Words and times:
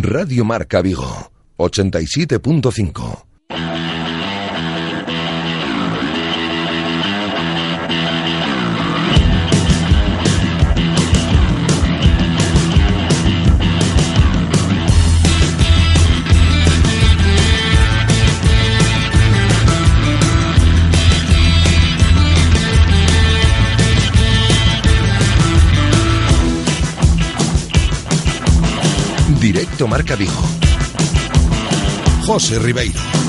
Radio 0.00 0.42
Marca 0.46 0.80
Vigo, 0.80 1.30
87.5. 1.58 3.31
Marca 29.88 30.16
Vigo. 30.16 30.32
José 32.26 32.58
Ribeiro. 32.58 33.21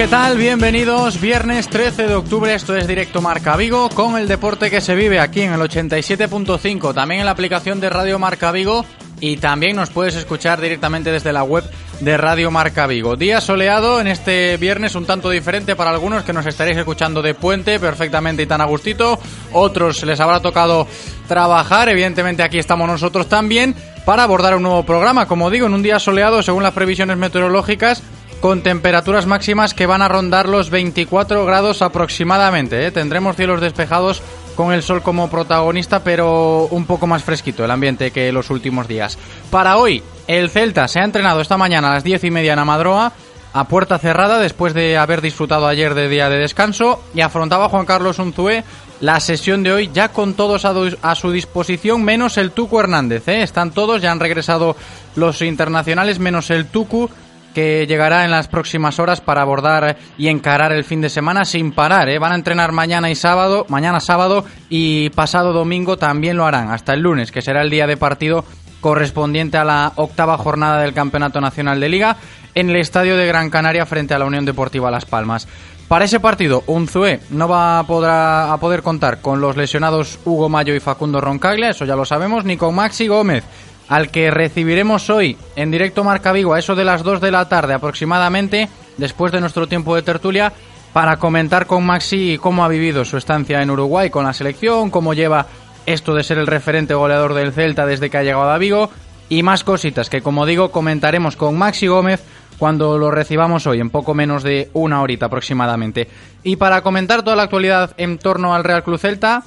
¿Qué 0.00 0.08
tal? 0.08 0.38
Bienvenidos. 0.38 1.20
Viernes 1.20 1.68
13 1.68 2.06
de 2.06 2.14
octubre, 2.14 2.54
esto 2.54 2.74
es 2.74 2.88
Directo 2.88 3.20
Marca 3.20 3.54
Vigo, 3.54 3.90
con 3.90 4.16
el 4.16 4.28
deporte 4.28 4.70
que 4.70 4.80
se 4.80 4.94
vive 4.94 5.20
aquí 5.20 5.42
en 5.42 5.52
el 5.52 5.60
87.5, 5.60 6.94
también 6.94 7.20
en 7.20 7.26
la 7.26 7.32
aplicación 7.32 7.80
de 7.80 7.90
Radio 7.90 8.18
Marca 8.18 8.50
Vigo 8.50 8.86
y 9.20 9.36
también 9.36 9.76
nos 9.76 9.90
puedes 9.90 10.16
escuchar 10.16 10.58
directamente 10.58 11.12
desde 11.12 11.34
la 11.34 11.42
web 11.42 11.64
de 12.00 12.16
Radio 12.16 12.50
Marca 12.50 12.86
Vigo. 12.86 13.16
Día 13.16 13.42
soleado 13.42 14.00
en 14.00 14.06
este 14.06 14.56
viernes, 14.56 14.94
un 14.94 15.04
tanto 15.04 15.28
diferente 15.28 15.76
para 15.76 15.90
algunos 15.90 16.24
que 16.24 16.32
nos 16.32 16.46
estaréis 16.46 16.78
escuchando 16.78 17.20
de 17.20 17.34
puente 17.34 17.78
perfectamente 17.78 18.42
y 18.42 18.46
tan 18.46 18.62
a 18.62 18.64
gustito. 18.64 19.18
Otros 19.52 20.02
les 20.04 20.18
habrá 20.18 20.40
tocado 20.40 20.86
trabajar, 21.28 21.90
evidentemente 21.90 22.42
aquí 22.42 22.58
estamos 22.58 22.88
nosotros 22.88 23.28
también 23.28 23.74
para 24.06 24.22
abordar 24.22 24.56
un 24.56 24.62
nuevo 24.62 24.82
programa. 24.82 25.28
Como 25.28 25.50
digo, 25.50 25.66
en 25.66 25.74
un 25.74 25.82
día 25.82 25.98
soleado, 25.98 26.42
según 26.42 26.62
las 26.62 26.72
previsiones 26.72 27.18
meteorológicas, 27.18 28.02
con 28.40 28.62
temperaturas 28.62 29.26
máximas 29.26 29.74
que 29.74 29.86
van 29.86 30.02
a 30.02 30.08
rondar 30.08 30.48
los 30.48 30.70
24 30.70 31.44
grados 31.44 31.82
aproximadamente. 31.82 32.86
¿eh? 32.86 32.90
Tendremos 32.90 33.36
cielos 33.36 33.60
despejados 33.60 34.22
con 34.56 34.72
el 34.72 34.82
sol 34.82 35.02
como 35.02 35.30
protagonista, 35.30 36.02
pero 36.02 36.66
un 36.70 36.86
poco 36.86 37.06
más 37.06 37.22
fresquito 37.22 37.64
el 37.64 37.70
ambiente 37.70 38.10
que 38.10 38.32
los 38.32 38.50
últimos 38.50 38.88
días. 38.88 39.18
Para 39.50 39.76
hoy, 39.76 40.02
el 40.26 40.50
Celta 40.50 40.88
se 40.88 41.00
ha 41.00 41.04
entrenado 41.04 41.40
esta 41.40 41.56
mañana 41.56 41.90
a 41.90 41.94
las 41.94 42.04
10 42.04 42.24
y 42.24 42.30
media 42.30 42.54
en 42.54 42.58
Amadroa, 42.58 43.12
a 43.52 43.64
puerta 43.64 43.98
cerrada, 43.98 44.38
después 44.38 44.74
de 44.74 44.96
haber 44.96 45.20
disfrutado 45.20 45.66
ayer 45.66 45.94
de 45.94 46.08
día 46.08 46.30
de 46.30 46.38
descanso, 46.38 47.02
y 47.14 47.20
afrontaba 47.20 47.68
Juan 47.68 47.86
Carlos 47.86 48.18
Unzué 48.18 48.64
la 49.00 49.18
sesión 49.18 49.62
de 49.62 49.72
hoy 49.72 49.90
ya 49.92 50.10
con 50.10 50.34
todos 50.34 50.64
a, 50.64 51.14
su 51.14 51.32
disposición, 51.32 52.04
menos 52.04 52.36
el 52.36 52.52
Tucu 52.52 52.78
Hernández. 52.78 53.26
¿eh? 53.28 53.42
Están 53.42 53.70
todos, 53.70 54.02
ya 54.02 54.12
han 54.12 54.20
regresado 54.20 54.76
los 55.16 55.40
internacionales, 55.42 56.18
menos 56.18 56.50
el 56.50 56.66
Tucu 56.66 57.08
que 57.54 57.86
llegará 57.86 58.24
en 58.24 58.30
las 58.30 58.48
próximas 58.48 58.98
horas 58.98 59.20
para 59.20 59.42
abordar 59.42 59.96
y 60.16 60.28
encarar 60.28 60.72
el 60.72 60.84
fin 60.84 61.00
de 61.00 61.08
semana 61.08 61.44
sin 61.44 61.72
parar. 61.72 62.08
¿eh? 62.08 62.18
Van 62.18 62.32
a 62.32 62.36
entrenar 62.36 62.72
mañana 62.72 63.10
y 63.10 63.14
sábado, 63.14 63.66
mañana 63.68 64.00
sábado 64.00 64.44
y 64.68 65.10
pasado 65.10 65.52
domingo 65.52 65.96
también 65.96 66.36
lo 66.36 66.46
harán, 66.46 66.70
hasta 66.70 66.94
el 66.94 67.00
lunes, 67.00 67.32
que 67.32 67.42
será 67.42 67.62
el 67.62 67.70
día 67.70 67.86
de 67.86 67.96
partido 67.96 68.44
correspondiente 68.80 69.58
a 69.58 69.64
la 69.64 69.92
octava 69.96 70.38
jornada 70.38 70.82
del 70.82 70.94
Campeonato 70.94 71.40
Nacional 71.40 71.80
de 71.80 71.88
Liga 71.88 72.16
en 72.54 72.70
el 72.70 72.76
Estadio 72.76 73.16
de 73.16 73.26
Gran 73.26 73.50
Canaria 73.50 73.86
frente 73.86 74.14
a 74.14 74.18
la 74.18 74.24
Unión 74.24 74.44
Deportiva 74.44 74.90
Las 74.90 75.04
Palmas. 75.04 75.46
Para 75.90 76.04
ese 76.04 76.20
partido, 76.20 76.62
Unzué 76.68 77.20
no 77.30 77.48
va 77.48 77.80
a 77.80 77.82
poder, 77.84 78.10
a 78.10 78.56
poder 78.60 78.80
contar 78.82 79.20
con 79.20 79.40
los 79.40 79.56
lesionados 79.56 80.20
Hugo 80.24 80.48
Mayo 80.48 80.72
y 80.74 80.78
Facundo 80.78 81.20
Roncaglia, 81.20 81.70
eso 81.70 81.84
ya 81.84 81.96
lo 81.96 82.04
sabemos, 82.04 82.44
ni 82.44 82.56
con 82.56 82.76
Maxi 82.76 83.08
Gómez, 83.08 83.42
al 83.90 84.10
que 84.10 84.30
recibiremos 84.30 85.10
hoy 85.10 85.36
en 85.56 85.70
directo 85.70 86.04
Marca 86.04 86.32
Vigo 86.32 86.54
a 86.54 86.60
eso 86.60 86.74
de 86.76 86.84
las 86.84 87.02
2 87.02 87.20
de 87.20 87.32
la 87.32 87.48
tarde 87.48 87.74
aproximadamente, 87.74 88.68
después 88.96 89.32
de 89.32 89.40
nuestro 89.40 89.66
tiempo 89.66 89.96
de 89.96 90.02
tertulia, 90.02 90.52
para 90.92 91.18
comentar 91.18 91.66
con 91.66 91.84
Maxi 91.84 92.38
cómo 92.40 92.64
ha 92.64 92.68
vivido 92.68 93.04
su 93.04 93.16
estancia 93.16 93.60
en 93.60 93.70
Uruguay 93.70 94.08
con 94.08 94.24
la 94.24 94.32
selección, 94.32 94.90
cómo 94.90 95.12
lleva 95.12 95.46
esto 95.86 96.14
de 96.14 96.22
ser 96.22 96.38
el 96.38 96.46
referente 96.46 96.94
goleador 96.94 97.34
del 97.34 97.52
Celta 97.52 97.84
desde 97.84 98.10
que 98.10 98.18
ha 98.18 98.22
llegado 98.22 98.50
a 98.50 98.58
Vigo 98.58 98.90
y 99.28 99.42
más 99.42 99.64
cositas 99.64 100.08
que 100.08 100.22
como 100.22 100.46
digo 100.46 100.70
comentaremos 100.70 101.34
con 101.34 101.58
Maxi 101.58 101.88
Gómez 101.88 102.22
cuando 102.58 102.96
lo 102.96 103.10
recibamos 103.10 103.66
hoy 103.66 103.80
en 103.80 103.90
poco 103.90 104.14
menos 104.14 104.44
de 104.44 104.70
una 104.72 105.02
horita 105.02 105.26
aproximadamente. 105.26 106.08
Y 106.44 106.56
para 106.56 106.82
comentar 106.82 107.22
toda 107.22 107.34
la 107.34 107.44
actualidad 107.44 107.94
en 107.96 108.18
torno 108.18 108.54
al 108.54 108.62
Real 108.62 108.84
Club 108.84 108.98
Celta, 108.98 109.42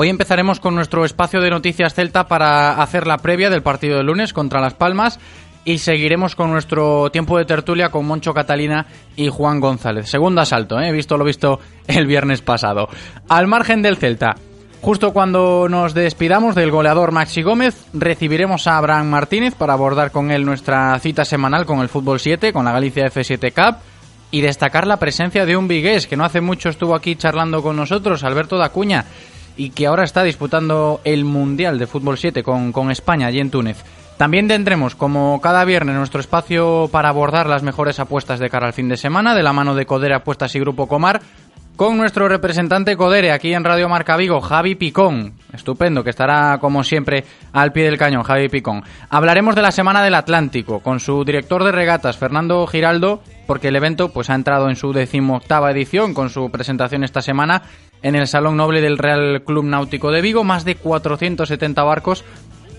Hoy 0.00 0.10
empezaremos 0.10 0.60
con 0.60 0.76
nuestro 0.76 1.04
espacio 1.04 1.40
de 1.40 1.50
noticias 1.50 1.92
Celta 1.92 2.28
para 2.28 2.80
hacer 2.80 3.08
la 3.08 3.18
previa 3.18 3.50
del 3.50 3.64
partido 3.64 3.96
de 3.96 4.04
lunes 4.04 4.32
contra 4.32 4.60
Las 4.60 4.74
Palmas 4.74 5.18
y 5.64 5.78
seguiremos 5.78 6.36
con 6.36 6.52
nuestro 6.52 7.10
tiempo 7.10 7.36
de 7.36 7.44
tertulia 7.44 7.88
con 7.88 8.06
Moncho 8.06 8.32
Catalina 8.32 8.86
y 9.16 9.28
Juan 9.28 9.58
González. 9.58 10.08
Segundo 10.08 10.40
asalto, 10.40 10.78
¿eh? 10.80 10.92
visto 10.92 11.18
lo 11.18 11.24
visto 11.24 11.58
el 11.88 12.06
viernes 12.06 12.42
pasado. 12.42 12.88
Al 13.28 13.48
margen 13.48 13.82
del 13.82 13.96
Celta, 13.96 14.36
justo 14.80 15.12
cuando 15.12 15.66
nos 15.68 15.94
despidamos 15.94 16.54
del 16.54 16.70
goleador 16.70 17.10
Maxi 17.10 17.42
Gómez, 17.42 17.74
recibiremos 17.92 18.68
a 18.68 18.78
Abraham 18.78 19.08
Martínez 19.08 19.56
para 19.56 19.72
abordar 19.72 20.12
con 20.12 20.30
él 20.30 20.44
nuestra 20.44 20.96
cita 21.00 21.24
semanal 21.24 21.66
con 21.66 21.80
el 21.80 21.88
Fútbol 21.88 22.20
7, 22.20 22.52
con 22.52 22.66
la 22.66 22.72
Galicia 22.72 23.06
F7 23.06 23.52
Cup. 23.52 23.78
Y 24.30 24.42
destacar 24.42 24.86
la 24.86 24.98
presencia 24.98 25.46
de 25.46 25.56
un 25.56 25.68
vigués 25.68 26.06
que 26.06 26.14
no 26.14 26.22
hace 26.22 26.42
mucho 26.42 26.68
estuvo 26.68 26.94
aquí 26.94 27.16
charlando 27.16 27.62
con 27.62 27.76
nosotros, 27.76 28.22
Alberto 28.22 28.58
Dacuña 28.58 29.06
y 29.58 29.70
que 29.70 29.86
ahora 29.86 30.04
está 30.04 30.22
disputando 30.22 31.02
el 31.04 31.26
Mundial 31.26 31.78
de 31.78 31.86
Fútbol 31.86 32.16
7 32.16 32.42
con, 32.42 32.72
con 32.72 32.90
España 32.90 33.26
allí 33.26 33.40
en 33.40 33.50
Túnez. 33.50 33.84
También 34.16 34.48
tendremos, 34.48 34.94
como 34.94 35.40
cada 35.40 35.64
viernes, 35.64 35.94
nuestro 35.94 36.20
espacio 36.20 36.88
para 36.90 37.08
abordar 37.08 37.48
las 37.48 37.62
mejores 37.62 38.00
apuestas 38.00 38.40
de 38.40 38.50
cara 38.50 38.66
al 38.66 38.72
fin 38.72 38.88
de 38.88 38.96
semana, 38.96 39.34
de 39.34 39.42
la 39.42 39.52
mano 39.52 39.74
de 39.74 39.86
Codere 39.86 40.14
Apuestas 40.14 40.54
y 40.54 40.60
Grupo 40.60 40.88
Comar, 40.88 41.20
con 41.76 41.96
nuestro 41.96 42.28
representante 42.28 42.96
Codere 42.96 43.30
aquí 43.30 43.54
en 43.54 43.62
Radio 43.62 43.88
Marca 43.88 44.16
Vigo, 44.16 44.40
Javi 44.40 44.74
Picón. 44.74 45.34
Estupendo, 45.52 46.02
que 46.02 46.10
estará 46.10 46.58
como 46.58 46.82
siempre 46.82 47.24
al 47.52 47.70
pie 47.70 47.84
del 47.84 47.96
cañón, 47.96 48.24
Javi 48.24 48.48
Picón. 48.48 48.82
Hablaremos 49.08 49.54
de 49.54 49.62
la 49.62 49.70
Semana 49.70 50.02
del 50.02 50.16
Atlántico 50.16 50.80
con 50.80 50.98
su 50.98 51.24
director 51.24 51.62
de 51.62 51.70
regatas, 51.70 52.18
Fernando 52.18 52.66
Giraldo, 52.66 53.22
porque 53.46 53.68
el 53.68 53.76
evento 53.76 54.08
pues 54.08 54.28
ha 54.30 54.34
entrado 54.34 54.68
en 54.68 54.74
su 54.74 54.92
decimoctava 54.92 55.70
edición 55.70 56.14
con 56.14 56.30
su 56.30 56.50
presentación 56.50 57.04
esta 57.04 57.22
semana 57.22 57.62
en 58.02 58.14
el 58.14 58.26
Salón 58.26 58.56
Noble 58.56 58.80
del 58.80 58.98
Real 58.98 59.42
Club 59.44 59.64
Náutico 59.64 60.10
de 60.10 60.20
Vigo. 60.20 60.44
Más 60.44 60.64
de 60.64 60.76
470 60.76 61.82
barcos 61.82 62.24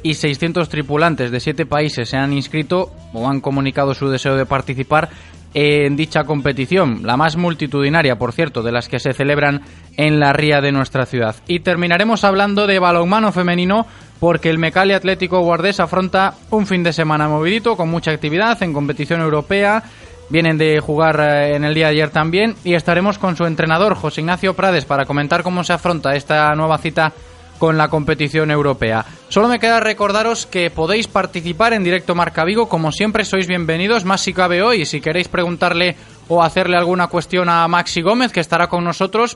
y 0.03 0.13
600 0.13 0.69
tripulantes 0.69 1.31
de 1.31 1.39
siete 1.39 1.65
países 1.65 2.09
se 2.09 2.17
han 2.17 2.33
inscrito 2.33 2.91
o 3.13 3.27
han 3.27 3.41
comunicado 3.41 3.94
su 3.94 4.09
deseo 4.09 4.35
de 4.35 4.45
participar 4.45 5.09
en 5.53 5.95
dicha 5.95 6.25
competición, 6.25 7.01
la 7.03 7.17
más 7.17 7.35
multitudinaria, 7.35 8.17
por 8.19 8.33
cierto, 8.33 8.61
de 8.61 8.71
las 8.71 8.88
que 8.88 8.99
se 8.99 9.13
celebran 9.13 9.61
en 9.97 10.19
la 10.19 10.31
ría 10.31 10.61
de 10.61 10.71
nuestra 10.71 11.05
ciudad. 11.05 11.35
Y 11.47 11.61
terminaremos 11.61 12.23
hablando 12.23 12.67
de 12.67 12.79
balonmano 12.79 13.31
femenino 13.31 13.88
porque 14.19 14.49
el 14.49 14.59
Mecali 14.59 14.94
Atlético 14.94 15.39
Guardés 15.41 15.79
afronta 15.79 16.35
un 16.51 16.67
fin 16.67 16.83
de 16.83 16.94
semana 16.94 17.27
movidito 17.27 17.75
con 17.75 17.89
mucha 17.89 18.11
actividad 18.11 18.61
en 18.61 18.73
competición 18.73 19.21
europea 19.21 19.83
Vienen 20.29 20.57
de 20.57 20.79
jugar 20.79 21.19
eh, 21.19 21.55
en 21.55 21.63
el 21.63 21.73
día 21.73 21.87
de 21.87 21.93
ayer 21.93 22.09
también. 22.09 22.55
Y 22.63 22.75
estaremos 22.75 23.17
con 23.17 23.35
su 23.35 23.45
entrenador, 23.45 23.95
José 23.95 24.21
Ignacio 24.21 24.53
Prades, 24.53 24.85
para 24.85 25.05
comentar 25.05 25.43
cómo 25.43 25.63
se 25.63 25.73
afronta 25.73 26.15
esta 26.15 26.53
nueva 26.55 26.77
cita 26.77 27.13
con 27.59 27.77
la 27.77 27.89
competición 27.89 28.49
europea. 28.49 29.05
Solo 29.27 29.47
me 29.47 29.59
queda 29.59 29.79
recordaros 29.79 30.45
que 30.45 30.71
podéis 30.71 31.07
participar 31.07 31.73
en 31.73 31.83
directo 31.83 32.15
Marca 32.15 32.45
Vigo, 32.45 32.69
como 32.69 32.91
siempre 32.91 33.25
sois 33.25 33.47
bienvenidos, 33.47 34.05
más 34.05 34.21
si 34.21 34.33
cabe 34.33 34.63
hoy, 34.63 34.85
si 34.85 35.01
queréis 35.01 35.27
preguntarle 35.27 35.95
o 36.29 36.41
hacerle 36.41 36.77
alguna 36.77 37.07
cuestión 37.07 37.49
a 37.49 37.67
Maxi 37.67 38.01
Gómez, 38.01 38.31
que 38.31 38.39
estará 38.39 38.67
con 38.67 38.83
nosotros, 38.83 39.35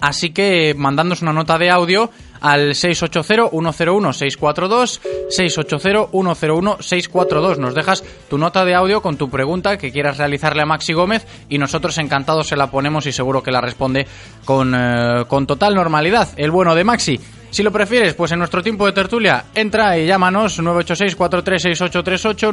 Así 0.00 0.30
que 0.30 0.74
mandándonos 0.76 1.22
una 1.22 1.32
nota 1.32 1.58
de 1.58 1.70
audio 1.70 2.10
al 2.40 2.70
680-101-642, 2.70 5.00
680-101-642. 5.30 7.58
Nos 7.58 7.74
dejas 7.74 8.04
tu 8.28 8.38
nota 8.38 8.64
de 8.64 8.74
audio 8.74 9.02
con 9.02 9.16
tu 9.16 9.28
pregunta 9.28 9.76
que 9.76 9.90
quieras 9.90 10.18
realizarle 10.18 10.62
a 10.62 10.66
Maxi 10.66 10.92
Gómez 10.92 11.26
y 11.48 11.58
nosotros 11.58 11.98
encantados 11.98 12.46
se 12.48 12.56
la 12.56 12.70
ponemos 12.70 13.06
y 13.06 13.12
seguro 13.12 13.42
que 13.42 13.50
la 13.50 13.60
responde 13.60 14.06
con, 14.44 14.74
eh, 14.74 15.24
con 15.26 15.46
total 15.46 15.74
normalidad. 15.74 16.28
El 16.36 16.50
bueno 16.50 16.74
de 16.74 16.84
Maxi. 16.84 17.20
Si 17.50 17.62
lo 17.62 17.72
prefieres, 17.72 18.12
pues 18.14 18.32
en 18.32 18.38
nuestro 18.38 18.62
tiempo 18.62 18.84
de 18.86 18.92
tertulia, 18.92 19.46
entra 19.54 19.98
y 19.98 20.06
llámanos 20.06 20.60
986-436838, 20.60 22.52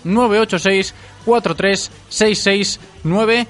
986-436693. 1.25 3.47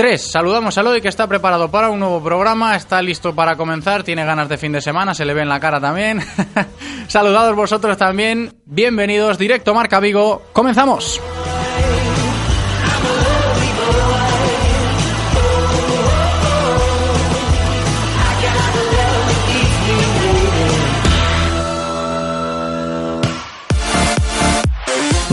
3. 0.00 0.18
Saludamos 0.18 0.78
a 0.78 0.82
Lodi 0.82 1.02
que 1.02 1.08
está 1.08 1.26
preparado 1.26 1.70
para 1.70 1.90
un 1.90 2.00
nuevo 2.00 2.24
programa, 2.24 2.74
está 2.74 3.02
listo 3.02 3.34
para 3.34 3.54
comenzar, 3.56 4.02
tiene 4.02 4.24
ganas 4.24 4.48
de 4.48 4.56
fin 4.56 4.72
de 4.72 4.80
semana, 4.80 5.12
se 5.12 5.26
le 5.26 5.34
ve 5.34 5.42
en 5.42 5.50
la 5.50 5.60
cara 5.60 5.78
también. 5.78 6.20
Saludados 7.06 7.54
vosotros 7.54 7.98
también, 7.98 8.50
bienvenidos, 8.64 9.36
directo 9.36 9.74
Marca 9.74 10.00
Vigo, 10.00 10.40
comenzamos. 10.54 11.20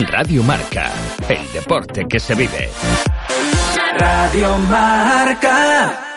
Radio 0.09 0.43
Marca, 0.43 0.91
el 1.29 1.53
deporte 1.53 2.05
que 2.09 2.19
se 2.19 2.35
vive. 2.35 2.69
Radio 3.97 4.57
Marca. 4.57 6.07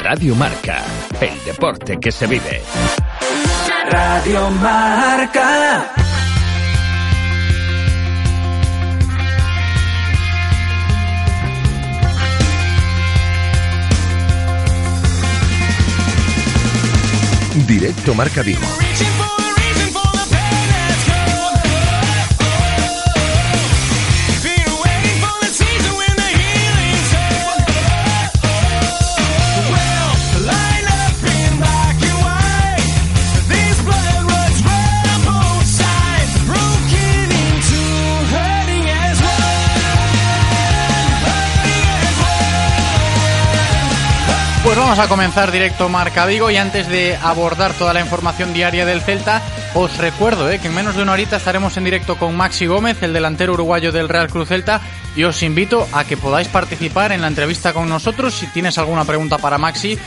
Radio 0.02 0.36
Marca, 0.36 0.84
el 1.22 1.42
deporte 1.46 1.98
que 2.02 2.12
se 2.12 2.28
vive. 2.28 2.62
Radio 3.90 4.50
Marca. 4.50 5.94
Directo 17.56 18.16
Marca 18.16 18.42
Vigo. 18.42 19.53
Vamos 44.84 45.00
a 45.00 45.08
comenzar 45.08 45.50
directo 45.50 45.88
Marca 45.88 46.26
Vigo 46.26 46.52
y 46.52 46.58
antes 46.58 46.90
de 46.90 47.16
abordar 47.16 47.72
toda 47.74 47.94
la 47.94 48.02
información 48.02 48.52
diaria 48.52 48.86
del 48.86 49.00
Celta, 49.00 49.42
os 49.76 49.98
recuerdo 49.98 50.52
eh, 50.52 50.60
que 50.60 50.68
en 50.68 50.76
menos 50.76 50.98
de 50.98 51.04
una 51.04 51.14
horita 51.14 51.38
estaremos 51.38 51.78
en 51.78 51.86
directo 51.86 52.18
con 52.18 52.36
Maxi 52.36 52.66
Gómez, 52.66 53.02
el 53.02 53.14
delantero 53.14 53.54
uruguayo 53.54 53.94
del 53.94 54.10
Real 54.10 54.28
Cruz 54.28 54.50
Celta, 54.50 54.82
y 55.16 55.24
os 55.24 55.42
invito 55.42 55.88
a 55.94 56.04
que 56.04 56.18
podáis 56.18 56.50
participar 56.50 57.14
en 57.14 57.22
la 57.22 57.28
entrevista 57.28 57.72
con 57.72 57.88
nosotros. 57.88 58.34
Si 58.34 58.48
tienes 58.48 58.78
alguna 58.78 59.06
pregunta 59.06 59.38
para 59.38 59.58
Maxi, 59.58 59.98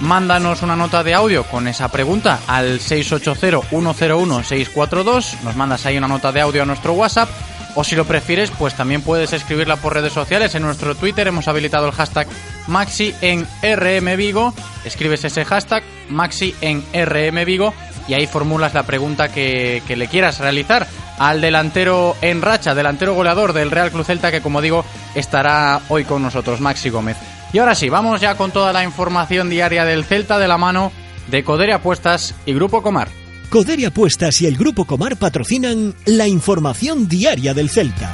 mándanos 0.00 0.60
una 0.60 0.76
nota 0.76 1.02
de 1.02 1.14
audio 1.14 1.44
con 1.44 1.66
esa 1.66 1.88
pregunta 1.88 2.40
al 2.46 2.78
680-101-642, 2.80 5.40
nos 5.44 5.56
mandas 5.56 5.86
ahí 5.86 5.96
una 5.96 6.08
nota 6.08 6.30
de 6.30 6.42
audio 6.42 6.62
a 6.62 6.66
nuestro 6.66 6.92
WhatsApp 6.92 7.30
o 7.76 7.84
si 7.84 7.94
lo 7.94 8.06
prefieres, 8.06 8.50
pues 8.50 8.74
también 8.74 9.02
puedes 9.02 9.32
escribirla 9.34 9.76
por 9.76 9.94
redes 9.94 10.12
sociales. 10.12 10.54
En 10.54 10.62
nuestro 10.62 10.94
Twitter 10.94 11.28
hemos 11.28 11.46
habilitado 11.46 11.86
el 11.86 11.92
hashtag 11.92 12.26
Maxi 12.66 13.14
en 13.20 13.46
RM 13.62 14.16
Vigo. 14.16 14.54
Escribes 14.84 15.24
ese 15.24 15.44
hashtag 15.44 15.84
Maxi 16.08 16.54
en 16.62 16.82
RM 16.92 17.44
Vigo 17.44 17.74
y 18.08 18.14
ahí 18.14 18.26
formulas 18.26 18.72
la 18.72 18.84
pregunta 18.84 19.28
que, 19.28 19.82
que, 19.86 19.94
le 19.94 20.08
quieras 20.08 20.38
realizar 20.38 20.86
al 21.18 21.40
delantero 21.40 22.16
en 22.22 22.40
racha, 22.40 22.74
delantero 22.74 23.14
goleador 23.14 23.52
del 23.52 23.70
Real 23.70 23.90
Cruz 23.90 24.06
Celta, 24.06 24.30
que 24.30 24.40
como 24.40 24.62
digo 24.62 24.84
estará 25.14 25.80
hoy 25.88 26.04
con 26.04 26.22
nosotros, 26.22 26.60
Maxi 26.60 26.88
Gómez. 26.88 27.18
Y 27.52 27.58
ahora 27.58 27.74
sí, 27.74 27.90
vamos 27.90 28.22
ya 28.22 28.36
con 28.36 28.52
toda 28.52 28.72
la 28.72 28.84
información 28.84 29.50
diaria 29.50 29.84
del 29.84 30.04
Celta 30.04 30.38
de 30.38 30.48
la 30.48 30.56
mano 30.56 30.92
de 31.28 31.44
Codere 31.44 31.74
Apuestas 31.74 32.34
y 32.46 32.54
Grupo 32.54 32.82
Comar. 32.82 33.25
Codere 33.50 33.86
Apuestas 33.86 34.40
y 34.42 34.46
el 34.46 34.56
Grupo 34.56 34.84
Comar 34.84 35.16
patrocinan 35.16 35.94
la 36.04 36.26
información 36.26 37.08
diaria 37.08 37.54
del 37.54 37.70
Celta. 37.70 38.12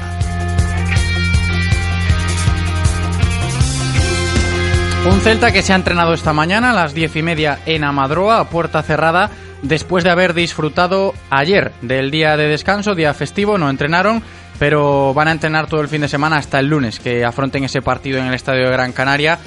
Un 5.11 5.21
Celta 5.21 5.51
que 5.51 5.63
se 5.63 5.73
ha 5.73 5.77
entrenado 5.77 6.13
esta 6.13 6.33
mañana 6.33 6.71
a 6.71 6.75
las 6.75 6.95
diez 6.95 7.17
y 7.17 7.23
media 7.23 7.59
en 7.67 7.83
Amadroa, 7.83 8.41
a 8.41 8.51
puerta 8.51 8.83
cerrada, 8.83 9.31
después 9.63 10.05
de 10.05 10.11
haber 10.11 10.35
disfrutado 10.35 11.15
ayer 11.31 11.73
del 11.81 12.11
día 12.11 12.37
de 12.37 12.49
descanso, 12.49 12.95
día 12.95 13.15
festivo, 13.15 13.59
no 13.59 13.71
entrenaron, 13.71 14.23
pero 14.59 15.13
van 15.15 15.29
a 15.29 15.33
entrenar 15.33 15.67
todo 15.67 15.81
el 15.81 15.89
fin 15.89 16.03
de 16.03 16.09
semana 16.09 16.37
hasta 16.37 16.61
el 16.61 16.69
lunes, 16.69 17.01
que 17.01 17.25
afronten 17.25 17.65
ese 17.65 17.83
partido 17.83 18.19
en 18.19 18.27
el 18.27 18.35
Estadio 18.35 18.67
de 18.67 18.73
Gran 18.73 18.93
Canaria 18.93 19.39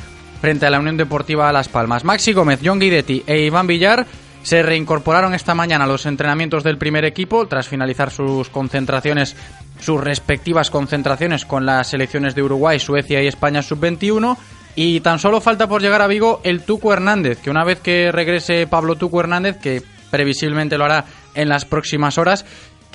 frente 0.42 0.66
a 0.66 0.70
la 0.70 0.80
Unión 0.80 0.98
Deportiva 0.98 1.52
Las 1.54 1.70
Palmas. 1.70 2.04
Maxi 2.04 2.34
Gómez, 2.34 2.60
John 2.64 2.80
Guidetti 2.80 3.24
e 3.26 3.46
Iván 3.46 3.68
Villar 3.68 4.06
se 4.46 4.62
reincorporaron 4.62 5.34
esta 5.34 5.56
mañana 5.56 5.86
a 5.86 5.88
los 5.88 6.06
entrenamientos 6.06 6.64
del 6.64 6.78
primer 6.78 7.04
equipo 7.04 7.48
tras 7.48 7.68
finalizar 7.68 8.12
sus 8.12 8.48
concentraciones, 8.50 9.36
sus 9.80 10.00
respectivas 10.00 10.70
concentraciones 10.70 11.46
con 11.46 11.66
las 11.66 11.88
selecciones 11.88 12.36
de 12.36 12.44
Uruguay, 12.44 12.80
Suecia 12.80 13.24
y 13.24 13.28
España 13.28 13.64
sub-21. 13.64 14.38
Y 14.76 15.00
tan 15.00 15.18
solo 15.18 15.42
falta 15.42 15.68
por 15.68 15.82
llegar 15.82 16.04
a 16.04 16.08
Vigo 16.08 16.42
el 16.44 16.62
Tuco 16.62 16.94
Hernández, 16.94 17.40
que 17.40 17.50
una 17.50 17.64
vez 17.64 17.80
que 17.80 18.12
regrese 18.12 18.68
Pablo 18.68 18.98
Tuco 18.98 19.20
Hernández, 19.20 19.58
que 19.58 19.82
previsiblemente 20.12 20.78
lo 20.78 20.86
hará 20.86 21.06
en 21.34 21.50
las 21.50 21.66
próximas 21.66 22.20
horas, 22.20 22.46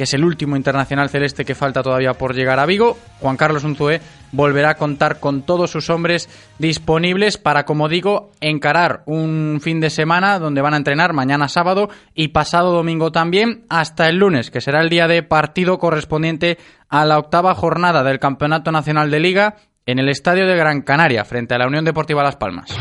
que 0.00 0.04
es 0.04 0.14
el 0.14 0.24
último 0.24 0.56
internacional 0.56 1.10
celeste 1.10 1.44
que 1.44 1.54
falta 1.54 1.82
todavía 1.82 2.14
por 2.14 2.34
llegar 2.34 2.58
a 2.58 2.64
Vigo. 2.64 2.96
Juan 3.20 3.36
Carlos 3.36 3.64
Unzué 3.64 4.00
volverá 4.32 4.70
a 4.70 4.74
contar 4.76 5.20
con 5.20 5.42
todos 5.42 5.70
sus 5.70 5.90
hombres 5.90 6.26
disponibles 6.58 7.36
para, 7.36 7.66
como 7.66 7.86
digo, 7.86 8.30
encarar 8.40 9.02
un 9.04 9.58
fin 9.62 9.78
de 9.78 9.90
semana 9.90 10.38
donde 10.38 10.62
van 10.62 10.72
a 10.72 10.78
entrenar 10.78 11.12
mañana 11.12 11.48
sábado 11.48 11.90
y 12.14 12.28
pasado 12.28 12.72
domingo 12.72 13.12
también 13.12 13.66
hasta 13.68 14.08
el 14.08 14.16
lunes, 14.16 14.50
que 14.50 14.62
será 14.62 14.80
el 14.80 14.88
día 14.88 15.06
de 15.06 15.22
partido 15.22 15.76
correspondiente 15.78 16.56
a 16.88 17.04
la 17.04 17.18
octava 17.18 17.54
jornada 17.54 18.02
del 18.02 18.18
Campeonato 18.18 18.72
Nacional 18.72 19.10
de 19.10 19.20
Liga 19.20 19.56
en 19.84 19.98
el 19.98 20.08
Estadio 20.08 20.46
de 20.46 20.56
Gran 20.56 20.80
Canaria, 20.80 21.26
frente 21.26 21.54
a 21.54 21.58
la 21.58 21.66
Unión 21.66 21.84
Deportiva 21.84 22.22
Las 22.22 22.36
Palmas. 22.36 22.74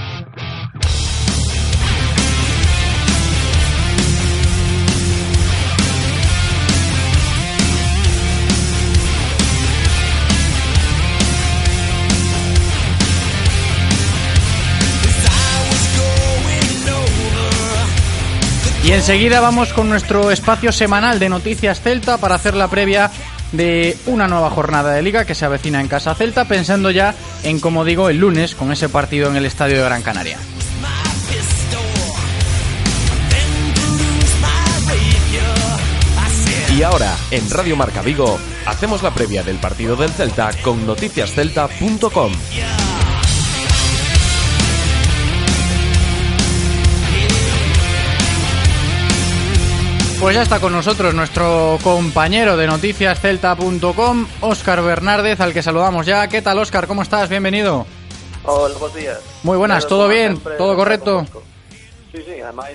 Y 18.83 18.91
enseguida 18.91 19.39
vamos 19.41 19.73
con 19.73 19.89
nuestro 19.89 20.31
espacio 20.31 20.71
semanal 20.71 21.19
de 21.19 21.29
Noticias 21.29 21.81
Celta 21.81 22.17
para 22.17 22.35
hacer 22.35 22.55
la 22.55 22.69
previa 22.69 23.11
de 23.51 23.97
una 24.05 24.27
nueva 24.27 24.49
jornada 24.49 24.93
de 24.93 25.01
liga 25.01 25.25
que 25.25 25.35
se 25.35 25.45
avecina 25.45 25.81
en 25.81 25.87
Casa 25.87 26.15
Celta, 26.15 26.45
pensando 26.45 26.91
ya 26.91 27.13
en, 27.43 27.59
como 27.59 27.83
digo, 27.83 28.09
el 28.09 28.17
lunes 28.17 28.55
con 28.55 28.71
ese 28.71 28.89
partido 28.89 29.29
en 29.29 29.35
el 29.35 29.45
Estadio 29.45 29.77
de 29.77 29.83
Gran 29.83 30.01
Canaria. 30.01 30.37
Y 36.77 36.83
ahora, 36.83 37.13
en 37.31 37.49
Radio 37.49 37.75
Marca 37.75 38.01
Vigo, 38.01 38.39
hacemos 38.65 39.03
la 39.03 39.13
previa 39.13 39.43
del 39.43 39.57
partido 39.57 39.97
del 39.97 40.11
Celta 40.11 40.51
con 40.63 40.85
noticiascelta.com. 40.85 42.31
Pues 50.19 50.35
ya 50.35 50.41
está 50.41 50.59
con 50.59 50.73
nosotros 50.73 51.13
nuestro 51.13 51.79
compañero 51.81 52.57
de 52.57 52.67
noticiascelta.com, 52.67 54.27
Óscar 54.41 54.81
Bernárdez, 54.81 55.39
al 55.39 55.53
que 55.53 55.63
saludamos 55.63 56.05
ya. 56.05 56.27
¿Qué 56.27 56.41
tal, 56.41 56.59
Óscar? 56.59 56.87
¿Cómo 56.87 57.03
estás? 57.03 57.29
Bienvenido. 57.29 57.85
Hola, 58.43 58.77
buenos 58.77 58.95
días. 58.95 59.19
Muy 59.43 59.57
buenas, 59.57 59.87
¿todo 59.87 60.09
bien? 60.09 60.37
¿Todo 60.57 60.75
correcto? 60.75 61.25
Sí, 62.11 62.21
sí, 62.25 62.41
además 62.41 62.71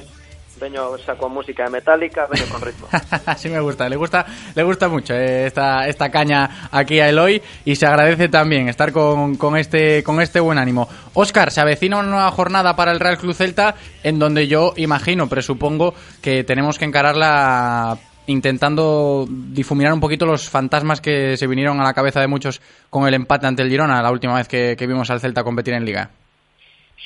veño 0.59 0.97
xa 0.99 1.17
con 1.17 1.33
música 1.33 1.69
metálica, 1.69 2.27
con 2.51 2.61
ritmo. 2.61 2.89
Así 3.27 3.49
me 3.49 3.61
gusta, 3.61 3.89
le 3.89 3.97
gusta, 3.97 4.27
le 4.55 4.63
gusta 4.63 4.89
mucho 4.89 5.15
eh, 5.15 5.47
esta, 5.47 5.87
esta 5.89 6.11
caña 6.11 6.69
aquí 6.71 7.01
a 7.01 7.09
Eloy 7.09 7.43
y 7.65 7.77
se 7.77 7.87
agradece 7.87 8.29
también 8.29 8.69
estar 8.69 8.93
con, 8.93 9.37
con, 9.37 9.57
este, 9.57 10.03
con 10.03 10.21
este 10.21 10.41
buen 10.41 10.59
ánimo. 10.59 10.89
Óscar, 11.15 11.51
se 11.51 11.61
avecina 11.61 11.99
una 11.99 12.09
nueva 12.09 12.31
jornada 12.31 12.77
para 12.77 12.93
el 12.93 13.01
Real 13.01 13.19
Club 13.19 13.35
Celta 13.35 13.75
en 14.03 14.19
donde 14.19 14.47
yo 14.47 14.73
imagino, 14.77 15.29
presupongo 15.29 15.95
que 16.23 16.45
tenemos 16.45 16.79
que 16.79 16.85
encararla 16.85 17.99
intentando 18.27 19.27
difuminar 19.29 19.93
un 19.93 20.01
poquito 20.01 20.25
los 20.25 20.49
fantasmas 20.49 21.01
que 21.01 21.37
se 21.37 21.47
vinieron 21.47 21.81
a 21.81 21.85
la 21.85 21.93
cabeza 21.93 22.21
de 22.21 22.27
muchos 22.27 22.61
con 22.89 23.07
el 23.07 23.15
empate 23.15 23.47
ante 23.47 23.63
el 23.63 23.69
Girona 23.69 24.03
la 24.03 24.11
última 24.11 24.35
vez 24.37 24.49
que, 24.49 24.77
que 24.79 24.87
vimos 24.87 25.11
al 25.11 25.21
Celta 25.21 25.45
competir 25.45 25.75
en 25.75 25.85
Liga. 25.85 26.11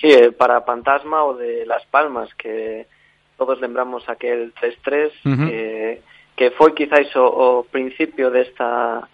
Sí, 0.00 0.08
eh, 0.08 0.30
para 0.30 0.60
fantasma 0.60 1.24
o 1.24 1.34
de 1.34 1.66
Las 1.66 1.84
Palmas, 1.86 2.28
que 2.34 2.86
todos 3.38 3.60
lembramos 3.60 4.02
aquel 4.10 4.52
3-3 4.52 5.14
uh 5.24 5.30
-huh. 5.30 5.48
eh, 5.48 6.02
que 6.36 6.50
foi 6.58 6.74
quizáis 6.74 7.08
o, 7.16 7.24
o 7.24 7.48
principio 7.64 8.28
desta 8.34 9.06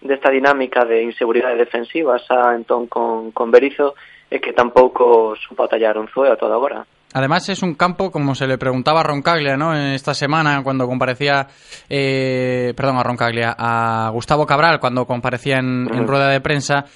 desta 0.00 0.30
dinámica 0.30 0.84
de 0.84 1.02
inseguridade 1.02 1.58
defensiva 1.58 2.18
xa 2.18 2.54
entón 2.54 2.86
con, 2.86 3.30
con 3.30 3.50
Berizo 3.50 3.94
e 4.30 4.40
que 4.40 4.54
tampouco 4.54 5.36
supo 5.36 5.66
atallar 5.66 5.98
un 5.98 6.08
zueo 6.08 6.34
toda 6.40 6.58
hora. 6.58 6.86
Además 7.14 7.46
es 7.50 7.62
un 7.62 7.74
campo, 7.74 8.10
como 8.10 8.34
se 8.34 8.46
le 8.46 8.56
preguntaba 8.56 9.00
a 9.00 9.02
Roncaglia, 9.02 9.56
¿no? 9.56 9.76
Esta 9.76 10.14
semana 10.14 10.62
cuando 10.64 10.86
comparecía, 10.86 11.46
eh, 11.90 12.72
perdón, 12.74 12.96
a 12.96 13.02
Roncaglia, 13.02 13.54
a 13.56 14.08
Gustavo 14.10 14.46
Cabral 14.46 14.80
cuando 14.80 15.04
comparecía 15.04 15.58
en, 15.58 15.84
uh 15.84 15.90
-huh. 15.90 15.98
en 15.98 16.08
rueda 16.08 16.30
de 16.30 16.40
prensa, 16.40 16.86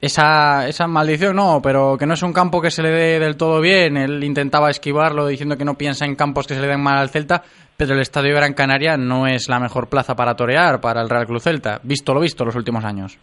esa, 0.00 0.68
esa 0.68 0.86
maldición 0.86 1.36
no, 1.36 1.60
pero 1.62 1.96
que 1.98 2.06
no 2.06 2.14
es 2.14 2.22
un 2.22 2.32
campo 2.32 2.60
que 2.60 2.70
se 2.70 2.82
le 2.82 2.90
dé 2.90 3.18
del 3.18 3.36
todo 3.36 3.60
bien. 3.60 3.96
Él 3.96 4.22
intentaba 4.22 4.70
esquivarlo 4.70 5.26
diciendo 5.26 5.56
que 5.56 5.64
no 5.64 5.74
piensa 5.74 6.04
en 6.04 6.16
campos 6.16 6.46
que 6.46 6.54
se 6.54 6.60
le 6.60 6.66
den 6.66 6.82
mal 6.82 6.98
al 6.98 7.08
Celta, 7.08 7.42
pero 7.76 7.94
el 7.94 8.00
Estadio 8.00 8.34
Gran 8.34 8.54
Canaria 8.54 8.96
no 8.96 9.26
es 9.26 9.48
la 9.48 9.58
mejor 9.58 9.88
plaza 9.88 10.14
para 10.14 10.34
torear 10.34 10.80
para 10.80 11.00
el 11.00 11.08
Real 11.08 11.26
Club 11.26 11.40
Celta, 11.40 11.80
visto 11.82 12.12
lo 12.14 12.20
visto 12.20 12.44
los 12.44 12.56
últimos 12.56 12.84
años. 12.84 13.18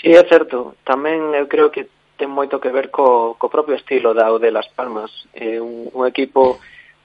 Sí, 0.00 0.10
é 0.10 0.26
certo. 0.28 0.74
Tamén 0.84 1.32
eu 1.32 1.46
eh, 1.46 1.48
creo 1.48 1.70
que 1.70 1.86
ten 2.18 2.28
moito 2.28 2.58
que 2.58 2.74
ver 2.74 2.90
co, 2.90 3.38
co 3.38 3.48
propio 3.48 3.78
estilo 3.78 4.12
da 4.12 4.26
de 4.36 4.50
Las 4.50 4.68
Palmas. 4.74 5.10
É 5.32 5.62
un, 5.62 5.88
un 5.94 6.04
equipo 6.04 6.58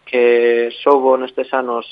que 0.04 0.74
soubo 0.82 1.16
nestes 1.16 1.54
anos 1.54 1.86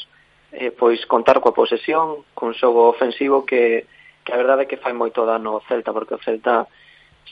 eh, 0.51 0.73
pois 0.73 1.05
contar 1.05 1.39
coa 1.39 1.53
posesión, 1.53 2.25
cun 2.33 2.57
xogo 2.57 2.89
ofensivo 2.89 3.45
que, 3.45 3.85
que 4.25 4.31
a 4.33 4.41
verdade 4.41 4.65
é 4.65 4.69
que 4.69 4.81
fai 4.81 4.91
moito 4.91 5.21
dano 5.23 5.61
ao 5.61 5.65
Celta, 5.69 5.93
porque 5.93 6.17
o 6.17 6.23
Celta 6.25 6.65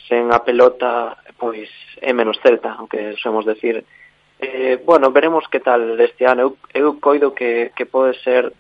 sen 0.08 0.32
a 0.32 0.40
pelota 0.44 1.18
pois 1.38 1.70
é 2.02 2.14
menos 2.14 2.40
Celta, 2.42 2.78
o 2.80 2.88
que 2.88 3.16
somos 3.22 3.46
decir. 3.46 3.84
Eh, 4.40 4.82
bueno, 4.84 5.12
veremos 5.12 5.48
que 5.48 5.60
tal 5.60 6.00
este 6.00 6.25
ano. 6.25 6.42
Eu, 6.42 6.52
eu 6.74 7.00
coido 7.00 7.34
que, 7.34 7.72
que 7.75 7.86
pode 7.86 8.20
ser 8.24 8.52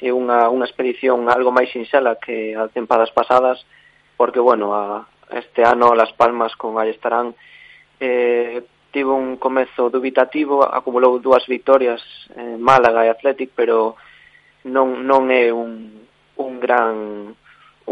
eh, 0.00 0.12
unha, 0.12 0.48
unha 0.48 0.68
expedición 0.68 1.28
algo 1.28 1.52
máis 1.52 1.72
sinxela 1.72 2.16
que 2.16 2.56
a 2.56 2.68
tempadas 2.68 3.10
pasadas, 3.12 3.64
porque, 4.16 4.40
bueno, 4.40 4.74
a, 4.74 5.08
este 5.32 5.64
ano 5.64 5.94
Las 5.94 6.12
Palmas 6.12 6.54
con 6.56 6.78
Allestarán 6.78 7.34
eh, 8.00 8.62
tivo 8.92 9.14
un 9.14 9.36
comezo 9.36 9.88
dubitativo, 9.88 10.64
acumulou 10.64 11.16
dúas 11.16 11.48
victorias 11.48 12.02
en 12.36 12.56
eh, 12.56 12.58
Málaga 12.60 13.08
e 13.08 13.12
Athletic, 13.12 13.56
pero 13.56 13.96
non, 14.68 15.08
non 15.08 15.32
é 15.32 15.48
un, 15.48 16.04
un 16.36 16.52
gran 16.60 17.32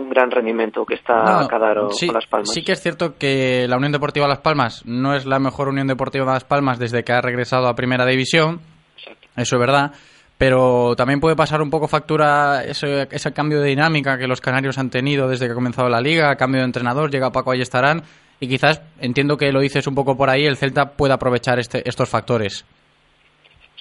un 0.00 0.10
gran 0.10 0.30
rendimiento 0.30 0.84
que 0.84 0.94
está 0.94 1.22
no, 1.22 1.38
a 1.40 1.48
cadar 1.48 1.78
o, 1.78 1.90
sí, 1.90 2.06
con 2.06 2.14
Las 2.14 2.26
Palmas. 2.26 2.50
Sí 2.52 2.62
que 2.62 2.72
es 2.72 2.80
cierto 2.80 3.16
que 3.18 3.66
la 3.68 3.76
Unión 3.76 3.92
Deportiva 3.92 4.26
Las 4.26 4.40
Palmas 4.40 4.82
no 4.86 5.14
es 5.14 5.26
la 5.26 5.38
mejor 5.38 5.68
Unión 5.68 5.86
Deportiva 5.86 6.24
Las 6.24 6.44
Palmas 6.44 6.78
desde 6.78 7.04
que 7.04 7.12
ha 7.12 7.20
regresado 7.20 7.68
a 7.68 7.74
Primera 7.74 8.06
División, 8.06 8.60
Exacto. 8.96 9.28
eso 9.36 9.56
es 9.56 9.60
verdad, 9.60 9.92
pero 10.38 10.94
también 10.96 11.20
puede 11.20 11.36
pasar 11.36 11.60
un 11.60 11.70
poco 11.70 11.86
factura 11.86 12.64
ese, 12.64 13.06
ese 13.10 13.32
cambio 13.32 13.60
de 13.60 13.68
dinámica 13.68 14.16
que 14.16 14.26
los 14.26 14.40
canarios 14.40 14.78
han 14.78 14.90
tenido 14.90 15.28
desde 15.28 15.46
que 15.46 15.52
ha 15.52 15.54
comenzado 15.54 15.88
la 15.88 16.00
liga, 16.00 16.34
cambio 16.36 16.60
de 16.60 16.66
entrenador, 16.66 17.10
llega 17.10 17.30
Paco 17.30 17.52
Ayestarán 17.52 18.02
y 18.40 18.48
quizás, 18.48 18.80
entiendo 19.00 19.36
que 19.36 19.52
lo 19.52 19.60
dices 19.60 19.86
un 19.86 19.94
poco 19.94 20.16
por 20.16 20.30
ahí, 20.30 20.46
el 20.46 20.56
Celta 20.56 20.92
pueda 20.92 21.14
aprovechar 21.14 21.58
este, 21.58 21.86
estos 21.86 22.08
factores. 22.08 22.64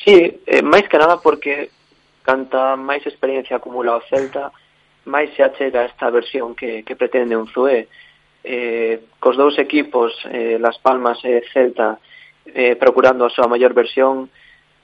Sí, 0.03 0.41
eh, 0.45 0.61
máis 0.61 0.87
que 0.87 0.99
nada 0.99 1.19
porque 1.19 1.71
canta 2.23 2.75
máis 2.75 3.03
experiencia 3.07 3.59
acumula 3.59 3.95
o 3.95 4.03
Celta, 4.07 4.51
máis 5.05 5.31
se 5.35 5.43
achega 5.43 5.85
esta 5.85 6.09
versión 6.09 6.55
que, 6.55 6.83
que 6.83 6.95
pretende 6.95 7.37
un 7.37 7.47
Zue. 7.47 7.87
Eh, 8.43 9.11
cos 9.19 9.35
dous 9.35 9.59
equipos, 9.59 10.15
eh, 10.31 10.57
Las 10.59 10.79
Palmas 10.79 11.19
e 11.23 11.43
Celta, 11.51 11.99
eh, 12.45 12.75
procurando 12.75 13.27
a 13.27 13.33
súa 13.33 13.51
maior 13.51 13.75
versión, 13.75 14.31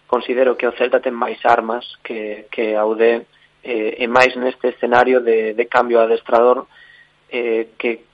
considero 0.08 0.56
que 0.58 0.68
o 0.68 0.76
Celta 0.76 1.02
ten 1.02 1.16
máis 1.16 1.40
armas 1.44 1.84
que, 2.04 2.46
que 2.52 2.76
a 2.76 2.86
UD 2.86 3.02
eh, 3.66 3.98
e 3.98 4.06
máis 4.06 4.38
neste 4.38 4.70
escenario 4.70 5.20
de, 5.20 5.58
de 5.58 5.66
cambio 5.66 6.00
adestrador 6.00 6.70
eh, 7.30 7.74
que 7.78 8.06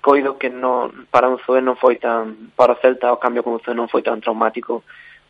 coido 0.00 0.36
que 0.36 0.48
non, 0.48 1.08
para 1.12 1.28
un 1.28 1.40
Zue 1.44 1.60
non 1.60 1.76
foi 1.76 2.00
tan 2.00 2.52
para 2.56 2.76
o 2.76 2.80
Celta 2.80 3.12
o 3.12 3.20
cambio 3.20 3.44
con 3.44 3.56
un 3.56 3.62
Zue 3.64 3.76
non 3.76 3.92
foi 3.92 4.00
tan 4.00 4.20
traumático 4.24 4.84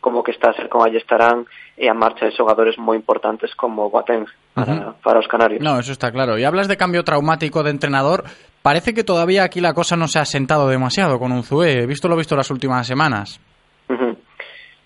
como 0.05 0.21
que 0.21 0.29
está 0.29 0.51
a 0.51 0.53
ser 0.53 0.69
con 0.69 0.85
Allestarán 0.85 1.49
e 1.73 1.89
a 1.89 1.97
marcha 1.97 2.29
de 2.29 2.31
xogadores 2.37 2.77
moi 2.77 2.93
importantes 2.93 3.57
como 3.57 3.89
Boateng 3.89 4.29
para, 4.53 4.69
uh 4.69 4.77
-huh. 4.77 5.01
para 5.01 5.17
os 5.17 5.25
canarios. 5.25 5.65
No, 5.65 5.81
eso 5.81 5.97
está 5.97 6.13
claro. 6.13 6.37
Y 6.37 6.45
hablas 6.45 6.69
de 6.69 6.77
cambio 6.77 7.01
traumático 7.01 7.65
de 7.65 7.73
entrenador. 7.73 8.21
Parece 8.61 8.93
que 8.93 9.01
todavía 9.01 9.41
aquí 9.41 9.65
la 9.65 9.73
cosa 9.73 9.97
no 9.97 10.05
se 10.05 10.21
ha 10.21 10.25
sentado 10.29 10.69
demasiado 10.69 11.17
con 11.17 11.33
un 11.33 11.41
Zue. 11.41 11.89
Visto 11.89 12.05
lo 12.05 12.15
visto 12.15 12.37
las 12.37 12.53
últimas 12.53 12.85
semanas. 12.85 13.41
Uh 13.89 13.97
-huh. 13.97 14.13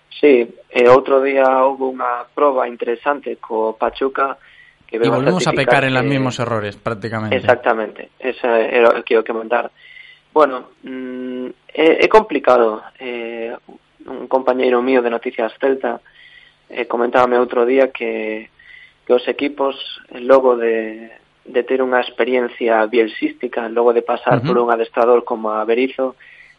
Sí, 0.08 0.48
e 0.72 0.82
outro 0.88 1.20
día 1.20 1.44
houve 1.68 1.84
unha 1.84 2.24
proba 2.32 2.64
interesante 2.64 3.36
co 3.36 3.76
Pachuca 3.76 4.40
que 4.88 4.96
e 4.96 5.04
volvemos 5.04 5.44
a 5.44 5.52
pecar 5.52 5.84
en 5.84 5.92
que... 5.92 6.00
los 6.00 6.06
mismos 6.08 6.40
errores 6.40 6.80
prácticamente. 6.80 7.36
Exactamente, 7.36 8.08
esa 8.16 8.56
era 8.56 8.96
o 8.96 9.04
que 9.04 9.12
eu 9.12 9.20
que 9.20 9.36
mandar. 9.36 9.68
Bueno, 10.32 10.72
mm, 10.80 11.76
é, 11.76 12.04
é 12.04 12.08
complicado. 12.08 12.80
Eh, 12.96 13.52
un 14.10 14.26
compañeiro 14.26 14.82
mío 14.82 15.00
de 15.02 15.14
Noticias 15.14 15.54
Celta 15.62 16.02
eh, 16.68 16.86
comentábame 16.86 17.38
outro 17.38 17.62
día 17.66 17.94
que, 17.94 18.50
que 19.06 19.12
os 19.14 19.24
equipos 19.26 19.74
logo 20.10 20.58
de, 20.58 21.10
de 21.46 21.62
ter 21.62 21.82
unha 21.82 22.02
experiencia 22.02 22.86
bielsística, 22.86 23.70
logo 23.70 23.94
de 23.94 24.02
pasar 24.02 24.38
uh 24.38 24.42
-huh. 24.42 24.46
por 24.46 24.56
un 24.58 24.70
adestrador 24.70 25.24
como 25.24 25.50
a 25.50 25.64
Berizo, 25.64 26.14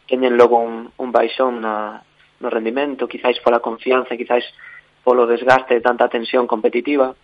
teñen 0.08 0.36
logo 0.36 0.60
un, 0.60 0.92
un 0.96 1.10
baixón 1.12 1.60
na, 1.64 2.04
no 2.40 2.48
rendimento, 2.50 3.08
quizáis 3.08 3.40
pola 3.40 3.64
confianza, 3.64 4.18
quizáis 4.18 4.44
polo 5.04 5.26
desgaste 5.26 5.74
de 5.74 5.84
tanta 5.84 6.08
tensión 6.08 6.46
competitiva. 6.46 7.14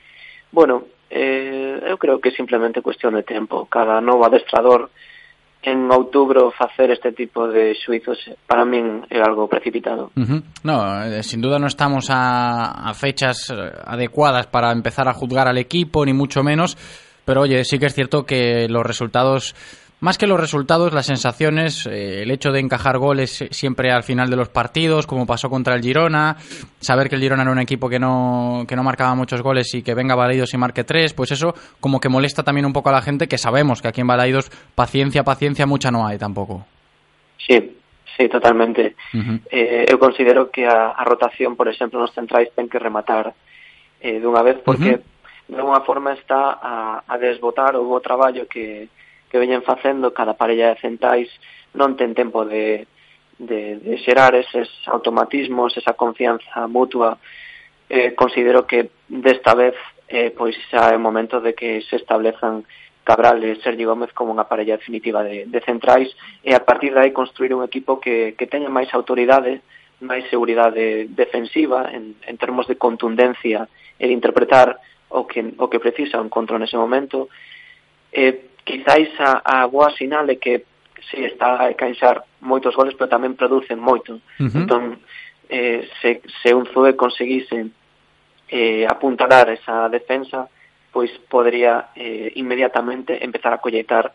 Bueno, 0.51 0.89
eh, 1.11 1.77
eu 1.85 1.97
creo 1.99 2.21
que 2.21 2.31
simplemente 2.33 2.83
cuestión 2.83 3.15
de 3.15 3.23
tempo. 3.23 3.67
Cada 3.67 4.01
novo 4.01 4.25
adestrador 4.25 4.91
en 5.63 5.91
outubro 5.91 6.51
facer 6.55 6.91
este 6.91 7.11
tipo 7.13 7.49
de 7.49 7.75
xuizos 7.75 8.19
para 8.47 8.65
min 8.65 9.03
é 9.11 9.19
algo 9.19 9.51
precipitado. 9.51 10.15
No, 10.63 10.77
eh, 11.03 11.23
sin 11.27 11.43
duda 11.43 11.59
no 11.59 11.67
estamos 11.67 12.11
a, 12.11 12.87
a 12.87 12.95
fechas 12.95 13.51
eh, 13.51 13.57
adecuadas 13.85 14.47
para 14.47 14.71
empezar 14.71 15.09
a 15.09 15.15
juzgar 15.15 15.49
al 15.49 15.59
equipo, 15.59 16.07
ni 16.07 16.15
mucho 16.15 16.43
menos, 16.43 16.79
pero 17.25 17.43
oye, 17.43 17.65
sí 17.65 17.79
que 17.79 17.87
es 17.87 17.95
cierto 17.95 18.25
que 18.25 18.69
los 18.69 18.87
resultados 18.87 19.55
más 20.01 20.17
que 20.17 20.27
los 20.27 20.39
resultados, 20.39 20.93
las 20.93 21.07
sensaciones, 21.07 21.87
eh, 21.87 22.23
el 22.23 22.31
hecho 22.31 22.53
de 22.53 22.61
encajar 22.61 22.99
goles 22.99 23.47
siempre 23.51 23.91
al 23.91 24.05
final 24.05 24.31
de 24.31 24.37
los 24.37 24.49
partidos, 24.49 25.07
como 25.07 25.27
pasó 25.27 25.51
contra 25.51 25.75
el 25.75 25.83
Girona, 25.83 26.37
saber 26.79 27.09
que 27.09 27.17
el 27.17 27.21
Girona 27.23 27.43
era 27.43 27.51
un 27.51 27.59
equipo 27.59 27.89
que 27.89 27.99
no, 27.99 28.65
que 28.69 28.77
no 28.77 28.85
marcaba 28.85 29.15
muchos 29.15 29.43
goles 29.43 29.75
y 29.75 29.83
que 29.83 29.95
venga 29.95 30.15
Balaidos 30.15 30.55
y 30.55 30.59
marque 30.59 30.85
tres, 30.85 31.15
pues 31.15 31.33
eso 31.33 31.55
como 31.81 31.99
que 31.99 32.09
molesta 32.09 32.43
también 32.43 32.67
un 32.67 32.73
poco 32.73 32.91
a 32.91 32.93
la 32.93 33.03
gente 33.03 33.27
que 33.27 33.39
sabemos 33.39 33.83
que 33.83 33.89
aquí 33.89 34.01
en 34.01 34.07
Balaidos 34.07 34.51
paciencia, 34.75 35.25
paciencia 35.25 35.67
mucha 35.67 35.91
no 35.91 36.07
hay 36.07 36.17
tampoco. 36.19 36.65
Sí, 37.39 37.77
sí, 38.17 38.29
totalmente. 38.29 38.95
Uh 39.15 39.19
-huh. 39.19 39.41
eh, 39.51 39.87
eu 39.89 39.99
considero 39.99 40.51
que 40.51 40.67
a, 40.67 40.91
a 40.95 41.05
rotación, 41.05 41.57
por 41.57 41.67
exemplo, 41.69 41.99
nos 41.99 42.15
centrais 42.15 42.51
ten 42.55 42.69
que 42.69 42.79
rematar 42.79 43.35
eh, 44.01 44.21
dunha 44.21 44.43
vez 44.43 44.59
porque 44.63 44.91
uh 44.95 44.99
-huh. 44.99 45.49
de 45.49 45.57
alguna 45.59 45.81
forma 45.81 46.13
está 46.13 46.55
a, 46.63 47.03
a 47.09 47.15
desbotar 47.19 47.75
o 47.75 47.83
bo 47.83 47.99
traballo 48.01 48.47
que 48.47 48.87
que 49.31 49.39
veñen 49.39 49.63
facendo 49.63 50.17
cada 50.17 50.35
parella 50.35 50.75
de 50.75 50.81
centais 50.81 51.29
non 51.77 51.95
ten 51.95 52.17
tempo 52.17 52.49
de, 52.49 52.89
de, 53.39 53.77
de 53.79 53.95
xerar 54.03 54.35
eses 54.35 54.69
automatismos, 54.89 55.77
esa 55.77 55.95
confianza 55.95 56.67
mutua. 56.67 57.21
Eh, 57.89 58.13
considero 58.13 58.67
que 58.67 58.91
desta 59.09 59.55
vez 59.55 59.77
eh, 60.09 60.33
pois 60.33 60.57
xa 60.73 60.93
é 60.93 60.97
o 60.97 61.05
momento 61.05 61.41
de 61.41 61.53
que 61.53 61.85
se 61.85 61.97
establezan 61.97 62.65
Cabral 63.09 63.41
e 63.41 63.57
Sergio 63.65 63.89
Gómez 63.89 64.13
como 64.13 64.37
unha 64.37 64.45
parella 64.45 64.77
definitiva 64.77 65.25
de, 65.25 65.49
de 65.49 65.61
centrais 65.65 66.13
e 66.45 66.53
a 66.53 66.61
partir 66.61 66.93
de 66.93 67.01
aí 67.01 67.13
construir 67.17 67.57
un 67.57 67.65
equipo 67.65 67.97
que, 67.97 68.37
que 68.37 68.45
teña 68.45 68.69
máis 68.69 68.93
autoridade, 68.93 69.65
máis 70.05 70.29
seguridade 70.29 71.09
defensiva 71.09 71.89
en, 71.89 72.21
en 72.21 72.37
termos 72.37 72.69
de 72.69 72.77
contundencia 72.77 73.65
e 73.97 74.05
de 74.05 74.13
interpretar 74.13 74.77
o 75.09 75.25
que, 75.25 75.41
o 75.57 75.73
que 75.73 75.81
precisa 75.81 76.21
o 76.21 76.25
encontro 76.29 76.61
nese 76.61 76.77
momento. 76.77 77.33
Eh, 78.13 78.58
quizáis 78.69 79.09
a, 79.19 79.41
a 79.41 79.67
boa 79.67 79.89
sinal 79.97 80.29
é 80.29 80.37
que 80.37 80.69
si 81.09 81.17
sí, 81.17 81.25
está 81.25 81.57
a 81.57 81.73
encaixar 81.73 82.21
moitos 82.45 82.77
goles, 82.77 82.93
pero 82.93 83.09
tamén 83.09 83.33
producen 83.33 83.81
moito. 83.81 84.21
Uh 84.37 84.45
-huh. 84.45 84.61
Entón, 84.61 85.01
eh, 85.49 85.89
se, 86.05 86.21
se 86.45 86.53
un 86.53 86.69
Zoe 86.69 86.93
conseguise 86.93 87.73
eh, 88.53 88.85
apuntalar 88.85 89.49
esa 89.49 89.89
defensa, 89.89 90.53
pois 90.93 91.09
podría 91.33 91.97
eh, 91.97 92.29
inmediatamente 92.37 93.25
empezar 93.25 93.57
a 93.57 93.63
colleitar 93.65 94.13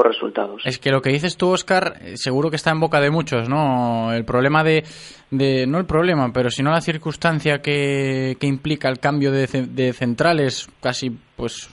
resultados. 0.00 0.62
Es 0.64 0.78
que 0.78 0.90
lo 0.90 1.02
que 1.02 1.10
dices 1.10 1.36
tú, 1.36 1.50
Oscar, 1.50 1.98
seguro 2.14 2.48
que 2.48 2.56
está 2.56 2.70
en 2.70 2.80
boca 2.80 3.00
de 3.00 3.10
muchos, 3.10 3.48
¿no? 3.48 4.12
El 4.12 4.24
problema 4.24 4.64
de, 4.64 4.84
de 5.30 5.66
no 5.66 5.78
el 5.78 5.86
problema, 5.86 6.32
pero 6.32 6.50
sino 6.50 6.70
la 6.70 6.80
circunstancia 6.80 7.60
que, 7.60 8.36
que 8.40 8.46
implica 8.46 8.88
el 8.88 9.00
cambio 9.00 9.32
de, 9.32 9.46
de 9.46 9.92
centrales, 9.92 10.68
casi 10.80 11.10
pues 11.36 11.68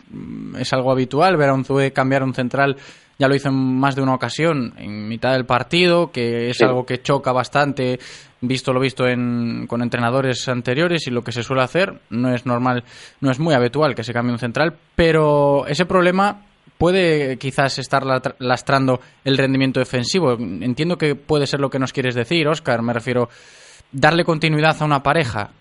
es 0.58 0.74
algo 0.74 0.92
habitual 0.92 1.38
ver 1.38 1.50
a 1.50 1.54
un 1.54 1.64
Zue 1.64 1.94
cambiar 1.94 2.24
un 2.24 2.34
central 2.34 2.78
ya 3.20 3.28
lo 3.28 3.36
hizo 3.36 3.50
en 3.50 3.56
más 3.56 3.96
de 3.96 4.02
una 4.02 4.16
ocasión 4.16 4.74
en 4.78 5.10
mitad 5.10 5.34
del 5.34 5.46
partido, 5.46 6.10
que 6.10 6.50
es 6.50 6.58
sí. 6.58 6.64
algo 6.64 6.86
que 6.86 7.02
choca 7.02 7.34
bastante, 7.34 8.00
visto 8.40 8.72
lo 8.72 8.80
visto 8.80 9.06
en, 9.06 9.68
con 9.68 9.82
entrenadores 9.82 10.48
anteriores 10.48 11.06
y 11.06 11.12
lo 11.12 11.22
que 11.22 11.34
se 11.34 11.44
suele 11.44 11.62
hacer. 11.62 12.00
No 12.10 12.34
es 12.34 12.46
normal, 12.46 12.86
no 13.20 13.30
es 13.30 13.40
muy 13.40 13.54
habitual 13.54 13.94
que 13.94 14.06
se 14.06 14.14
cambie 14.14 14.32
un 14.32 14.40
central, 14.40 14.74
pero 14.96 15.68
ese 15.68 15.86
problema 15.86 16.46
puede 16.80 17.34
eh, 17.34 17.38
quizás 17.38 17.78
estar 17.78 18.04
lastrando 18.40 19.02
el 19.26 19.38
rendimiento 19.38 19.80
defensivo. 19.80 20.32
Entiendo 20.32 20.98
que 20.98 21.14
puede 21.14 21.46
ser 21.46 21.60
lo 21.60 21.70
que 21.70 21.78
nos 21.78 21.94
quieres 21.94 22.16
decir, 22.16 22.48
Oscar. 22.48 22.82
Me 22.82 22.94
refiero 22.94 23.28
darle 23.92 24.24
continuidad 24.24 24.78
a 24.80 24.86
una 24.86 25.04
pareja. 25.04 25.52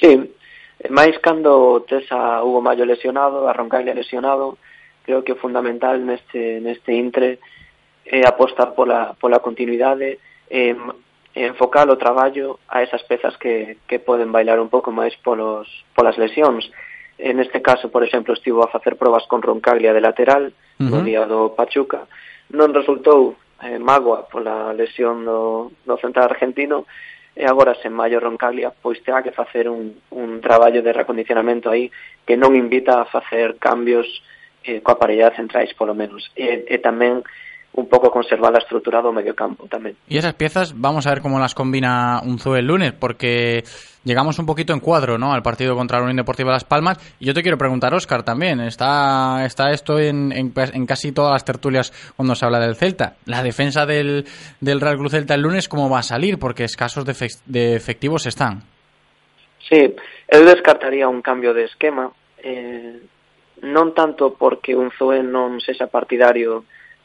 Sí, 0.00 0.14
máis 0.94 1.18
cando 1.18 1.82
tes 1.90 2.06
a 2.14 2.38
Hugo 2.46 2.62
Mayo 2.62 2.86
lesionado, 2.86 3.50
a 3.50 3.52
Roncaile 3.52 3.98
lesionado, 3.98 4.56
creo 5.02 5.26
que 5.26 5.34
é 5.34 5.42
fundamental 5.42 5.98
neste, 5.98 6.62
neste 6.62 6.94
intre 6.94 7.42
eh, 8.06 8.22
apostar 8.22 8.78
pola, 8.78 9.18
pola 9.18 9.42
continuidade, 9.42 10.22
eh, 10.46 10.78
enfocar 11.34 11.90
o 11.90 11.98
traballo 11.98 12.62
a 12.70 12.86
esas 12.86 13.02
pezas 13.10 13.34
que, 13.42 13.82
que 13.90 13.98
poden 13.98 14.30
bailar 14.30 14.62
un 14.62 14.70
pouco 14.70 14.94
máis 14.94 15.18
polos, 15.18 15.66
polas 15.98 16.14
lesións. 16.14 16.70
En 17.18 17.40
este 17.40 17.60
caso, 17.60 17.90
por 17.90 18.04
exemplo, 18.06 18.32
estivo 18.32 18.62
a 18.62 18.70
facer 18.70 18.96
probas 18.96 19.26
con 19.26 19.42
Roncaglia 19.42 19.92
de 19.92 20.00
lateral 20.00 20.54
uh 20.78 20.82
-huh. 20.82 20.90
no 20.90 21.02
día 21.02 21.26
do 21.26 21.50
Pachuca. 21.58 22.06
Non 22.54 22.70
resultou 22.72 23.34
eh, 23.66 23.78
mágoa 23.82 24.30
pola 24.30 24.70
lesión 24.72 25.26
do, 25.26 25.74
do 25.82 25.98
central 25.98 26.30
argentino 26.30 26.86
e 27.34 27.42
agora 27.46 27.74
sen 27.82 27.90
Mayo 27.94 28.22
Roncaglia 28.22 28.70
pois 28.70 29.02
terá 29.02 29.22
que 29.22 29.34
facer 29.34 29.66
un, 29.66 29.98
un 30.14 30.40
traballo 30.40 30.82
de 30.82 30.94
recondicionamento 30.94 31.70
aí 31.70 31.90
que 32.22 32.38
non 32.38 32.54
invita 32.54 33.02
a 33.02 33.10
facer 33.10 33.58
cambios 33.58 34.06
eh, 34.62 34.78
coa 34.82 34.98
parella 34.98 35.34
centrais 35.34 35.74
polo 35.74 35.94
menos. 35.94 36.30
E, 36.38 36.66
e 36.70 36.76
tamén 36.78 37.26
un 37.78 37.88
pouco 37.88 38.10
conservar 38.10 38.52
la 38.52 38.58
estructura 38.58 38.98
do 38.98 39.14
medio 39.14 39.38
campo 39.38 39.70
tamén. 39.70 39.94
Y 40.10 40.18
esas 40.18 40.34
piezas, 40.34 40.74
vamos 40.74 41.06
a 41.06 41.14
ver 41.14 41.22
cómo 41.22 41.38
las 41.38 41.54
combina 41.54 42.20
un 42.26 42.38
Zoe 42.38 42.58
el 42.58 42.66
lunes, 42.66 42.92
porque 42.92 43.62
llegamos 44.02 44.38
un 44.38 44.46
poquito 44.46 44.72
en 44.74 44.80
cuadro 44.80 45.16
¿no? 45.16 45.32
al 45.32 45.42
partido 45.42 45.76
contra 45.76 45.98
la 45.98 46.04
Unión 46.04 46.18
Deportiva 46.18 46.50
Las 46.50 46.64
Palmas. 46.66 46.98
Y 47.20 47.26
yo 47.26 47.34
te 47.34 47.42
quiero 47.42 47.56
preguntar, 47.56 47.94
Oscar, 47.94 48.24
también, 48.24 48.60
está, 48.60 49.44
está 49.46 49.70
esto 49.70 49.98
en, 49.98 50.32
en, 50.32 50.52
en, 50.56 50.86
casi 50.86 51.12
todas 51.12 51.32
las 51.32 51.44
tertulias 51.44 51.92
cuando 52.16 52.34
se 52.34 52.44
habla 52.44 52.58
del 52.58 52.74
Celta. 52.74 53.14
La 53.26 53.42
defensa 53.42 53.86
del, 53.86 54.26
del 54.60 54.80
Real 54.80 54.98
Cruz 54.98 55.12
Celta 55.12 55.34
el 55.34 55.42
lunes, 55.42 55.68
¿cómo 55.68 55.88
va 55.88 56.00
a 56.00 56.02
salir? 56.02 56.38
Porque 56.38 56.64
escasos 56.64 57.04
de, 57.04 57.14
de 57.46 57.76
efectivos 57.76 58.26
están. 58.26 58.62
Sí, 59.68 59.94
él 60.26 60.44
descartaría 60.46 61.06
un 61.06 61.22
cambio 61.22 61.54
de 61.54 61.64
esquema, 61.64 62.10
eh, 62.42 62.98
non 63.62 63.90
tanto 63.94 64.34
porque 64.38 64.74
un 64.74 64.90
Zoe 64.94 65.22
non 65.22 65.58
sexa 65.58 65.90
partidario 65.90 66.62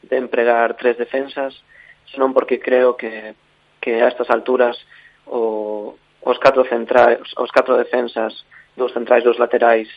de 0.08 0.16
empregar 0.16 0.76
tres 0.76 0.96
defensas, 0.98 1.54
senón 2.12 2.32
porque 2.32 2.60
creo 2.60 2.96
que, 2.96 3.34
que 3.80 4.02
a 4.02 4.08
estas 4.08 4.30
alturas 4.30 4.76
o, 5.26 5.96
os 6.20 6.38
catro 6.38 6.64
centrais, 6.64 7.20
os 7.36 7.50
catro 7.50 7.76
defensas, 7.76 8.32
dos 8.76 8.92
centrais, 8.92 9.24
dos 9.24 9.38
laterais, 9.38 9.88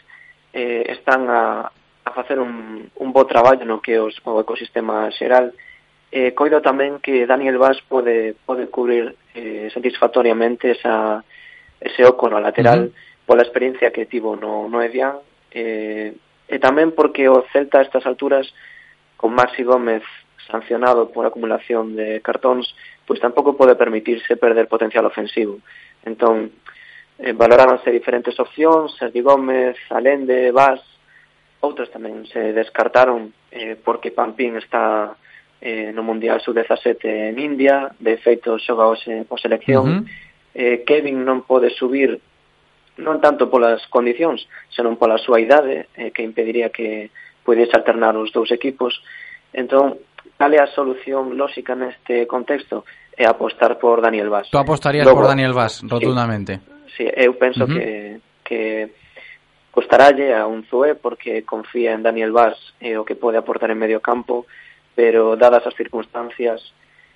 eh, 0.54 0.86
están 0.90 1.30
a, 1.30 1.72
a 2.04 2.12
facer 2.12 2.40
un, 2.40 2.90
un 2.96 3.10
bo 3.12 3.26
traballo 3.26 3.66
no 3.66 3.82
que 3.82 4.00
os, 4.00 4.16
o 4.24 4.40
ecosistema 4.40 5.12
xeral. 5.12 5.52
Eh, 6.12 6.32
coido 6.32 6.64
tamén 6.64 7.04
que 7.04 7.28
Daniel 7.28 7.60
Vaz 7.60 7.84
pode, 7.84 8.36
pode 8.48 8.72
cubrir 8.72 9.12
eh, 9.36 9.68
satisfactoriamente 9.76 10.72
esa, 10.72 11.20
ese 11.84 12.08
oco 12.08 12.32
no 12.32 12.40
lateral 12.40 12.80
uh 12.80 12.88
-huh. 12.88 13.28
pola 13.28 13.44
experiencia 13.44 13.92
que 13.92 14.08
tivo 14.08 14.40
no, 14.40 14.72
no 14.72 14.80
Evian 14.80 15.20
eh, 15.52 16.16
e 16.48 16.58
tamén 16.64 16.96
porque 16.96 17.28
o 17.28 17.44
Celta 17.52 17.80
a 17.80 17.86
estas 17.86 18.08
alturas 18.08 18.48
con 19.18 19.34
Maxi 19.34 19.64
Gómez 19.64 20.04
sancionado 20.48 21.12
por 21.12 21.26
acumulación 21.26 21.98
de 21.98 22.22
cartóns, 22.22 22.72
pois 23.04 23.20
tampouco 23.20 23.58
pode 23.58 23.76
permitirse 23.76 24.40
perder 24.40 24.72
potencial 24.72 25.04
ofensivo. 25.04 25.60
Entón, 26.08 26.56
eh, 27.20 27.34
valoráronse 27.34 27.92
diferentes 27.92 28.40
opcións, 28.40 28.96
Sergi 28.96 29.20
Gómez, 29.20 29.76
Alende, 29.92 30.54
Vaz, 30.56 30.80
outras 31.60 31.92
tamén 31.92 32.24
se 32.30 32.54
descartaron 32.54 33.34
eh, 33.52 33.76
porque 33.76 34.16
Pampín 34.16 34.56
está 34.56 35.18
eh, 35.60 35.90
no 35.92 36.06
Mundial 36.06 36.40
Sub-17 36.40 37.34
en 37.34 37.42
India, 37.42 37.92
de 37.98 38.16
feito 38.22 38.56
xoga 38.62 38.88
hoxe 38.88 39.26
por 39.28 39.42
selección, 39.42 39.84
uh 39.84 40.00
-huh 40.06 40.28
eh, 40.58 40.84
Kevin 40.90 41.22
non 41.22 41.46
pode 41.46 41.70
subir 41.70 42.18
non 42.98 43.22
tanto 43.22 43.46
polas 43.46 43.86
condicións, 43.94 44.50
senón 44.74 44.98
pola 44.98 45.22
súa 45.22 45.38
idade, 45.38 45.86
eh, 45.94 46.10
que 46.10 46.26
impediría 46.26 46.74
que 46.74 47.14
podes 47.48 47.72
alternar 47.72 48.20
os 48.20 48.36
dous 48.36 48.52
equipos. 48.52 49.00
Entón, 49.56 50.04
cal 50.36 50.52
é 50.52 50.60
a 50.60 50.68
solución 50.76 51.40
lóxica 51.40 51.80
neste 51.80 52.28
contexto? 52.28 52.84
É 53.16 53.24
apostar 53.24 53.80
por 53.80 54.04
Daniel 54.04 54.28
Vaz. 54.28 54.52
Tú 54.52 54.60
apostarías 54.60 55.08
Logo, 55.08 55.24
por 55.24 55.32
Daniel 55.32 55.56
Vaz, 55.56 55.80
rotundamente. 55.88 56.60
Sí, 56.92 57.08
sí 57.08 57.12
eu 57.16 57.40
penso 57.40 57.64
uh 57.64 57.72
-huh. 57.72 57.80
que, 57.80 58.20
que 58.44 58.62
costaralle 59.72 60.36
a 60.36 60.44
un 60.44 60.68
Zoé 60.68 61.00
porque 61.00 61.48
confía 61.48 61.96
en 61.96 62.04
Daniel 62.04 62.36
Vaz 62.36 62.60
e 62.84 63.00
o 63.00 63.08
que 63.08 63.16
pode 63.16 63.40
aportar 63.40 63.72
en 63.72 63.80
medio 63.80 64.04
campo, 64.04 64.44
pero 64.92 65.40
dadas 65.40 65.64
as 65.64 65.74
circunstancias, 65.80 66.60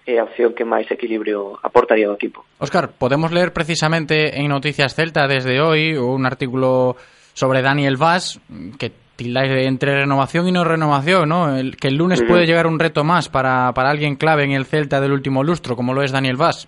é 0.08 0.18
a 0.18 0.24
opción 0.24 0.56
que 0.56 0.64
máis 0.64 0.88
equilibrio 0.90 1.60
aportaría 1.60 2.08
ao 2.08 2.16
equipo. 2.16 2.48
Óscar, 2.58 2.96
podemos 2.96 3.36
ler 3.36 3.52
precisamente 3.52 4.40
en 4.40 4.48
Noticias 4.48 4.96
Celta 4.96 5.28
desde 5.28 5.60
hoy 5.60 5.94
un 6.00 6.24
artículo 6.26 6.96
sobre 7.36 7.62
Daniel 7.62 8.00
Vaz 8.00 8.40
que 8.80 9.01
tildáis 9.22 9.52
de 9.52 9.66
entre 9.66 10.02
renovación 10.02 10.48
y 10.48 10.52
no 10.52 10.64
renovación, 10.64 11.30
¿no? 11.30 11.56
El, 11.56 11.78
que 11.78 11.90
el 11.90 11.96
lunes 11.96 12.22
uh 12.22 12.24
-huh. 12.24 12.28
puede 12.28 12.46
llegar 12.46 12.66
un 12.66 12.80
reto 12.80 13.04
más 13.04 13.30
para, 13.30 13.72
para 13.74 13.90
alguien 13.90 14.16
clave 14.16 14.44
en 14.44 14.52
el 14.52 14.66
Celta 14.66 15.00
del 15.00 15.12
último 15.12 15.44
lustro, 15.44 15.76
como 15.76 15.94
lo 15.94 16.02
es 16.02 16.12
Daniel 16.12 16.38
Vaz. 16.38 16.68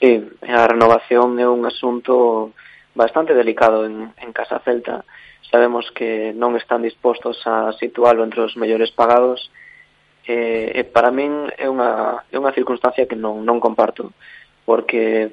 Sí, 0.00 0.22
a 0.42 0.66
renovación 0.66 1.38
é 1.38 1.46
un 1.46 1.62
asunto 1.66 2.50
bastante 2.94 3.32
delicado 3.32 3.86
en, 3.86 4.12
en 4.18 4.32
Casa 4.32 4.58
Celta. 4.64 5.04
Sabemos 5.50 5.84
que 5.94 6.34
non 6.34 6.58
están 6.58 6.82
dispostos 6.82 7.38
a 7.46 7.70
situálo 7.78 8.26
entre 8.26 8.42
os 8.42 8.56
mellores 8.56 8.90
pagados. 8.90 9.50
Eh, 10.26 10.80
e 10.80 10.82
para 10.82 11.12
min 11.12 11.52
é 11.54 11.68
unha, 11.70 12.24
é 12.32 12.36
unha 12.42 12.54
circunstancia 12.58 13.06
que 13.06 13.14
non, 13.14 13.44
non 13.44 13.60
comparto, 13.60 14.10
porque 14.64 15.30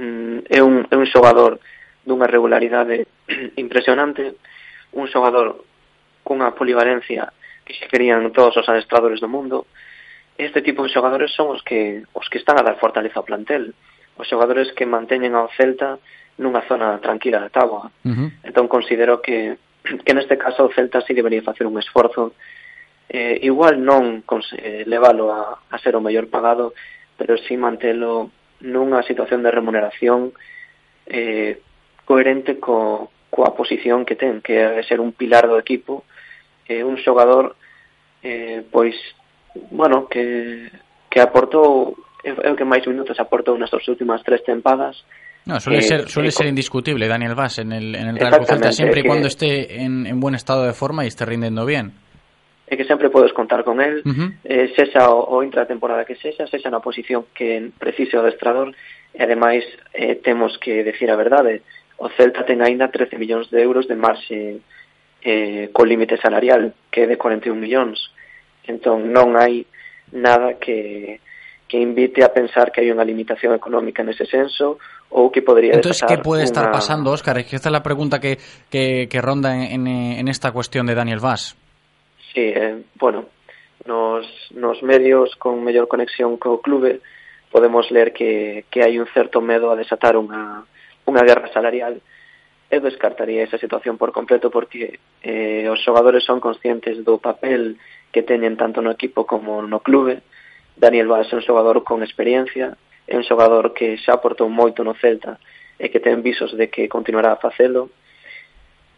mm, 0.00 0.48
é, 0.48 0.58
un, 0.64 0.88
é 0.90 0.96
un 0.96 1.06
xogador 1.06 1.60
dunha 2.02 2.26
regularidade 2.26 3.06
impresionante, 3.64 4.34
un 4.94 5.06
xogador 5.10 5.62
cunha 6.22 6.54
polivalencia 6.54 7.32
que 7.66 7.74
se 7.74 7.86
querían 7.86 8.32
todos 8.32 8.56
os 8.56 8.68
adestradores 8.68 9.20
do 9.20 9.28
mundo. 9.28 9.66
Este 10.38 10.62
tipo 10.62 10.82
de 10.82 10.90
xogadores 10.90 11.30
son 11.34 11.54
os 11.54 11.62
que 11.62 12.02
os 12.14 12.26
que 12.30 12.38
están 12.38 12.58
a 12.58 12.66
dar 12.66 12.80
fortaleza 12.80 13.20
ao 13.20 13.28
plantel, 13.28 13.74
os 14.16 14.26
xogadores 14.26 14.72
que 14.72 14.86
manteñen 14.86 15.34
ao 15.34 15.50
Celta 15.54 15.98
nunha 16.38 16.66
zona 16.66 16.98
tranquila 16.98 17.38
da 17.38 17.50
táboa. 17.52 17.90
Uh 18.02 18.10
-huh. 18.10 18.28
Entón 18.42 18.66
considero 18.66 19.22
que 19.22 19.58
que 19.84 20.14
neste 20.16 20.40
caso 20.40 20.64
o 20.64 20.72
Celta 20.72 21.04
si 21.04 21.12
sí 21.12 21.14
debería 21.14 21.44
facer 21.44 21.66
un 21.66 21.76
esforzo 21.78 22.32
eh, 23.08 23.38
igual 23.44 23.84
non 23.84 24.24
eh, 24.56 24.82
leválo 24.88 25.28
a, 25.30 25.60
a 25.68 25.76
ser 25.78 25.94
o 25.94 26.00
mellor 26.00 26.32
pagado, 26.32 26.72
pero 27.20 27.36
si 27.36 27.52
sí 27.52 27.56
mantelo 27.60 28.32
nunha 28.64 29.04
situación 29.04 29.44
de 29.44 29.52
remuneración 29.52 30.32
eh, 31.06 31.60
coherente 32.08 32.56
co, 32.58 33.12
coa 33.34 33.58
posición 33.58 34.06
que 34.06 34.14
ten, 34.14 34.38
que 34.38 34.54
é 34.54 34.82
ser 34.86 35.02
un 35.02 35.10
pilar 35.10 35.50
do 35.50 35.58
equipo, 35.58 36.06
eh, 36.70 36.86
un 36.86 36.94
xogador 37.02 37.58
eh, 38.22 38.62
pois, 38.70 38.94
bueno, 39.74 40.06
que, 40.06 40.70
que 41.10 41.18
aportou 41.18 41.98
é 42.22 42.30
o 42.30 42.56
que 42.56 42.64
máis 42.64 42.86
minutos 42.86 43.18
aportou 43.18 43.58
nas 43.58 43.68
súas 43.74 43.90
últimas 43.90 44.22
tres 44.22 44.46
tempadas, 44.46 45.02
No, 45.44 45.60
suele, 45.60 45.80
eh, 45.80 45.82
ser, 45.82 46.08
suele 46.08 46.28
eh, 46.28 46.32
ser 46.32 46.46
indiscutible 46.46 47.06
Daniel 47.06 47.34
Vaz 47.34 47.58
en 47.58 47.72
el, 47.72 47.94
en 47.94 48.08
el 48.08 48.16
Real 48.16 48.46
Celta, 48.46 48.72
siempre 48.72 49.00
y 49.00 49.04
cuando 49.04 49.28
esté 49.28 49.82
en, 49.82 50.06
en 50.06 50.18
buen 50.18 50.34
estado 50.34 50.64
de 50.64 50.72
forma 50.72 51.04
y 51.04 51.08
esté 51.08 51.26
rindiendo 51.26 51.66
bien. 51.66 51.92
É 52.64 52.80
que 52.80 52.88
sempre 52.88 53.12
podes 53.12 53.36
contar 53.36 53.60
con 53.60 53.76
él, 53.84 54.00
uh 54.00 54.08
-huh. 54.08 54.30
eh, 54.40 54.72
sexa 54.72 55.12
o, 55.12 55.36
o 55.36 55.44
intratemporada 55.44 56.08
que 56.08 56.16
sexa, 56.16 56.48
sexa 56.48 56.72
na 56.72 56.80
posición 56.80 57.28
que 57.36 57.68
precise 57.76 58.16
o 58.16 58.24
adestrador, 58.24 58.72
e 59.12 59.20
ademais 59.20 59.68
eh, 59.92 60.16
temos 60.16 60.56
que 60.56 60.80
decir 60.80 61.12
a 61.12 61.20
verdade, 61.20 61.60
eh, 61.60 61.62
o 62.04 62.12
Celta 62.12 62.44
ten 62.44 62.60
aínda 62.60 62.92
13 62.92 63.16
millóns 63.16 63.48
de 63.48 63.64
euros 63.64 63.88
de 63.88 63.96
marxe 63.96 64.60
eh, 65.24 65.72
co 65.72 65.88
límite 65.88 66.20
salarial, 66.20 66.76
que 66.92 67.04
é 67.04 67.06
de 67.08 67.16
41 67.16 67.56
millóns. 67.56 68.12
Entón, 68.68 69.08
non 69.08 69.32
hai 69.40 69.64
nada 70.12 70.60
que, 70.60 71.24
que 71.64 71.80
invite 71.80 72.20
a 72.20 72.28
pensar 72.28 72.68
que 72.68 72.84
hai 72.84 72.92
unha 72.92 73.08
limitación 73.08 73.56
económica 73.56 74.04
nese 74.04 74.28
senso 74.28 74.76
ou 75.16 75.32
que 75.32 75.40
podría 75.40 75.80
Entonces, 75.80 76.04
¿qué 76.04 76.20
puede 76.20 76.44
estar 76.44 76.68
una... 76.68 76.76
pasando, 76.76 77.08
Óscar? 77.08 77.40
Es 77.40 77.48
que 77.48 77.56
esta 77.56 77.72
é 77.72 77.72
es 77.72 77.76
la 77.80 77.80
pregunta 77.80 78.20
que, 78.20 78.36
que, 78.68 79.08
que 79.08 79.20
ronda 79.24 79.56
en, 79.56 79.88
en 79.88 80.28
esta 80.28 80.52
cuestión 80.52 80.84
de 80.84 80.92
Daniel 80.92 81.24
Vaz. 81.24 81.56
Sí, 82.36 82.44
eh, 82.52 82.84
bueno, 83.00 83.32
nos, 83.88 84.28
nos 84.52 84.82
medios 84.84 85.32
con 85.40 85.64
mellor 85.64 85.88
conexión 85.88 86.36
co 86.36 86.60
clube 86.60 87.00
podemos 87.48 87.88
ler 87.88 88.12
que, 88.12 88.68
que 88.68 88.84
hai 88.84 89.00
un 89.00 89.08
certo 89.08 89.40
medo 89.40 89.72
a 89.72 89.78
desatar 89.78 90.20
unha, 90.20 90.68
unha 91.06 91.22
guerra 91.24 91.52
salarial 91.52 92.00
eu 92.72 92.80
descartaría 92.80 93.44
esa 93.44 93.60
situación 93.60 94.00
por 94.00 94.10
completo 94.10 94.50
porque 94.50 94.98
eh, 95.22 95.68
os 95.70 95.78
xogadores 95.84 96.24
son 96.24 96.40
conscientes 96.40 97.04
do 97.04 97.20
papel 97.22 97.76
que 98.10 98.26
teñen 98.26 98.56
tanto 98.56 98.80
no 98.82 98.90
equipo 98.90 99.26
como 99.28 99.62
no 99.62 99.78
clube. 99.84 100.24
Daniel 100.74 101.06
Valls 101.06 101.30
é 101.30 101.38
un 101.38 101.46
xogador 101.46 101.84
con 101.86 102.02
experiencia 102.02 102.74
é 103.06 103.16
un 103.16 103.24
xogador 103.24 103.76
que 103.76 104.00
xa 104.00 104.16
aportou 104.16 104.48
moito 104.48 104.80
no 104.80 104.96
Celta 104.96 105.36
e 105.76 105.92
que 105.92 106.00
ten 106.00 106.24
visos 106.24 106.56
de 106.56 106.72
que 106.72 106.88
continuará 106.88 107.36
a 107.36 107.42
facelo. 107.42 107.92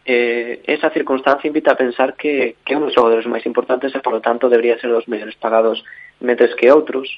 Eh, 0.07 0.63
esa 0.71 0.95
circunstancia 0.95 1.51
invita 1.51 1.75
a 1.75 1.81
pensar 1.81 2.15
que, 2.15 2.63
que 2.63 2.75
é 2.75 2.79
un 2.79 2.87
dos 2.87 2.95
xogadores 2.95 3.27
máis 3.27 3.43
importantes 3.43 3.91
e, 3.91 3.99
polo 3.99 4.23
tanto, 4.23 4.47
debería 4.47 4.79
ser 4.79 4.95
dos 4.95 5.11
mellores 5.11 5.35
pagados 5.35 5.83
mentres 6.23 6.55
que 6.55 6.71
outros, 6.71 7.11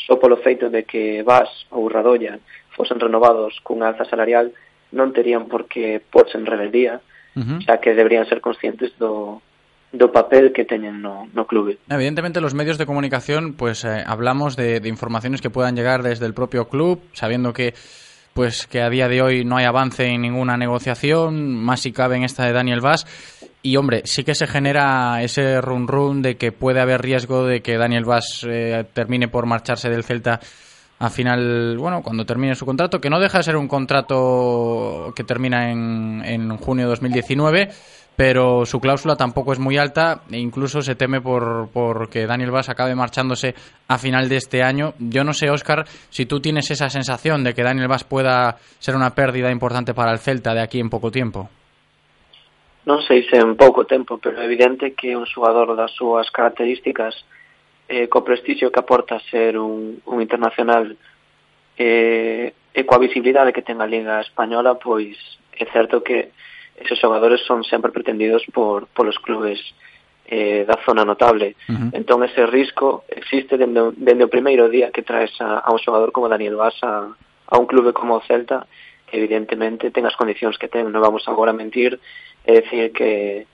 só 0.00 0.16
polo 0.16 0.40
feito 0.40 0.72
de 0.72 0.88
que 0.88 1.20
Vas 1.20 1.52
ou 1.68 1.92
Radoya 1.92 2.40
fosen 2.80 2.96
renovados 2.96 3.60
cunha 3.60 3.92
alza 3.92 4.08
salarial, 4.08 4.56
non 4.96 5.12
terían 5.12 5.52
por 5.52 5.68
que 5.68 6.00
porse 6.00 6.40
en 6.40 6.48
rebeldía, 6.48 7.04
xa 7.36 7.76
que 7.76 7.92
deberían 7.92 8.24
ser 8.24 8.40
conscientes 8.40 8.96
do, 8.96 9.44
do 9.92 10.08
papel 10.08 10.56
que 10.56 10.64
teñen 10.64 11.04
no, 11.04 11.28
no 11.36 11.44
clube. 11.44 11.76
Evidentemente 11.92 12.40
los 12.40 12.56
medios 12.56 12.80
de 12.80 12.88
comunicación 12.88 13.52
pues 13.52 13.84
eh, 13.84 14.02
hablamos 14.06 14.56
de, 14.56 14.80
de 14.80 14.88
informaciones 14.88 15.44
que 15.44 15.52
puedan 15.52 15.76
llegar 15.76 16.02
desde 16.02 16.24
el 16.24 16.32
propio 16.32 16.72
club, 16.72 17.04
sabiendo 17.12 17.52
que 17.52 17.76
pues 18.32 18.66
que 18.66 18.80
a 18.80 18.88
día 18.88 19.08
de 19.08 19.22
hoy 19.22 19.44
no 19.44 19.56
hay 19.56 19.64
avance 19.64 20.06
en 20.06 20.22
ninguna 20.22 20.56
negociación, 20.56 21.54
más 21.54 21.80
si 21.80 21.92
cabe 21.92 22.16
en 22.16 22.24
esta 22.24 22.46
de 22.46 22.52
Daniel 22.52 22.80
Vaz. 22.80 23.04
Y 23.62 23.76
hombre, 23.76 24.02
sí 24.04 24.24
que 24.24 24.34
se 24.34 24.46
genera 24.46 25.22
ese 25.22 25.60
run 25.60 25.86
run 25.86 26.22
de 26.22 26.36
que 26.36 26.50
puede 26.50 26.80
haber 26.80 27.02
riesgo 27.02 27.44
de 27.44 27.60
que 27.60 27.76
Daniel 27.76 28.04
Vaz 28.04 28.46
eh, 28.48 28.84
termine 28.94 29.28
por 29.28 29.46
marcharse 29.46 29.90
del 29.90 30.04
Celta 30.04 30.40
a 31.00 31.08
final, 31.08 31.78
bueno, 31.78 32.02
cuando 32.02 32.26
termine 32.26 32.54
su 32.54 32.66
contrato, 32.66 33.00
que 33.00 33.08
no 33.08 33.18
deja 33.18 33.38
de 33.38 33.44
ser 33.44 33.56
un 33.56 33.68
contrato 33.68 35.12
que 35.16 35.24
termina 35.24 35.72
en, 35.72 36.22
en 36.24 36.56
junio 36.58 36.84
de 36.84 36.90
2019, 36.90 37.68
pero 38.14 38.66
su 38.66 38.80
cláusula 38.80 39.16
tampoco 39.16 39.54
es 39.54 39.58
muy 39.58 39.78
alta 39.78 40.20
e 40.30 40.36
incluso 40.36 40.82
se 40.82 40.94
teme 40.94 41.22
por, 41.22 41.70
por 41.72 42.10
que 42.10 42.26
Daniel 42.26 42.50
Vaz 42.50 42.68
acabe 42.68 42.94
marchándose 42.94 43.54
a 43.88 43.96
final 43.96 44.28
de 44.28 44.36
este 44.36 44.62
año. 44.62 44.92
Yo 44.98 45.24
no 45.24 45.32
sé, 45.32 45.48
Óscar, 45.48 45.86
si 46.10 46.26
tú 46.26 46.38
tienes 46.38 46.70
esa 46.70 46.90
sensación 46.90 47.44
de 47.44 47.54
que 47.54 47.62
Daniel 47.62 47.88
Vaz 47.88 48.04
pueda 48.04 48.58
ser 48.78 48.94
una 48.94 49.14
pérdida 49.14 49.50
importante 49.50 49.94
para 49.94 50.12
el 50.12 50.18
Celta 50.18 50.52
de 50.52 50.60
aquí 50.60 50.80
en 50.80 50.90
poco 50.90 51.10
tiempo. 51.10 51.48
non 52.88 53.04
sei 53.04 53.22
se 53.28 53.36
en 53.36 53.60
pouco 53.60 53.84
tempo, 53.84 54.16
pero 54.16 54.40
é 54.40 54.48
evidente 54.48 54.96
que 54.96 55.12
un 55.12 55.28
xogador 55.28 55.76
das 55.76 55.92
súas 55.92 56.32
características 56.32 57.12
eh, 57.90 58.06
co 58.06 58.22
prestixio 58.22 58.70
que 58.70 58.78
aporta 58.78 59.18
ser 59.34 59.58
un, 59.58 59.98
un 60.06 60.22
internacional 60.22 60.94
eh, 61.74 62.54
e 62.70 62.80
coa 62.86 63.02
visibilidade 63.02 63.50
que 63.50 63.66
ten 63.66 63.82
a 63.82 63.90
Liga 63.90 64.22
Española, 64.22 64.78
pois 64.78 65.18
é 65.58 65.66
certo 65.74 66.06
que 66.06 66.30
esos 66.78 67.02
xogadores 67.02 67.42
son 67.42 67.66
sempre 67.66 67.90
pretendidos 67.90 68.46
por, 68.54 68.86
polos 68.94 69.18
clubes 69.18 69.58
eh, 70.30 70.62
da 70.62 70.78
zona 70.86 71.02
notable. 71.02 71.58
Uh 71.66 71.74
-huh. 71.74 71.90
Entón 71.98 72.22
ese 72.22 72.46
risco 72.46 73.02
existe 73.10 73.58
dende, 73.58 73.90
dende 73.98 74.22
o 74.22 74.30
primeiro 74.30 74.70
día 74.70 74.94
que 74.94 75.02
traes 75.02 75.34
a, 75.42 75.58
a 75.58 75.68
un 75.74 75.82
xogador 75.82 76.14
como 76.14 76.30
Daniel 76.30 76.54
Vaz 76.54 76.78
a, 76.86 77.10
a 77.10 77.54
un 77.58 77.66
clube 77.66 77.90
como 77.90 78.14
o 78.14 78.22
Celta, 78.22 78.70
que 79.10 79.18
evidentemente 79.18 79.90
ten 79.90 80.06
as 80.06 80.14
condicións 80.14 80.54
que 80.62 80.70
ten, 80.70 80.86
non 80.86 81.02
vamos 81.02 81.26
agora 81.26 81.50
a 81.50 81.58
mentir, 81.58 81.98
é 82.46 82.62
decir 82.62 82.94
que 82.94 83.50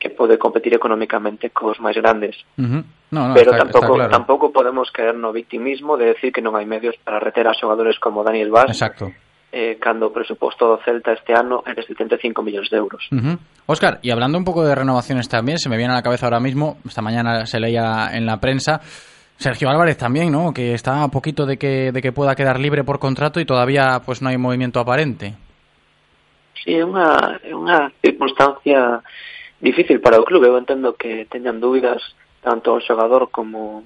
que 0.00 0.08
pode 0.08 0.40
competir 0.40 0.72
económicamente 0.72 1.52
cos 1.52 1.76
máis 1.78 1.94
grandes. 2.00 2.40
Ujú. 2.56 2.80
No, 3.12 3.28
no, 3.28 3.34
pero 3.36 3.52
está, 3.52 3.68
tampouco 3.68 3.84
está 3.84 4.08
claro. 4.08 4.10
tampouco 4.10 4.46
podemos 4.50 4.88
caer 4.90 5.14
no 5.14 5.30
victimismo 5.30 6.00
de 6.00 6.16
decir 6.16 6.32
que 6.32 6.40
non 6.40 6.56
hai 6.56 6.64
medios 6.64 6.96
para 7.04 7.20
reter 7.20 7.44
a 7.44 7.52
xogadores 7.52 8.00
como 8.00 8.24
Daniel 8.24 8.48
Vaz 8.48 8.72
Exacto. 8.72 9.12
eh, 9.52 9.76
cando 9.76 10.08
o 10.08 10.14
presuposto 10.14 10.64
do 10.64 10.80
Celta 10.80 11.12
este 11.12 11.36
ano 11.36 11.60
é 11.68 11.76
de 11.76 11.84
75 11.84 12.40
millóns 12.40 12.72
de 12.72 12.80
euros. 12.80 13.04
Ujú. 13.12 13.36
Oscar, 13.68 14.00
y 14.00 14.08
hablando 14.08 14.40
un 14.40 14.48
poco 14.48 14.64
de 14.64 14.72
renovaciones 14.72 15.28
también, 15.28 15.60
se 15.60 15.68
me 15.68 15.76
viene 15.76 15.92
a 15.92 16.00
la 16.00 16.06
cabeza 16.06 16.26
ahora 16.26 16.40
mismo, 16.40 16.80
esta 16.88 17.04
mañana 17.04 17.44
se 17.44 17.60
leía 17.60 18.08
en 18.16 18.24
la 18.24 18.40
prensa, 18.40 18.80
Sergio 19.36 19.68
Álvarez 19.68 19.96
también, 19.96 20.32
¿no? 20.32 20.52
Que 20.52 20.72
está 20.72 21.02
a 21.02 21.08
poquito 21.08 21.44
de 21.44 21.56
que, 21.56 21.92
de 21.92 22.00
que 22.00 22.12
pueda 22.12 22.34
quedar 22.34 22.58
libre 22.60 22.84
por 22.84 22.98
contrato 22.98 23.40
y 23.40 23.44
todavía 23.44 24.00
pues 24.04 24.22
no 24.22 24.28
hay 24.28 24.38
movimiento 24.38 24.80
aparente. 24.80 25.34
Sí, 26.60 26.76
é 26.76 26.84
unha, 26.84 27.40
é 27.40 27.56
unha 27.56 27.88
circunstancia 28.04 29.00
difícil 29.60 30.00
para 30.00 30.20
o 30.20 30.24
clube. 30.24 30.48
Eu 30.48 30.58
entendo 30.58 30.96
que 30.96 31.26
teñan 31.30 31.60
dúbidas 31.60 32.00
tanto 32.42 32.72
o 32.74 32.80
xogador 32.80 33.30
como 33.30 33.84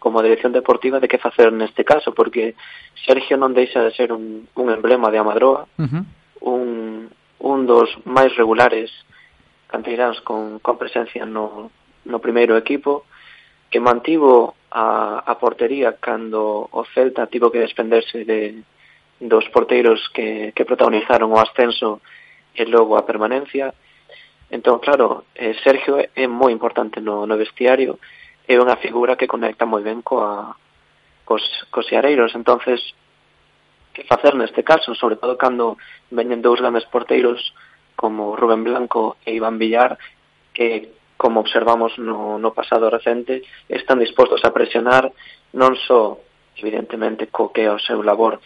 como 0.00 0.16
a 0.16 0.24
dirección 0.24 0.56
deportiva 0.56 0.96
de 0.96 1.08
que 1.12 1.20
facer 1.20 1.52
neste 1.52 1.84
caso, 1.84 2.16
porque 2.16 2.56
Sergio 3.04 3.36
non 3.36 3.52
deixa 3.52 3.84
de 3.84 3.92
ser 3.92 4.16
un, 4.16 4.48
un 4.56 4.66
emblema 4.72 5.12
de 5.12 5.20
Amadroa, 5.20 5.68
uh 5.76 5.84
-huh. 5.84 6.02
un, 6.40 7.12
un 7.36 7.58
dos 7.68 7.92
máis 8.08 8.32
regulares 8.32 8.88
canteiráns 9.68 10.16
con, 10.24 10.56
con 10.64 10.80
presencia 10.80 11.28
no, 11.28 11.68
no 12.08 12.18
primeiro 12.18 12.56
equipo, 12.56 13.04
que 13.68 13.76
mantivo 13.76 14.56
a, 14.72 15.20
a 15.20 15.36
portería 15.36 16.00
cando 16.00 16.64
o 16.72 16.80
Celta 16.96 17.28
tivo 17.28 17.52
que 17.52 17.60
despenderse 17.60 18.24
de, 18.24 18.64
dos 19.20 19.44
porteiros 19.50 20.00
que, 20.14 20.52
que 20.56 20.64
protagonizaron 20.64 21.28
o 21.30 21.38
ascenso 21.38 22.00
e 22.56 22.64
logo 22.64 22.96
a 22.96 23.04
permanencia, 23.04 23.76
Entón, 24.50 24.82
claro, 24.82 25.24
eh, 25.34 25.54
Sergio 25.62 26.02
é 26.02 26.26
moi 26.26 26.50
importante 26.50 26.98
no, 26.98 27.22
no 27.22 27.38
vestiario, 27.38 28.02
é 28.50 28.58
unha 28.58 28.74
figura 28.82 29.14
que 29.14 29.30
conecta 29.30 29.62
moi 29.62 29.82
ben 29.86 30.02
coa, 30.02 30.58
cos, 31.22 31.42
cos 31.70 31.86
xareiros. 31.86 32.34
entonces 32.34 32.82
que 33.94 34.02
facer 34.04 34.34
neste 34.34 34.62
caso, 34.62 34.94
sobre 34.94 35.16
todo 35.16 35.38
cando 35.38 35.78
veñen 36.10 36.42
dous 36.42 36.58
grandes 36.58 36.86
porteiros 36.90 37.54
como 37.94 38.34
Rubén 38.34 38.66
Blanco 38.66 39.18
e 39.22 39.34
Iván 39.38 39.58
Villar, 39.58 39.98
que 40.54 40.98
como 41.20 41.40
observamos 41.40 41.98
no, 41.98 42.38
no 42.38 42.50
pasado 42.54 42.90
recente, 42.90 43.42
están 43.68 44.02
dispostos 44.02 44.42
a 44.42 44.54
presionar 44.54 45.12
non 45.54 45.78
só 45.86 46.18
evidentemente 46.58 47.30
co 47.30 47.54
que 47.54 47.66
é 47.66 47.70
o 47.70 47.78
seu 47.78 48.02
labor 48.02 48.42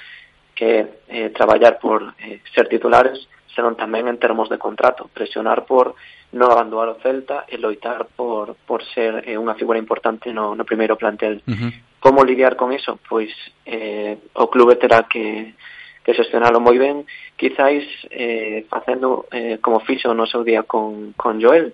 que 0.52 0.64
é 0.64 0.80
eh, 1.08 1.30
traballar 1.30 1.80
por 1.80 2.12
eh, 2.20 2.44
ser 2.52 2.68
titulares, 2.68 3.24
senón 3.54 3.78
tamén 3.78 4.10
en 4.10 4.18
termos 4.18 4.50
de 4.50 4.58
contrato, 4.58 5.08
presionar 5.14 5.64
por 5.64 5.94
non 6.34 6.50
abandonar 6.50 6.90
o 6.90 6.98
Celta 6.98 7.46
e 7.46 7.56
loitar 7.56 8.10
por, 8.10 8.58
por 8.66 8.82
ser 8.82 9.22
eh, 9.22 9.38
unha 9.38 9.54
figura 9.54 9.78
importante 9.78 10.34
no, 10.34 10.58
no 10.58 10.66
primeiro 10.66 10.98
plantel. 10.98 11.40
Uh 11.46 11.54
-huh. 11.54 11.70
Como 12.02 12.26
lidiar 12.26 12.58
con 12.58 12.74
eso? 12.74 12.98
Pois 13.06 13.30
eh, 13.64 14.18
o 14.34 14.50
clube 14.50 14.74
terá 14.76 15.06
que, 15.06 15.54
que 16.02 16.12
xestionalo 16.12 16.58
moi 16.58 16.76
ben, 16.76 17.06
quizáis 17.38 17.86
eh, 18.10 18.66
facendo 18.66 19.30
eh, 19.30 19.62
como 19.62 19.80
fixo 19.86 20.12
no 20.12 20.26
seu 20.26 20.42
día 20.42 20.66
con, 20.66 21.14
con 21.14 21.38
Joel, 21.40 21.72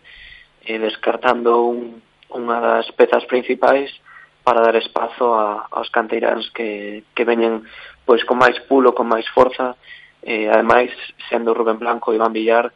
eh, 0.69 0.79
descartando 0.79 1.65
un, 1.65 2.05
unha 2.31 2.59
das 2.61 2.87
pezas 2.95 3.25
principais 3.27 3.91
para 4.45 4.63
dar 4.63 4.77
espazo 4.77 5.35
a, 5.35 5.67
aos 5.73 5.89
canteiráns 5.91 6.53
que, 6.53 7.03
que 7.17 7.25
veñen 7.25 7.65
pois 8.05 8.23
con 8.29 8.39
máis 8.39 8.57
pulo, 8.69 8.95
con 8.95 9.09
máis 9.09 9.27
forza 9.33 9.75
eh, 10.23 10.49
ademais, 10.49 10.91
Rubén 11.31 11.79
Blanco 11.79 12.13
e 12.13 12.17
Iván 12.17 12.33
Villar, 12.33 12.73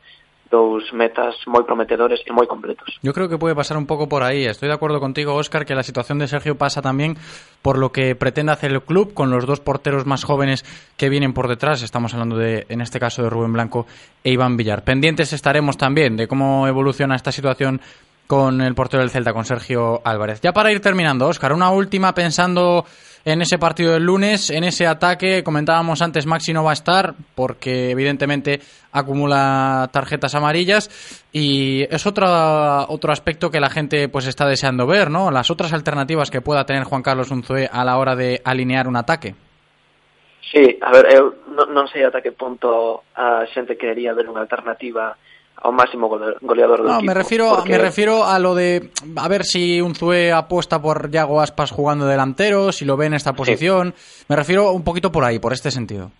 dous 0.55 0.93
metas 0.93 1.35
moi 1.51 1.67
prometedores 1.67 2.23
e 2.23 2.31
moi 2.31 2.47
completos. 2.47 2.87
Yo 3.03 3.11
creo 3.11 3.27
que 3.27 3.41
puede 3.41 3.59
pasar 3.59 3.75
un 3.75 3.91
poco 3.91 4.07
por 4.07 4.23
ahí. 4.23 4.47
Estoy 4.47 4.69
de 4.69 4.77
acuerdo 4.79 5.01
contigo, 5.01 5.35
Óscar, 5.35 5.67
que 5.67 5.75
la 5.75 5.83
situación 5.83 6.23
de 6.23 6.29
Sergio 6.29 6.55
pasa 6.55 6.79
también 6.79 7.17
por 7.63 7.79
lo 7.79 7.91
que 7.91 8.15
pretende 8.15 8.53
hacer 8.53 8.71
el 8.71 8.83
club 8.83 9.15
con 9.15 9.31
los 9.31 9.47
dos 9.47 9.59
porteros 9.59 10.07
más 10.07 10.23
jóvenes 10.23 10.63
que 10.97 11.09
vienen 11.09 11.33
por 11.33 11.49
detrás. 11.49 11.83
Estamos 11.83 12.15
hablando 12.15 12.37
de, 12.37 12.67
en 12.69 12.81
este 12.81 13.01
caso, 13.01 13.23
de 13.23 13.31
Rubén 13.31 13.53
Blanco 13.53 13.87
e 14.23 14.31
Iván 14.31 14.57
Villar. 14.57 14.85
Pendientes 14.85 15.33
estaremos 15.33 15.77
también 15.77 16.17
de 16.17 16.29
cómo 16.29 16.69
evoluciona 16.69 17.17
esta 17.17 17.33
situación 17.33 17.81
con 18.27 18.61
el 18.61 18.75
portero 18.75 19.03
del 19.03 19.11
Celta, 19.11 19.33
con 19.33 19.45
Sergio 19.45 20.01
Álvarez. 20.05 20.41
Ya 20.41 20.53
para 20.53 20.73
ir 20.73 20.81
terminando, 20.81 21.27
Óscar, 21.27 21.53
una 21.53 21.71
última 21.71 22.15
pensando 22.15 22.85
en 23.25 23.41
ese 23.41 23.59
partido 23.59 23.93
del 23.93 24.05
lunes, 24.05 24.51
en 24.51 24.65
ese 24.65 24.87
ataque. 24.87 25.43
Comentábamos 25.43 26.03
antes, 26.03 26.27
Maxi 26.27 26.53
no 26.53 26.65
va 26.65 26.71
a 26.71 26.75
estar 26.75 27.15
porque 27.35 27.91
evidentemente 27.91 28.61
acumula 28.93 29.89
tarjetas 29.93 30.35
amarillas 30.35 30.91
y 31.33 31.83
es 31.91 32.07
otro, 32.07 32.27
otro 32.89 33.13
aspecto 33.13 33.51
que 33.51 33.61
la 33.61 33.71
gente 33.71 34.09
pues 34.09 34.27
está 34.27 34.47
deseando 34.47 34.87
ver, 34.87 35.11
¿no? 35.11 35.31
Las 35.31 35.51
otras 35.51 35.73
alternativas 35.73 36.31
que 36.31 36.43
pueda 36.43 36.67
tener 36.67 36.85
Juan 36.85 37.03
Carlos 37.03 37.31
Unzué 37.31 37.69
a 37.71 37.85
la 37.85 37.97
hora 37.97 38.15
de 38.15 38.41
alinear 38.45 38.87
un 38.87 38.97
ataque. 38.97 39.35
Sí, 40.53 40.79
a 40.83 40.93
ver, 40.93 41.11
eu 41.11 41.35
non, 41.51 41.75
non 41.75 41.91
sei 41.91 42.07
ata 42.07 42.23
punto 42.37 43.03
a 43.19 43.43
xente 43.51 43.75
querería 43.75 44.15
ver 44.15 44.31
unha 44.31 44.45
alternativa 44.45 45.19
a 45.57 45.69
un 45.69 45.77
máximo 45.77 46.09
goleador 46.09 46.79
del 46.83 46.87
no, 46.87 46.99
equipo, 46.99 47.07
me 47.07 47.15
refiero, 47.15 47.51
porque... 47.57 47.71
me 47.71 47.79
refiero 47.79 48.25
a 48.25 48.39
lo 48.39 48.55
de 48.55 48.91
a 49.17 49.29
ver 49.29 49.45
si 49.45 49.81
un 49.81 49.95
Zue 49.95 50.33
apuesta 50.33 50.81
por 50.83 51.11
Yago 51.11 51.41
Aspas 51.41 51.71
jugando 51.71 52.07
delantero, 52.07 52.73
si 52.73 52.85
lo 52.85 52.97
ve 52.97 53.07
en 53.07 53.15
esta 53.15 53.33
posición. 53.33 53.95
Sí. 53.97 54.25
Me 54.29 54.37
refiero 54.37 54.73
un 54.73 54.85
poquito 54.85 55.11
por 55.11 55.25
ahí, 55.25 55.39
por 55.39 55.53
este 55.53 55.71
sentido. 55.71 56.11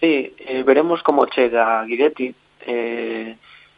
Sí, 0.00 0.34
eh, 0.38 0.62
veremos 0.64 1.02
cómo 1.02 1.26
chega 1.26 1.84
Guidetti, 1.84 2.34
eh, 2.66 3.36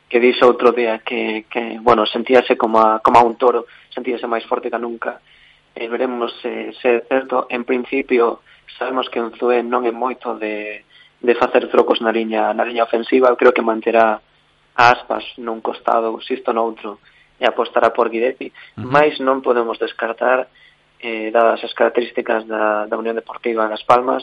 que 0.09 0.21
dixo 0.21 0.45
outro 0.45 0.77
día 0.77 1.01
que, 1.01 1.49
que 1.49 1.81
bueno, 1.81 2.05
sentíase 2.05 2.55
como 2.61 2.79
a, 2.79 3.01
como 3.01 3.19
a 3.19 3.25
un 3.25 3.41
toro, 3.41 3.65
sentíase 3.89 4.29
máis 4.29 4.45
forte 4.45 4.69
que 4.69 4.77
nunca. 4.77 5.25
Eh, 5.73 5.89
veremos 5.89 6.37
eh, 6.45 6.71
se 6.77 7.01
é 7.01 7.05
certo. 7.09 7.49
En 7.49 7.65
principio, 7.65 8.45
sabemos 8.77 9.09
que 9.09 9.25
Unzué 9.25 9.65
Zue 9.65 9.65
non 9.65 9.89
é 9.89 9.93
moito 9.93 10.37
de 10.37 10.85
de 11.23 11.35
facer 11.35 11.71
trocos 11.71 12.03
na 12.03 12.11
liña, 12.11 12.51
na 12.53 12.67
liña 12.67 12.85
ofensiva, 12.85 13.31
eu 13.31 13.39
creo 13.39 13.55
que 13.55 13.63
manterá 13.63 14.19
a 14.75 14.85
aspas 14.91 15.23
nun 15.39 15.63
costado, 15.63 16.19
sisto 16.21 16.51
noutro, 16.51 16.99
e 17.39 17.47
apostará 17.47 17.95
por 17.95 18.11
Guidetti, 18.11 18.51
uh 18.51 18.83
-huh. 18.83 18.91
mas 18.91 19.19
non 19.23 19.41
podemos 19.41 19.79
descartar, 19.79 20.51
eh, 20.99 21.31
dadas 21.31 21.63
as 21.63 21.75
características 21.75 22.47
da, 22.47 22.87
da 22.87 22.99
Unión 22.99 23.15
Deportiva 23.15 23.71
Las 23.71 23.87
Palmas, 23.87 24.23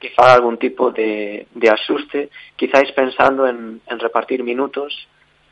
que 0.00 0.12
faga 0.12 0.36
algún 0.36 0.58
tipo 0.60 0.92
de, 0.92 1.46
de 1.56 1.68
asuste, 1.72 2.28
quizáis 2.56 2.92
pensando 2.92 3.48
en, 3.48 3.80
en 3.88 3.98
repartir 3.98 4.44
minutos, 4.44 4.92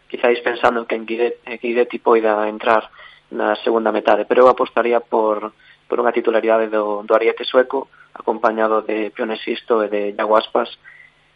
quizáis 0.08 0.40
pensando 0.40 0.86
que 0.86 0.96
en 0.96 1.06
Guidetti, 1.06 1.40
eh, 1.48 1.58
Guidetti 1.60 1.98
poida 1.98 2.48
entrar 2.48 2.90
na 3.32 3.56
segunda 3.64 3.92
metade, 3.92 4.28
pero 4.28 4.44
eu 4.44 4.48
apostaría 4.52 5.00
por, 5.00 5.52
por 5.88 5.96
unha 5.96 6.12
titularidade 6.12 6.68
do, 6.68 7.00
do 7.08 7.12
Ariete 7.16 7.44
sueco, 7.44 7.88
acompañado 8.14 8.82
de 8.82 9.10
Pionesisto 9.10 9.82
e 9.82 9.88
de 9.90 10.02
Yaguaspas, 10.14 10.70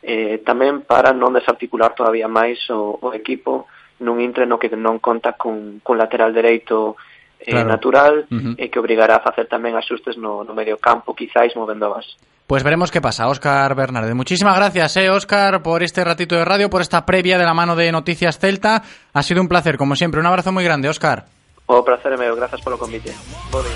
eh, 0.03 0.39
tamén 0.47 0.87
para 0.87 1.11
non 1.11 1.35
desarticular 1.35 1.93
todavía 1.93 2.31
máis 2.31 2.63
o, 2.71 2.97
o 3.03 3.11
equipo 3.13 3.67
nun 3.99 4.23
intre 4.23 4.47
no 4.47 4.63
que 4.63 4.71
non 4.71 5.03
conta 5.03 5.35
con, 5.35 5.83
con 5.83 5.99
lateral 5.99 6.31
dereito 6.31 6.95
eh, 7.43 7.51
claro. 7.51 7.69
natural 7.69 8.15
uh 8.31 8.35
-huh. 8.35 8.55
e 8.55 8.71
que 8.71 8.79
obrigará 8.79 9.19
a 9.19 9.27
facer 9.27 9.51
tamén 9.51 9.75
axustes 9.75 10.15
no, 10.15 10.47
no 10.47 10.55
medio 10.55 10.79
campo, 10.79 11.19
quizáis 11.19 11.55
movendo 11.59 11.91
a 11.91 11.99
base. 11.99 12.15
Pues 12.47 12.65
veremos 12.65 12.91
qué 12.91 13.03
pasa, 13.03 13.29
Óscar 13.29 13.75
Bernardo. 13.75 14.15
Muchísimas 14.15 14.57
gracias, 14.57 14.97
eh, 14.97 15.11
Óscar, 15.11 15.61
por 15.63 15.83
este 15.83 16.03
ratito 16.03 16.35
de 16.35 16.47
radio, 16.47 16.71
por 16.71 16.81
esta 16.81 17.05
previa 17.05 17.37
de 17.37 17.45
la 17.45 17.53
mano 17.53 17.77
de 17.77 17.93
Noticias 17.93 18.39
Celta. 18.39 18.83
Ha 19.13 19.23
sido 19.23 19.43
un 19.43 19.49
placer, 19.49 19.77
como 19.77 19.95
siempre. 19.97 20.21
Un 20.21 20.27
abrazo 20.27 20.51
muy 20.51 20.65
grande, 20.65 20.89
Óscar. 20.89 21.27
O 21.67 21.85
placer, 21.85 22.17
meu. 22.17 22.35
Gracias 22.35 22.63
polo 22.63 22.79
convite. 22.79 23.13
Bye. 23.53 23.67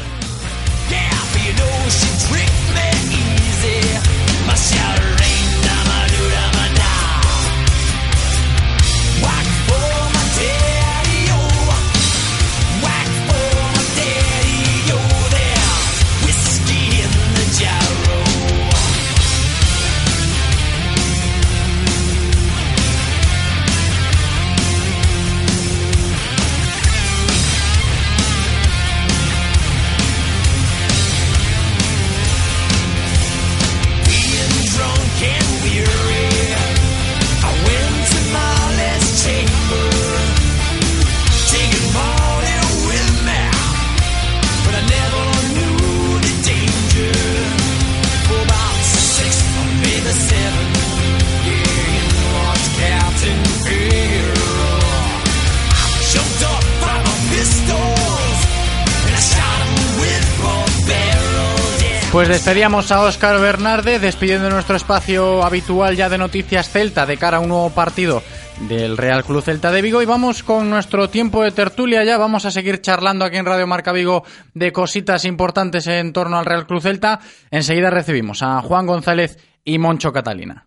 Pues 62.12 62.28
despedíamos 62.28 62.92
a 62.92 63.00
Óscar 63.00 63.40
Bernarde, 63.40 63.98
despidiendo 63.98 64.50
nuestro 64.50 64.76
espacio 64.76 65.42
habitual 65.42 65.96
ya 65.96 66.10
de 66.10 66.18
Noticias 66.18 66.68
Celta 66.68 67.06
de 67.06 67.16
cara 67.16 67.38
a 67.38 67.40
un 67.40 67.48
nuevo 67.48 67.70
partido 67.70 68.22
del 68.68 68.98
Real 68.98 69.24
Club 69.24 69.42
Celta 69.42 69.72
de 69.72 69.80
Vigo 69.80 70.02
y 70.02 70.04
vamos 70.04 70.42
con 70.42 70.68
nuestro 70.68 71.08
tiempo 71.08 71.42
de 71.42 71.52
tertulia 71.52 72.04
ya, 72.04 72.18
vamos 72.18 72.44
a 72.44 72.50
seguir 72.50 72.82
charlando 72.82 73.24
aquí 73.24 73.38
en 73.38 73.46
Radio 73.46 73.66
Marca 73.66 73.92
Vigo 73.92 74.24
de 74.52 74.72
cositas 74.72 75.24
importantes 75.24 75.86
en 75.86 76.12
torno 76.12 76.36
al 76.36 76.44
Real 76.44 76.66
Club 76.66 76.82
Celta. 76.82 77.18
Enseguida 77.50 77.88
recibimos 77.88 78.42
a 78.42 78.60
Juan 78.60 78.86
González 78.86 79.38
y 79.64 79.78
Moncho 79.78 80.12
Catalina. 80.12 80.66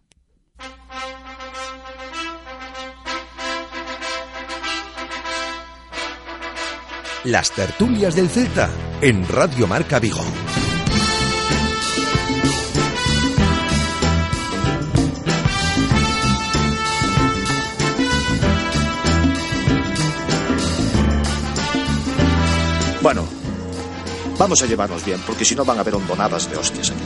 Las 7.24 7.52
tertulias 7.52 8.16
del 8.16 8.30
Celta 8.30 8.72
en 9.00 9.28
Radio 9.28 9.68
Marca 9.68 10.00
Vigo. 10.00 10.24
Bueno, 23.06 23.24
vamos 24.40 24.60
a 24.64 24.66
llevarnos 24.66 25.06
bien, 25.06 25.20
porque 25.28 25.46
si 25.46 25.56
no 25.56 25.64
van 25.64 25.78
a 25.78 25.82
haber 25.82 25.94
hondonadas 25.94 26.50
de 26.50 26.58
hostias 26.58 26.90
aquí. 26.90 27.04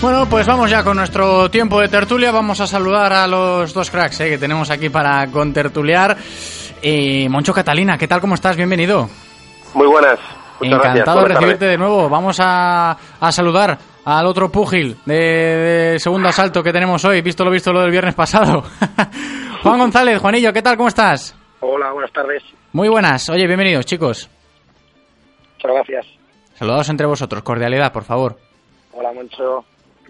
Bueno, 0.00 0.26
pues 0.30 0.46
vamos 0.46 0.70
ya 0.70 0.82
con 0.82 0.96
nuestro 0.96 1.50
tiempo 1.50 1.78
de 1.78 1.88
tertulia. 1.88 2.30
Vamos 2.30 2.58
a 2.62 2.66
saludar 2.66 3.12
a 3.12 3.26
los 3.26 3.74
dos 3.74 3.90
cracks 3.90 4.20
eh, 4.20 4.30
que 4.30 4.38
tenemos 4.38 4.70
aquí 4.70 4.88
para 4.88 5.30
contertuliar. 5.30 6.16
Eh, 6.80 7.28
Moncho 7.28 7.52
Catalina, 7.52 7.98
¿qué 7.98 8.08
tal? 8.08 8.22
¿Cómo 8.22 8.34
estás? 8.34 8.56
Bienvenido. 8.56 9.10
Muy 9.74 9.86
buenas. 9.88 10.18
Muchas 10.62 10.84
Encantado 10.84 11.22
de 11.22 11.28
recibirte 11.28 11.64
de 11.66 11.78
nuevo. 11.78 12.08
Vamos 12.08 12.38
a, 12.40 12.96
a, 13.20 13.32
saludar 13.32 13.78
al 14.04 14.26
otro 14.26 14.50
púgil 14.50 14.96
de, 15.04 15.14
de 15.14 15.98
segundo 15.98 16.28
asalto 16.28 16.62
que 16.62 16.72
tenemos 16.72 17.04
hoy, 17.04 17.20
visto 17.22 17.44
lo 17.44 17.50
visto 17.50 17.72
lo 17.72 17.80
del 17.80 17.90
viernes 17.90 18.14
pasado. 18.14 18.64
Juan 19.62 19.78
González, 19.78 20.20
Juanillo, 20.20 20.52
¿qué 20.52 20.62
tal? 20.62 20.76
¿Cómo 20.76 20.88
estás? 20.88 21.36
Hola, 21.60 21.92
buenas 21.92 22.12
tardes. 22.12 22.42
Muy 22.72 22.88
buenas. 22.88 23.28
Oye, 23.28 23.46
bienvenidos, 23.46 23.86
chicos. 23.86 24.28
Muchas 25.56 25.72
gracias. 25.72 26.06
Saludados 26.54 26.88
entre 26.88 27.06
vosotros. 27.06 27.42
Cordialidad, 27.42 27.92
por 27.92 28.04
favor. 28.04 28.36
Hola, 28.92 29.12
Moncho. 29.12 29.64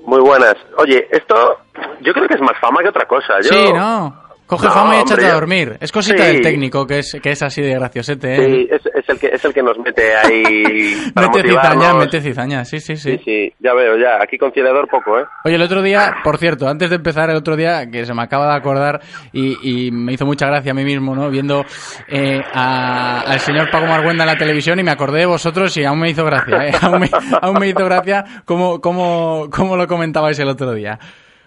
Muy 0.05 0.21
buenas. 0.21 0.55
Oye, 0.79 1.07
esto 1.11 1.59
yo 2.01 2.12
creo 2.12 2.27
que 2.27 2.35
es 2.35 2.41
más 2.41 2.59
fama 2.61 2.83
que 2.83 2.88
otra 2.88 3.07
cosa. 3.07 3.35
Yo... 3.43 3.51
Sí, 3.51 3.73
¿no? 3.73 4.23
Coge 4.57 4.67
No, 4.67 4.73
fama 4.75 4.97
y 4.97 5.01
échate 5.01 5.25
a 5.25 5.33
dormir. 5.35 5.77
Es 5.81 5.91
cosita 5.91 6.25
Sí. 6.27 6.33
del 6.35 6.43
técnico 6.43 6.87
que 6.87 6.99
es, 6.99 7.17
que 7.23 7.31
es 7.31 7.43
así 7.43 7.62
de 7.62 7.73
graciosete, 7.75 8.35
¿eh? 8.35 8.47
Sí, 8.47 8.69
es, 8.71 8.83
es 8.95 9.09
el 9.09 9.19
que, 9.19 9.27
es 9.29 9.45
el 9.47 9.55
que 9.55 9.62
nos 9.62 9.79
mete 9.79 10.15
ahí 10.15 11.11
para 11.15 11.29
mete 11.29 11.49
cizaña, 11.49 11.95
mete 11.95 12.21
cizaña, 12.21 12.65
sí, 12.67 12.79
sí, 12.81 12.97
sí. 12.97 13.12
Sí, 13.17 13.23
sí, 13.25 13.53
ya 13.61 13.73
veo, 13.73 13.97
ya. 13.97 14.23
Aquí 14.23 14.37
conciliador 14.37 14.87
poco, 14.88 15.19
¿eh? 15.21 15.25
Oye, 15.45 15.55
el 15.55 15.62
otro 15.62 15.81
día, 15.81 16.17
por 16.23 16.37
cierto, 16.37 16.69
antes 16.69 16.91
de 16.91 16.97
empezar 16.97 17.31
el 17.31 17.37
otro 17.37 17.57
día, 17.57 17.91
que 17.91 18.05
se 18.05 18.12
me 18.12 18.23
acaba 18.23 18.49
de 18.51 18.57
acordar 18.57 19.01
y, 19.33 19.87
y 19.87 19.91
me 19.91 20.12
hizo 20.12 20.27
mucha 20.27 20.47
gracia 20.47 20.73
a 20.73 20.75
mí 20.75 20.85
mismo, 20.85 21.15
¿no? 21.17 21.31
Viendo 21.31 21.65
eh, 22.09 22.41
a- 22.53 23.21
al 23.23 23.41
señor 23.41 23.71
Paco 23.71 23.87
Marguenda 23.87 24.25
en 24.25 24.31
la 24.31 24.37
televisión 24.37 24.79
y 24.79 24.83
me 24.83 24.91
acordé 24.91 25.21
de 25.21 25.27
vosotros 25.27 25.75
y 25.79 25.85
aún 25.85 25.99
me 26.01 26.11
hizo 26.11 26.25
gracia, 26.25 26.67
¿eh? 26.69 26.73
Aún 26.83 27.01
me, 27.01 27.11
aún 27.41 27.59
me 27.59 27.69
hizo 27.69 27.85
gracia 27.85 28.25
cómo, 28.45 28.81
cómo, 28.81 29.49
cómo 29.51 29.77
lo 29.77 29.87
comentabais 29.87 30.38
el 30.38 30.49
otro 30.49 30.73
día. 30.75 30.99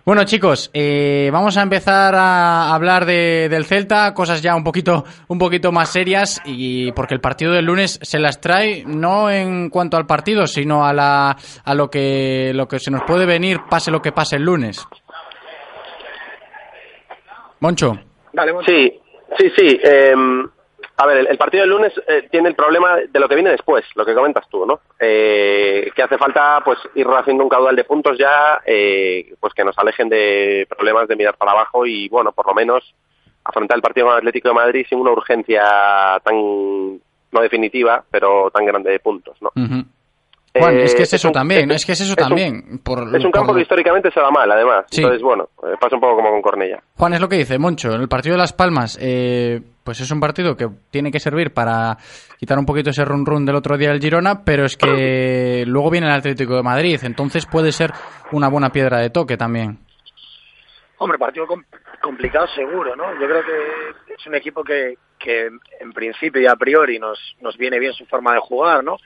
Bueno, 0.06 0.24
chicos, 0.24 0.70
eh, 0.72 1.32
vamos 1.34 1.58
a 1.58 1.64
empezar 1.64 2.14
a 2.14 2.76
hablar 2.76 3.06
de, 3.06 3.50
del 3.50 3.66
Celta, 3.66 4.14
cosas 4.14 4.40
ya 4.40 4.56
un 4.56 4.64
poquito, 4.64 5.04
un 5.28 5.40
poquito 5.40 5.72
más 5.72 5.92
serias, 5.92 6.44
y 6.46 6.92
porque 6.92 7.16
el 7.16 7.22
partido 7.22 7.54
del 7.54 7.66
lunes 7.66 7.98
se 8.04 8.20
las 8.20 8.40
trae 8.40 8.84
no 8.86 9.32
en 9.32 9.72
cuanto 9.72 9.98
al 9.98 10.06
partido, 10.06 10.46
sino 10.46 10.86
a 10.86 10.94
la, 10.94 11.36
a 11.64 11.74
lo 11.74 11.90
que, 11.90 12.52
lo 12.54 12.68
que 12.68 12.78
se 12.78 12.92
nos 12.92 13.02
puede 13.02 13.26
venir, 13.26 13.62
pase 13.68 13.90
lo 13.90 14.00
que 14.00 14.12
pase 14.12 14.36
el 14.36 14.44
lunes. 14.44 14.88
Moncho. 17.62 17.98
Sí, 18.64 19.02
sí, 19.40 19.50
sí. 19.58 19.80
eh, 19.84 20.14
a 20.98 21.06
ver, 21.06 21.18
el, 21.18 21.28
el 21.28 21.38
partido 21.38 21.62
del 21.62 21.72
lunes 21.72 21.94
eh, 22.08 22.28
tiene 22.32 22.50
el 22.50 22.56
problema 22.56 22.96
de 22.96 23.20
lo 23.20 23.28
que 23.28 23.36
viene 23.36 23.50
después, 23.50 23.84
lo 23.96 24.06
que 24.06 24.14
comentas 24.14 24.48
tú, 24.50 24.66
¿no? 24.66 24.80
Eh, 25.00 25.92
que 25.94 26.04
hace 26.04 26.18
falta 26.18 26.62
pues 26.64 26.80
ir 26.96 27.06
haciendo 27.08 27.44
un 27.44 27.50
caudal 27.50 27.76
de 27.76 27.84
puntos 27.84 28.18
ya, 28.18 28.62
eh, 28.66 29.34
pues 29.40 29.54
que 29.54 29.66
nos 29.66 29.78
alejen 29.78 30.08
de 30.08 30.66
problemas 30.70 31.08
de 31.08 31.16
mirar 31.18 31.36
para 31.36 31.52
abajo 31.52 31.86
y, 31.86 32.08
bueno, 32.08 32.32
por 32.32 32.48
lo 32.48 32.54
menos 32.54 32.96
afrontar 33.44 33.78
el 33.78 33.82
partido 33.82 34.08
con 34.08 34.16
Atlético 34.16 34.50
de 34.50 34.56
Madrid 34.56 34.86
sin 34.88 35.00
una 35.00 35.12
urgencia 35.12 36.20
tan, 36.24 36.36
no 36.36 37.42
definitiva, 37.42 38.04
pero 38.10 38.50
tan 38.52 38.66
grande 38.66 38.92
de 38.92 39.00
puntos, 39.00 39.38
¿no? 39.42 39.52
Juan, 40.60 40.76
Eh, 40.78 40.84
es 40.84 40.96
que 40.96 41.04
es 41.04 41.14
eso 41.14 41.28
un- 41.30 41.34
también, 41.34 41.72
es 41.72 41.86
que 41.86 41.92
es 41.92 42.02
eso 42.02 42.14
es 42.14 42.18
un- 42.18 42.24
también. 42.28 42.80
por- 42.84 43.00
Es 43.16 43.24
un 43.26 43.32
campo 43.32 43.48
por- 43.48 43.56
que 43.58 43.62
históricamente 43.64 44.10
se 44.12 44.20
da 44.20 44.32
mal, 44.32 44.50
además. 44.52 44.86
Sí. 44.90 45.02
Entonces, 45.02 45.22
bueno, 45.22 45.50
eh, 45.64 45.76
pasa 45.80 45.96
un 45.96 46.02
poco 46.02 46.16
como 46.16 46.30
con 46.32 46.42
Cornella. 46.42 46.82
Juan, 46.96 47.14
es 47.14 47.22
lo 47.22 47.28
que 47.30 47.38
dice 47.38 47.58
Moncho. 47.60 47.94
El 47.94 48.08
partido 48.08 48.36
de 48.36 48.40
Las 48.40 48.54
Palmas, 48.54 48.98
eh, 49.02 49.62
pues 49.84 50.00
es 50.02 50.10
un 50.12 50.20
partido 50.20 50.56
que 50.56 50.68
tiene 50.92 51.12
que 51.12 51.20
servir 51.20 51.54
para 51.54 51.98
quitar 52.40 52.58
un 52.58 52.66
poquito 52.66 52.90
ese 52.90 53.06
run 53.06 53.26
run 53.26 53.46
del 53.46 53.56
otro 53.56 53.78
día 53.78 53.90
del 53.90 54.00
Girona, 54.02 54.44
pero 54.44 54.66
es 54.66 54.78
que 54.78 55.64
luego 55.68 55.90
viene 55.92 56.08
el 56.08 56.14
Atlético 56.14 56.56
de 56.56 56.64
Madrid, 56.64 57.00
entonces 57.04 57.46
puede 57.46 57.72
ser 57.72 57.92
una 58.32 58.48
buena 58.50 58.70
piedra 58.72 59.00
de 59.00 59.10
toque 59.10 59.38
también. 59.38 59.80
Hombre, 60.98 61.18
partido 61.18 61.46
com- 61.46 61.64
complicado 62.02 62.48
seguro, 62.56 62.96
¿no? 62.96 63.04
Yo 63.20 63.28
creo 63.28 63.44
que 63.44 64.14
es 64.14 64.26
un 64.28 64.36
equipo 64.36 64.64
que, 64.64 64.96
que 65.20 65.48
en 65.82 65.92
principio 65.94 66.42
y 66.42 66.48
a 66.48 66.56
priori 66.56 67.00
nos, 67.00 67.20
nos 67.42 67.58
viene 67.58 67.80
bien 67.80 67.92
su 67.94 68.06
forma 68.06 68.34
de 68.34 68.40
jugar, 68.40 68.84
¿no? 68.84 68.98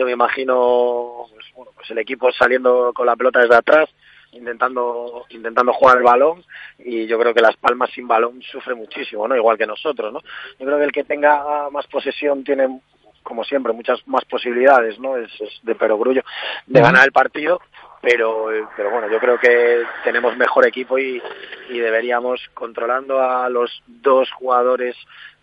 Yo 0.00 0.06
me 0.06 0.12
imagino 0.12 1.26
pues, 1.30 1.44
bueno, 1.54 1.72
pues 1.76 1.90
el 1.90 1.98
equipo 1.98 2.32
saliendo 2.32 2.90
con 2.94 3.04
la 3.04 3.16
pelota 3.16 3.40
desde 3.40 3.56
atrás, 3.56 3.86
intentando 4.32 5.26
intentando 5.28 5.74
jugar 5.74 5.98
el 5.98 6.04
balón 6.04 6.42
y 6.78 7.06
yo 7.06 7.18
creo 7.18 7.34
que 7.34 7.42
Las 7.42 7.58
Palmas 7.58 7.90
sin 7.90 8.08
balón 8.08 8.40
sufre 8.40 8.74
muchísimo, 8.74 9.28
¿no? 9.28 9.36
Igual 9.36 9.58
que 9.58 9.66
nosotros, 9.66 10.10
¿no? 10.10 10.20
Yo 10.58 10.64
creo 10.64 10.78
que 10.78 10.84
el 10.84 10.92
que 10.92 11.04
tenga 11.04 11.68
más 11.68 11.86
posesión 11.88 12.42
tiene 12.44 12.80
como 13.22 13.44
siempre 13.44 13.74
muchas 13.74 14.00
más 14.08 14.24
posibilidades, 14.24 14.98
¿no? 14.98 15.18
Es, 15.18 15.38
es 15.38 15.60
de 15.64 15.74
perogrullo 15.74 16.22
de 16.66 16.80
ganar 16.80 17.04
el 17.04 17.12
partido, 17.12 17.60
pero 18.00 18.48
pero 18.74 18.90
bueno, 18.90 19.10
yo 19.10 19.18
creo 19.18 19.38
que 19.38 19.82
tenemos 20.02 20.34
mejor 20.38 20.66
equipo 20.66 20.98
y, 20.98 21.20
y 21.68 21.78
deberíamos 21.78 22.40
controlando 22.54 23.20
a 23.20 23.50
los 23.50 23.82
dos 23.86 24.30
jugadores 24.30 24.96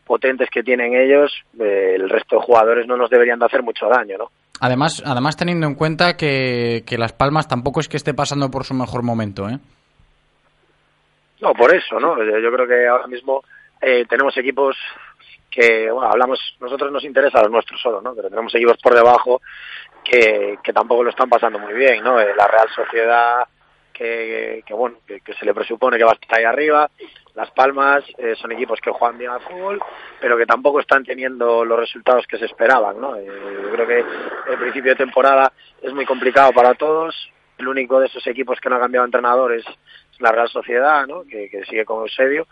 potentes 0.07 0.49
que 0.49 0.63
tienen 0.63 0.95
ellos, 0.95 1.31
eh, 1.59 1.93
el 1.95 2.09
resto 2.09 2.37
de 2.37 2.41
jugadores 2.41 2.87
no 2.87 2.97
nos 2.97 3.11
deberían 3.11 3.37
de 3.37 3.45
hacer 3.45 3.61
mucho 3.61 3.87
daño, 3.87 4.17
¿no? 4.17 4.31
Además, 4.59 5.03
además 5.05 5.37
teniendo 5.37 5.67
en 5.67 5.75
cuenta 5.75 6.17
que, 6.17 6.83
que 6.85 6.97
Las 6.97 7.13
Palmas 7.13 7.47
tampoco 7.47 7.79
es 7.79 7.87
que 7.87 7.97
esté 7.97 8.13
pasando 8.13 8.49
por 8.49 8.63
su 8.63 8.73
mejor 8.73 9.03
momento, 9.03 9.47
¿eh? 9.49 9.59
No, 11.41 11.53
por 11.53 11.75
eso, 11.75 11.99
¿no? 11.99 12.17
Yo 12.17 12.51
creo 12.51 12.67
que 12.67 12.87
ahora 12.87 13.07
mismo 13.07 13.43
eh, 13.81 14.05
tenemos 14.09 14.35
equipos 14.37 14.75
que, 15.51 15.91
bueno, 15.91 16.09
hablamos, 16.09 16.39
nosotros 16.59 16.91
nos 16.91 17.03
interesa 17.03 17.41
los 17.41 17.51
nuestros 17.51 17.79
solo, 17.79 18.01
¿no? 18.01 18.15
Pero 18.15 18.29
tenemos 18.29 18.53
equipos 18.55 18.77
por 18.81 18.95
debajo 18.95 19.41
que, 20.03 20.57
que 20.63 20.73
tampoco 20.73 21.03
lo 21.03 21.09
están 21.11 21.29
pasando 21.29 21.59
muy 21.59 21.73
bien, 21.73 22.03
¿no? 22.03 22.19
Eh, 22.19 22.33
La 22.35 22.47
Real 22.47 22.69
Sociedad, 22.75 23.47
que, 23.97 24.63
que 24.65 24.73
bueno, 24.73 24.97
que, 25.07 25.21
que 25.21 25.33
se 25.33 25.45
le 25.45 25.53
presupone 25.53 25.97
que 25.97 26.03
va 26.03 26.11
a 26.11 26.13
estar 26.13 26.37
ahí 26.37 26.45
arriba. 26.45 26.89
Las 27.33 27.51
Palmas 27.51 28.03
eh, 28.17 28.35
son 28.35 28.51
equipos 28.51 28.79
que 28.81 28.91
juegan 28.91 29.17
bien 29.17 29.31
al 29.31 29.41
fútbol, 29.41 29.79
pero 30.19 30.37
que 30.37 30.45
tampoco 30.45 30.79
están 30.79 31.03
teniendo 31.03 31.63
los 31.65 31.79
resultados 31.79 32.25
que 32.27 32.37
se 32.37 32.45
esperaban, 32.45 32.99
¿no? 32.99 33.15
Eh, 33.15 33.25
yo 33.25 33.71
creo 33.71 33.87
que 33.87 33.99
el 34.51 34.57
principio 34.59 34.91
de 34.91 34.97
temporada 34.97 35.51
es 35.81 35.93
muy 35.93 36.05
complicado 36.05 36.51
para 36.51 36.73
todos. 36.75 37.15
El 37.57 37.67
único 37.67 37.99
de 37.99 38.05
esos 38.05 38.25
equipos 38.27 38.59
que 38.59 38.69
no 38.69 38.75
ha 38.75 38.79
cambiado 38.79 39.03
de 39.03 39.07
entrenador 39.07 39.53
es 39.53 39.65
la 40.19 40.31
Real 40.31 40.49
Sociedad, 40.49 41.05
¿no? 41.07 41.23
Que, 41.23 41.49
que 41.49 41.63
sigue 41.65 41.85
con 41.85 42.01
Eusebio 42.01 42.47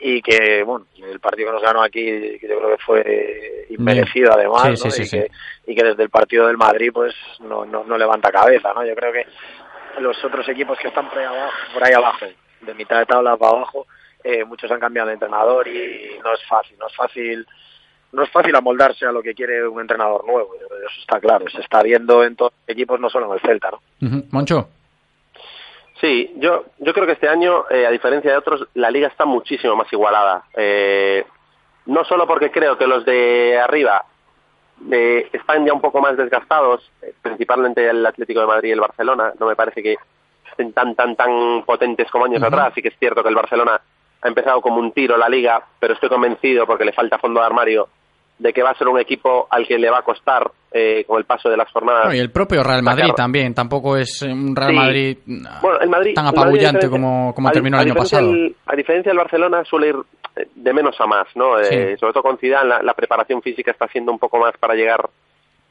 y 0.00 0.22
que, 0.22 0.62
bueno, 0.64 0.86
el 0.96 1.20
partido 1.20 1.48
que 1.48 1.54
nos 1.54 1.62
ganó 1.62 1.82
aquí, 1.82 2.38
yo 2.40 2.58
creo 2.58 2.70
que 2.70 2.82
fue 2.84 3.66
inmerecido 3.68 4.32
además, 4.32 4.80
Sí, 4.80 4.84
¿no? 4.86 4.90
sí, 4.90 5.02
y, 5.02 5.10
que, 5.10 5.30
y 5.66 5.74
que 5.74 5.84
desde 5.84 6.02
el 6.04 6.10
partido 6.10 6.46
del 6.46 6.56
Madrid, 6.56 6.90
pues, 6.92 7.14
no, 7.40 7.64
no, 7.66 7.84
no 7.84 7.98
levanta 7.98 8.30
cabeza, 8.30 8.72
¿no? 8.74 8.84
Yo 8.86 8.94
creo 8.94 9.12
que 9.12 9.26
los 9.98 10.24
otros 10.24 10.48
equipos 10.48 10.78
que 10.78 10.88
están 10.88 11.08
por 11.08 11.18
ahí 11.18 11.24
abajo, 11.24 11.56
por 11.72 11.84
ahí 11.84 11.92
abajo 11.92 12.26
de 12.60 12.74
mitad 12.74 12.98
de 12.98 13.06
tabla 13.06 13.36
para 13.36 13.52
abajo, 13.52 13.86
eh, 14.22 14.44
muchos 14.44 14.70
han 14.70 14.80
cambiado 14.80 15.08
de 15.08 15.14
entrenador 15.14 15.66
y 15.68 16.18
no 16.22 16.32
es 16.32 16.44
fácil, 16.46 16.76
no 16.78 16.86
es 16.86 16.94
fácil 16.94 17.46
no 18.12 18.24
es 18.24 18.30
fácil 18.30 18.54
amoldarse 18.56 19.06
a 19.06 19.12
lo 19.12 19.22
que 19.22 19.34
quiere 19.34 19.66
un 19.66 19.80
entrenador 19.80 20.26
nuevo, 20.26 20.54
eso 20.56 21.00
está 21.00 21.20
claro, 21.20 21.48
se 21.48 21.60
está 21.60 21.82
viendo 21.82 22.24
en 22.24 22.34
todos 22.34 22.52
los 22.52 22.68
equipos, 22.68 22.98
no 22.98 23.08
solo 23.08 23.26
en 23.26 23.32
el 23.34 23.40
Celta, 23.40 23.70
¿no? 23.70 23.80
Ujú. 24.06 24.26
Moncho. 24.30 24.68
Sí, 26.00 26.32
yo, 26.36 26.64
yo 26.78 26.92
creo 26.94 27.06
que 27.06 27.12
este 27.12 27.28
año, 27.28 27.66
eh, 27.70 27.86
a 27.86 27.90
diferencia 27.90 28.30
de 28.30 28.36
otros, 28.38 28.66
la 28.74 28.90
liga 28.90 29.08
está 29.08 29.26
muchísimo 29.26 29.76
más 29.76 29.92
igualada. 29.92 30.44
Eh, 30.54 31.24
no 31.86 32.04
solo 32.04 32.26
porque 32.26 32.50
creo 32.50 32.78
que 32.78 32.86
los 32.86 33.04
de 33.04 33.60
arriba 33.60 34.06
eh, 34.90 35.28
están 35.32 35.66
ya 35.66 35.72
un 35.72 35.80
poco 35.80 36.00
más 36.00 36.16
desgastados, 36.16 36.90
eh, 37.02 37.12
principalmente 37.20 37.88
el 37.88 38.04
Atlético 38.04 38.40
de 38.40 38.46
Madrid 38.46 38.68
y 38.70 38.72
el 38.72 38.80
Barcelona. 38.80 39.32
No 39.38 39.46
me 39.46 39.56
parece 39.56 39.82
que 39.82 39.96
estén 40.50 40.72
tan, 40.72 40.94
tan, 40.94 41.16
tan 41.16 41.62
potentes 41.64 42.10
como 42.10 42.24
años 42.24 42.42
atrás. 42.42 42.72
Sí 42.74 42.82
que 42.82 42.88
es 42.88 42.98
cierto 42.98 43.22
que 43.22 43.28
el 43.28 43.34
Barcelona 43.34 43.80
ha 44.22 44.28
empezado 44.28 44.60
como 44.60 44.78
un 44.78 44.92
tiro 44.92 45.16
la 45.16 45.28
liga, 45.28 45.62
pero 45.78 45.94
estoy 45.94 46.08
convencido, 46.08 46.66
porque 46.66 46.84
le 46.84 46.92
falta 46.92 47.18
fondo 47.18 47.40
de 47.40 47.46
armario, 47.46 47.88
de 48.40 48.52
que 48.54 48.62
va 48.62 48.70
a 48.70 48.74
ser 48.74 48.88
un 48.88 48.98
equipo 48.98 49.46
al 49.50 49.66
que 49.66 49.78
le 49.78 49.90
va 49.90 49.98
a 49.98 50.02
costar 50.02 50.50
eh, 50.72 51.04
con 51.06 51.18
el 51.18 51.24
paso 51.24 51.48
de 51.50 51.56
las 51.56 51.70
jornadas. 51.70 52.04
Bueno, 52.04 52.16
y 52.16 52.20
el 52.20 52.30
propio 52.30 52.62
Real 52.62 52.82
Madrid 52.82 53.02
sacar- 53.04 53.14
también, 53.16 53.54
tampoco 53.54 53.96
es 53.96 54.22
un 54.22 54.56
Real 54.56 54.70
Sí. 54.70 54.76
Madrid 54.76 55.18
Bueno, 55.60 55.78
el 55.80 55.88
Madrid, 55.90 56.14
tan 56.14 56.24
Madrid, 56.24 56.38
apabullante 56.40 56.88
como, 56.88 57.34
como 57.34 57.48
a 57.48 57.52
terminó 57.52 57.76
el 57.78 57.86
año 57.86 57.94
pasado. 57.94 58.32
a 58.66 58.76
diferencia 58.76 59.10
del 59.10 59.18
Barcelona, 59.18 59.62
suele 59.64 59.88
ir 59.88 59.96
eh, 60.36 60.46
de 60.54 60.72
menos 60.72 60.98
a 61.00 61.06
más, 61.06 61.26
¿no? 61.34 61.58
Eh, 61.60 61.96
sobre 61.98 62.12
todo 62.14 62.22
con 62.22 62.38
Zidane, 62.38 62.68
la, 62.68 62.82
la 62.82 62.94
preparación 62.94 63.42
física 63.42 63.72
está 63.72 63.86
siendo 63.88 64.10
un 64.12 64.18
poco 64.18 64.38
más 64.38 64.56
para 64.58 64.74
llegar 64.74 65.08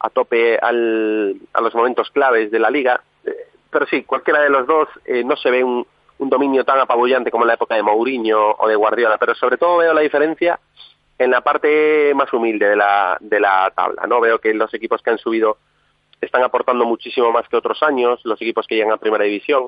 a 0.02 0.10
tope 0.12 0.58
al, 0.62 1.36
a 1.54 1.62
los 1.62 1.74
momentos 1.74 2.10
claves 2.12 2.52
de 2.52 2.60
la 2.60 2.70
liga. 2.70 3.02
Eh, 3.26 3.32
pero 3.72 3.86
sí, 3.88 4.04
cualquiera 4.04 4.42
de 4.42 4.50
los 4.50 4.68
dos 4.68 4.88
eh, 5.06 5.24
no 5.24 5.36
se 5.38 5.50
ve 5.50 5.64
un, 5.64 5.86
un 6.20 6.30
dominio 6.30 6.64
tan 6.66 6.80
apabullante 6.80 7.32
como 7.32 7.46
en 7.46 7.48
la 7.48 7.54
época 7.56 7.74
de 7.76 7.84
Mourinho 7.84 8.52
o 8.58 8.68
de 8.68 8.76
Guardiola, 8.76 9.18
pero 9.18 9.34
sobre 9.34 9.58
todo 9.58 9.78
veo 9.78 9.94
la 9.94 10.02
diferencia 10.02 10.60
en 11.20 11.30
la 11.32 11.42
parte 11.42 12.14
más 12.16 12.32
humilde 12.34 12.70
de 12.70 12.76
la, 12.76 13.16
de 13.20 13.40
la 13.40 13.72
tabla, 13.76 14.08
¿no? 14.08 14.20
Veo 14.20 14.40
que 14.40 14.54
los 14.56 14.74
equipos 14.74 15.02
que 15.04 15.12
han 15.12 15.18
subido 15.20 15.58
están 16.22 16.44
aportando 16.44 16.86
muchísimo 16.86 17.32
más 17.32 17.48
que 17.48 17.58
otros 17.58 17.84
años, 17.84 18.20
los 18.24 18.42
equipos 18.42 18.66
que 18.66 18.76
llegan 18.76 18.94
a 18.94 18.98
primera 18.98 19.24
división, 19.26 19.66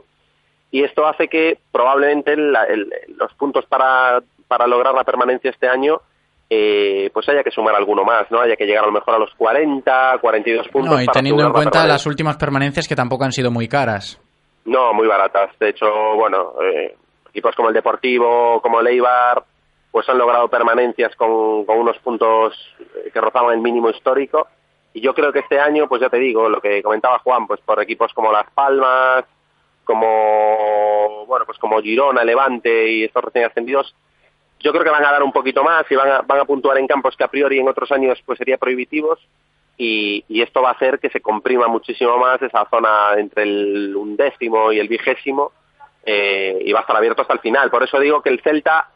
y 0.72 0.84
esto 0.84 1.06
hace 1.06 1.28
que 1.28 1.60
probablemente 1.72 2.36
la- 2.38 2.64
el- 2.66 2.91
los 3.18 3.34
puntos 3.36 3.66
para, 3.68 4.22
para 4.47 4.66
lograr 4.68 4.93
la 4.95 5.04
permanencia 5.04 5.52
este 5.52 5.68
año 5.68 6.02
eh, 6.54 7.10
pues 7.14 7.30
haya 7.30 7.43
que 7.43 7.52
sumar 7.52 7.74
alguno 7.76 8.04
más, 8.04 8.30
¿no? 8.30 8.41
Haya 8.41 8.58
que 8.58 8.66
llegar 8.66 8.84
a 8.84 8.88
lo 8.88 8.91
mejor 8.91 9.16
a 9.16 9.20
los 9.20 9.34
40, 9.36 10.18
42 10.20 10.68
puntos. 10.68 10.91
No, 10.91 11.02
y 11.02 11.06
para 11.06 11.14
teniendo 11.20 11.43
en 11.43 11.47
la 11.47 11.54
cuenta 11.54 11.86
las 11.88 12.06
últimas 12.06 12.36
permanencias 12.36 12.89
que 12.89 12.95
tampoco 12.95 13.24
han 13.24 13.32
sido 13.32 13.52
muy 13.52 13.70
caras. 13.70 14.20
No, 14.66 14.93
muy 14.93 15.08
baratas. 15.08 15.58
De 15.60 15.70
hecho, 15.70 15.86
bueno, 16.16 16.54
eh, 16.62 16.93
equipos 17.30 17.56
como 17.56 17.70
el 17.70 17.74
Deportivo, 17.74 18.62
como 18.62 18.82
el 18.82 18.88
Eibar, 18.88 19.41
pues 19.92 20.08
han 20.08 20.18
logrado 20.18 20.48
permanencias 20.48 21.16
con, 21.16 21.30
unos 21.68 21.98
puntos 22.00 22.56
que 23.14 23.22
rozaban 23.22 23.56
el 23.56 23.62
mínimo 23.62 23.89
histórico. 23.89 24.48
Y 24.94 25.02
yo 25.02 25.14
creo 25.14 25.32
que 25.32 25.39
este 25.39 25.60
año, 25.60 25.88
pues 25.88 26.02
ya 26.02 26.10
te 26.10 26.18
digo, 26.18 26.50
lo 26.50 26.62
que 26.62 26.82
comentaba 26.82 27.20
Juan, 27.20 27.48
pues 27.48 27.60
por 27.62 27.82
equipos 27.82 28.14
como 28.14 28.32
Las 28.32 28.50
Palmas, 28.52 29.26
como, 29.84 31.26
bueno, 31.28 31.46
pues 31.46 31.58
como 31.58 31.82
Girona, 31.82 32.24
Levante 32.24 32.89
y 32.89 33.04
estos 33.04 33.24
recién 33.24 33.46
ascendidos, 33.46 33.96
yo 34.60 34.72
creo 34.72 34.84
que 34.84 34.89
van 34.89 35.06
a 35.06 35.12
dar 35.12 35.24
un 35.24 35.32
poquito 35.32 35.64
más 35.64 35.86
y 35.89 35.96
van 35.96 36.10
a, 36.10 36.22
van 36.22 36.39
a 36.39 36.46
puntuar 36.46 36.78
en 36.78 36.88
campos 36.88 37.16
que 37.18 37.24
a 37.24 37.30
priori 37.30 37.60
en 37.60 37.68
otros 37.68 37.92
años 37.92 38.22
pues 38.26 38.38
sería 38.38 38.58
prohibitivos 38.58 39.20
y, 39.78 40.24
y 40.28 40.42
esto 40.42 40.62
va 40.62 40.70
a 40.70 40.74
hacer 40.74 41.00
que 41.00 41.10
se 41.10 41.22
comprima 41.22 41.68
muchísimo 41.68 42.18
más 42.18 42.42
esa 42.42 42.68
zona 42.70 43.14
entre 43.18 43.44
el 43.44 43.96
undécimo 43.96 44.72
y 44.72 44.80
el 44.80 44.88
vigésimo 44.88 45.52
eh, 46.04 46.60
y 46.64 46.72
va 46.72 46.80
a 46.80 46.82
estar 46.82 46.96
abierto 46.96 47.22
hasta 47.22 47.34
el 47.34 47.39
final. 47.39 47.70
Por 47.70 47.84
eso 47.84 48.00
digo 48.00 48.22
que 48.22 48.30
el 48.30 48.42
Celta 48.42 48.89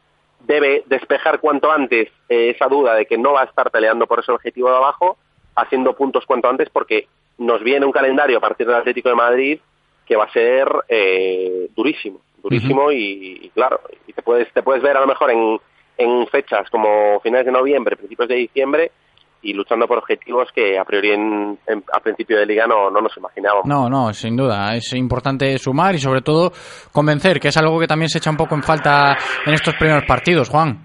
debe 0.46 0.84
despejar 0.88 1.39
cuanto 1.39 1.72
antes 1.72 2.10
eh, 2.30 2.50
esa 2.56 2.68
duda 2.68 2.96
de 2.96 3.06
que 3.06 3.18
no 3.18 3.34
va 3.34 3.41
a 3.41 3.46
estar 3.46 3.72
peleando 3.72 4.08
por 4.08 4.20
ese 4.20 4.32
objetivo 4.32 4.70
de 4.70 4.78
abajo, 4.78 5.18
haciendo 5.56 5.96
puntos 5.96 6.26
cuanto 6.26 6.50
antes, 6.50 6.70
porque 6.70 7.08
nos 7.38 7.64
viene 7.64 7.86
un 7.86 7.91
calendario 7.91 8.38
a 8.38 8.41
partir 8.41 8.68
del 8.68 8.76
Atlético 8.76 9.10
de 9.10 9.16
Madrid 9.16 9.60
que 10.06 10.16
va 10.16 10.26
a 10.26 10.32
ser 10.32 10.68
eh, 10.88 11.70
durísimo, 11.76 12.22
durísimo 12.43 12.91
y, 12.91 13.39
y, 13.41 13.50
claro, 13.50 13.82
y 14.08 14.14
te 14.14 14.22
puedes, 14.22 14.52
te 14.54 14.62
puedes 14.62 14.84
ver 14.84 14.98
a 14.98 15.02
lo 15.02 15.08
mejor 15.08 15.32
en, 15.32 15.60
en 15.98 16.28
fechas 16.28 16.70
como 16.70 17.20
finales 17.22 17.46
de 17.46 17.52
noviembre, 17.52 17.98
principios 17.98 18.30
de 18.30 18.36
diciembre, 18.36 18.91
y 19.46 19.54
luchando 19.54 19.88
por 19.88 20.00
objetivos 20.00 20.50
que 20.54 20.78
a 20.80 20.84
priori 20.84 21.12
en, 21.12 21.58
en, 21.68 21.84
a 21.93 22.00
principio 22.00 22.38
de 22.39 22.46
liga 22.46 22.66
no, 22.68 22.89
no 22.89 23.00
nos 23.00 23.16
imaginábamos. 23.16 23.66
No, 23.66 23.89
no, 23.89 24.14
sin 24.14 24.36
duda. 24.36 24.76
Es 24.76 24.91
importante 24.93 25.58
sumar 25.60 25.93
y 25.96 26.00
sobre 26.00 26.22
todo 26.22 26.52
convencer, 26.91 27.39
que 27.39 27.50
es 27.50 27.58
algo 27.58 27.80
que 27.80 27.88
también 27.88 28.10
se 28.10 28.18
echa 28.18 28.32
un 28.32 28.38
poco 28.38 28.56
en 28.56 28.64
falta 28.64 29.16
en 29.46 29.54
estos 29.54 29.76
primeros 29.76 30.04
partidos, 30.06 30.50
Juan. 30.50 30.80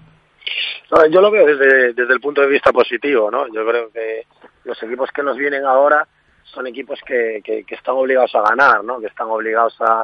No, 0.91 1.05
yo 1.07 1.21
lo 1.21 1.31
veo 1.31 1.45
desde, 1.45 1.93
desde 1.93 2.13
el 2.13 2.19
punto 2.19 2.41
de 2.41 2.47
vista 2.49 2.71
positivo, 2.71 3.31
¿no? 3.31 3.45
Yo 3.47 3.65
creo 3.65 3.89
que 3.91 4.23
los 4.65 4.81
equipos 4.83 5.09
que 5.11 5.23
nos 5.23 5.37
vienen 5.37 5.65
ahora 5.65 6.05
son 6.43 6.67
equipos 6.67 6.99
que, 7.05 7.41
que, 7.43 7.63
que 7.63 7.75
están 7.75 7.95
obligados 7.95 8.35
a 8.35 8.41
ganar, 8.41 8.83
¿no? 8.83 8.99
Que 8.99 9.07
están 9.07 9.27
obligados 9.27 9.73
a, 9.79 10.03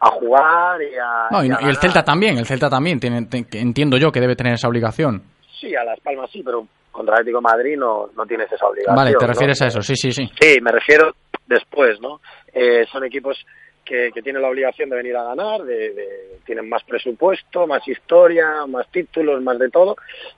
a 0.00 0.10
jugar 0.10 0.82
y 0.82 0.96
a... 0.96 1.28
No, 1.30 1.44
y, 1.44 1.48
y 1.48 1.52
a 1.52 1.58
y 1.62 1.68
el 1.70 1.76
Celta 1.76 2.02
también, 2.02 2.36
el 2.36 2.46
Celta 2.46 2.68
también, 2.68 2.98
tiene, 2.98 3.26
te- 3.26 3.44
que 3.46 3.60
entiendo 3.60 3.96
yo 3.96 4.10
que 4.10 4.20
debe 4.20 4.34
tener 4.34 4.54
esa 4.54 4.66
obligación. 4.68 5.22
Sí, 5.60 5.74
a 5.76 5.84
Las 5.84 6.00
Palmas 6.00 6.28
sí, 6.32 6.42
pero 6.44 6.66
contra 6.94 7.14
Atlético 7.16 7.38
de 7.38 7.42
Madrid 7.42 7.76
no, 7.76 8.08
no 8.16 8.24
tienes 8.24 8.50
esa 8.50 8.66
obligación. 8.66 8.96
Vale, 8.96 9.14
te 9.14 9.26
¿no? 9.26 9.32
refieres 9.32 9.60
a 9.62 9.66
eso, 9.66 9.82
sí, 9.82 9.96
sí, 9.96 10.12
sí. 10.12 10.30
Sí, 10.40 10.60
me 10.62 10.70
refiero 10.70 11.14
después, 11.46 12.00
¿no? 12.00 12.20
Eh, 12.52 12.86
son 12.90 13.04
equipos 13.04 13.36
que, 13.84 14.10
que 14.14 14.22
tienen 14.22 14.40
la 14.40 14.48
obligación 14.48 14.88
de 14.88 14.96
venir 14.96 15.16
a 15.16 15.24
ganar, 15.24 15.62
de, 15.64 15.92
de- 15.92 16.38
tienen 16.46 16.68
más 16.68 16.82
presupuesto, 16.84 17.66
más 17.66 17.86
historia, 17.88 18.64
más 18.66 18.88
títulos, 18.90 19.42
más 19.42 19.58
de 19.58 19.68
todo. 19.70 19.96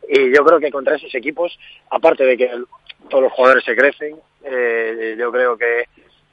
Y 0.09 0.35
yo 0.35 0.45
creo 0.45 0.59
que 0.59 0.71
contra 0.71 0.97
esos 0.97 1.15
equipos, 1.15 1.57
aparte 1.91 2.25
de 2.25 2.37
que 2.37 2.45
el- 2.47 2.67
todos 3.11 3.25
los 3.25 3.33
jugadores 3.33 3.65
se 3.65 3.77
crecen, 3.77 4.17
eh, 4.45 5.15
yo 5.19 5.31
creo 5.31 5.57
que 5.57 5.85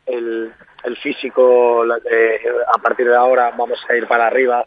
el, 0.08 0.52
el 0.86 0.98
físico, 0.98 1.86
eh, 2.10 2.40
a 2.74 2.78
partir 2.80 3.08
de 3.08 3.16
ahora 3.16 3.52
vamos 3.58 3.80
a 3.90 3.96
ir 3.96 4.08
para 4.08 4.26
arriba 4.28 4.66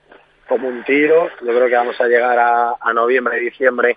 como 0.48 0.68
un 0.68 0.84
tiro. 0.84 1.28
Yo 1.40 1.48
creo 1.52 1.66
que 1.68 1.74
vamos 1.74 2.00
a 2.00 2.06
llegar 2.06 2.38
a, 2.38 2.74
a 2.80 2.92
noviembre, 2.92 3.40
diciembre 3.40 3.96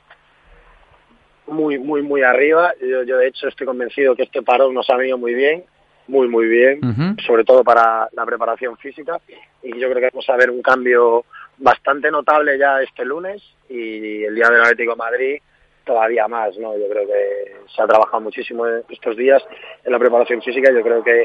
muy, 1.50 1.78
muy, 1.78 2.02
muy 2.02 2.24
arriba. 2.24 2.74
Yo, 2.82 3.04
yo, 3.04 3.18
de 3.18 3.28
hecho, 3.28 3.48
estoy 3.48 3.68
convencido 3.68 4.16
que 4.16 4.24
este 4.24 4.42
parón 4.42 4.74
nos 4.74 4.90
ha 4.90 4.96
venido 4.96 5.18
muy 5.18 5.34
bien, 5.34 5.64
muy, 6.08 6.28
muy 6.28 6.48
bien, 6.48 6.80
sobre 7.26 7.44
todo 7.44 7.64
para 7.64 8.08
la 8.14 8.26
preparación 8.26 8.78
física. 8.78 9.20
Y 9.62 9.78
yo 9.80 9.90
creo 9.90 10.02
que 10.02 10.10
vamos 10.14 10.30
a 10.30 10.36
ver 10.36 10.50
un 10.50 10.62
cambio 10.62 11.26
bastante 11.58 12.10
notable 12.10 12.58
ya 12.58 12.82
este 12.82 13.06
lunes 13.06 13.44
y 13.70 14.24
el 14.24 14.34
día 14.34 14.48
del 14.50 14.62
Atlético 14.62 14.92
de 14.92 14.98
Madrid 14.98 15.38
todavía 15.86 16.28
más, 16.28 16.58
¿no? 16.58 16.78
Yo 16.78 16.88
creo 16.88 17.08
que 17.08 17.56
se 17.76 17.82
ha 17.82 17.88
trabajado 17.88 18.22
muchísimo 18.22 18.66
estos 18.90 19.18
días 19.18 19.44
en 19.84 19.92
la 19.92 20.00
preparación 20.00 20.42
física 20.42 20.72
yo 20.72 20.82
creo 20.84 21.04
que 21.04 21.24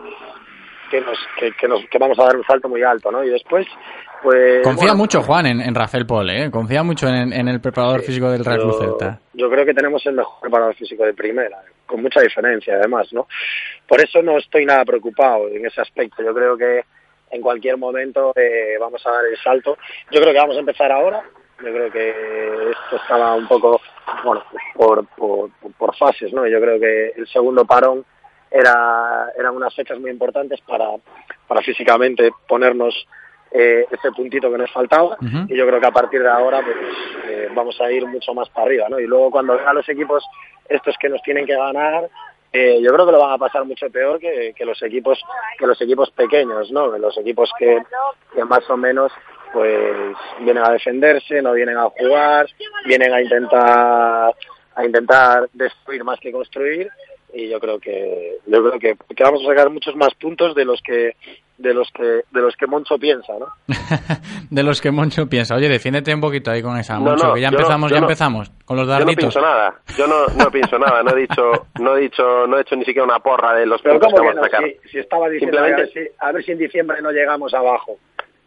que 0.91 1.01
nos, 1.01 1.19
que, 1.39 1.53
que 1.53 1.69
nos 1.69 1.85
que 1.87 1.99
vamos 1.99 2.19
a 2.19 2.25
dar 2.25 2.37
un 2.37 2.45
salto 2.45 2.69
muy 2.69 2.83
alto, 2.83 3.11
¿no? 3.11 3.25
Y 3.25 3.31
después, 3.31 3.67
pues... 4.25 4.63
Confía 4.63 4.87
bueno, 4.89 4.97
mucho 4.97 5.23
Juan 5.23 5.47
en, 5.47 5.61
en 5.61 5.75
Rafael 5.75 6.07
Pole, 6.07 6.45
¿eh? 6.47 6.51
confía 6.51 6.83
mucho 6.83 7.07
en, 7.07 7.33
en 7.33 7.47
el 7.47 7.61
preparador 7.61 8.01
físico 8.03 8.31
del 8.31 8.45
Real 8.45 8.59
Cruz 8.61 8.79
Celta. 8.79 9.21
yo 9.35 9.51
creo 9.51 9.67
que 9.67 9.75
tenemos 9.75 10.05
el 10.07 10.15
mejor 10.15 10.41
preparador 10.41 10.75
físico 10.75 11.05
de 11.05 11.13
primera, 11.13 11.59
con 11.87 12.03
mucha 12.03 12.21
diferencia 12.21 12.75
además, 12.75 13.13
¿no? 13.13 13.29
Por 13.87 14.01
eso 14.01 14.23
no 14.23 14.39
estoy 14.39 14.65
nada 14.65 14.85
preocupado 14.85 15.49
en 15.49 15.67
ese 15.67 15.83
aspecto. 15.83 16.23
Yo 16.23 16.35
creo 16.35 16.57
que 16.57 16.85
en 17.31 17.43
cualquier 17.43 17.77
momento 17.77 18.33
eh, 18.35 18.77
vamos 18.81 19.07
a 19.07 19.11
dar 19.11 19.27
el 19.27 19.37
salto. 19.37 19.77
Yo 20.11 20.21
creo 20.21 20.33
que 20.33 20.39
vamos 20.41 20.57
a 20.57 20.61
empezar 20.61 20.91
ahora. 20.91 21.23
Yo 21.59 21.73
creo 21.73 21.93
que 21.93 22.09
esto 22.71 22.97
estaba 22.97 23.35
un 23.35 23.47
poco, 23.47 23.81
bueno, 24.25 24.43
por, 24.75 25.07
por, 25.17 25.51
por 25.79 25.97
fases, 25.97 26.33
¿no? 26.33 26.47
Yo 26.47 26.61
creo 26.61 26.81
que 26.81 27.13
el 27.17 27.29
segundo 27.29 27.65
parón 27.65 28.05
era, 28.51 29.31
eran 29.39 29.55
unas 29.55 29.75
fechas 29.75 29.99
muy 30.01 30.11
importantes 30.11 30.61
para, 30.63 30.87
para 31.47 31.63
físicamente 31.63 32.31
ponernos 32.49 32.95
eh, 33.57 33.87
ese 33.89 34.11
puntito 34.11 34.51
que 34.51 34.59
nos 34.59 34.73
faltaba 34.73 35.17
y 35.49 35.57
yo 35.57 35.65
creo 35.65 35.81
que 35.81 35.87
a 35.87 35.93
partir 35.93 36.21
de 36.21 36.29
ahora 36.29 36.61
pues 36.61 36.77
eh, 37.29 37.49
vamos 37.55 37.81
a 37.81 37.89
ir 37.89 38.05
mucho 38.05 38.35
más 38.35 38.49
para 38.49 38.67
arriba, 38.67 38.89
¿no? 38.89 38.99
Y 38.99 39.07
luego 39.07 39.31
cuando 39.31 39.57
vengan 39.57 39.77
los 39.77 39.89
equipos 39.89 40.25
estos 40.69 40.97
que 40.99 41.09
nos 41.09 41.23
tienen 41.23 41.47
que 41.47 41.55
ganar, 41.55 42.11
eh, 42.53 42.81
yo 42.83 42.93
creo 42.93 43.07
que 43.07 43.13
lo 43.13 43.21
van 43.21 43.31
a 43.31 43.39
pasar 43.39 43.65
mucho 43.65 43.89
peor 43.91 44.19
que, 44.19 44.55
que 44.57 44.65
los 44.65 44.83
equipos 44.83 45.23
que 45.57 45.69
los 45.69 45.81
equipos 45.81 46.11
pequeños, 46.11 46.73
¿no? 46.73 46.91
Que 46.91 46.99
los 46.99 47.17
equipos 47.17 47.49
que, 47.57 47.81
que 48.35 48.45
más 48.45 48.69
o 48.69 48.77
menos 48.77 49.13
pues 49.53 50.17
vienen 50.41 50.65
a 50.65 50.73
defenderse, 50.73 51.41
no 51.41 51.53
vienen 51.53 51.77
a 51.77 51.91
jugar, 51.91 52.49
vienen 52.87 53.15
a 53.15 53.23
intentar 53.23 54.35
a 54.75 54.85
intentar 54.85 55.49
destruir 55.53 56.03
más 56.03 56.19
que 56.19 56.33
construir 56.33 56.91
y 57.33 57.49
yo 57.49 57.61
creo 57.61 57.79
que 57.79 58.39
yo 58.47 58.65
creo 58.65 58.81
que, 58.81 59.15
que 59.15 59.23
vamos 59.23 59.45
a 59.45 59.47
sacar 59.47 59.71
muchos 59.71 59.95
más 59.95 60.13
puntos 60.15 60.57
de 60.57 60.65
los 60.65 60.83
que 60.83 61.15
de 61.57 61.73
los 61.73 61.89
que 61.93 62.03
de 62.03 62.41
los 62.41 62.57
que 62.57 62.67
Moncho 62.67 62.99
piensa, 62.99 63.33
¿no? 63.39 63.47
De 64.51 64.63
los 64.63 64.81
que 64.81 64.91
Moncho 64.91 65.27
piensa. 65.29 65.55
Oye, 65.55 65.69
defiéndete 65.69 66.13
un 66.15 66.21
poquito 66.21 66.51
ahí 66.51 66.63
con 66.63 66.77
esa, 66.77 66.95
No, 66.95 67.01
Moncho, 67.11 67.29
no, 67.29 67.35
que 67.35 67.41
ya 67.41 67.51
no- 67.51 67.57
empezamos, 67.59 67.91
ya 67.91 67.97
no- 67.99 68.03
empezamos 68.07 68.51
con 68.65 68.77
los 68.77 68.87
Yo 68.87 68.93
no 68.93 68.99
darditos. 68.99 69.17
pienso 69.17 69.41
nada, 69.41 69.75
yo 69.97 70.07
no, 70.07 70.27
no 70.37 70.51
pienso 70.51 70.79
nada, 70.79 71.03
no 71.03 71.13
he 71.17 71.21
dicho, 71.21 71.67
no 71.81 71.97
he 71.97 72.01
dicho, 72.01 72.47
no 72.47 72.59
he 72.59 72.63
hecho 72.63 72.75
ni 72.77 72.85
siquiera 72.85 73.05
una 73.05 73.21
porra 73.21 73.55
de 73.55 73.67
los 73.67 73.81
Pero 73.83 73.95
puntos 74.01 74.13
que 74.13 74.19
¿cómo 74.19 74.31
que 74.31 74.37
vamos 74.37 74.53
a 74.53 74.57
no? 74.59 74.65
sacar. 74.67 74.71
Si, 74.83 74.89
si 74.91 74.99
estaba 74.99 75.29
diciendo 75.29 75.59
a 75.59 75.63
Simplemente- 75.65 76.01
ver, 76.01 76.09
si, 76.09 76.15
a 76.19 76.33
ver 76.33 76.45
si 76.45 76.53
en 76.53 76.59
diciembre 76.59 77.03
no 77.03 77.11
llegamos 77.13 77.55
abajo. 77.55 77.97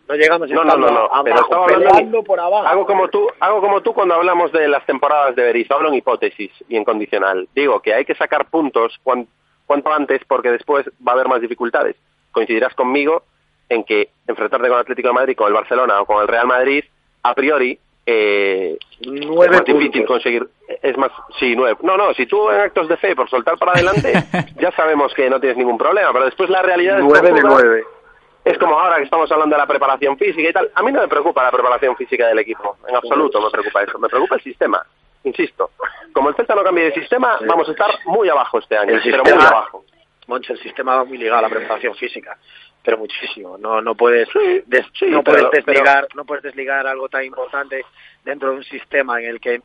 No 0.10 0.16
llegamos 0.16 0.50
No, 0.50 0.64
no, 0.64 0.78
no, 0.78 0.88
no, 0.90 1.00
abajo, 1.00 1.24
pero 1.26 1.42
estaba 1.42 1.64
hablando 1.66 1.86
peleando 1.90 2.24
por 2.24 2.40
abajo. 2.40 2.66
Hago 2.68 2.86
como 2.86 3.08
tú, 3.10 3.28
hago 3.42 3.60
como 3.62 3.82
tú 3.82 3.94
cuando 3.94 4.16
hablamos 4.16 4.52
de 4.54 4.68
las 4.70 4.86
temporadas 4.86 5.36
de 5.36 5.44
Berizzo, 5.44 5.74
hablo 5.76 5.90
en 5.90 5.96
hipótesis 5.96 6.52
y 6.70 6.78
en 6.78 6.86
condicional. 6.86 7.48
Digo 7.54 7.82
que 7.82 7.94
hay 7.94 8.06
que 8.06 8.16
sacar 8.16 8.50
puntos 8.50 8.98
cuan- 9.04 9.28
cuanto 9.66 9.92
antes 9.92 10.22
porque 10.26 10.50
después 10.52 10.86
va 11.06 11.12
a 11.12 11.16
haber 11.16 11.28
más 11.28 11.42
dificultades. 11.42 11.96
Coincidirás 12.38 12.74
conmigo 12.76 13.24
en 13.70 13.84
que 13.84 14.10
enfrentarte 14.28 14.68
con 14.68 14.76
el 14.78 14.82
Atlético 14.82 15.08
de 15.10 15.14
Madrid, 15.16 15.36
con 15.36 15.48
el 15.48 15.54
Barcelona 15.54 16.02
o 16.02 16.06
con 16.06 16.22
el 16.22 16.28
Real 16.28 16.46
Madrid, 16.48 16.84
a 17.24 17.34
priori 17.34 17.78
eh, 18.06 18.78
Nueve 19.06 19.56
es 19.58 19.62
más 19.62 19.66
difícil 19.66 20.06
conseguir, 20.06 20.48
es 20.82 20.98
más, 20.98 21.12
sí, 21.40 21.56
nueve. 21.58 21.78
No, 21.82 21.98
no, 21.98 22.14
si 22.14 22.26
tú 22.26 22.50
en 22.52 22.62
actos 22.62 22.88
de 22.88 22.96
fe 22.98 23.16
por 23.16 23.30
soltar 23.30 23.58
para 23.58 23.74
adelante, 23.74 24.14
ya 24.62 24.72
sabemos 24.72 25.14
que 25.14 25.30
no 25.30 25.40
tienes 25.40 25.58
ningún 25.58 25.78
problema, 25.78 26.14
pero 26.14 26.26
después 26.26 26.50
la 26.50 26.62
realidad 26.62 27.00
es 27.00 27.04
Nueve 27.04 27.32
de 27.34 27.42
tozuda. 27.42 27.50
nueve. 27.62 27.84
Es 28.46 28.58
como 28.60 28.80
ahora 28.80 28.96
que 28.98 29.04
estamos 29.04 29.30
hablando 29.30 29.56
de 29.56 29.62
la 29.62 29.68
preparación 29.68 30.18
física 30.18 30.48
y 30.50 30.54
tal. 30.54 30.72
A 30.74 30.82
mí 30.84 30.92
no 30.94 31.02
me 31.02 31.08
preocupa 31.10 31.44
la 31.44 31.52
preparación 31.52 31.98
física 31.98 32.28
del 32.28 32.40
equipo. 32.40 32.78
En 32.88 32.96
absoluto 32.96 33.42
me 33.42 33.50
preocupa 33.50 33.84
eso. 33.84 34.00
Me 34.00 34.08
preocupa 34.08 34.36
el 34.36 34.42
sistema. 34.42 34.82
Insisto. 35.26 35.72
Como 36.14 36.30
el 36.30 36.36
Celta 36.36 36.56
no 36.56 36.64
cambie 36.64 36.86
de 36.86 36.94
sistema, 36.94 37.38
vamos 37.46 37.68
a 37.68 37.72
estar 37.72 37.90
muy 38.06 38.30
abajo 38.30 38.60
este 38.60 38.78
año. 38.78 38.94
El 38.94 39.02
pero 39.04 39.18
sistema- 39.26 39.36
muy 39.38 39.46
abajo. 39.48 39.84
Moncho, 40.28 40.54
el 40.54 40.60
sistema 40.60 40.96
va 40.96 41.06
muy 41.06 41.18
ligado 41.18 41.40
a 41.40 41.42
la 41.44 41.50
preparación 41.50 41.96
física, 41.96 42.38
pero 42.84 42.98
muchísimo. 42.98 43.58
No, 43.58 43.82
no 43.82 43.96
puedes, 43.96 44.28
des- 44.66 44.86
sí, 44.98 45.06
no 45.08 45.24
pero- 45.24 45.50
puedes 45.50 45.66
desligar, 45.66 46.08
no 46.16 46.26
puedes 46.26 46.44
desligar 46.44 46.86
algo 46.88 47.10
tan 47.10 47.24
importante 47.24 47.84
dentro 48.24 48.50
de 48.52 48.58
un 48.58 48.64
sistema 48.66 49.22
en 49.22 49.30
el 49.30 49.40
que 49.40 49.62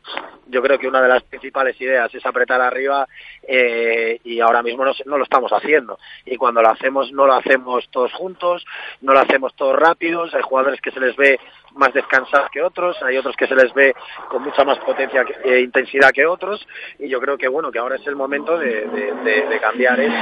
yo 0.47 0.61
creo 0.61 0.79
que 0.79 0.87
una 0.87 1.01
de 1.01 1.09
las 1.09 1.23
principales 1.23 1.79
ideas 1.81 2.13
es 2.15 2.25
apretar 2.25 2.61
arriba 2.61 3.05
eh, 3.45 4.19
y 4.23 4.39
ahora 4.39 4.63
mismo 4.63 4.85
no, 4.85 4.93
no 5.05 5.17
lo 5.17 5.23
estamos 5.25 5.51
haciendo. 5.51 5.99
Y 6.25 6.37
cuando 6.37 6.61
lo 6.61 6.69
hacemos, 6.69 7.11
no 7.11 7.25
lo 7.27 7.33
hacemos 7.33 7.89
todos 7.89 8.13
juntos, 8.13 8.65
no 9.01 9.11
lo 9.13 9.19
hacemos 9.19 9.53
todos 9.55 9.75
rápidos. 9.75 10.33
Hay 10.33 10.41
jugadores 10.43 10.79
que 10.79 10.91
se 10.91 10.99
les 11.01 11.15
ve 11.17 11.39
más 11.75 11.93
descansados 11.93 12.49
que 12.51 12.61
otros, 12.61 12.95
hay 13.03 13.17
otros 13.17 13.35
que 13.35 13.47
se 13.47 13.55
les 13.55 13.73
ve 13.73 13.93
con 14.29 14.43
mucha 14.43 14.63
más 14.63 14.77
potencia 14.79 15.25
e 15.43 15.59
intensidad 15.61 16.11
que 16.11 16.25
otros. 16.25 16.65
Y 16.99 17.09
yo 17.09 17.19
creo 17.19 17.37
que 17.37 17.47
bueno, 17.47 17.71
que 17.71 17.79
ahora 17.79 17.95
es 17.95 18.05
el 18.07 18.15
momento 18.15 18.57
de, 18.57 18.85
de- 18.87 19.13
de- 19.23 19.47
de 19.47 19.59
cambiar 19.59 19.99
eso 19.99 20.13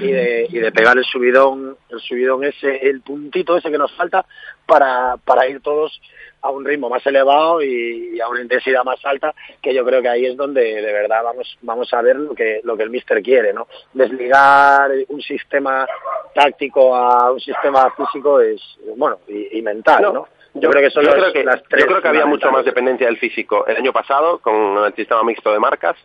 y 0.00 0.10
de, 0.12 0.46
y 0.50 0.58
de 0.58 0.72
pegar 0.72 0.96
el 0.98 1.04
subidón, 1.04 1.76
el 1.88 2.00
subidón 2.00 2.44
ese, 2.44 2.88
el 2.88 3.00
puntito 3.02 3.56
ese 3.56 3.70
que 3.70 3.78
nos 3.78 3.92
falta 3.96 4.24
para, 4.66 5.16
para 5.24 5.46
ir 5.48 5.60
todos 5.60 6.00
a 6.40 6.50
un 6.50 6.64
ritmo 6.64 6.88
más 6.88 7.04
elevado 7.06 7.60
y, 7.62 8.10
y 8.14 8.20
a 8.20 8.28
una 8.28 8.40
intensidad 8.40 8.84
más 8.84 9.04
alta, 9.04 9.34
que 9.60 9.74
yo 9.74 9.84
creo 9.84 10.00
que 10.00 10.08
ahí 10.08 10.24
es 10.26 10.36
donde 10.36 10.60
de 10.62 10.92
verdad 10.92 11.22
vamos, 11.24 11.58
vamos 11.62 11.92
a 11.92 12.00
ver 12.00 12.14
lo 12.16 12.32
que, 12.34 12.60
lo 12.62 12.76
que 12.76 12.84
el 12.84 12.90
míster 12.90 13.20
quiere, 13.22 13.52
¿no? 13.52 13.66
Desligar 13.92 14.90
un 15.08 15.20
sistema 15.20 15.86
táctico 16.34 16.94
a 16.94 17.32
un 17.32 17.40
sistema 17.40 17.90
físico 17.96 18.40
es, 18.40 18.60
bueno, 18.96 19.18
y, 19.26 19.58
y 19.58 19.62
mental, 19.62 20.02
¿no? 20.14 20.28
Yo, 20.60 20.70
creo 20.70 20.82
que 20.82 20.90
son 20.90 21.04
yo 21.04 21.10
los- 21.10 21.20
creo 21.20 21.32
que, 21.32 21.44
las 21.44 21.62
tres 21.64 21.82
yo 21.82 21.86
creo 21.88 22.02
que 22.02 22.08
había 22.08 22.26
mucho 22.26 22.50
más 22.50 22.64
dependencia 22.64 23.06
del 23.06 23.18
físico 23.18 23.66
el 23.66 23.76
año 23.76 23.92
pasado 23.92 24.38
con 24.38 24.84
el 24.84 24.94
sistema 24.94 25.22
mixto 25.24 25.52
de 25.52 25.58
marcas 25.58 25.96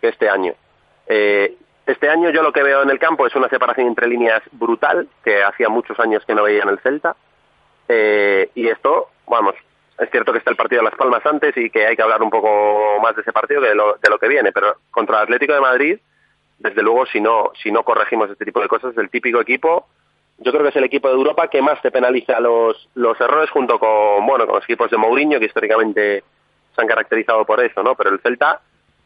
que 0.00 0.08
este 0.08 0.28
año. 0.28 0.54
Eh, 1.06 1.54
Este 1.84 2.08
año 2.08 2.30
yo 2.30 2.44
lo 2.44 2.52
que 2.52 2.62
veo 2.62 2.82
en 2.82 2.90
el 2.90 2.98
campo 3.00 3.26
es 3.26 3.34
una 3.34 3.48
separación 3.48 3.88
entre 3.88 4.06
líneas 4.06 4.40
brutal, 4.52 5.08
que 5.24 5.42
hacía 5.42 5.68
muchos 5.68 5.98
años 5.98 6.24
que 6.24 6.32
no 6.34 6.44
veía 6.44 6.62
en 6.62 6.68
el 6.68 6.78
Celta. 6.78 7.16
Eh, 7.88 8.50
y 8.54 8.68
esto, 8.68 9.08
vamos, 9.26 9.56
es 9.98 10.08
cierto 10.10 10.30
que 10.32 10.38
está 10.38 10.50
el 10.50 10.56
partido 10.56 10.80
de 10.80 10.84
Las 10.90 10.94
Palmas 10.96 11.26
antes 11.26 11.56
y 11.56 11.70
que 11.70 11.84
hay 11.86 11.96
que 11.96 12.02
hablar 12.02 12.22
un 12.22 12.30
poco 12.30 13.00
más 13.02 13.16
de 13.16 13.22
ese 13.22 13.32
partido 13.32 13.60
que 13.60 13.68
de 13.70 13.74
lo, 13.74 13.94
de 14.00 14.10
lo 14.10 14.18
que 14.20 14.28
viene, 14.28 14.52
pero 14.52 14.76
contra 14.92 15.16
el 15.18 15.22
Atlético 15.24 15.54
de 15.54 15.60
Madrid, 15.60 15.98
desde 16.58 16.82
luego, 16.82 17.04
si 17.06 17.20
no, 17.20 17.50
si 17.60 17.72
no 17.72 17.82
corregimos 17.82 18.30
este 18.30 18.44
tipo 18.44 18.60
de 18.60 18.68
cosas, 18.68 18.92
es 18.92 18.98
el 18.98 19.10
típico 19.10 19.40
equipo, 19.40 19.88
yo 20.42 20.52
creo 20.52 20.62
que 20.62 20.68
es 20.68 20.76
el 20.76 20.84
equipo 20.84 21.08
de 21.08 21.14
Europa 21.14 21.48
que 21.48 21.62
más 21.62 21.80
te 21.82 21.90
penaliza 21.90 22.40
los, 22.40 22.88
los 22.94 23.20
errores 23.20 23.50
junto 23.50 23.78
con, 23.78 24.26
bueno, 24.26 24.46
con 24.46 24.56
los 24.56 24.64
equipos 24.64 24.90
de 24.90 24.96
Mourinho, 24.96 25.38
que 25.38 25.46
históricamente 25.46 26.24
se 26.74 26.80
han 26.80 26.88
caracterizado 26.88 27.44
por 27.44 27.62
eso, 27.62 27.82
¿no? 27.82 27.94
Pero 27.94 28.10
el 28.10 28.20
Celta 28.20 28.60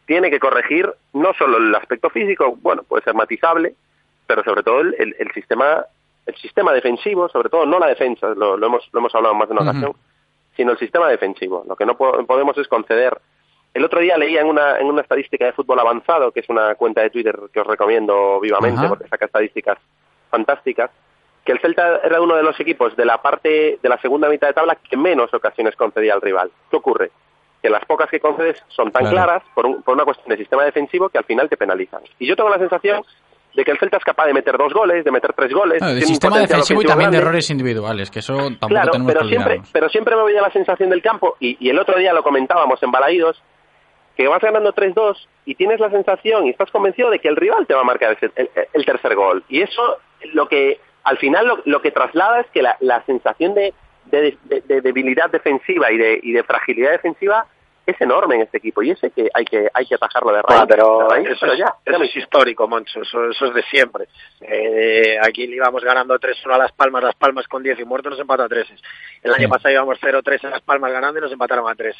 tiene 0.07 0.31
que 0.31 0.41
corregir 0.41 0.93
no 1.13 1.33
solo 1.35 1.59
el 1.59 1.75
aspecto 1.75 2.11
físico, 2.11 2.57
bueno, 2.61 2.83
puede 2.85 3.05
ser 3.05 3.15
matizable, 3.15 3.75
pero 4.27 4.43
sobre 4.45 4.63
todo 4.63 4.81
el, 4.81 5.17
el, 5.19 5.33
sistema 5.33 5.85
el 6.27 6.35
sistema 6.37 6.73
defensivo, 6.73 7.29
sobre 7.29 7.49
todo 7.49 7.67
no 7.67 7.79
la 7.79 7.89
defensa, 7.89 8.29
lo, 8.35 8.55
hemos, 8.57 8.89
lo 8.93 9.01
hemos 9.01 9.15
hablado 9.15 9.35
más 9.35 9.49
de 9.49 9.55
una 9.55 9.63
ocasión, 9.63 9.93
sino 10.57 10.73
el 10.73 10.79
sistema 10.79 11.09
defensivo. 11.09 11.65
Lo 11.69 11.77
que 11.77 11.87
no 11.87 11.97
podemos 11.97 12.57
es 12.59 12.67
conceder. 12.67 13.19
El 13.75 13.85
otro 13.85 14.01
día 14.01 14.17
leía 14.17 14.41
en 14.41 14.47
una, 14.47 14.79
en 14.79 14.87
una 14.87 15.03
estadística 15.03 15.45
de 15.45 15.53
fútbol 15.53 15.79
avanzado, 15.79 16.33
que 16.33 16.41
es 16.41 16.49
una 16.49 16.75
cuenta 16.77 17.03
de 17.03 17.11
Twitter 17.11 17.39
que 17.53 17.61
os 17.61 17.67
recomiendo 17.67 18.41
vivamente 18.41 18.89
porque 18.89 19.09
saca 19.09 19.27
estadísticas 19.27 19.79
fantásticas, 20.31 20.91
que 21.47 21.53
el 21.53 21.61
Celta 21.61 22.01
era 22.05 22.21
uno 22.21 22.37
de 22.37 22.43
los 22.43 22.59
equipos 22.61 22.95
de 22.97 23.05
la 23.05 23.23
parte 23.23 23.79
de 23.83 23.89
la 23.89 23.99
segunda 23.99 24.29
mitad 24.29 24.49
de 24.49 24.53
tabla 24.53 24.77
que 24.77 24.97
menos 24.97 25.33
ocasiones 25.33 25.77
concedía 25.77 26.13
al 26.13 26.21
rival. 26.21 26.51
¿Qué 26.71 26.77
ocurre? 26.77 27.11
Que 27.63 27.71
las 27.71 27.85
pocas 27.87 28.11
que 28.11 28.21
concedes 28.21 28.63
son 28.69 28.91
tan 28.93 29.09
claras 29.09 29.43
por, 29.55 29.83
por 29.83 29.95
una 29.95 30.05
cuestión 30.05 30.29
de 30.29 30.37
sistema 30.37 30.65
defensivo 30.65 31.09
que 31.09 31.19
al 31.19 31.25
final 31.25 31.49
te 31.49 31.57
penalizan. 31.57 32.03
Y 32.19 32.27
yo 32.27 32.37
tengo 32.37 32.51
la 32.51 32.59
sensación 32.59 33.03
de 33.55 33.65
que 33.65 33.71
el 33.71 33.79
Celta 33.79 33.97
es 33.97 34.05
capaz 34.05 34.27
de 34.27 34.35
meter 34.35 34.59
dos 34.59 34.75
goles, 34.75 35.05
de 35.05 35.11
meter 35.11 35.33
tres 35.33 35.53
goles. 35.53 35.81
de 35.81 36.03
sistema 36.03 36.39
defensivo 36.39 36.83
y 36.83 36.85
también 36.85 37.11
de 37.11 37.19
errores 37.19 37.49
individuales, 37.49 38.11
que 38.11 38.19
eso 38.19 38.37
tampoco 38.37 38.69
claro, 38.69 38.91
tenemos 38.91 39.15
pero 39.15 39.27
siempre, 39.27 39.63
pero 39.73 39.89
siempre 39.89 40.15
me 40.15 40.25
veía 40.25 40.43
la 40.43 40.51
sensación 40.51 40.91
del 40.91 41.01
campo, 41.01 41.37
y, 41.41 41.57
y 41.59 41.71
el 41.71 41.79
otro 41.79 41.99
día 41.99 42.13
lo 42.13 42.23
comentábamos 42.23 42.83
en 42.83 42.91
Balaídos, 42.91 43.43
que 44.17 44.29
vas 44.29 44.41
ganando 44.41 44.73
3-2 44.73 45.17
y 45.45 45.55
tienes 45.55 45.79
la 45.79 45.91
sensación 45.91 46.47
y 46.47 46.51
estás 46.51 46.71
convencido 46.71 47.11
de 47.11 47.19
que 47.19 47.29
el 47.29 47.37
rival 47.37 47.67
te 47.67 47.75
va 47.75 47.83
a 47.83 47.85
marcar 47.85 48.17
el, 48.73 48.85
tercer 48.85 49.15
gol. 49.15 49.45
Y 49.49 49.61
eso 49.61 49.99
lo 50.33 50.49
que 50.49 50.81
al 51.07 51.19
final 51.19 51.63
lo, 51.65 51.83
que 51.83 51.93
traslada 51.93 52.41
es 52.41 52.47
que 52.49 52.63
la, 52.63 53.03
sensación 53.07 53.55
de, 53.55 53.73
de, 54.07 54.37
debilidad 54.83 55.31
defensiva 55.31 55.93
y 55.93 55.97
de, 55.97 56.21
y 56.21 56.33
de 56.33 56.43
fragilidad 56.43 56.91
defensiva 56.91 57.47
es 57.87 58.01
enorme 58.01 58.35
en 58.35 58.43
este 58.43 58.59
equipo 58.59 58.83
y 58.83 58.91
ese 58.91 59.11
que 59.11 59.31
hay 59.33 59.45
que 59.45 59.69
hay 59.73 59.87
que 59.87 59.95
atajarlo 59.95 60.33
de 60.33 60.43
raíz. 60.43 60.61
Ah, 60.63 60.67
pero, 60.69 61.15
eso, 61.15 61.55
ya, 61.55 61.77
es 61.85 62.17
histórico, 62.17 62.67
Moncho, 62.67 63.01
eso, 63.01 63.31
eso 63.31 63.47
es 63.47 63.55
de 63.55 63.63
siempre. 63.63 64.09
Eh, 64.41 65.17
aquí 65.23 65.47
le 65.47 65.57
íbamos 65.57 65.85
ganando 65.85 66.19
3-1 66.19 66.53
a 66.53 66.59
Las 66.59 66.73
Palmas, 66.73 67.05
Las 67.05 67.15
Palmas 67.15 67.47
con 67.47 67.63
10 67.63 67.79
y 67.79 67.85
muertos 67.85 68.11
nos 68.11 68.21
empató 68.21 68.43
a 68.43 68.49
3 68.49 68.67
El 69.23 69.35
año 69.35 69.49
pasado 69.49 69.73
íbamos 69.73 70.01
0-3 70.01 70.45
en 70.45 70.51
Las 70.51 70.63
Palmas 70.63 70.93
ganando 70.93 71.21
y 71.21 71.23
nos 71.23 71.33
empataron 71.33 71.71
a 71.71 71.77
3 71.77 71.97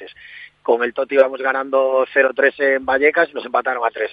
Con 0.63 0.83
el 0.83 0.93
Toti 0.93 1.15
íbamos 1.15 1.41
ganando 1.41 2.05
0-3 2.13 2.77
en 2.77 2.85
Vallecas 2.85 3.31
y 3.31 3.35
nos 3.35 3.47
empataron 3.47 3.87
a 3.87 3.91
3 3.91 4.11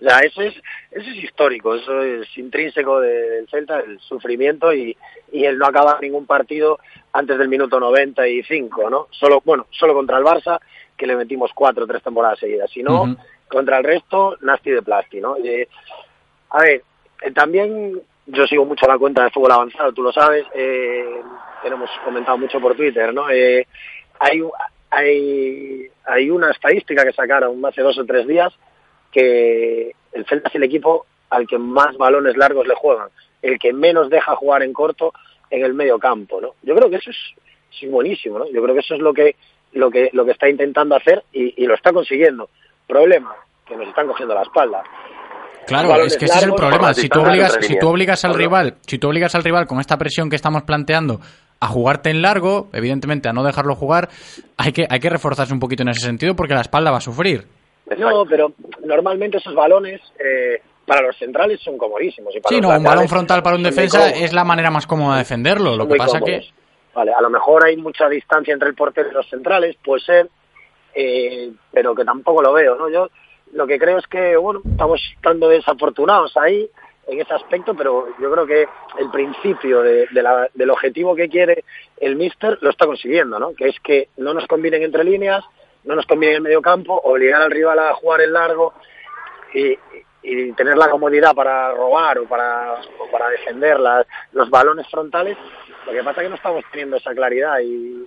O 0.00 0.04
sea, 0.04 0.18
eso 0.20 0.42
es, 0.42 0.54
eso 0.90 1.10
es 1.10 1.16
histórico, 1.16 1.76
eso 1.76 2.02
es 2.02 2.36
intrínseco 2.36 3.00
del 3.00 3.48
Celta, 3.48 3.78
el 3.78 4.00
sufrimiento 4.00 4.72
y, 4.74 4.96
y 5.30 5.44
el 5.44 5.56
no 5.56 5.66
acabar 5.66 6.00
ningún 6.00 6.26
partido 6.26 6.80
antes 7.12 7.38
del 7.38 7.48
minuto 7.48 7.78
95, 7.78 8.90
¿no? 8.90 9.08
Solo, 9.10 9.42
bueno, 9.44 9.66
solo 9.70 9.94
contra 9.94 10.18
el 10.18 10.24
Barça 10.24 10.60
que 11.02 11.06
le 11.08 11.16
metimos 11.16 11.50
cuatro 11.52 11.82
o 11.82 11.86
tres 11.88 12.00
temporadas 12.00 12.38
seguidas. 12.38 12.70
Si 12.70 12.80
no, 12.80 13.16
contra 13.48 13.78
el 13.78 13.84
resto, 13.84 14.36
nasty 14.40 14.70
de 14.70 14.82
plasti, 14.82 15.20
¿no? 15.20 15.36
Eh, 15.36 15.66
a 16.50 16.62
ver, 16.62 16.84
eh, 17.22 17.32
también 17.32 18.00
yo 18.26 18.46
sigo 18.46 18.64
mucho 18.64 18.86
la 18.86 18.98
cuenta 18.98 19.24
de 19.24 19.30
fútbol 19.30 19.50
avanzado, 19.50 19.92
tú 19.92 20.00
lo 20.00 20.12
sabes, 20.12 20.46
eh, 20.54 21.20
tenemos 21.60 21.90
comentado 22.04 22.38
mucho 22.38 22.60
por 22.60 22.76
Twitter, 22.76 23.12
¿no? 23.12 23.28
Eh, 23.30 23.66
hay, 24.20 24.42
hay, 24.90 25.88
hay 26.04 26.30
una 26.30 26.52
estadística 26.52 27.04
que 27.04 27.12
sacaron 27.12 27.60
hace 27.66 27.82
dos 27.82 27.98
o 27.98 28.04
tres 28.04 28.24
días 28.28 28.54
que 29.10 29.96
el 30.12 30.24
Celta 30.26 30.50
es 30.50 30.54
el 30.54 30.62
equipo 30.62 31.06
al 31.30 31.48
que 31.48 31.58
más 31.58 31.96
balones 31.96 32.36
largos 32.36 32.68
le 32.68 32.76
juegan, 32.76 33.08
el 33.42 33.58
que 33.58 33.72
menos 33.72 34.08
deja 34.08 34.36
jugar 34.36 34.62
en 34.62 34.72
corto 34.72 35.12
en 35.50 35.64
el 35.64 35.74
medio 35.74 35.98
campo, 35.98 36.40
¿no? 36.40 36.54
Yo 36.62 36.76
creo 36.76 36.88
que 36.88 36.96
eso 36.96 37.10
es, 37.10 37.16
es 37.82 37.90
buenísimo, 37.90 38.38
¿no? 38.38 38.46
Yo 38.52 38.62
creo 38.62 38.74
que 38.76 38.82
eso 38.82 38.94
es 38.94 39.00
lo 39.00 39.12
que 39.12 39.34
lo 39.72 39.90
que, 39.90 40.10
lo 40.12 40.24
que 40.24 40.32
está 40.32 40.48
intentando 40.48 40.96
hacer 40.96 41.22
y, 41.32 41.64
lo 41.66 41.74
está 41.74 41.92
consiguiendo. 41.92 42.48
Problema, 42.86 43.34
que 43.66 43.76
nos 43.76 43.88
están 43.88 44.06
cogiendo 44.06 44.34
la 44.34 44.42
espalda. 44.42 44.82
Claro, 45.66 45.94
es 46.04 46.16
que 46.16 46.24
ese 46.24 46.38
es 46.38 46.44
el 46.44 46.54
problema. 46.54 46.92
Si 46.92 47.08
tú 47.08 47.20
obligas, 47.20 47.58
si 47.60 47.78
tú 47.78 47.88
obligas 47.88 48.24
al 48.24 48.34
rival, 48.34 48.76
si 48.86 48.98
tú 48.98 49.08
obligas 49.08 49.34
al 49.34 49.44
rival 49.44 49.66
con 49.66 49.80
esta 49.80 49.96
presión 49.96 50.28
que 50.28 50.36
estamos 50.36 50.62
planteando 50.64 51.20
a 51.60 51.68
jugarte 51.68 52.10
en 52.10 52.22
largo, 52.22 52.68
evidentemente 52.72 53.28
a 53.28 53.32
no 53.32 53.44
dejarlo 53.44 53.76
jugar, 53.76 54.08
hay 54.56 54.72
que, 54.72 54.84
hay 54.90 54.98
que 54.98 55.08
reforzarse 55.08 55.54
un 55.54 55.60
poquito 55.60 55.82
en 55.82 55.90
ese 55.90 56.04
sentido 56.04 56.34
porque 56.34 56.54
la 56.54 56.62
espalda 56.62 56.90
va 56.90 56.98
a 56.98 57.00
sufrir. 57.00 57.46
No, 57.96 58.24
pero 58.28 58.52
normalmente 58.84 59.36
esos 59.38 59.54
balones 59.54 60.00
eh, 60.18 60.60
para 60.84 61.02
los 61.02 61.16
centrales 61.16 61.60
son 61.60 61.78
comodísimos. 61.78 62.34
Y 62.34 62.40
para 62.40 62.54
sí, 62.54 62.60
no, 62.60 62.70
un 62.70 62.82
balón 62.82 63.08
frontal 63.08 63.42
para 63.42 63.56
un 63.56 63.62
defensa 63.62 64.10
es 64.10 64.32
la 64.32 64.44
manera 64.44 64.70
más 64.70 64.86
cómoda 64.86 65.14
de 65.14 65.20
defenderlo. 65.20 65.76
Lo 65.76 65.86
que 65.86 65.94
pasa 65.94 66.20
que 66.20 66.40
Vale, 66.94 67.12
a 67.12 67.20
lo 67.20 67.30
mejor 67.30 67.64
hay 67.64 67.76
mucha 67.76 68.08
distancia 68.08 68.52
entre 68.52 68.68
el 68.68 68.74
portero 68.74 69.10
y 69.10 69.14
los 69.14 69.28
centrales, 69.28 69.76
puede 69.82 70.02
ser, 70.02 70.28
eh, 70.94 71.50
pero 71.72 71.94
que 71.94 72.04
tampoco 72.04 72.42
lo 72.42 72.52
veo, 72.52 72.76
¿no? 72.76 72.88
Yo 72.88 73.08
lo 73.52 73.66
que 73.66 73.78
creo 73.78 73.98
es 73.98 74.06
que, 74.06 74.36
bueno, 74.36 74.60
estamos 74.70 75.00
estando 75.14 75.48
desafortunados 75.48 76.36
ahí 76.36 76.68
en 77.06 77.20
ese 77.20 77.34
aspecto, 77.34 77.74
pero 77.74 78.08
yo 78.20 78.30
creo 78.30 78.46
que 78.46 78.66
el 78.98 79.10
principio 79.10 79.82
de, 79.82 80.06
del 80.54 80.70
objetivo 80.70 81.14
que 81.14 81.28
quiere 81.28 81.64
el 81.98 82.16
míster 82.16 82.58
lo 82.60 82.70
está 82.70 82.86
consiguiendo, 82.86 83.38
¿no? 83.38 83.54
Que 83.54 83.68
es 83.68 83.80
que 83.80 84.08
no 84.18 84.34
nos 84.34 84.46
combinen 84.46 84.82
entre 84.82 85.04
líneas, 85.04 85.44
no 85.84 85.94
nos 85.94 86.06
combinen 86.06 86.36
en 86.36 86.42
medio 86.42 86.62
campo, 86.62 87.00
obligar 87.04 87.42
al 87.42 87.50
rival 87.50 87.78
a 87.78 87.94
jugar 87.94 88.20
en 88.20 88.32
largo 88.32 88.74
y 90.22 90.52
tener 90.52 90.76
la 90.76 90.88
comodidad 90.88 91.34
para 91.34 91.72
robar 91.72 92.18
o 92.18 92.26
para, 92.26 92.74
o 92.74 93.10
para 93.10 93.28
defender 93.30 93.78
los 94.32 94.50
balones 94.50 94.86
frontales 94.88 95.36
lo 95.86 95.92
que 95.92 96.04
pasa 96.04 96.20
es 96.20 96.26
que 96.26 96.28
no 96.28 96.36
estamos 96.36 96.64
teniendo 96.70 96.96
esa 96.96 97.14
claridad 97.14 97.58
y, 97.60 98.06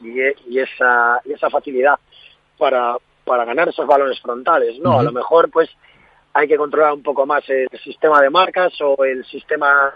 y, 0.00 0.58
esa, 0.58 1.20
y 1.24 1.32
esa 1.32 1.50
facilidad 1.50 1.98
para, 2.56 2.96
para 3.24 3.44
ganar 3.44 3.68
esos 3.68 3.86
balones 3.86 4.20
frontales, 4.20 4.78
¿no? 4.78 4.98
A 4.98 5.02
lo 5.02 5.12
mejor, 5.12 5.50
pues, 5.50 5.68
hay 6.32 6.48
que 6.48 6.56
controlar 6.56 6.94
un 6.94 7.02
poco 7.02 7.26
más 7.26 7.48
el 7.48 7.68
sistema 7.82 8.22
de 8.22 8.30
marcas 8.30 8.72
o 8.80 9.04
el 9.04 9.24
sistema, 9.26 9.94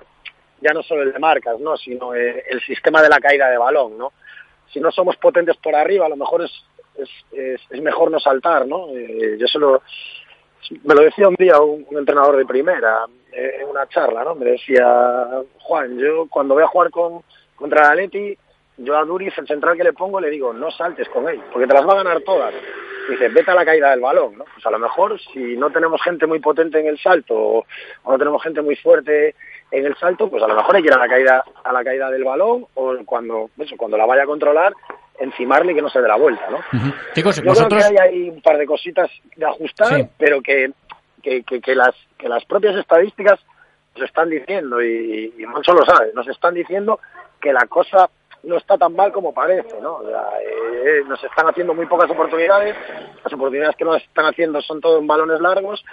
ya 0.60 0.72
no 0.72 0.82
solo 0.82 1.02
el 1.02 1.12
de 1.12 1.18
marcas, 1.18 1.58
¿no? 1.60 1.76
Sino 1.76 2.14
el, 2.14 2.60
sistema 2.66 3.00
de 3.00 3.08
la 3.08 3.20
caída 3.20 3.48
de 3.48 3.58
balón, 3.58 3.96
¿no? 3.96 4.12
Si 4.70 4.80
no 4.80 4.90
somos 4.90 5.16
potentes 5.16 5.56
por 5.56 5.74
arriba, 5.74 6.06
a 6.06 6.10
lo 6.10 6.16
mejor 6.16 6.42
es, 6.42 6.52
es, 6.96 7.60
es, 7.70 7.80
mejor 7.80 8.10
no 8.10 8.20
saltar, 8.20 8.66
¿no? 8.66 8.88
Eh, 8.90 9.36
yo 9.38 9.46
solo 9.46 9.82
me 10.82 10.94
lo 10.94 11.02
decía 11.02 11.28
un 11.28 11.34
día 11.34 11.60
un, 11.60 11.86
entrenador 11.90 12.36
de 12.36 12.46
primera 12.46 13.06
eh, 13.32 13.58
en 13.60 13.68
una 13.68 13.86
charla, 13.88 14.24
¿no? 14.24 14.34
Me 14.34 14.46
decía, 14.46 15.26
Juan, 15.60 15.98
yo 15.98 16.26
cuando 16.28 16.54
voy 16.54 16.62
a 16.62 16.68
jugar 16.68 16.90
con, 16.90 17.22
contra 17.56 17.88
la 17.88 17.94
Leti, 17.94 18.36
yo 18.76 18.96
a 18.96 19.04
Duriz, 19.04 19.36
el 19.38 19.46
central 19.46 19.76
que 19.76 19.84
le 19.84 19.92
pongo, 19.92 20.20
le 20.20 20.30
digo, 20.30 20.52
no 20.52 20.70
saltes 20.70 21.08
con 21.08 21.28
él, 21.28 21.40
porque 21.52 21.66
te 21.66 21.74
las 21.74 21.86
va 21.86 21.92
a 21.92 22.02
ganar 22.02 22.20
todas. 22.22 22.54
Dice, 23.08 23.28
vete 23.28 23.50
a 23.50 23.54
la 23.54 23.64
caída 23.64 23.90
del 23.90 24.00
balón, 24.00 24.38
¿no? 24.38 24.44
Pues 24.52 24.64
a 24.66 24.70
lo 24.70 24.78
mejor, 24.78 25.20
si 25.32 25.56
no 25.56 25.70
tenemos 25.70 26.02
gente 26.02 26.26
muy 26.26 26.40
potente 26.40 26.80
en 26.80 26.86
el 26.86 26.98
salto, 26.98 27.34
o, 27.36 27.66
no 28.06 28.18
tenemos 28.18 28.42
gente 28.42 28.62
muy 28.62 28.76
fuerte 28.76 29.34
en 29.70 29.86
el 29.86 29.94
salto, 29.96 30.28
pues 30.30 30.42
a 30.42 30.48
lo 30.48 30.56
mejor 30.56 30.76
hay 30.76 30.82
que 30.82 30.88
ir 30.88 30.94
a 30.94 30.98
la 30.98 31.08
caída, 31.08 31.44
a 31.62 31.72
la 31.72 31.84
caída 31.84 32.10
del 32.10 32.24
balón, 32.24 32.66
o 32.74 32.96
cuando, 33.04 33.50
eso, 33.58 33.76
cuando 33.76 33.98
la 33.98 34.06
vaya 34.06 34.22
a 34.22 34.26
controlar, 34.26 34.72
encimarle 35.18 35.72
y 35.72 35.74
que 35.74 35.82
no 35.82 35.88
se 35.88 36.00
dé 36.00 36.08
la 36.08 36.16
vuelta, 36.16 36.48
¿no? 36.50 36.58
Chicos, 37.14 37.36
Yo 37.42 37.52
creo 37.52 37.68
que 37.68 38.00
hay, 38.00 38.28
un 38.30 38.40
par 38.40 38.58
de 38.58 38.66
cositas 38.66 39.10
de 39.36 39.46
ajustar, 39.46 40.08
pero 40.18 40.40
que, 40.42 40.72
que, 41.22 41.42
que, 41.42 41.74
las, 41.74 41.94
que 42.18 42.28
las 42.28 42.44
propias 42.44 42.76
estadísticas 42.76 43.40
nos 43.94 44.08
están 44.08 44.28
diciendo, 44.28 44.82
y, 44.82 45.32
y 45.38 45.46
Moncho 45.46 45.72
lo 45.72 45.84
sabe, 45.84 46.12
nos 46.14 46.26
están 46.26 46.54
diciendo 46.54 46.98
que 47.40 47.52
la 47.52 47.66
cosa 47.66 48.10
no 48.44 48.56
está 48.56 48.76
tan 48.76 48.94
mal 48.94 49.12
como 49.12 49.32
parece, 49.32 49.80
¿no? 49.80 50.00
Eh, 50.02 51.02
nos 51.06 51.22
están 51.22 51.46
haciendo 51.46 51.74
muy 51.74 51.86
pocas 51.86 52.10
oportunidades, 52.10 52.76
las 53.22 53.32
oportunidades 53.32 53.76
que 53.76 53.84
nos 53.84 54.02
están 54.02 54.26
haciendo 54.26 54.60
son 54.60 54.80
todo 54.80 54.98
en 54.98 55.06
balones 55.06 55.40
largos, 55.40 55.84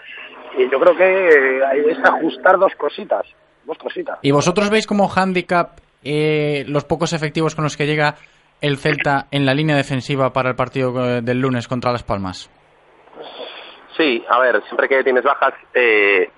y 0.58 0.70
yo 0.70 0.80
creo 0.80 0.96
que 0.96 1.64
hay 1.66 1.84
que 1.84 2.02
ajustar 2.04 2.58
dos 2.58 2.74
cositas, 2.76 3.26
dos 3.66 3.78
cositas. 3.78 4.20
¿Y 4.22 4.32
vosotros 4.32 4.70
veis 4.70 4.86
como 4.86 5.10
handicap 5.10 5.80
eh, 6.04 6.66
los 6.68 6.84
pocos 6.84 7.14
efectivos 7.14 7.56
con 7.56 7.64
los 7.64 7.78
que 7.78 7.86
llega 7.86 8.16
el 8.62 8.78
Celta 8.78 9.28
en 9.32 9.46
la 9.46 9.54
línea 9.54 9.76
defensiva 9.76 10.32
para 10.32 10.50
el 10.50 10.56
partido 10.56 10.94
eh, 11.04 11.22
del 11.22 11.40
lunes 11.40 11.68
contra 11.68 11.92
Las 11.92 12.04
Palmas? 12.04 12.50
Sí, 13.98 14.24
a 14.30 14.40
ver, 14.40 14.64
siempre 14.64 14.88
que 14.88 15.04
tienes 15.04 15.24
bajas 15.24 15.54
eh, 15.74 16.30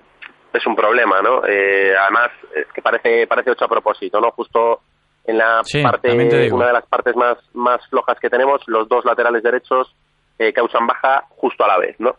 es 0.52 0.66
un 0.66 0.74
problema, 0.74 1.22
¿no? 1.22 1.46
Eh, 1.46 1.94
además, 1.96 2.30
es 2.54 2.66
que 2.72 2.82
parece, 2.82 3.26
parece 3.26 3.52
hecho 3.52 3.66
a 3.66 3.68
propósito, 3.68 4.20
¿no? 4.20 4.30
Justo 4.32 4.80
en 5.26 5.38
la 5.38 5.62
parte, 5.82 6.12
una 6.52 6.66
de 6.66 6.72
las 6.72 6.86
partes 6.86 7.14
más, 7.16 7.38
más 7.54 7.80
flojas 7.88 8.18
que 8.20 8.28
tenemos, 8.28 8.62
los 8.66 8.88
dos 8.88 9.04
laterales 9.04 9.42
derechos 9.42 9.94
causan 10.52 10.86
baja 10.86 11.24
justo 11.30 11.64
a 11.64 11.68
la 11.68 11.78
vez, 11.78 11.94
¿no? 11.98 12.16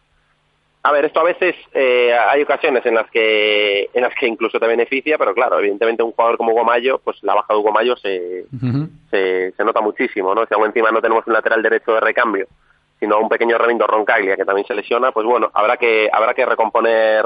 A 0.86 0.92
ver, 0.92 1.06
esto 1.06 1.20
a 1.20 1.24
veces 1.24 1.56
eh, 1.74 2.14
hay 2.14 2.44
ocasiones 2.44 2.86
en 2.86 2.94
las 2.94 3.10
que 3.10 3.90
en 3.92 4.04
las 4.04 4.14
que 4.14 4.28
incluso 4.28 4.60
te 4.60 4.68
beneficia, 4.68 5.18
pero 5.18 5.34
claro, 5.34 5.58
evidentemente 5.58 6.04
un 6.04 6.12
jugador 6.12 6.38
como 6.38 6.54
Gomayo, 6.54 7.00
pues 7.00 7.18
la 7.24 7.34
baja 7.34 7.56
de 7.56 7.60
Gomayo 7.60 7.96
se, 7.96 8.46
se, 9.10 9.52
se 9.52 9.64
nota 9.64 9.82
muchísimo, 9.82 10.36
¿no? 10.36 10.46
Si 10.46 10.54
aún 10.54 10.68
encima 10.68 10.92
no 10.92 11.02
tenemos 11.02 11.26
un 11.26 11.34
lateral 11.34 11.64
derecho 11.64 11.92
de 11.96 12.02
recambio, 12.02 12.46
sino 13.00 13.20
un 13.20 13.30
pequeño 13.30 13.58
Remindo 13.58 13.88
Roncaglia 13.88 14.36
que 14.36 14.46
también 14.46 14.68
se 14.68 14.76
lesiona, 14.76 15.12
pues 15.12 15.26
bueno, 15.26 15.50
habrá 15.56 15.78
que 15.78 16.08
habrá 16.14 16.36
que 16.36 16.46
recomponer 16.46 17.26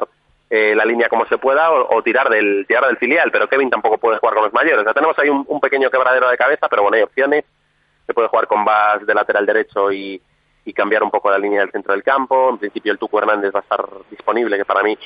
eh, 0.49 0.74
la 0.74 0.86
línea 0.86 1.10
como 1.10 1.26
se 1.26 1.38
pueda 1.38 1.70
o, 1.70 1.97
o, 1.97 2.01
tirar 2.01 2.30
del 2.30 2.66
tirar 2.66 2.88
del 2.88 2.95
filial, 2.95 3.30
pero 3.30 3.49
Kevin 3.49 3.70
tampoco 3.70 3.97
puede 3.97 4.20
jugar 4.20 4.36
con 4.36 4.45
los 4.45 4.53
mayores. 4.53 4.86
Ya 4.86 4.93
tenemos 4.93 5.20
ahí 5.20 5.28
un, 5.28 5.43
un 5.45 5.60
pequeño 5.60 5.89
quebradero 5.89 6.30
de 6.30 6.38
cabeza, 6.38 6.70
pero 6.70 6.84
bueno, 6.84 6.95
hay 6.95 7.03
opciones. 7.03 7.43
Se 8.05 8.14
puede 8.14 8.30
jugar 8.30 8.47
con 8.47 8.64
Bas 8.64 9.05
de 9.05 9.14
lateral 9.14 9.45
derecho 9.45 9.91
y, 9.91 10.22
y 10.70 10.74
cambiar 10.74 11.03
un 11.03 11.09
poco 11.09 11.32
la 11.32 11.39
línea 11.39 11.61
del 11.61 11.72
centro 11.72 11.93
del 11.93 12.03
campo. 12.03 12.49
En 12.49 12.59
principio 12.59 12.91
el 12.91 12.99
Tuco 12.99 13.17
Hernández 13.17 13.53
va 13.53 13.59
a 13.59 13.63
estar 13.63 13.86
disponible, 14.09 14.57
que 14.57 14.65
para 14.65 14.84
mí 14.84 14.97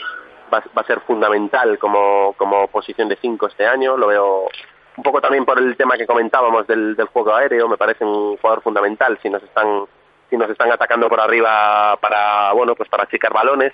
va, 0.54 0.62
a 0.76 0.84
ser 0.84 1.00
fundamental 1.02 1.80
como, 1.80 2.34
como 2.38 2.68
posición 2.68 3.08
de 3.08 3.18
5 3.22 3.48
este 3.48 3.66
año. 3.66 3.96
Lo 3.96 4.08
veo 4.08 4.50
un 4.98 5.04
poco 5.04 5.22
también 5.22 5.46
por 5.46 5.58
el 5.58 5.76
tema 5.78 5.98
que 5.98 6.06
comentábamos 6.06 6.68
del, 6.68 6.96
del 6.96 7.08
juego 7.08 7.34
aéreo. 7.34 7.70
Me 7.70 7.78
parece 7.78 8.04
un 8.04 8.38
jugador 8.38 8.62
fundamental 8.62 9.18
si 9.22 9.30
nos 9.30 9.42
están 9.42 9.86
si 10.30 10.38
nos 10.38 10.50
están 10.50 10.72
atacando 10.72 11.10
por 11.10 11.20
arriba 11.20 11.96
para 12.02 12.52
bueno 12.54 12.76
pues 12.76 12.90
para 12.90 13.04
achicar 13.04 13.34
balones. 13.34 13.74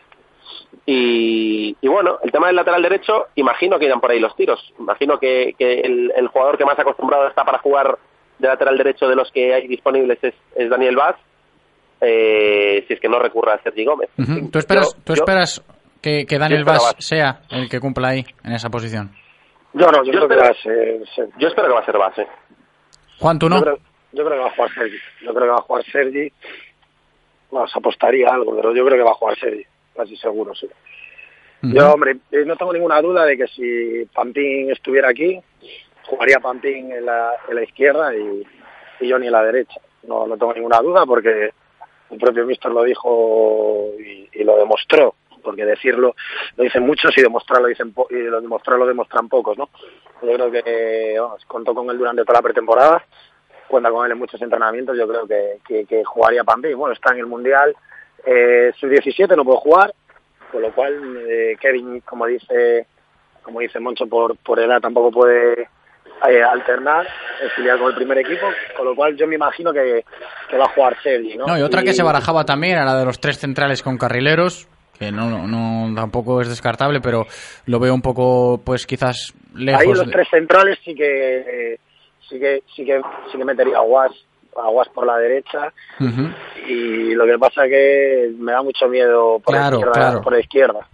Y, 0.86 1.78
y, 1.82 1.88
bueno, 1.88 2.20
el 2.24 2.32
tema 2.32 2.48
del 2.48 2.56
lateral 2.56 2.82
derecho, 2.82 3.28
imagino 3.36 3.78
que 3.78 3.86
irán 3.86 4.02
por 4.02 4.12
ahí 4.12 4.20
los 4.20 4.36
tiros. 4.36 4.74
Imagino 4.80 5.20
que, 5.20 5.56
que 5.58 5.82
el, 5.82 6.12
el, 6.16 6.28
jugador 6.28 6.58
que 6.58 6.66
más 6.66 6.78
acostumbrado 6.78 7.28
está 7.28 7.46
para 7.46 7.60
jugar 7.60 7.98
de 8.40 8.48
lateral 8.48 8.78
derecho 8.78 9.08
de 9.08 9.16
los 9.16 9.32
que 9.32 9.54
hay 9.54 9.68
disponibles 9.68 10.18
es, 10.22 10.34
es 10.56 10.70
Daniel 10.70 10.96
Vaz, 10.96 11.16
eh, 12.02 12.86
si 12.88 12.93
es 12.93 13.00
que 13.00 13.10
no 13.10 13.20
recurra 13.20 13.56
a 13.56 13.62
Sergi 13.62 13.86
Gómez. 13.86 14.10
Uh 14.18 14.24
-huh. 14.24 14.52
¿Tú 14.52 14.60
esperas, 14.60 14.95
yo, 14.95 15.02
¿tú 15.04 15.14
esperas 15.14 15.58
yo, 15.58 15.74
que, 16.02 16.26
que, 16.26 16.38
Daniel 16.38 16.64
Vaz 16.64 16.95
sea 17.00 17.41
el 17.50 17.70
que 17.70 17.80
cumpla 17.80 18.10
ahí, 18.10 18.26
en 18.43 18.54
esa 18.54 18.70
posición? 18.70 19.12
Yo 19.74 19.86
no, 19.88 20.04
yo, 20.04 20.12
yo 20.12 20.12
creo 20.12 20.24
espero, 20.24 20.41
que 20.41 20.47
va 20.47 20.50
a 20.50 20.62
ser, 20.62 21.08
ser, 21.16 21.30
Yo 21.38 21.47
espero 21.47 21.68
que 21.68 21.74
va 21.74 21.80
a 21.82 21.86
ser 21.86 21.97
Vaz, 21.97 22.18
¿eh? 22.18 22.28
Juan, 23.20 23.38
¿tú 23.38 23.50
no? 23.50 23.58
Yo 23.58 23.64
creo, 23.64 23.78
yo 24.14 24.26
creo 24.26 24.38
que 24.38 24.43
va 24.43 24.47
a 24.47 24.56
jugar 24.56 24.74
Sergi. 24.74 24.97
Yo 25.22 25.34
creo 25.34 25.43
que 25.43 25.52
va 25.52 25.58
a 25.58 25.62
jugar 25.62 25.84
Sergi. 25.91 26.32
Se 27.52 27.80
apostaría 27.80 28.30
algo, 28.30 28.56
pero 28.56 28.74
yo 28.74 28.86
creo 28.86 28.97
que 28.97 29.04
va 29.04 29.12
a 29.12 29.16
jugar 29.16 29.38
Sergi, 29.39 29.66
casi 29.95 30.16
seguro, 30.18 30.54
sí. 30.56 30.68
Uh 31.62 31.68
-huh. 31.68 31.74
Yo, 31.74 31.93
hombre, 31.93 32.18
eh, 32.32 32.45
no 32.45 32.56
tengo 32.56 32.74
ninguna 32.74 33.02
duda 33.02 33.26
de 33.26 33.36
que 33.38 33.47
si 33.47 34.06
Pampín 34.14 34.72
estuviera 34.72 35.10
aquí, 35.10 35.39
jugaría 36.06 36.39
Pampín 36.39 36.91
en 36.91 37.06
la, 37.06 37.34
en 37.50 37.56
la 37.56 37.64
izquierda 37.64 38.16
y, 38.16 38.47
y 39.02 39.12
Johnny 39.12 39.28
en 39.28 39.34
la 39.34 39.43
derecha. 39.43 39.80
No, 40.04 40.26
no 40.26 40.38
tengo 40.38 40.54
ninguna 40.54 40.80
duda 40.80 41.06
porque 41.06 41.50
el 42.10 42.18
propio 42.18 42.45
Mister 42.45 42.72
lo 42.72 42.84
dijo 42.84 43.91
y, 43.99 44.43
lo 44.43 44.57
demostró, 44.57 45.16
porque 45.43 45.66
decirlo 45.66 46.16
lo 46.55 46.64
dicen 46.64 46.86
muchos 46.86 47.16
y 47.18 47.22
demostrarlo 47.22 47.68
dicen 47.68 47.93
y 48.10 48.16
lo 48.16 48.41
demostrarlo 48.41 48.86
demuestran 48.86 49.30
pocos, 49.30 49.57
¿no? 49.57 49.70
Yo 50.22 50.34
creo 50.34 50.51
que 50.51 51.16
vamos, 51.20 51.45
contó 51.45 51.74
con 51.74 51.89
él 51.89 51.97
durante 51.97 52.24
toda 52.24 52.39
la 52.39 52.43
pretemporada, 52.43 53.05
cuenta 53.68 53.89
con 53.91 54.05
él 54.05 54.12
en 54.12 54.18
muchos 54.18 54.41
entrenamientos, 54.41 54.97
yo 54.97 55.07
creo 55.07 55.28
que, 55.28 55.60
que, 55.68 55.86
que 55.86 56.03
jugaría 56.03 56.43
Pampín. 56.43 56.78
Bueno, 56.78 56.93
está 56.93 57.14
en 57.14 57.20
el 57.20 57.28
Mundial, 57.28 57.76
eh, 58.26 58.72
su 58.78 58.88
17 58.88 59.36
no 59.36 59.45
puede 59.45 59.60
jugar, 59.60 59.93
con 60.51 60.62
lo 60.62 60.74
cual 60.74 61.26
eh, 61.28 61.57
Kevin, 61.60 62.01
como 62.01 62.26
dice 62.26 62.88
como 63.43 63.62
dice 63.62 63.80
Moncho, 63.80 64.07
por, 64.07 64.38
por 64.38 64.60
edad 64.60 64.80
tampoco 64.80 65.12
puede 65.12 65.70
eh, 66.28 66.44
alternar 66.44 67.08
el 67.42 67.50
filial 67.52 67.80
con 67.80 67.90
el 67.90 67.96
primer 67.96 68.18
equipo, 68.18 68.48
con 68.76 68.86
lo 68.86 68.96
cual 68.96 69.16
yo 69.16 69.28
me 69.28 69.36
imagino 69.36 69.72
que, 69.72 70.04
que 70.50 70.58
va 70.58 70.66
a 70.66 70.74
jugar 70.74 70.98
Sergi, 71.02 71.38
¿no? 71.38 71.46
no 71.46 71.58
y 71.58 71.62
otra 71.62 71.82
y... 71.82 71.86
que 71.86 71.94
se 71.94 72.04
barajaba 72.04 72.44
también 72.44 72.74
era 72.74 72.86
la 72.86 72.98
de 72.98 73.06
los 73.06 73.20
tres 73.20 73.38
centrales 73.38 73.82
con 73.82 73.98
carrileros, 73.98 74.68
que 74.98 75.12
no, 75.12 75.48
no 75.48 75.96
tampoco 75.96 76.42
es 76.42 76.50
descartable, 76.50 77.00
pero 77.00 77.26
lo 77.66 77.80
veo 77.80 77.94
un 77.94 78.02
poco, 78.02 78.60
pues 78.64 78.86
quizás 78.86 79.34
lejos. 79.56 79.82
Ahí 79.82 79.88
los 79.88 80.06
de... 80.06 80.12
tres 80.12 80.28
centrales 80.30 80.78
sí 80.84 80.94
que 80.94 81.80
sí 82.30 82.40
que 82.40 82.64
sí 82.76 82.86
que 82.86 83.02
sí 83.32 83.38
que 83.38 83.46
metería 83.46 83.78
a 83.78 83.82
Guas, 83.82 84.12
a 84.58 84.70
Guas 84.70 84.90
por 84.90 85.06
la 85.06 85.18
derecha 85.18 85.74
uh 86.00 86.04
-huh. 86.04 86.36
y 86.68 87.16
lo 87.16 87.26
que 87.26 87.38
pasa 87.40 87.64
que 87.68 88.32
me 88.38 88.52
da 88.52 88.62
mucho 88.62 88.88
miedo 88.88 89.40
por 89.40 89.56
claro, 89.56 89.78
la 89.78 89.78
izquierda, 89.78 89.94
claro. 89.94 90.22
por 90.22 90.34
la 90.34 90.40
izquierda 90.40 90.88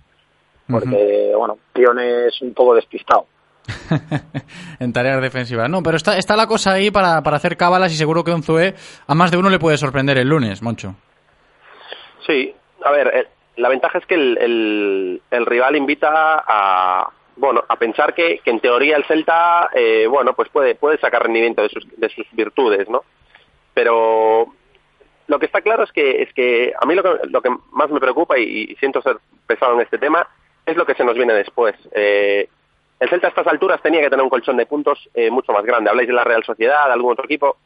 porque 0.67 0.87
uh 0.87 1.35
-huh. 1.35 1.37
bueno 1.37 1.57
Pione 1.73 2.27
es 2.27 2.41
un 2.41 2.53
poco 2.53 2.75
despistado 2.75 3.27
en 4.79 4.93
tareas 4.93 5.21
defensivas. 5.21 5.69
No, 5.69 5.81
pero 5.81 5.97
está, 5.97 6.17
está 6.17 6.35
la 6.35 6.47
cosa 6.47 6.73
ahí 6.73 6.91
para, 6.91 7.21
para 7.21 7.37
hacer 7.37 7.57
cábalas 7.57 7.91
y 7.91 7.95
seguro 7.95 8.23
que 8.23 8.31
Unzué 8.31 8.75
a 9.07 9.15
más 9.15 9.31
de 9.31 9.37
uno 9.37 9.49
le 9.49 9.59
puede 9.59 9.77
sorprender 9.77 10.17
el 10.17 10.29
lunes, 10.29 10.61
Moncho. 10.61 10.95
Sí, 12.25 12.53
a 12.83 12.91
ver, 12.91 13.07
eh, 13.13 13.27
la 13.57 13.69
ventaja 13.69 13.97
es 13.97 14.05
que 14.05 14.15
el, 14.15 15.21
el, 15.29 15.45
rival 15.45 15.75
invita 15.75 16.43
a 16.47 17.09
bueno 17.37 17.63
a 17.67 17.75
pensar 17.77 18.13
que, 18.13 18.39
que 18.43 18.51
en 18.51 18.59
teoría 18.59 18.95
el 18.95 19.05
Celta 19.05 19.69
eh, 19.73 20.07
bueno 20.07 20.33
pues 20.33 20.49
puede 20.49 20.75
puede 20.75 20.97
sacar 20.97 21.23
rendimiento 21.23 21.61
de 21.61 21.69
sus, 21.69 21.85
de 21.97 22.09
sus 22.09 22.25
virtudes, 22.31 22.89
¿no? 22.89 23.03
Pero 23.73 24.47
lo 25.27 25.39
que 25.39 25.45
está 25.45 25.61
claro 25.61 25.83
es 25.83 25.91
que 25.91 26.21
es 26.21 26.33
que 26.33 26.73
a 26.79 26.85
mí 26.85 26.95
lo 26.95 27.03
que, 27.03 27.27
lo 27.29 27.41
que 27.41 27.49
más 27.71 27.89
me 27.89 27.99
preocupa 27.99 28.37
y, 28.37 28.71
y 28.71 28.75
siento 28.75 29.01
ser 29.01 29.17
pesado 29.47 29.73
en 29.75 29.81
este 29.81 29.97
tema 29.97 30.27
es 30.65 30.75
lo 30.75 30.85
que 30.85 30.95
se 30.95 31.03
nos 31.03 31.15
viene 31.15 31.33
después. 31.33 31.75
Eh, 31.91 32.49
el 33.05 33.09
Celta 33.09 33.27
a 33.27 33.29
estas 33.29 33.47
alturas 33.47 33.81
tenía 33.81 34.01
que 34.01 34.09
tener 34.09 34.23
un 34.23 34.29
colchón 34.29 34.57
de 34.57 34.65
puntos 34.65 35.09
eh, 35.13 35.29
mucho 35.29 35.53
más 35.53 35.63
grande. 35.63 35.89
Habláis 35.89 36.07
de 36.07 36.13
la 36.13 36.23
Real 36.23 36.43
Sociedad, 36.43 36.87
de 36.87 36.93
algún 36.93 37.13
otro 37.13 37.25
equipo 37.25 37.57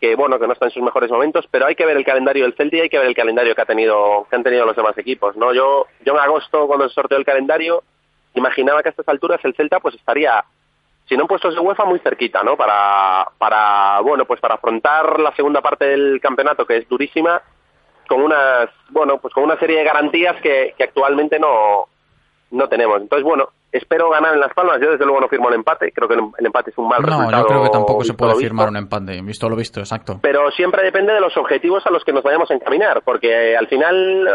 que 0.00 0.16
bueno 0.16 0.38
que 0.38 0.46
no 0.46 0.54
está 0.54 0.64
en 0.64 0.70
sus 0.70 0.82
mejores 0.82 1.10
momentos, 1.10 1.46
pero 1.50 1.66
hay 1.66 1.74
que 1.74 1.84
ver 1.84 1.96
el 1.96 2.06
calendario 2.06 2.44
del 2.44 2.54
Celta 2.54 2.76
y 2.76 2.80
hay 2.80 2.88
que 2.88 2.98
ver 2.98 3.06
el 3.06 3.14
calendario 3.14 3.54
que 3.54 3.60
ha 3.60 3.66
tenido 3.66 4.26
que 4.28 4.36
han 4.36 4.42
tenido 4.42 4.64
los 4.64 4.74
demás 4.74 4.96
equipos, 4.96 5.36
¿no? 5.36 5.52
Yo 5.52 5.86
yo 6.04 6.14
en 6.14 6.18
agosto 6.18 6.66
cuando 6.66 6.88
se 6.88 6.94
sorteó 6.94 7.18
el 7.18 7.24
calendario 7.24 7.82
imaginaba 8.34 8.82
que 8.82 8.88
a 8.88 8.90
estas 8.90 9.08
alturas 9.08 9.40
el 9.44 9.54
Celta 9.54 9.78
pues 9.78 9.94
estaría 9.94 10.42
si 11.06 11.16
no 11.16 11.24
en 11.24 11.28
puestos 11.28 11.54
de 11.54 11.60
UEFA 11.60 11.84
muy 11.84 11.98
cerquita, 11.98 12.42
¿no? 12.42 12.56
Para 12.56 14.00
bueno, 14.02 14.24
pues 14.24 14.40
para 14.40 14.54
afrontar 14.54 15.20
la 15.20 15.34
segunda 15.36 15.60
parte 15.60 15.84
del 15.84 16.18
campeonato 16.20 16.64
que 16.64 16.78
es 16.78 16.88
durísima 16.88 17.42
con 18.08 18.22
unas 18.22 18.70
bueno, 18.88 19.18
pues 19.18 19.34
con 19.34 19.44
una 19.44 19.58
serie 19.58 19.78
de 19.78 19.84
garantías 19.84 20.40
que, 20.40 20.74
que 20.78 20.84
actualmente 20.84 21.38
no 21.38 21.88
no 22.52 22.68
tenemos. 22.68 23.00
Entonces, 23.00 23.24
bueno, 23.24 23.50
espero 23.72 24.10
ganar 24.10 24.34
en 24.34 24.40
Las 24.40 24.52
Palmas. 24.52 24.80
Yo, 24.80 24.90
desde 24.90 25.04
luego, 25.04 25.20
no 25.20 25.28
firmo 25.28 25.48
el 25.48 25.54
empate. 25.56 25.92
Creo 25.92 26.08
que 26.08 26.14
el 26.14 26.46
empate 26.46 26.70
es 26.70 26.78
un 26.78 26.88
mal 26.88 27.00
no, 27.00 27.06
resultado. 27.06 27.30
No, 27.30 27.38
yo 27.38 27.46
creo 27.46 27.62
que 27.64 27.70
tampoco 27.70 28.04
se 28.04 28.14
puede 28.14 28.34
firmar 28.36 28.68
un 28.68 28.76
empate, 28.76 29.20
visto 29.22 29.48
lo 29.48 29.56
visto, 29.56 29.80
exacto. 29.80 30.18
Pero 30.22 30.50
siempre 30.50 30.82
depende 30.82 31.12
de 31.12 31.20
los 31.20 31.36
objetivos 31.36 31.86
a 31.86 31.90
los 31.90 32.04
que 32.04 32.12
nos 32.12 32.22
vayamos 32.22 32.50
a 32.50 32.54
encaminar, 32.54 33.02
porque 33.02 33.56
al 33.56 33.68
final, 33.68 34.28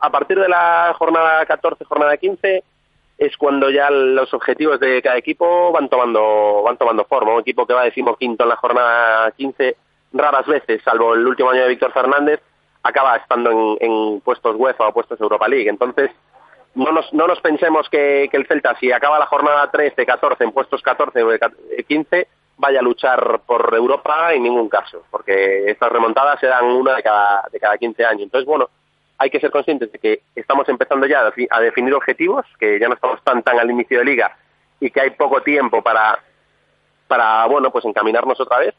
a 0.00 0.10
partir 0.10 0.38
de 0.38 0.48
la 0.48 0.94
jornada 0.98 1.44
14, 1.46 1.84
jornada 1.84 2.16
15, 2.16 2.62
es 3.18 3.36
cuando 3.36 3.68
ya 3.68 3.90
los 3.90 4.32
objetivos 4.32 4.78
de 4.78 5.02
cada 5.02 5.16
equipo 5.16 5.72
van 5.72 5.88
tomando 5.88 6.62
van 6.64 6.76
tomando 6.76 7.04
forma. 7.04 7.34
Un 7.34 7.40
equipo 7.40 7.66
que 7.66 7.74
va 7.74 7.84
decimoquinto 7.84 8.44
en 8.44 8.48
la 8.48 8.56
jornada 8.56 9.30
15, 9.32 9.76
raras 10.12 10.46
veces, 10.46 10.82
salvo 10.82 11.14
el 11.14 11.26
último 11.26 11.50
año 11.50 11.62
de 11.62 11.68
Víctor 11.68 11.92
Fernández, 11.92 12.40
acaba 12.82 13.16
estando 13.16 13.50
en, 13.50 13.76
en 13.80 14.20
puestos 14.20 14.54
UEFA 14.56 14.88
o 14.88 14.92
puestos 14.92 15.20
Europa 15.20 15.48
League. 15.48 15.68
Entonces, 15.68 16.10
no 16.78 16.92
nos, 16.92 17.12
no 17.12 17.26
nos 17.26 17.40
pensemos 17.40 17.88
que, 17.88 18.30
el 18.32 18.46
Celta, 18.46 18.76
si 18.78 18.92
acaba 18.92 19.18
la 19.18 19.26
jornada 19.26 19.70
13, 19.70 20.06
14, 20.06 20.44
en 20.44 20.52
puestos 20.52 20.80
14 20.80 21.22
o 21.22 21.30
15, 21.86 22.28
vaya 22.56 22.78
a 22.78 22.82
luchar 22.82 23.40
por 23.46 23.74
Europa 23.74 24.32
en 24.32 24.44
ningún 24.44 24.68
caso, 24.68 25.02
porque 25.10 25.70
estas 25.70 25.90
remontadas 25.90 26.38
se 26.38 26.46
dan 26.46 26.64
una 26.66 26.94
de 26.94 27.02
cada, 27.02 27.44
de 27.50 27.58
cada 27.58 27.76
15 27.76 28.04
años. 28.04 28.22
Entonces, 28.22 28.46
bueno, 28.46 28.70
hay 29.18 29.28
que 29.28 29.40
ser 29.40 29.50
conscientes 29.50 29.90
de 29.90 29.98
que 29.98 30.22
estamos 30.36 30.68
empezando 30.68 31.06
ya 31.06 31.32
a 31.50 31.60
definir 31.60 31.94
objetivos, 31.94 32.46
que 32.60 32.78
ya 32.78 32.88
no 32.88 32.94
estamos 32.94 33.22
tan, 33.24 33.42
tan 33.42 33.58
al 33.58 33.70
inicio 33.70 33.98
de 33.98 34.04
liga 34.04 34.36
y 34.78 34.90
que 34.90 35.00
hay 35.00 35.10
poco 35.10 35.42
tiempo 35.42 35.82
para, 35.82 36.20
para 37.08 37.44
bueno, 37.46 37.72
pues 37.72 37.84
encaminarnos 37.84 38.40
otra 38.40 38.58
vez. 38.58 38.74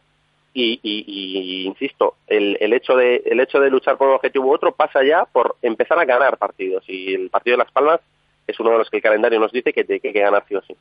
Y, 0.53 0.79
y, 0.81 1.03
y, 1.07 1.67
insisto, 1.67 2.15
el, 2.27 2.57
el, 2.59 2.73
hecho 2.73 2.95
de, 2.95 3.21
el 3.25 3.39
hecho 3.39 3.59
de 3.59 3.69
luchar 3.69 3.97
por 3.97 4.07
un 4.07 4.15
objetivo 4.15 4.47
u 4.47 4.53
otro 4.53 4.71
pasa 4.71 5.03
ya 5.03 5.25
por 5.25 5.55
empezar 5.61 5.99
a 5.99 6.05
ganar 6.05 6.37
partidos. 6.37 6.83
Y 6.87 7.13
el 7.13 7.29
partido 7.29 7.55
de 7.55 7.63
Las 7.63 7.71
Palmas 7.71 8.01
es 8.47 8.59
uno 8.59 8.71
de 8.71 8.79
los 8.79 8.89
que 8.89 8.97
el 8.97 9.03
calendario 9.03 9.39
nos 9.39 9.51
dice 9.51 9.71
que 9.71 9.85
hay 9.87 9.99
que, 9.99 10.13
que 10.13 10.19
ganar 10.19 10.43
sí 10.47 10.55
o 10.55 10.61
sí. 10.61 10.75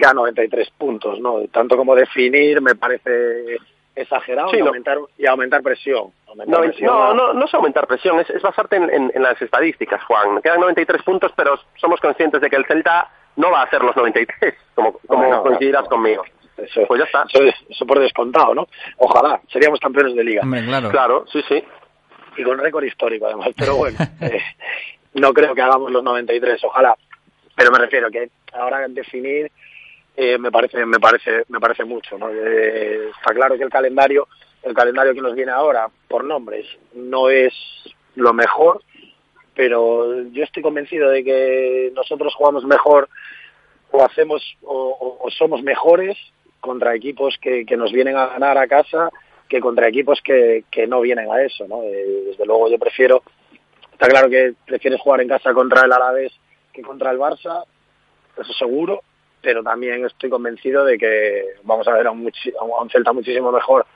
Quedan 0.00 0.16
93 0.16 0.70
puntos, 0.76 1.20
¿no? 1.20 1.42
Tanto 1.52 1.76
como 1.76 1.94
definir 1.94 2.60
me 2.60 2.74
parece 2.74 3.56
exagerado 3.94 4.50
sí, 4.50 4.56
y, 4.56 4.60
no. 4.60 4.66
aumentar, 4.66 4.98
y 5.16 5.26
aumentar 5.26 5.62
presión. 5.62 6.12
Aumentar 6.26 6.60
no, 6.60 6.66
presión 6.66 6.92
no, 6.92 7.14
no, 7.14 7.32
no, 7.32 7.44
es 7.44 7.54
aumentar 7.54 7.86
presión, 7.86 8.20
es, 8.20 8.28
es 8.30 8.42
basarte 8.42 8.76
en, 8.76 8.90
en, 8.90 9.12
en, 9.14 9.22
las 9.22 9.40
estadísticas, 9.40 10.02
Juan. 10.04 10.42
Quedan 10.42 10.60
93 10.60 11.02
puntos, 11.02 11.32
pero 11.36 11.58
somos 11.76 12.00
conscientes 12.00 12.40
de 12.40 12.50
que 12.50 12.56
el 12.56 12.66
Celta 12.66 13.08
no 13.36 13.50
va 13.50 13.60
a 13.60 13.64
hacer 13.64 13.82
los 13.82 13.96
93, 13.96 14.54
como, 14.74 14.98
como 15.06 15.28
no, 15.28 15.42
coincidirás 15.42 15.88
conmigo. 15.88 16.24
Eso, 16.56 16.86
pues 16.86 17.00
ya 17.00 17.04
está. 17.04 17.24
Eso, 17.28 17.54
eso, 17.68 17.86
por 17.86 18.00
descontado, 18.00 18.54
¿no? 18.54 18.68
Ojalá, 18.98 19.40
seríamos 19.52 19.80
campeones 19.80 20.14
de 20.14 20.24
liga. 20.24 20.42
Hombre, 20.42 20.64
claro. 20.64 20.90
Claro, 20.90 21.24
sí, 21.32 21.42
sí. 21.48 21.62
Y 22.36 22.42
con 22.42 22.58
récord 22.58 22.84
histórico, 22.84 23.26
además. 23.26 23.48
Pero 23.56 23.76
bueno, 23.76 23.98
eh, 24.20 24.40
no 25.14 25.32
creo 25.32 25.54
que 25.54 25.62
hagamos 25.62 25.90
los 25.90 26.02
93, 26.02 26.62
ojalá. 26.64 26.96
Pero 27.54 27.70
me 27.70 27.78
refiero 27.78 28.10
que 28.10 28.30
ahora 28.52 28.86
definir 28.88 29.50
eh, 30.16 30.38
me 30.38 30.50
parece 30.50 30.84
me 30.86 30.98
parece 30.98 31.44
me 31.48 31.60
parece 31.60 31.84
mucho 31.84 32.16
¿no? 32.18 32.30
Eh, 32.30 33.10
está 33.10 33.34
claro 33.34 33.56
que 33.56 33.64
el 33.64 33.70
calendario 33.70 34.28
el 34.62 34.74
calendario 34.74 35.12
que 35.14 35.20
nos 35.20 35.34
viene 35.34 35.52
ahora 35.52 35.88
por 36.08 36.24
nombres 36.24 36.66
no 36.94 37.28
es 37.28 37.52
lo 38.14 38.32
mejor 38.32 38.82
pero 39.54 40.22
yo 40.30 40.44
estoy 40.44 40.62
convencido 40.62 41.10
de 41.10 41.22
que 41.22 41.92
nosotros 41.94 42.34
jugamos 42.34 42.64
mejor 42.64 43.10
o 43.90 44.02
hacemos 44.04 44.42
o, 44.62 45.18
o 45.20 45.30
somos 45.30 45.62
mejores 45.62 46.16
contra 46.60 46.94
equipos 46.94 47.36
que, 47.40 47.64
que, 47.64 47.76
nos 47.76 47.92
vienen 47.92 48.16
a 48.16 48.26
ganar 48.26 48.58
a 48.58 48.66
casa 48.66 49.10
que 49.48 49.60
contra 49.60 49.88
equipos 49.88 50.20
que, 50.22 50.64
que 50.70 50.86
no 50.86 51.00
vienen 51.00 51.30
a 51.30 51.42
eso, 51.42 51.66
¿no? 51.68 51.82
Eh, 51.82 52.24
desde 52.26 52.46
luego 52.46 52.68
yo 52.68 52.78
prefiero, 52.78 53.22
está 53.92 54.08
claro 54.08 54.28
que 54.28 54.54
prefieres 54.66 55.00
jugar 55.00 55.20
en 55.20 55.28
casa 55.28 55.52
contra 55.54 55.84
el 55.84 55.92
Alavés 55.92 56.32
que 56.72 56.82
contra 56.82 57.10
el 57.10 57.18
Barça, 57.18 57.64
eso 58.36 58.52
seguro, 58.52 59.02
pero 59.40 59.62
también 59.62 60.04
estoy 60.04 60.28
convencido 60.28 60.84
de 60.84 60.98
que 60.98 61.44
vamos 61.62 61.88
a 61.88 61.92
ver 61.92 62.06
a 62.06 62.10
un, 62.10 62.30
a 62.60 62.82
un 62.82 62.90
Celta 62.90 63.12
muchísimo 63.12 63.50
mejor 63.50 63.86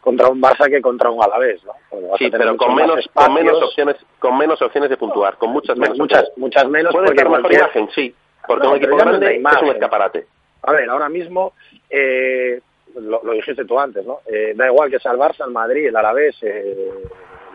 contra 0.00 0.28
un 0.28 0.40
Barça 0.40 0.68
que 0.68 0.82
contra 0.82 1.10
un 1.10 1.22
Alavés, 1.22 1.62
¿no? 1.64 1.72
Sí, 2.18 2.28
pero 2.30 2.56
con 2.56 2.74
menos, 2.74 3.08
con 3.12 3.32
menos 3.32 3.62
opciones, 3.62 3.96
con 4.18 4.36
menos 4.36 4.60
opciones 4.60 4.90
de 4.90 4.96
puntuar, 4.96 5.38
con 5.38 5.50
muchas 5.50 5.78
menos. 5.78 5.98
Muchas, 5.98 6.30
muchas 6.36 6.68
menos. 6.68 6.92
Puede 6.92 7.16
ser 7.16 7.28
mejor 7.28 7.52
imagen, 7.52 7.88
sí, 7.94 8.14
porque 8.46 8.64
No, 8.64 8.72
un 8.72 8.76
equipo 8.76 8.96
grande 8.96 9.36
es 9.36 9.62
un 9.62 9.68
escaparate. 9.68 10.26
A 10.66 10.72
ver, 10.72 10.88
ahora 10.88 11.08
mismo, 11.08 11.52
eh, 11.90 12.60
lo, 12.94 13.22
lo 13.22 13.32
dijiste 13.32 13.64
tú 13.64 13.78
antes, 13.78 14.04
¿no? 14.04 14.20
Eh, 14.26 14.52
da 14.54 14.66
igual 14.66 14.90
que 14.90 14.98
sea 14.98 15.12
el 15.12 15.18
Barça, 15.18 15.44
el 15.44 15.52
Madrid, 15.52 15.86
el 15.88 15.96
Alavés, 15.96 16.36
eh, 16.42 16.90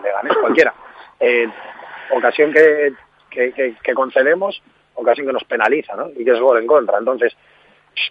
Leganés, 0.03 0.37
cualquiera. 0.37 0.73
Eh, 1.19 1.47
ocasión 2.11 2.53
que, 2.53 2.93
que, 3.29 3.51
que, 3.53 3.75
que 3.81 3.93
concedemos, 3.93 4.61
ocasión 4.95 5.27
que 5.27 5.33
nos 5.33 5.43
penaliza, 5.43 5.95
¿no? 5.95 6.09
Y 6.15 6.23
que 6.23 6.31
es 6.31 6.39
gol 6.39 6.59
en 6.59 6.67
contra. 6.67 6.97
Entonces, 6.97 7.35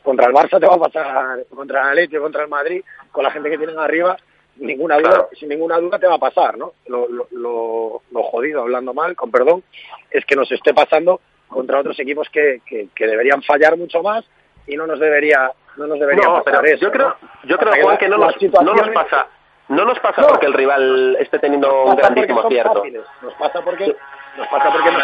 contra 0.03 0.26
el 0.26 0.34
Barça 0.34 0.59
te 0.59 0.66
va 0.66 0.74
a 0.74 0.78
pasar, 0.78 1.44
contra 1.55 1.82
el 1.82 1.88
Atlético, 1.88 2.22
contra 2.22 2.42
el 2.42 2.49
Madrid, 2.49 2.82
con 3.12 3.24
la 3.24 3.30
gente 3.30 3.51
que 3.51 3.59
tienen 3.59 3.78
arriba, 3.78 4.16
ninguna 4.57 4.99
duda, 4.99 5.28
sin 5.38 5.49
ninguna 5.49 5.78
duda 5.78 5.99
te 5.99 6.07
va 6.07 6.14
a 6.14 6.18
pasar, 6.18 6.59
¿no? 6.59 6.72
Lo, 6.88 7.09
lo, 7.09 7.28
lo, 7.30 8.03
lo 8.11 8.22
jodido, 8.24 8.62
hablando 8.62 8.92
mal, 8.92 9.14
con 9.14 9.30
perdón, 9.30 9.62
es 10.11 10.24
que 10.24 10.34
nos 10.34 10.51
esté 10.51 10.74
pasando 10.74 11.20
contra 11.46 11.80
otros 11.80 11.99
equipos 12.01 12.28
que, 12.30 12.61
que, 12.66 12.88
que 12.94 13.07
deberían 13.07 13.42
fallar 13.42 13.76
mucho 13.76 14.03
más 14.03 14.24
y 14.68 14.76
no 14.76 14.86
nos 14.86 14.98
debería 15.00 15.50
no 15.76 15.86
nos 15.86 15.98
debería 16.00 16.24
No, 16.24 16.42
pasar 16.42 16.60
pero 16.62 16.74
eso, 16.74 16.82
yo 16.84 16.90
creo, 16.92 17.08
¿no? 17.08 17.16
yo 17.44 17.56
creo 17.58 17.82
Juan 17.84 17.96
que 17.98 18.08
no 18.08 18.18
nos, 18.18 18.34
no 18.34 18.38
situaciones- 18.40 18.86
nos 18.86 18.94
pasa, 18.94 19.26
no 19.68 19.84
nos 19.84 19.98
pasa 20.00 20.22
No. 20.22 20.28
porque 20.28 20.46
el 20.46 20.52
rival 20.54 21.16
esté 21.20 21.38
teniendo 21.38 21.84
un 21.84 21.94
grandísimo 21.96 22.40
acierto. 22.40 22.82
Nos 23.22 23.34
pasa 23.34 23.62
porque 23.62 23.96
nos 24.36 24.48
pasa 24.48 24.72
porque 24.72 24.90
nos, 24.90 25.02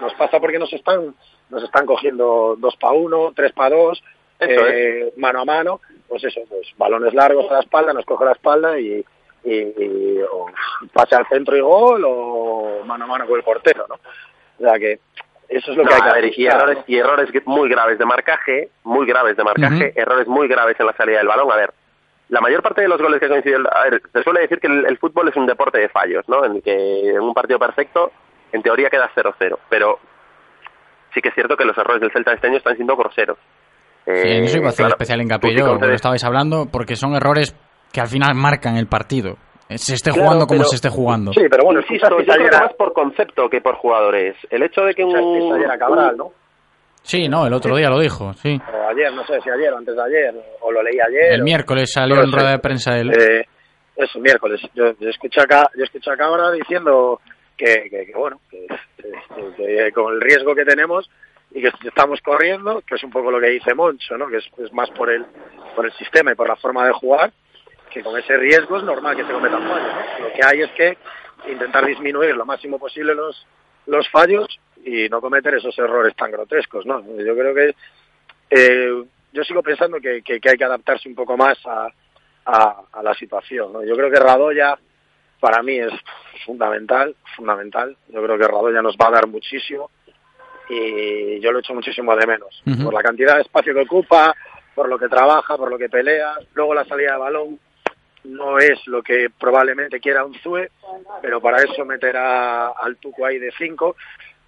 nos 0.00 0.14
pasa 0.14 0.40
porque 0.40 0.58
nos 0.58 0.72
están 0.72 1.14
nos 1.50 1.62
están 1.62 1.86
cogiendo 1.86 2.56
dos 2.58 2.76
para 2.76 2.92
uno, 2.94 3.32
tres 3.36 3.52
para 3.52 3.74
dos, 3.76 4.02
eh, 4.40 5.12
mano 5.16 5.40
a 5.40 5.44
mano, 5.44 5.80
pues 6.08 6.22
eso, 6.24 6.40
pues 6.48 6.68
balones 6.76 7.14
largos 7.14 7.48
a 7.50 7.54
la 7.54 7.60
espalda, 7.60 7.92
nos 7.92 8.04
coge 8.04 8.24
la 8.24 8.32
espalda 8.32 8.78
y, 8.78 9.04
y, 9.44 9.54
y- 9.54 10.20
o 10.30 10.46
pase 10.92 11.14
al 11.14 11.26
centro 11.28 11.56
y 11.56 11.60
gol 11.60 12.02
o 12.06 12.82
mano 12.84 13.04
a 13.04 13.08
mano 13.08 13.26
con 13.26 13.36
el 13.36 13.44
portero, 13.44 13.86
¿no? 13.88 13.94
O 13.94 14.62
sea 14.68 14.78
que 14.78 14.98
eso 15.48 15.70
es 15.70 15.76
lo 15.76 15.84
No, 15.84 15.88
que 15.88 15.94
hay 15.94 16.30
que 16.30 16.42
y 16.42 16.46
errores, 16.46 16.78
y 16.86 16.96
errores 16.98 17.30
muy 17.46 17.68
graves 17.68 17.98
de 17.98 18.04
marcaje, 18.04 18.68
muy 18.84 19.06
graves 19.06 19.36
de 19.36 19.44
marcaje, 19.44 19.92
errores 19.96 20.26
muy 20.28 20.46
graves 20.46 20.78
en 20.78 20.86
la 20.86 20.92
salida 20.92 21.18
del 21.18 21.28
balón. 21.28 21.50
A 21.50 21.56
ver, 21.56 21.72
la 22.28 22.40
mayor 22.40 22.62
parte 22.62 22.82
de 22.82 22.88
los 22.88 23.00
goles 23.00 23.18
que 23.20 23.28
coinciden, 23.28 23.64
a 23.70 23.84
ver, 23.84 24.02
se 24.12 24.22
suele 24.22 24.40
decir 24.40 24.58
que 24.60 24.66
el, 24.66 24.84
el 24.86 24.98
fútbol 24.98 25.28
es 25.28 25.36
un 25.36 25.46
deporte 25.46 25.78
de 25.78 25.88
fallos, 25.88 26.28
¿no? 26.28 26.44
En 26.44 26.56
el 26.56 26.62
que 26.62 27.10
en 27.10 27.20
un 27.20 27.32
partido 27.32 27.58
perfecto, 27.58 28.12
en 28.52 28.62
teoría 28.62 28.90
queda 28.90 29.10
0-0, 29.14 29.58
pero 29.70 29.98
sí 31.14 31.20
que 31.22 31.30
es 31.30 31.34
cierto 31.34 31.56
que 31.56 31.64
los 31.64 31.76
errores 31.78 32.00
del 32.00 32.12
Celta 32.12 32.32
de 32.32 32.36
este 32.36 32.46
año 32.48 32.58
están 32.58 32.76
siendo 32.76 32.96
groseros. 32.96 33.38
Sí, 34.04 34.12
en 34.12 34.44
eso 34.44 34.58
iba 34.58 34.66
a 34.66 34.68
hacer 34.70 34.84
claro, 34.84 34.94
especial 34.94 35.22
hincapié 35.22 35.54
yo, 35.54 35.66
cuando 35.66 35.90
estabais 35.90 36.24
hablando, 36.24 36.66
porque 36.70 36.96
son 36.96 37.14
errores 37.14 37.54
que 37.92 38.00
al 38.00 38.08
final 38.08 38.34
marcan 38.34 38.76
el 38.76 38.86
partido. 38.86 39.36
Eh, 39.68 39.76
Se 39.78 39.94
esté 39.94 40.10
Claro, 40.10 40.22
jugando 40.24 40.46
como 40.46 40.60
pero- 40.60 40.68
se 40.70 40.76
esté 40.76 40.88
jugando. 40.88 41.30
pero 41.34 41.64
bueno, 41.64 41.80
insisto, 41.80 42.08
yo 42.10 42.16
creo 42.16 42.26
que 42.26 42.32
ayer 42.42 42.54
a- 42.54 42.60
más 42.60 42.72
por 42.74 42.92
concepto 42.92 43.48
que 43.50 43.60
por 43.60 43.74
jugadores. 43.76 44.36
El 44.50 44.62
hecho 44.62 44.82
de 44.82 44.94
que 44.94 45.04
un... 45.04 45.70
A 45.70 45.78
Cabral, 45.78 46.16
¿no? 46.16 46.32
Sí, 47.02 47.28
no, 47.28 47.46
el 47.46 47.52
otro 47.54 47.76
día 47.76 47.88
lo 47.88 47.98
dijo, 48.00 48.32
sí. 48.34 48.60
O 48.72 48.88
ayer, 48.88 49.12
no 49.12 49.24
sé 49.26 49.40
si 49.42 49.48
ayer 49.50 49.72
o 49.72 49.78
antes 49.78 49.94
de 49.94 50.02
ayer, 50.02 50.34
o 50.60 50.72
lo 50.72 50.82
leí 50.82 50.98
ayer. 51.00 51.32
El 51.32 51.40
o- 51.42 51.44
miércoles 51.44 51.90
salió 51.92 52.16
no 52.16 52.22
en 52.24 52.32
rueda 52.32 52.50
de 52.52 52.58
prensa 52.58 52.98
él. 52.98 53.10
Eh, 53.12 53.44
eso, 53.96 54.18
miércoles. 54.20 54.60
Yo, 54.74 54.92
yo 54.98 55.08
escuché 55.08 55.40
acá, 55.40 55.70
yo 55.76 55.84
escuché 55.84 56.10
a 56.10 56.16
Cabra 56.16 56.50
diciendo 56.52 57.20
que, 57.56 57.88
que, 57.90 58.06
que, 58.06 58.12
bueno, 58.14 58.40
que, 58.50 58.66
que- 58.96 59.54
que 59.56 59.92
con 59.92 60.12
el 60.14 60.20
riesgo 60.20 60.54
que 60.54 60.64
tenemos 60.64 61.08
y 61.50 61.62
que 61.62 61.70
estamos 61.86 62.20
corriendo, 62.20 62.82
que 62.86 62.96
es 62.96 63.02
un 63.04 63.10
poco 63.10 63.30
lo 63.30 63.40
que 63.40 63.50
dice 63.50 63.74
Moncho, 63.74 64.16
¿no? 64.18 64.26
Que 64.28 64.38
es, 64.38 64.44
es 64.58 64.72
más 64.72 64.90
por 64.90 65.10
el, 65.10 65.24
por 65.74 65.86
el 65.86 65.92
sistema 65.92 66.32
y 66.32 66.34
por 66.34 66.48
la 66.48 66.56
forma 66.56 66.84
de 66.86 66.92
jugar, 66.92 67.32
que 67.88 68.02
con 68.02 68.18
ese 68.18 68.36
riesgo 68.36 68.76
es 68.76 68.84
normal 68.84 69.16
que 69.16 69.24
se 69.24 69.32
cometan 69.32 69.62
fallos, 69.62 69.92
¿no? 69.92 70.26
Lo 70.26 70.32
que 70.32 70.40
hay 70.44 70.60
es 70.62 70.70
que 70.72 70.98
intentar 71.50 71.86
disminuir 71.86 72.34
lo 72.36 72.44
máximo 72.44 72.78
posible 72.78 73.14
los, 73.14 73.46
los 73.86 74.08
fallos 74.10 74.58
y 74.84 75.08
no 75.08 75.20
cometer 75.20 75.54
esos 75.54 75.78
errores 75.78 76.14
tan 76.16 76.30
grotescos, 76.30 76.86
¿no? 76.86 77.02
Yo 77.02 77.34
creo 77.36 77.54
que 77.54 77.74
eh, 78.50 79.04
yo 79.32 79.44
sigo 79.44 79.62
pensando 79.62 80.00
que, 80.00 80.22
que, 80.22 80.40
que 80.40 80.50
hay 80.50 80.56
que 80.56 80.64
adaptarse 80.64 81.08
un 81.08 81.14
poco 81.14 81.36
más 81.36 81.58
a, 81.66 81.88
a, 82.46 82.82
a 82.92 83.02
la 83.02 83.14
situación. 83.14 83.72
¿no? 83.72 83.84
Yo 83.84 83.94
creo 83.94 84.10
que 84.10 84.18
Radoya 84.18 84.78
para 85.40 85.62
mí 85.62 85.78
es 85.78 85.92
fundamental, 86.44 87.14
fundamental. 87.36 87.96
Yo 88.08 88.22
creo 88.22 88.38
que 88.38 88.48
Radoya 88.48 88.82
nos 88.82 88.96
va 88.96 89.08
a 89.08 89.12
dar 89.12 89.26
muchísimo 89.26 89.90
y 90.68 91.40
yo 91.40 91.52
lo 91.52 91.60
echo 91.60 91.74
muchísimo 91.74 92.14
de 92.16 92.26
menos. 92.26 92.62
Por 92.82 92.92
la 92.92 93.02
cantidad 93.02 93.36
de 93.36 93.42
espacio 93.42 93.72
que 93.72 93.82
ocupa, 93.82 94.34
por 94.74 94.88
lo 94.88 94.98
que 94.98 95.08
trabaja, 95.08 95.56
por 95.56 95.70
lo 95.70 95.78
que 95.78 95.88
pelea. 95.88 96.34
Luego 96.54 96.74
la 96.74 96.84
salida 96.84 97.12
de 97.12 97.18
balón 97.18 97.58
no 98.28 98.58
es 98.58 98.86
lo 98.86 99.02
que 99.02 99.28
probablemente 99.38 100.00
quiera 100.00 100.24
un 100.24 100.34
Zue, 100.34 100.70
pero 101.22 101.40
para 101.40 101.58
eso 101.62 101.84
meterá 101.84 102.68
al 102.68 102.96
Tuco 102.96 103.24
ahí 103.26 103.38
de 103.38 103.50
5 103.58 103.96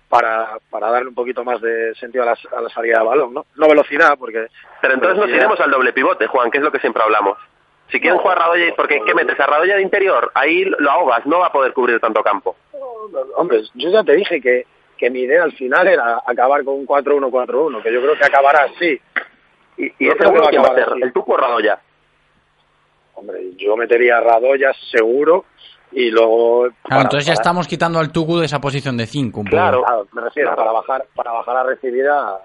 para, 0.09 0.59
para 0.71 0.91
darle 0.91 1.09
un 1.09 1.15
poquito 1.15 1.45
más 1.45 1.61
de 1.61 1.95
sentido 1.95 2.25
a 2.25 2.27
la, 2.27 2.39
a 2.57 2.61
la 2.61 2.69
salida 2.71 2.99
de 2.99 3.05
balón, 3.07 3.33
¿no? 3.35 3.47
No 3.57 3.69
velocidad, 3.69 4.17
porque... 4.19 4.47
Pero 4.81 4.95
entonces 4.95 5.19
nos 5.19 5.29
iremos 5.29 5.61
al 5.61 5.71
doble 5.71 5.93
pivote, 5.93 6.27
Juan, 6.27 6.51
que 6.51 6.59
es 6.59 6.65
lo 6.65 6.73
que 6.73 6.81
siempre 6.81 7.03
hablamos. 7.03 7.39
Si 7.91 8.01
quieren 8.01 8.17
No. 8.17 8.23
jugar 8.23 8.39
Radoya, 8.39 8.73
porque 8.77 9.01
¿qué 9.05 9.15
metes 9.15 9.39
a 9.39 9.47
Radoya 9.47 9.77
de 9.77 9.83
interior? 9.83 10.31
Ahí 10.35 10.65
lo 10.65 10.91
ahogas, 10.91 11.25
no 11.27 11.39
va 11.41 11.47
a 11.47 11.53
poder 11.53 11.73
cubrir 11.73 11.99
tanto 12.01 12.23
campo. 12.23 12.57
Hombre, 13.37 13.63
yo 13.75 13.91
ya 13.91 14.05
te 14.05 14.15
dije 14.15 14.41
que, 14.41 14.67
que 14.97 15.11
mi 15.11 15.21
idea 15.21 15.43
al 15.45 15.53
final 15.53 15.89
era 15.89 16.23
acabar 16.27 16.65
con 16.65 16.75
un 16.75 16.87
4-1-4-1, 16.87 17.83
que 17.83 17.93
yo 17.93 18.01
creo 18.01 18.17
que 18.17 18.25
acabará 18.25 18.65
así. 18.65 19.01
¿Y, 19.77 19.87
y 19.99 20.07
Yo 20.07 20.13
ese 20.13 20.27
a 20.29 20.49
quién 20.51 20.63
va 20.63 20.69
a 20.69 20.75
ser? 20.75 20.89
¿El 21.01 21.13
Tuco 21.13 21.33
o 21.33 21.37
Radoya? 21.37 21.81
Hombre, 23.21 23.51
yo 23.57 23.77
metería 23.77 24.17
a 24.17 24.21
Radoya 24.21 24.73
seguro 24.91 25.45
y 25.93 26.11
luego... 26.11 26.63
Claro, 26.63 26.75
para- 26.89 27.03
entonces 27.03 27.27
ya 27.27 27.33
para- 27.35 27.43
estamos 27.43 27.69
quitando 27.69 27.99
al 27.99 28.11
Tucu 28.11 28.39
de 28.39 28.47
esa 28.47 28.61
posición 28.61 28.97
de 28.97 29.07
5. 29.07 29.45
Claro, 29.45 29.85
me 30.13 30.23
refiero 30.23 30.57
para 30.57 30.73
bajar 30.73 31.05
para 31.15 31.33
bajar 31.33 31.57
a 31.59 31.63
recibir 31.65 32.07
a- 32.09 32.39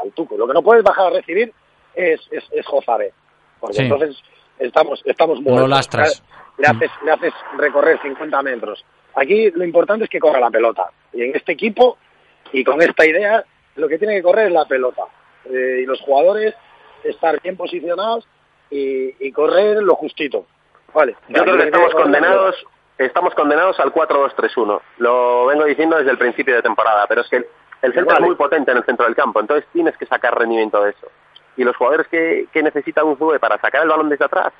al 0.00 0.12
Tuco. 0.14 0.36
Lo 0.36 0.46
que 0.46 0.52
no 0.54 0.62
puedes 0.62 0.84
bajar 0.84 1.08
a 1.08 1.10
recibir 1.10 1.52
es, 1.94 2.20
es, 2.30 2.44
es 2.52 2.64
Jozabé, 2.66 3.12
porque 3.58 3.74
Sí. 3.76 3.82
entonces 3.82 4.16
estamos 4.60 5.02
estamos 5.04 5.40
muertos. 5.40 5.68
lastras. 5.68 6.22
Le 6.58 6.66
haces, 6.68 6.90
le 7.04 7.10
haces 7.10 7.32
recorrer 7.56 7.98
50 8.02 8.42
metros. 8.42 8.84
Aquí 9.16 9.50
lo 9.50 9.64
importante 9.64 10.04
es 10.04 10.10
que 10.10 10.20
corra 10.20 10.38
la 10.38 10.50
pelota. 10.50 10.84
Y 11.12 11.22
en 11.22 11.34
este 11.34 11.52
equipo 11.52 11.98
y 12.52 12.62
con 12.62 12.80
esta 12.82 13.04
idea, 13.04 13.44
lo 13.76 13.88
que 13.88 13.98
tiene 13.98 14.14
que 14.14 14.22
correr 14.22 14.46
es 14.48 14.52
la 14.52 14.66
pelota. 14.66 15.02
Eh, 15.46 15.80
y 15.82 15.86
los 15.86 16.00
jugadores 16.02 16.54
estar 17.02 17.40
bien 17.42 17.56
posicionados 17.56 18.28
y, 18.70 19.26
y 19.26 19.32
correr 19.32 19.82
lo 19.82 19.94
justito. 19.94 20.46
Vale. 20.94 21.16
Yo 21.28 21.42
creo 21.42 21.56
que 21.56 21.64
estamos 21.64 21.94
condenados, 21.94 22.66
estamos 22.98 23.34
condenados 23.34 23.78
al 23.80 23.92
4-2-3-1. 23.92 24.80
Lo 24.98 25.46
vengo 25.46 25.64
diciendo 25.64 25.96
desde 25.96 26.10
el 26.10 26.18
principio 26.18 26.54
de 26.54 26.62
temporada, 26.62 27.06
pero 27.08 27.20
es 27.22 27.28
que 27.28 27.36
el, 27.82 27.92
Vale. 27.92 28.12
es 28.12 28.20
muy 28.20 28.34
potente 28.34 28.70
en 28.70 28.78
el 28.78 28.84
centro 28.84 29.06
del 29.06 29.14
campo, 29.14 29.40
entonces 29.40 29.66
tienes 29.72 29.96
que 29.96 30.06
sacar 30.06 30.38
rendimiento 30.38 30.82
de 30.82 30.90
eso. 30.90 31.08
Y 31.56 31.64
los 31.64 31.76
jugadores 31.76 32.08
que, 32.08 32.46
que 32.52 32.62
necesita 32.62 33.04
un 33.04 33.16
Zube 33.16 33.38
para 33.38 33.58
sacar 33.58 33.82
el 33.82 33.88
balón 33.88 34.08
desde 34.08 34.24
atrás, 34.24 34.52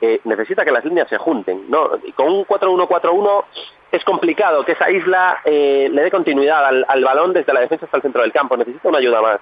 eh, 0.00 0.20
necesita 0.24 0.64
que 0.64 0.72
las 0.72 0.84
líneas 0.84 1.08
se 1.08 1.18
junten. 1.18 1.70
¿no? 1.70 1.98
Y 2.04 2.12
con 2.12 2.28
un 2.28 2.44
4-1-4-1 2.44 3.44
es 3.92 4.04
complicado 4.04 4.64
que 4.64 4.72
esa 4.72 4.90
isla 4.90 5.40
eh, 5.44 5.88
le 5.90 6.02
dé 6.02 6.10
continuidad 6.10 6.64
al, 6.66 6.84
al 6.88 7.04
balón 7.04 7.32
desde 7.32 7.52
la 7.52 7.60
defensa 7.60 7.84
hasta 7.84 7.98
el 7.98 8.02
centro 8.02 8.22
del 8.22 8.32
campo, 8.32 8.56
necesita 8.56 8.88
una 8.88 8.98
ayuda 8.98 9.20
más. 9.22 9.40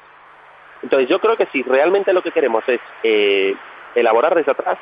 Entonces 0.82 1.08
yo 1.08 1.20
creo 1.20 1.36
que 1.36 1.46
si 1.46 1.62
realmente 1.62 2.12
lo 2.12 2.22
que 2.22 2.32
queremos 2.32 2.64
es 2.68 2.80
eh, 3.02 3.54
elaborar 3.94 4.34
desde 4.34 4.52
atrás, 4.52 4.78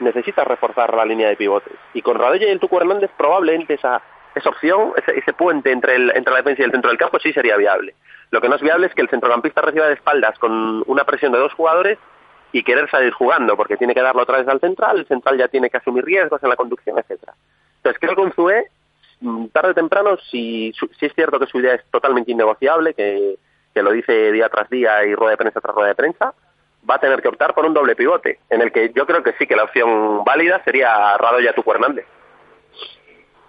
necesita 0.00 0.44
reforzar 0.44 0.94
la 0.94 1.04
línea 1.04 1.28
de 1.28 1.36
pivotes. 1.36 1.74
Y 1.92 2.02
con 2.02 2.18
Radoya 2.18 2.46
y 2.46 2.50
el 2.50 2.60
Tuco 2.60 2.78
Hernández 2.78 3.10
probablemente 3.16 3.74
esa, 3.74 4.02
esa 4.34 4.48
opción, 4.48 4.92
ese, 4.96 5.18
ese 5.18 5.32
puente 5.32 5.70
entre, 5.70 5.96
el, 5.96 6.12
entre 6.14 6.32
la 6.32 6.38
defensa 6.38 6.62
y 6.62 6.64
el 6.64 6.72
centro 6.72 6.90
del 6.90 6.98
campo 6.98 7.18
sí 7.20 7.32
sería 7.32 7.56
viable. 7.56 7.94
Lo 8.30 8.40
que 8.40 8.48
no 8.48 8.56
es 8.56 8.62
viable 8.62 8.86
es 8.86 8.94
que 8.94 9.02
el 9.02 9.08
centrocampista 9.08 9.60
reciba 9.60 9.86
de 9.86 9.94
espaldas 9.94 10.38
con 10.38 10.82
una 10.86 11.04
presión 11.04 11.32
de 11.32 11.38
dos 11.38 11.52
jugadores 11.52 11.98
y 12.52 12.62
querer 12.62 12.88
salir 12.90 13.12
jugando, 13.12 13.56
porque 13.56 13.76
tiene 13.76 13.94
que 13.94 14.00
darlo 14.00 14.22
otra 14.22 14.38
vez 14.38 14.48
al 14.48 14.60
central, 14.60 14.98
el 14.98 15.06
central 15.06 15.36
ya 15.36 15.48
tiene 15.48 15.70
que 15.70 15.76
asumir 15.76 16.04
riesgos 16.04 16.42
en 16.42 16.48
la 16.48 16.56
conducción, 16.56 16.98
etcétera. 16.98 17.34
Entonces 17.76 18.00
creo 18.00 18.14
que 18.14 18.20
un 18.20 18.32
Zue, 18.32 18.66
mm, 19.20 19.46
tarde 19.46 19.70
o 19.70 19.74
temprano, 19.74 20.16
si, 20.30 20.72
si 20.98 21.06
es 21.06 21.14
cierto 21.14 21.38
que 21.40 21.46
su 21.46 21.58
idea 21.58 21.74
es 21.74 21.84
totalmente 21.90 22.30
innegociable, 22.30 22.94
que, 22.94 23.36
que 23.74 23.82
lo 23.82 23.90
dice 23.90 24.30
día 24.30 24.48
tras 24.48 24.70
día 24.70 25.04
y 25.04 25.14
rueda 25.14 25.32
de 25.32 25.36
prensa 25.36 25.60
tras 25.60 25.74
rueda 25.74 25.88
de 25.88 25.94
prensa, 25.96 26.32
va 26.88 26.96
a 26.96 27.00
tener 27.00 27.20
que 27.22 27.28
optar 27.28 27.54
por 27.54 27.64
un 27.66 27.74
doble 27.74 27.96
pivote, 27.96 28.40
en 28.50 28.60
el 28.60 28.70
que 28.72 28.92
yo 28.94 29.06
creo 29.06 29.22
que 29.22 29.32
sí 29.38 29.46
que 29.46 29.56
la 29.56 29.64
opción 29.64 30.22
válida 30.24 30.62
sería 30.64 31.16
Radoya 31.16 31.52
Tuco 31.54 31.72
Hernández. 31.74 32.04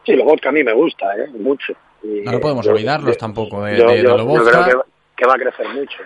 Sí, 0.05 0.13
luego 0.13 0.35
que 0.37 0.47
a 0.47 0.51
mí 0.51 0.63
me 0.63 0.73
gusta, 0.73 1.15
¿eh? 1.17 1.27
mucho. 1.29 1.73
Y, 2.03 2.21
no 2.21 2.33
lo 2.33 2.39
podemos 2.39 2.65
yo- 2.65 2.71
tampoco 3.17 3.63
de, 3.63 3.77
yo, 3.77 3.87
de- 3.87 3.95
de 3.97 4.03
yo- 4.03 4.09
yo 4.09 4.17
Lobotka. 4.17 4.63
creo 4.63 4.83
que, 4.83 4.89
que 5.17 5.25
va 5.25 5.33
a 5.33 5.37
crecer 5.39 5.67
mucho. 5.69 5.97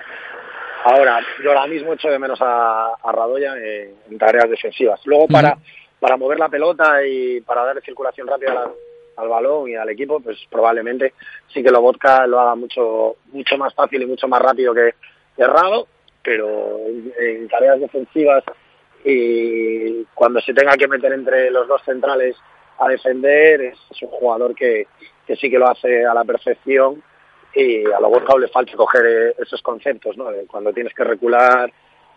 Ahora, 0.85 1.19
yo 1.43 1.49
ahora 1.51 1.67
mismo 1.67 1.91
echo 1.93 2.07
de 2.09 2.17
menos 2.19 2.39
a, 2.41 2.93
a 3.03 3.11
Radoya 3.11 3.53
en, 3.57 3.95
en 4.09 4.17
tareas 4.17 4.49
defensivas. 4.49 5.01
Luego, 5.05 5.27
para, 5.27 5.57
para 5.99 6.15
mover 6.15 6.39
la 6.39 6.47
pelota 6.47 7.03
y 7.05 7.41
para 7.41 7.65
darle 7.65 7.81
circulación 7.81 8.27
rápida 8.27 8.51
al, 8.51 8.71
al 9.17 9.27
balón 9.27 9.67
y 9.69 9.75
al 9.75 9.89
equipo, 9.89 10.21
pues 10.21 10.37
probablemente 10.49 11.13
sí 11.53 11.61
que 11.61 11.69
Lobotka 11.71 12.25
lo 12.27 12.39
haga 12.39 12.55
mucho 12.55 13.17
mucho 13.33 13.57
más 13.57 13.73
fácil 13.73 14.01
y 14.01 14.05
mucho 14.05 14.29
más 14.29 14.41
rápido 14.41 14.73
que, 14.73 14.93
que 15.35 15.45
Rado, 15.45 15.87
pero 16.23 16.77
en, 16.87 17.13
en 17.19 17.47
tareas 17.47 17.79
defensivas 17.79 18.43
y 19.03 20.03
cuando 20.13 20.41
se 20.41 20.53
tenga 20.53 20.75
que 20.75 20.87
meter 20.87 21.13
entre 21.13 21.51
los 21.51 21.67
dos 21.67 21.81
centrales 21.83 22.35
a 22.79 22.87
defender, 22.87 23.61
es, 23.61 23.77
es 23.91 24.01
un 24.01 24.09
jugador 24.09 24.55
que, 24.55 24.87
que 25.25 25.35
sí 25.35 25.49
que 25.49 25.59
lo 25.59 25.69
hace 25.69 26.05
a 26.05 26.13
la 26.13 26.23
perfección 26.23 27.01
y 27.53 27.85
a 27.85 27.99
Lobotka 27.99 28.37
le 28.37 28.47
falta 28.47 28.75
coger 28.75 29.35
esos 29.39 29.61
conceptos, 29.61 30.15
¿no? 30.17 30.25
Cuando 30.47 30.71
tienes 30.73 30.93
que 30.93 31.03
recular 31.03 31.71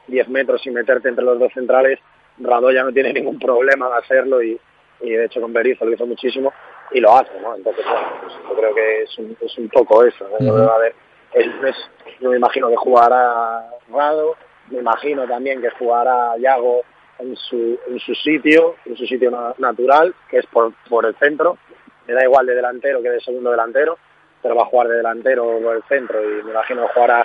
10 0.07 0.28
metros 0.28 0.66
y 0.66 0.70
meterte 0.70 1.09
entre 1.09 1.24
los 1.24 1.38
dos 1.38 1.53
centrales, 1.53 1.98
Radoya 2.38 2.84
no 2.84 2.92
tiene 2.92 3.12
ningún 3.12 3.38
problema 3.38 3.88
de 3.88 3.96
hacerlo 3.96 4.42
y, 4.42 4.59
y 5.00 5.11
de 5.11 5.24
hecho 5.24 5.40
con 5.40 5.53
Berizzo 5.53 5.84
lo 5.84 5.92
hizo 5.92 6.07
muchísimo 6.07 6.53
y 6.92 7.00
lo 7.00 7.16
hace, 7.16 7.38
¿no? 7.40 7.55
Entonces, 7.57 7.84
bueno, 7.84 8.09
pues 8.20 8.34
yo 8.48 8.57
creo 8.57 8.74
que 8.74 9.03
es 9.03 9.18
un, 9.18 9.36
es 9.40 9.59
un 9.59 9.68
poco 9.68 10.05
eso, 10.05 10.26
¿no? 10.40 10.70
A 10.70 10.78
ver, 10.78 10.94
el 11.34 11.50
lunes 11.50 11.76
yo 12.20 12.30
me 12.30 12.36
imagino 12.36 12.68
que 12.68 12.76
jugará 12.76 13.68
Rado, 13.92 14.36
me 14.70 14.78
imagino 14.78 15.26
también 15.26 15.60
que 15.60 15.70
jugará 15.70 16.36
Yago 16.38 16.82
en 17.18 17.36
su, 17.36 17.78
en 17.88 17.98
su 18.00 18.14
sitio, 18.14 18.76
en 18.84 18.96
su 18.96 19.06
sitio 19.06 19.30
na- 19.30 19.54
natural, 19.58 20.14
que 20.28 20.38
es 20.38 20.46
por, 20.46 20.72
por 20.88 21.04
el 21.06 21.14
centro, 21.16 21.58
me 22.06 22.14
da 22.14 22.22
igual 22.24 22.46
de 22.46 22.54
delantero 22.54 23.02
que 23.02 23.10
de 23.10 23.20
segundo 23.20 23.50
delantero, 23.50 23.98
pero 24.42 24.56
va 24.56 24.62
a 24.62 24.66
jugar 24.66 24.88
de 24.88 24.96
delantero 24.96 25.58
por 25.62 25.76
el 25.76 25.82
centro 25.84 26.22
y 26.22 26.42
me 26.42 26.50
imagino 26.50 26.86
que 26.86 26.92
jugará 26.94 27.24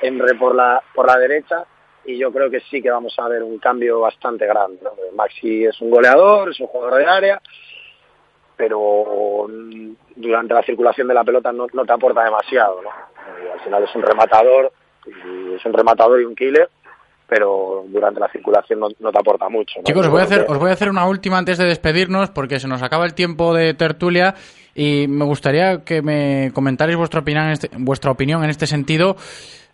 Emre 0.00 0.34
por 0.34 0.54
la, 0.54 0.82
por 0.94 1.06
la 1.06 1.18
derecha 1.18 1.64
y 2.04 2.16
yo 2.18 2.32
creo 2.32 2.50
que 2.50 2.60
sí 2.60 2.80
que 2.80 2.90
vamos 2.90 3.14
a 3.18 3.28
ver 3.28 3.42
un 3.42 3.58
cambio 3.58 4.00
bastante 4.00 4.46
grande. 4.46 4.78
Maxi 5.14 5.64
es 5.66 5.80
un 5.80 5.90
goleador, 5.90 6.50
es 6.50 6.60
un 6.60 6.66
jugador 6.68 6.98
de 6.98 7.06
área, 7.06 7.42
pero 8.58 9.46
durante 10.16 10.52
la 10.52 10.62
circulación 10.64 11.06
de 11.06 11.14
la 11.14 11.22
pelota 11.22 11.52
no, 11.52 11.66
no 11.72 11.84
te 11.84 11.92
aporta 11.92 12.24
demasiado. 12.24 12.82
¿no? 12.82 12.90
Al 13.54 13.60
final 13.60 13.84
es 13.84 13.94
un 13.94 14.02
rematador, 14.02 14.72
y 15.06 15.54
es 15.54 15.64
un 15.64 15.72
rematador 15.72 16.20
y 16.20 16.24
un 16.24 16.34
killer, 16.34 16.68
pero 17.28 17.84
durante 17.86 18.18
la 18.18 18.28
circulación 18.28 18.80
no, 18.80 18.88
no 18.98 19.12
te 19.12 19.18
aporta 19.18 19.48
mucho. 19.48 19.78
¿no? 19.78 19.84
Chicos, 19.84 20.06
os 20.06 20.10
voy, 20.10 20.20
a 20.20 20.24
hacer, 20.24 20.46
os 20.48 20.58
voy 20.58 20.70
a 20.70 20.72
hacer 20.72 20.90
una 20.90 21.06
última 21.06 21.38
antes 21.38 21.56
de 21.56 21.66
despedirnos 21.66 22.30
porque 22.30 22.58
se 22.58 22.66
nos 22.66 22.82
acaba 22.82 23.06
el 23.06 23.14
tiempo 23.14 23.54
de 23.54 23.74
tertulia 23.74 24.34
y 24.74 25.06
me 25.06 25.24
gustaría 25.24 25.84
que 25.84 26.02
me 26.02 26.50
comentarais 26.52 26.96
vuestra 26.96 27.20
opinión 27.20 27.44
en 27.44 27.52
este, 27.52 27.70
vuestra 27.78 28.10
opinión 28.10 28.42
en 28.42 28.50
este 28.50 28.66
sentido. 28.66 29.14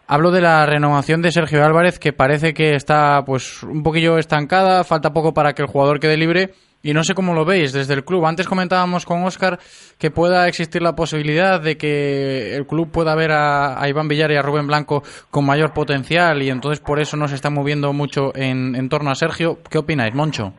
Hablo 0.07 0.31
de 0.31 0.43
la 0.43 0.67
renovación 0.67 1.23
de 1.23 1.33
Sergio 1.33 1.65
Álvarez 1.65 1.99
que 1.99 2.13
parece 2.13 2.53
que 2.53 2.75
está 2.75 3.23
pues 3.25 3.63
un 3.63 3.83
poquillo 3.83 4.19
estancada, 4.19 4.85
falta 4.85 5.15
poco 5.15 5.33
para 5.33 5.55
que 5.55 5.63
el 5.63 5.69
jugador 5.69 6.01
quede 6.01 6.19
libre 6.19 6.51
y 6.85 6.93
no 6.93 7.03
sé 7.03 7.15
cómo 7.15 7.35
lo 7.35 7.45
veis 7.45 7.73
desde 7.73 7.95
el 7.95 8.05
club. 8.05 8.27
Antes 8.27 8.47
comentábamos 8.47 9.07
con 9.07 9.25
Óscar 9.25 9.59
que 9.99 10.11
pueda 10.11 10.47
existir 10.47 10.83
la 10.83 10.95
posibilidad 10.95 11.61
de 11.61 11.77
que 11.77 12.55
el 12.55 12.67
club 12.67 12.93
pueda 12.93 13.17
ver 13.17 13.33
a, 13.33 13.89
Iván 13.89 14.07
Villar 14.07 14.31
y 14.31 14.37
a 14.37 14.43
Rubén 14.43 14.67
Blanco 14.67 15.03
con 15.31 15.47
mayor 15.47 15.73
potencial 15.73 16.43
y 16.43 16.51
entonces 16.51 16.81
por 16.81 17.01
eso 17.01 17.17
no 17.17 17.27
se 17.27 17.35
está 17.35 17.49
moviendo 17.49 17.93
mucho 17.95 18.33
en, 18.37 18.77
en 18.77 18.89
torno 18.91 19.11
a 19.11 19.15
Sergio. 19.15 19.59
¿Qué 19.71 19.79
opináis, 19.79 20.15
Moncho? 20.15 20.53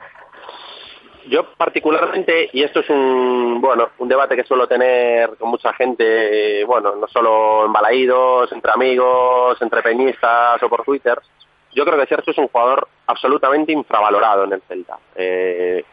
Yo 1.27 1.53
particularmente, 1.57 2.49
y 2.53 2.63
esto 2.63 2.79
es 2.79 2.89
un 2.89 3.59
bueno 3.61 3.89
un 3.99 4.07
debate 4.07 4.35
que 4.35 4.43
suelo 4.43 4.67
tener 4.67 5.37
con 5.37 5.49
mucha 5.49 5.73
gente, 5.73 6.63
bueno, 6.65 6.95
no 6.95 7.07
solo 7.07 7.65
en 7.65 7.73
balaídos, 7.73 8.51
entre 8.51 8.71
amigos, 8.71 9.59
entre 9.61 9.83
peñistas 9.83 10.61
o 10.61 10.69
por 10.69 10.83
Twitter, 10.83 11.19
yo 11.75 11.83
creo 11.83 11.99
que 11.99 12.07
Sergio 12.07 12.31
es 12.31 12.37
un 12.37 12.47
jugador 12.47 12.87
absolutamente 13.07 13.73
infravalorado 13.73 14.45
en 14.45 14.53
el 14.53 14.61
Celta. 14.67 14.97
Eh, 15.15 15.83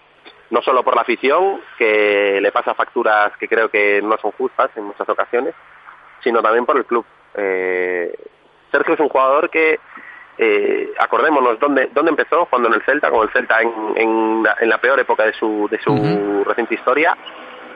no 0.53 0.61
solo 0.63 0.85
por 0.85 0.95
la 0.95 1.01
afición, 1.01 1.61
que 1.79 2.39
le 2.41 2.53
pasa 2.53 2.75
facturas 2.75 3.33
que 3.39 3.49
creo 3.49 3.71
que 3.71 4.01
no 4.03 4.17
son 4.19 4.33
justas 4.33 4.71
en 4.77 4.85
muchas 4.85 5.09
ocasiones, 5.09 5.55
sino 6.23 6.43
también 6.43 6.67
por 6.67 6.77
el 6.77 6.85
club. 6.85 7.05
Eh, 7.35 8.15
Sergio 8.71 8.95
es 8.95 9.01
un 9.01 9.09
jugador 9.09 9.49
que 9.49 9.81
eh, 10.37 10.93
acordémonos 10.99 11.59
dónde, 11.59 11.89
dónde 11.95 12.11
empezó 12.11 12.45
jugando 12.45 12.69
en 12.69 12.75
el 12.75 12.83
Celta, 12.83 13.11
con 13.11 13.23
el 13.23 13.33
Celta 13.33 13.63
en, 13.63 13.73
en, 13.97 14.43
la, 14.43 14.55
en 14.61 14.69
la 14.69 14.79
peor 14.79 15.01
época 15.01 15.25
de 15.25 15.33
su, 15.33 15.69
de 15.71 15.79
su 15.81 16.45
reciente 16.45 16.75
historia 16.75 17.17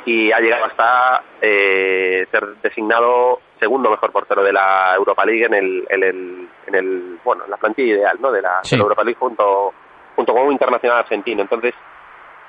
y 0.05 0.31
ha 0.31 0.39
llegado 0.39 0.67
hasta 0.67 1.23
eh, 1.41 2.27
ser 2.31 2.57
designado 2.63 3.41
segundo 3.59 3.91
mejor 3.91 4.13
portero 4.13 4.45
de 4.45 4.53
la 4.53 4.95
Europa 4.95 5.25
League 5.25 5.47
en 5.47 5.55
el, 5.55 5.87
en 5.89 6.03
el, 6.05 6.49
en 6.67 6.75
el 6.75 7.19
bueno 7.25 7.45
en 7.45 7.51
la 7.51 7.57
plantilla 7.57 7.95
ideal 7.95 8.19
¿no? 8.21 8.31
de, 8.31 8.43
la, 8.43 8.61
Sí. 8.63 8.77
de 8.77 8.79
la 8.79 8.83
Europa 8.85 9.03
League 9.03 9.19
junto, 9.19 9.73
junto 10.15 10.33
con 10.35 10.43
un 10.43 10.53
internacional 10.53 10.99
argentino. 10.99 11.41
Entonces 11.41 11.75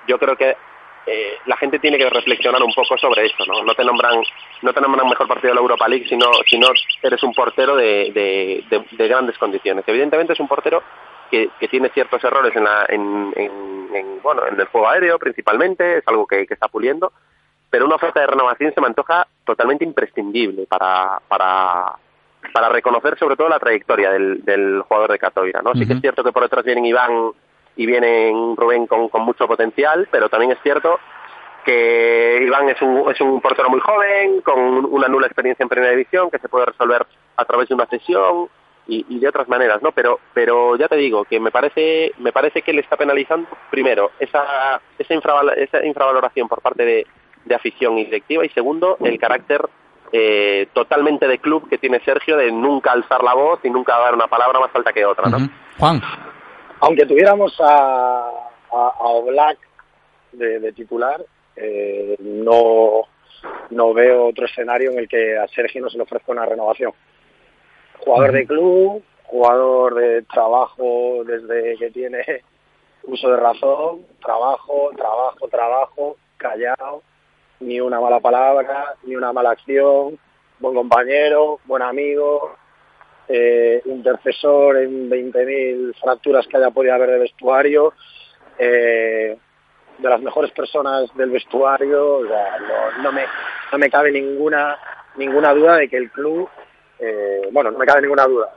yo 0.08 0.18
creo 0.18 0.36
que 0.36 0.56
eh, 1.10 1.38
la 1.46 1.56
gente 1.58 1.80
tiene 1.80 1.98
que 1.98 2.10
reflexionar 2.10 2.62
un 2.62 2.74
poco 2.74 2.98
sobre 2.98 3.26
eso, 3.26 3.46
¿no? 3.48 3.64
No 3.64 3.74
te 3.76 3.84
nombran, 3.86 4.22
no 4.62 4.74
te 4.74 4.82
nombran 4.82 5.08
mejor 5.08 5.28
partido 5.28 5.50
de 5.50 5.56
la 5.56 5.62
Europa 5.62 5.88
League, 5.88 6.06
sino, 6.10 6.26
si 6.46 6.58
no 6.60 6.68
eres 7.02 7.24
un 7.24 7.34
portero 7.34 7.76
de, 7.78 8.12
de, 8.14 8.64
de- 8.70 8.86
de 8.92 9.08
grandes 9.08 9.38
condiciones. 9.38 9.86
Evidentemente 9.88 10.34
es 10.34 10.40
un 10.40 10.48
portero 10.50 10.84
que, 11.32 11.50
que 11.60 11.68
tiene 11.70 11.90
ciertos 11.90 12.22
errores 12.24 12.54
en, 12.56 12.64
la, 12.66 12.86
en, 12.90 13.34
en- 13.38 13.90
en, 13.96 14.22
bueno, 14.22 14.46
en 14.48 14.60
el 14.60 14.68
juego 14.68 14.90
aéreo 14.90 15.18
principalmente, 15.18 16.00
es 16.00 16.04
algo 16.08 16.28
que, 16.28 16.46
que 16.46 16.54
está 16.54 16.68
puliendo, 16.68 17.14
pero 17.70 17.86
una 17.86 17.96
oferta 17.96 18.20
de 18.20 18.28
renovación 18.28 18.74
se 18.74 18.82
me 18.82 18.88
antoja 18.88 19.28
totalmente 19.46 19.86
imprescindible 19.86 20.66
para, 20.68 21.22
para, 21.30 21.94
para 22.54 22.68
reconocer 22.70 23.18
sobre 23.18 23.38
todo 23.38 23.48
la 23.48 23.60
trayectoria 23.60 24.12
del, 24.12 24.44
del 24.44 24.82
jugador 24.82 25.12
de 25.14 25.20
Catoira, 25.20 25.62
¿no? 25.62 25.74
Sí 25.74 25.86
que 25.88 25.94
es 25.94 26.02
cierto 26.02 26.22
que 26.24 26.34
por 26.34 26.44
detrás 26.44 26.66
vienen 26.66 26.86
Iván 26.86 27.32
y 27.78 27.86
vienen 27.86 28.56
Rubén 28.58 28.88
con, 28.88 29.10
mucho 29.22 29.48
potencial, 29.48 30.08
pero 30.12 30.28
también 30.30 30.52
es 30.52 30.58
cierto 30.64 31.00
que 31.64 32.42
Iván 32.46 32.70
es 32.70 32.82
un, 32.82 33.10
es 33.12 33.20
un 33.22 33.40
portero 33.42 33.70
muy 33.70 33.80
joven, 33.80 34.42
con 34.42 34.86
una 34.86 35.08
nula 35.08 35.28
experiencia 35.28 35.64
en 35.64 35.70
primera 35.70 35.92
división, 35.92 36.30
que 36.32 36.40
se 36.40 36.50
puede 36.50 36.66
resolver 36.66 37.06
a 37.36 37.46
través 37.46 37.68
de 37.70 37.76
una 37.76 37.86
cesión 37.86 38.48
y, 38.88 39.06
y 39.10 39.20
de 39.20 39.28
otras 39.28 39.50
maneras, 39.50 39.82
¿no? 39.82 39.92
Pero, 39.92 40.20
pero 40.34 40.78
ya 40.78 40.88
te 40.88 40.96
digo 40.96 41.26
que 41.26 41.40
me 41.42 41.52
parece, 41.52 42.14
me 42.20 42.32
parece 42.32 42.62
que 42.62 42.72
le 42.72 42.82
está 42.82 42.96
penalizando 42.96 43.50
primero 43.70 44.12
esa, 44.18 44.80
esa, 44.98 45.14
infraval- 45.14 45.58
esa 45.58 45.86
infravaloración 45.86 46.48
por 46.48 46.62
parte 46.62 46.86
de, 46.86 47.06
de 47.44 47.56
afición 47.56 47.98
y 47.98 48.06
directiva 48.06 48.46
y 48.46 48.50
segundo 48.50 48.98
el 49.02 49.20
carácter 49.20 49.68
eh, 50.14 50.70
totalmente 50.72 51.28
de 51.28 51.40
club 51.40 51.68
que 51.70 51.78
tiene 51.78 52.00
Sergio 52.00 52.38
de 52.38 52.50
nunca 52.50 52.94
alzar 52.94 53.22
la 53.24 53.34
voz 53.34 53.60
y 53.66 53.70
nunca 53.70 54.00
dar 54.00 54.16
una 54.16 54.28
palabra 54.28 54.62
más 54.62 54.70
alta 54.74 54.94
que 54.94 55.06
otra, 55.06 55.30
¿no? 55.30 55.38
Juan. 55.78 56.02
Aunque 56.80 57.06
tuviéramos 57.06 57.56
a, 57.60 58.30
a, 58.72 58.94
a 59.00 59.08
Oblak 59.08 59.58
de, 60.32 60.60
de 60.60 60.72
titular, 60.74 61.24
eh, 61.56 62.16
no, 62.20 63.04
no 63.72 63.94
veo 63.94 64.28
otro 64.28 64.46
escenario 64.46 64.92
en 64.92 65.00
el 65.00 65.08
que 65.08 65.38
a 65.38 65.48
Sergio 65.48 65.82
no 65.82 65.90
se 65.90 65.98
le 65.98 66.04
ofrezca 66.04 66.32
una 66.32 66.46
renovación. 66.46 66.94
Jugador 68.00 68.32
de 68.32 68.46
club, 68.46 69.04
jugador 69.24 69.96
de 69.96 70.22
trabajo 70.24 71.24
desde 71.26 71.78
que 71.78 71.90
tiene 71.92 72.24
uso 73.04 73.30
de 73.30 73.38
razón, 73.38 74.06
trabajo, 74.22 74.92
trabajo, 74.96 75.48
trabajo, 75.48 76.18
callado, 76.38 77.02
ni 77.60 77.80
una 77.80 78.00
mala 78.00 78.20
palabra, 78.20 78.96
ni 79.04 79.16
una 79.16 79.34
mala 79.34 79.52
acción, 79.52 80.20
buen 80.60 80.76
compañero, 80.76 81.60
buen 81.66 81.82
amigo, 81.82 82.56
eh, 83.30 83.82
intercesor 83.86 84.78
en 84.78 85.10
20.000 85.10 85.96
fracturas 86.00 86.48
que 86.48 86.58
haya 86.58 86.72
podido 86.72 86.94
haber 86.94 87.12
de 87.12 87.20
vestuario, 87.20 87.94
eh, 88.58 89.38
de 89.98 90.10
las 90.10 90.22
mejores 90.22 90.52
personas 90.52 91.14
del 91.16 91.32
vestuario, 91.32 92.18
o 92.18 92.28
sea, 92.28 92.60
no, 92.60 93.04
no 93.04 93.12
me, 93.12 93.26
no 93.72 93.78
me 93.78 93.90
cabe 93.90 94.12
ninguna, 94.12 94.78
ninguna 95.16 95.54
duda 95.54 95.78
de 95.78 95.90
que 95.90 95.98
el 95.98 96.12
club, 96.12 96.48
eh, 97.00 97.50
bueno, 97.52 97.72
no 97.72 97.80
me 97.80 97.86
cabe 97.86 98.02
ninguna 98.02 98.26
duda, 98.26 98.54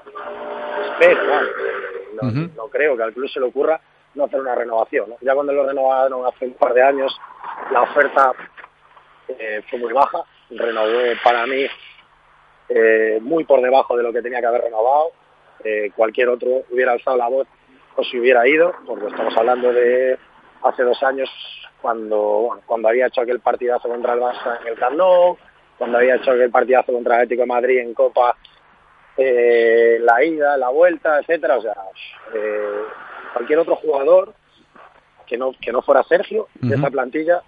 espero, 0.93 1.27
vale, 1.29 1.49
eh, 1.49 2.51
no, 2.57 2.69
creo 2.69 2.97
que 2.97 3.03
al 3.03 3.13
club 3.13 3.29
se 3.29 3.41
le 3.41 3.47
ocurra 3.47 3.81
no 4.15 4.25
hacer 4.25 4.41
una 4.41 4.55
renovación. 4.55 5.11
¿no? 5.11 5.17
Ya 5.21 5.35
cuando 5.35 5.53
lo 5.53 5.67
renovaron 5.67 6.27
hace 6.27 6.47
un 6.47 6.55
par 6.55 6.75
de 6.75 6.83
años, 6.83 7.17
la 7.73 7.83
oferta 7.83 8.33
eh, 9.29 9.63
fue 9.71 9.79
muy 9.79 9.93
baja, 9.93 10.19
renovó 10.51 10.99
para 11.23 11.47
mí 11.47 11.67
eh, 12.71 13.19
muy 13.21 13.45
por 13.45 13.61
debajo 13.61 13.97
de 13.97 14.03
lo 14.03 14.13
que 14.13 14.23
tenía 14.23 14.41
que 14.41 14.47
haber 14.47 14.63
renovado. 14.63 15.13
Eh, 15.65 15.91
cualquier 15.95 16.29
otro 16.29 16.63
hubiera 16.71 16.93
alzado 16.93 17.17
la 17.17 17.29
voz 17.29 17.47
o 17.97 18.05
se 18.05 18.19
hubiera 18.19 18.47
ido, 18.49 18.73
porque 18.87 19.09
estamos 19.09 19.37
hablando 19.37 19.73
de 19.73 20.17
hace 20.63 20.83
dos 20.85 21.03
años 21.03 21.29
cuando 21.83 22.19
bueno, 22.19 22.63
cuando 22.67 22.89
había 22.89 23.07
hecho 23.07 23.23
aquel 23.23 23.41
partidazo 23.41 23.89
contra 23.89 24.15
el 24.15 24.21
Barça 24.21 24.61
en 24.61 24.69
el 24.69 24.79
Camp 24.79 24.97
Nou, 24.97 25.37
cuando 25.77 25.99
había 25.99 26.17
hecho 26.17 26.31
aquel 26.31 26.51
partidazo 26.51 26.93
contra 26.93 27.17
el 27.17 27.23
Atlético 27.23 27.43
de 27.43 27.47
Madrid 27.47 27.79
en 27.79 27.95
Copa, 27.95 28.37
eh, 29.17 29.99
la 30.01 30.23
ida, 30.25 30.57
la 30.57 30.69
vuelta, 30.69 31.19
etcétera. 31.19 31.59
O 31.59 31.63
sea, 31.63 31.75
cualquier 33.35 33.59
otro 33.59 33.77
jugador 33.77 34.35
que 35.27 35.37
no 35.37 35.53
que 35.61 35.73
no 35.73 35.83
fuera 35.83 36.03
Sergio 36.05 36.49
de 36.55 36.75
Ujú. 36.75 36.79
esa 36.79 36.91
plantilla 36.91 37.43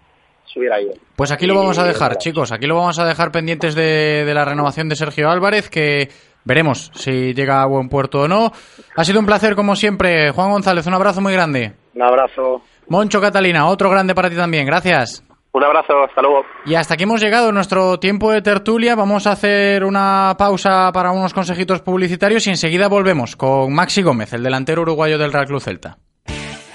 se 0.46 0.58
hubiera 0.58 0.80
ido. 0.80 0.92
Pues 1.16 1.30
aquí 1.30 1.46
lo 1.46 1.54
vamos 1.54 1.78
a 1.78 1.84
dejar, 1.84 2.18
chicos. 2.18 2.52
Aquí 2.52 2.66
lo 2.66 2.76
vamos 2.76 2.98
a 2.98 3.04
dejar 3.04 3.30
pendientes 3.32 3.74
de, 3.74 4.24
de 4.24 4.34
la 4.34 4.44
renovación 4.44 4.88
de 4.88 4.96
Sergio 4.96 5.30
Álvarez, 5.30 5.68
que 5.68 6.10
veremos 6.44 6.90
si 6.94 7.34
llega 7.34 7.62
a 7.62 7.66
buen 7.66 7.88
puerto 7.88 8.22
o 8.22 8.28
no. 8.28 8.52
Ha 8.96 9.04
sido 9.04 9.20
un 9.20 9.26
placer, 9.26 9.54
como 9.54 9.76
siempre. 9.76 10.30
Juan 10.30 10.50
González, 10.50 10.86
un 10.86 10.94
abrazo 10.94 11.20
muy 11.20 11.32
grande. 11.32 11.72
Un 11.94 12.02
abrazo. 12.02 12.62
Moncho 12.88 13.20
Catalina, 13.20 13.66
otro 13.68 13.90
grande 13.90 14.14
para 14.14 14.28
ti 14.30 14.36
también. 14.36 14.66
Gracias. 14.66 15.24
Un 15.54 15.62
abrazo, 15.62 15.92
hasta 16.02 16.22
luego. 16.22 16.44
Y 16.64 16.74
hasta 16.74 16.94
aquí 16.94 17.02
hemos 17.02 17.20
llegado 17.20 17.50
en 17.50 17.54
nuestro 17.54 17.98
tiempo 17.98 18.32
de 18.32 18.40
tertulia. 18.40 18.94
Vamos 18.94 19.26
a 19.26 19.32
hacer 19.32 19.84
una 19.84 20.34
pausa 20.38 20.90
para 20.92 21.10
unos 21.10 21.34
consejitos 21.34 21.82
publicitarios 21.82 22.46
y 22.46 22.50
enseguida 22.50 22.88
volvemos 22.88 23.36
con 23.36 23.72
Maxi 23.74 24.00
Gómez, 24.00 24.32
el 24.32 24.42
delantero 24.42 24.80
uruguayo 24.80 25.18
del 25.18 25.30
Real 25.32 25.46
Club 25.46 25.60
Celta. 25.60 25.98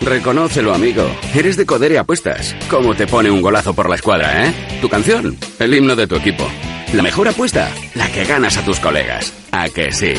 Reconócelo, 0.02 0.74
amigo. 0.74 1.04
Eres 1.36 1.58
de 1.58 1.66
Codere 1.66 1.98
Apuestas. 1.98 2.56
¿Cómo 2.70 2.96
te 2.96 3.08
pone 3.08 3.30
un 3.32 3.42
golazo 3.42 3.74
por 3.74 3.90
la 3.90 3.96
escuadra, 3.96 4.46
eh? 4.48 4.54
Tu 4.82 4.90
canción, 4.90 5.38
el 5.60 5.74
himno 5.74 5.96
de 5.96 6.08
tu 6.08 6.16
equipo. 6.16 6.48
La 6.94 7.04
mejor 7.04 7.28
apuesta, 7.28 7.70
la 7.96 8.10
que 8.12 8.24
ganas 8.24 8.58
a 8.58 8.64
tus 8.64 8.80
colegas. 8.80 9.34
¿A 9.52 9.68
que 9.70 9.92
sí? 9.92 10.14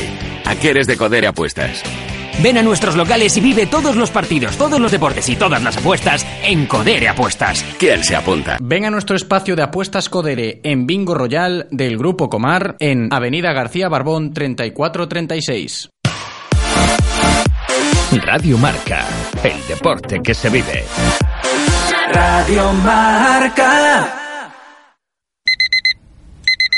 ¿A 0.45 0.55
que 0.57 0.71
eres 0.71 0.87
de 0.87 0.97
Codere 0.97 1.27
Apuestas? 1.29 1.83
Ven 2.43 2.57
a 2.57 2.63
nuestros 2.63 2.95
locales 2.95 3.37
y 3.37 3.41
vive 3.41 3.67
todos 3.67 3.97
los 3.97 4.11
partidos, 4.11 4.57
todos 4.57 4.79
los 4.79 4.93
deportes 4.93 5.29
y 5.29 5.35
todas 5.35 5.61
las 5.63 5.77
apuestas 5.77 6.25
en 6.45 6.67
Codere 6.67 7.09
Apuestas. 7.09 7.65
¿Quién 7.79 8.05
se 8.05 8.15
apunta? 8.15 8.59
Ven 8.61 8.85
a 8.85 8.91
nuestro 8.91 9.17
espacio 9.17 9.57
de 9.57 9.63
apuestas 9.63 10.09
Codere 10.09 10.61
en 10.63 10.87
Bingo 10.87 11.15
Royal 11.15 11.67
del 11.73 11.99
Grupo 11.99 12.29
Comar 12.29 12.77
en 12.79 13.09
Avenida 13.13 13.53
García 13.53 13.89
Barbón 13.89 14.33
3436. 14.35 15.89
Radio 18.17 18.57
Marca, 18.57 19.05
el 19.43 19.67
deporte 19.67 20.23
que 20.23 20.33
se 20.35 20.49
vive. 20.49 20.87
Radio 22.11 22.73
Marca. 22.73 24.18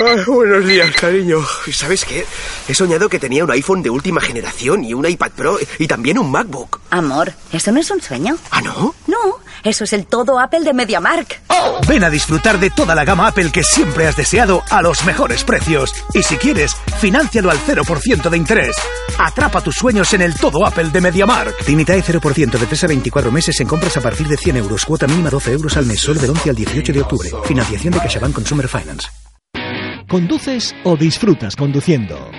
Ay, 0.03 0.25
buenos 0.27 0.67
días, 0.67 0.91
cariño. 0.97 1.41
¿Sabes 1.71 2.07
qué? 2.07 2.25
He 2.67 2.75
soñado 2.75 3.11
que 3.11 3.19
tenía 3.19 3.45
un 3.45 3.51
iPhone 3.51 3.83
de 3.83 3.91
última 3.91 4.23
generación 4.23 4.83
y 4.83 4.95
un 4.95 5.07
iPad 5.07 5.31
Pro 5.33 5.59
y 5.79 5.87
también 5.87 6.19
un 6.19 6.31
MacBook. 6.31 6.81
Amor, 6.89 7.35
¿eso 7.53 7.71
no 7.71 7.81
es 7.81 7.91
un 7.91 8.01
sueño? 8.01 8.39
¿Ah, 8.51 8.63
no? 8.63 8.95
No, 9.07 9.41
eso 9.63 9.85
es 9.85 9.93
el 9.93 10.07
todo 10.07 10.41
Apple 10.41 10.61
de 10.61 10.73
MediaMark. 10.73 11.43
Ven 11.87 12.03
a 12.03 12.09
disfrutar 12.09 12.59
de 12.59 12.71
toda 12.71 12.95
la 12.95 13.05
gama 13.05 13.27
Apple 13.27 13.53
que 13.53 13.63
siempre 13.63 14.07
has 14.07 14.17
deseado 14.17 14.63
a 14.71 14.81
los 14.81 15.05
mejores 15.05 15.45
precios. 15.45 15.95
Y 16.15 16.23
si 16.23 16.37
quieres, 16.39 16.75
fináncialo 16.99 17.51
al 17.51 17.59
0% 17.59 18.31
de 18.31 18.37
interés. 18.39 18.77
Atrapa 19.19 19.61
tus 19.61 19.77
sueños 19.77 20.15
en 20.15 20.23
el 20.23 20.35
todo 20.35 20.65
Apple 20.65 20.89
de 20.89 21.01
MediaMark. 21.03 21.69
Limitae 21.69 22.03
0% 22.03 22.59
de 22.59 22.67
3 22.67 22.85
a 22.85 22.87
24 22.87 23.31
meses 23.31 23.61
en 23.61 23.67
compras 23.67 23.99
a 23.99 24.01
partir 24.01 24.29
de 24.29 24.39
100 24.39 24.57
euros. 24.57 24.87
Cuota 24.87 25.07
mínima 25.07 25.29
12 25.29 25.53
euros 25.53 25.77
al 25.77 25.85
mes. 25.85 26.01
Solo 26.01 26.21
del 26.21 26.31
11 26.31 26.49
al 26.49 26.57
18 26.57 26.91
de 26.91 27.01
octubre. 27.03 27.31
Financiación 27.45 27.93
de 27.93 28.01
CaixaBank 28.01 28.33
Consumer 28.33 28.67
Finance. 28.67 29.20
¿Conduces 30.11 30.75
o 30.83 30.97
disfrutas 30.97 31.55
conduciendo? 31.55 32.33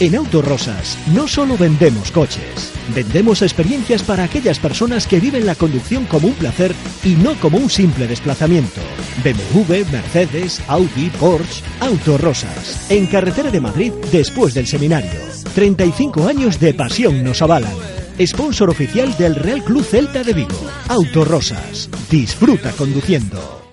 En 0.00 0.16
Autorosas 0.16 0.96
no 1.12 1.28
solo 1.28 1.58
vendemos 1.58 2.10
coches, 2.10 2.72
vendemos 2.94 3.42
experiencias 3.42 4.02
para 4.02 4.24
aquellas 4.24 4.58
personas 4.58 5.06
que 5.06 5.20
viven 5.20 5.44
la 5.44 5.56
conducción 5.56 6.06
como 6.06 6.28
un 6.28 6.32
placer 6.32 6.74
y 7.04 7.10
no 7.16 7.34
como 7.34 7.58
un 7.58 7.68
simple 7.68 8.06
desplazamiento. 8.06 8.80
BMW, 9.22 9.84
Mercedes, 9.92 10.62
Audi, 10.68 11.10
Porsche, 11.20 11.62
Autorosas. 11.80 12.90
En 12.90 13.06
carretera 13.08 13.50
de 13.50 13.60
Madrid 13.60 13.92
después 14.10 14.54
del 14.54 14.66
seminario. 14.66 15.20
35 15.54 16.26
años 16.26 16.58
de 16.58 16.72
pasión 16.72 17.22
nos 17.22 17.42
avalan. 17.42 17.76
Sponsor 18.18 18.70
oficial 18.70 19.14
del 19.18 19.34
Real 19.34 19.62
Club 19.62 19.84
Celta 19.84 20.22
de 20.22 20.32
Vigo. 20.32 20.70
Autorosas. 20.88 21.90
Disfruta 22.10 22.72
conduciendo. 22.72 23.65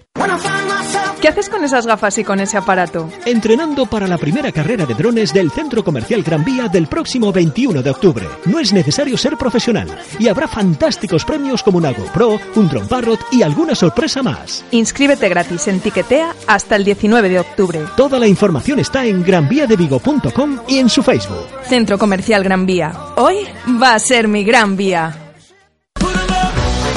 ¿Qué 1.24 1.30
haces 1.30 1.48
con 1.48 1.64
esas 1.64 1.88
gafas 1.88 2.18
y 2.18 2.26
con 2.26 2.42
ese 2.42 2.58
aparato? 2.58 3.10
Entrenando 3.26 3.86
para 3.86 4.08
la 4.08 4.18
primera 4.18 4.52
carrera 4.52 4.86
de 4.86 4.94
drones 4.94 5.34
del 5.34 5.52
Centro 5.52 5.82
Comercial 5.82 6.22
Gran 6.22 6.44
Vía 6.44 6.68
del 6.68 6.88
próximo 6.88 7.32
21 7.32 7.82
de 7.82 7.90
octubre. 7.92 8.28
No 8.44 8.60
es 8.60 8.74
necesario 8.74 9.18
ser 9.18 9.38
profesional 9.38 9.88
y 10.20 10.28
habrá 10.28 10.50
fantásticos 10.50 11.24
premios 11.24 11.64
como 11.64 11.78
un 11.78 11.86
GoPro, 11.86 12.42
un 12.56 12.68
Drone 12.68 12.90
Parrot 12.90 13.22
y 13.32 13.42
alguna 13.42 13.74
sorpresa 13.74 14.22
más. 14.22 14.66
Inscríbete 14.72 15.30
gratis 15.30 15.66
en 15.70 15.80
Tiquetea 15.80 16.36
hasta 16.46 16.76
el 16.76 16.84
19 16.84 17.30
de 17.30 17.40
octubre. 17.40 17.80
Toda 17.96 18.20
la 18.20 18.28
información 18.28 18.80
está 18.80 19.06
en 19.06 19.24
granviadevigo.com 19.24 20.60
y 20.68 20.80
en 20.80 20.90
su 20.90 21.04
Facebook. 21.04 21.48
Centro 21.70 21.98
Comercial 21.98 22.44
Gran 22.44 22.66
Vía. 22.66 22.92
Hoy 23.16 23.48
va 23.82 23.94
a 23.94 24.00
ser 24.00 24.28
mi 24.28 24.44
gran 24.44 24.76
vía. 24.76 25.23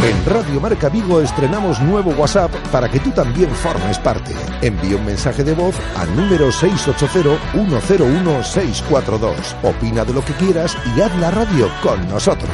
En 0.03 0.27
Radio 0.27 0.61
Marca 0.61 0.89
Vigo 0.89 1.21
estrenamos 1.21 1.81
nuevo 1.81 2.11
WhatsApp 2.13 2.53
para 2.71 2.89
que 2.89 3.01
tú 3.01 3.11
también 3.11 3.51
formes 3.51 3.99
parte. 3.99 4.33
Envía 4.61 4.97
un 4.97 5.05
mensaje 5.05 5.43
de 5.43 5.55
voz 5.55 5.75
al 5.97 6.15
número 6.15 6.51
680-101-642. 6.51 9.35
Opina 9.63 10.05
de 10.05 10.13
lo 10.13 10.25
que 10.25 10.35
quieras 10.35 10.77
y 10.95 11.01
haz 11.01 11.17
la 11.19 11.31
radio 11.31 11.71
con 11.83 12.07
nosotros. 12.09 12.51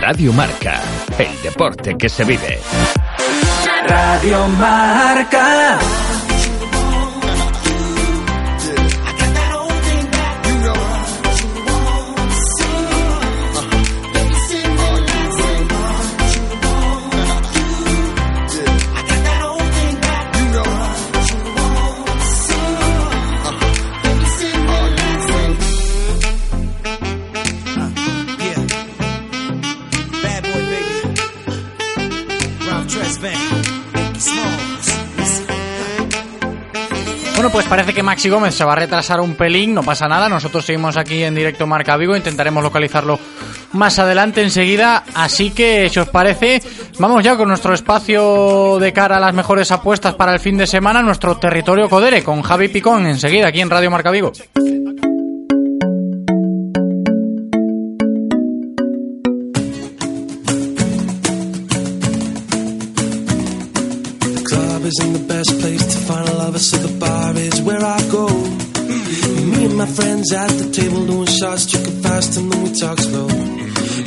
Radio 0.00 0.32
Marca, 0.32 0.80
el 1.18 1.42
deporte 1.42 1.96
que 1.96 2.08
se 2.08 2.24
vive. 2.24 2.60
Radio 3.86 4.48
Marca. 4.48 5.78
Pues 37.50 37.66
parece 37.66 37.92
que 37.92 38.02
Maxi 38.02 38.28
Gómez 38.28 38.54
se 38.54 38.64
va 38.64 38.72
a 38.72 38.76
retrasar 38.76 39.20
un 39.20 39.34
pelín, 39.34 39.74
no 39.74 39.82
pasa 39.82 40.06
nada, 40.06 40.28
nosotros 40.28 40.64
seguimos 40.64 40.96
aquí 40.96 41.24
en 41.24 41.34
directo 41.34 41.66
Marca 41.66 41.96
Vigo, 41.96 42.14
intentaremos 42.14 42.62
localizarlo 42.62 43.18
más 43.72 43.98
adelante 43.98 44.42
enseguida, 44.42 45.02
así 45.14 45.50
que 45.50 45.88
si 45.88 45.98
os 45.98 46.08
parece, 46.08 46.62
vamos 46.98 47.24
ya 47.24 47.36
con 47.36 47.48
nuestro 47.48 47.74
espacio 47.74 48.78
de 48.78 48.92
cara 48.92 49.16
a 49.16 49.20
las 49.20 49.34
mejores 49.34 49.72
apuestas 49.72 50.14
para 50.14 50.34
el 50.34 50.40
fin 50.40 50.56
de 50.56 50.66
semana, 50.66 51.02
nuestro 51.02 51.36
territorio 51.38 51.88
Codere, 51.88 52.22
con 52.22 52.42
Javi 52.42 52.68
Picón 52.68 53.06
enseguida 53.06 53.48
aquí 53.48 53.60
en 53.60 53.70
Radio 53.70 53.90
Marca 53.90 54.10
Vigo. 54.10 54.32
Isn't 64.88 65.12
the 65.12 65.34
best 65.34 65.50
place 65.60 65.84
to 65.84 65.98
find 66.06 66.26
a 66.28 66.34
lover, 66.34 66.58
so 66.58 66.78
the 66.78 66.98
bar 66.98 67.36
is 67.36 67.60
where 67.60 67.84
I 67.84 68.00
go. 68.10 68.26
Me 69.52 69.66
and 69.66 69.76
my 69.76 69.86
friends 69.86 70.32
at 70.32 70.48
the 70.48 70.70
table 70.72 71.06
doing 71.06 71.26
shots, 71.26 71.66
drinking 71.66 72.00
fast, 72.02 72.38
and 72.38 72.50
then 72.50 72.62
we 72.62 72.72
talk 72.72 72.98
slow. 72.98 73.57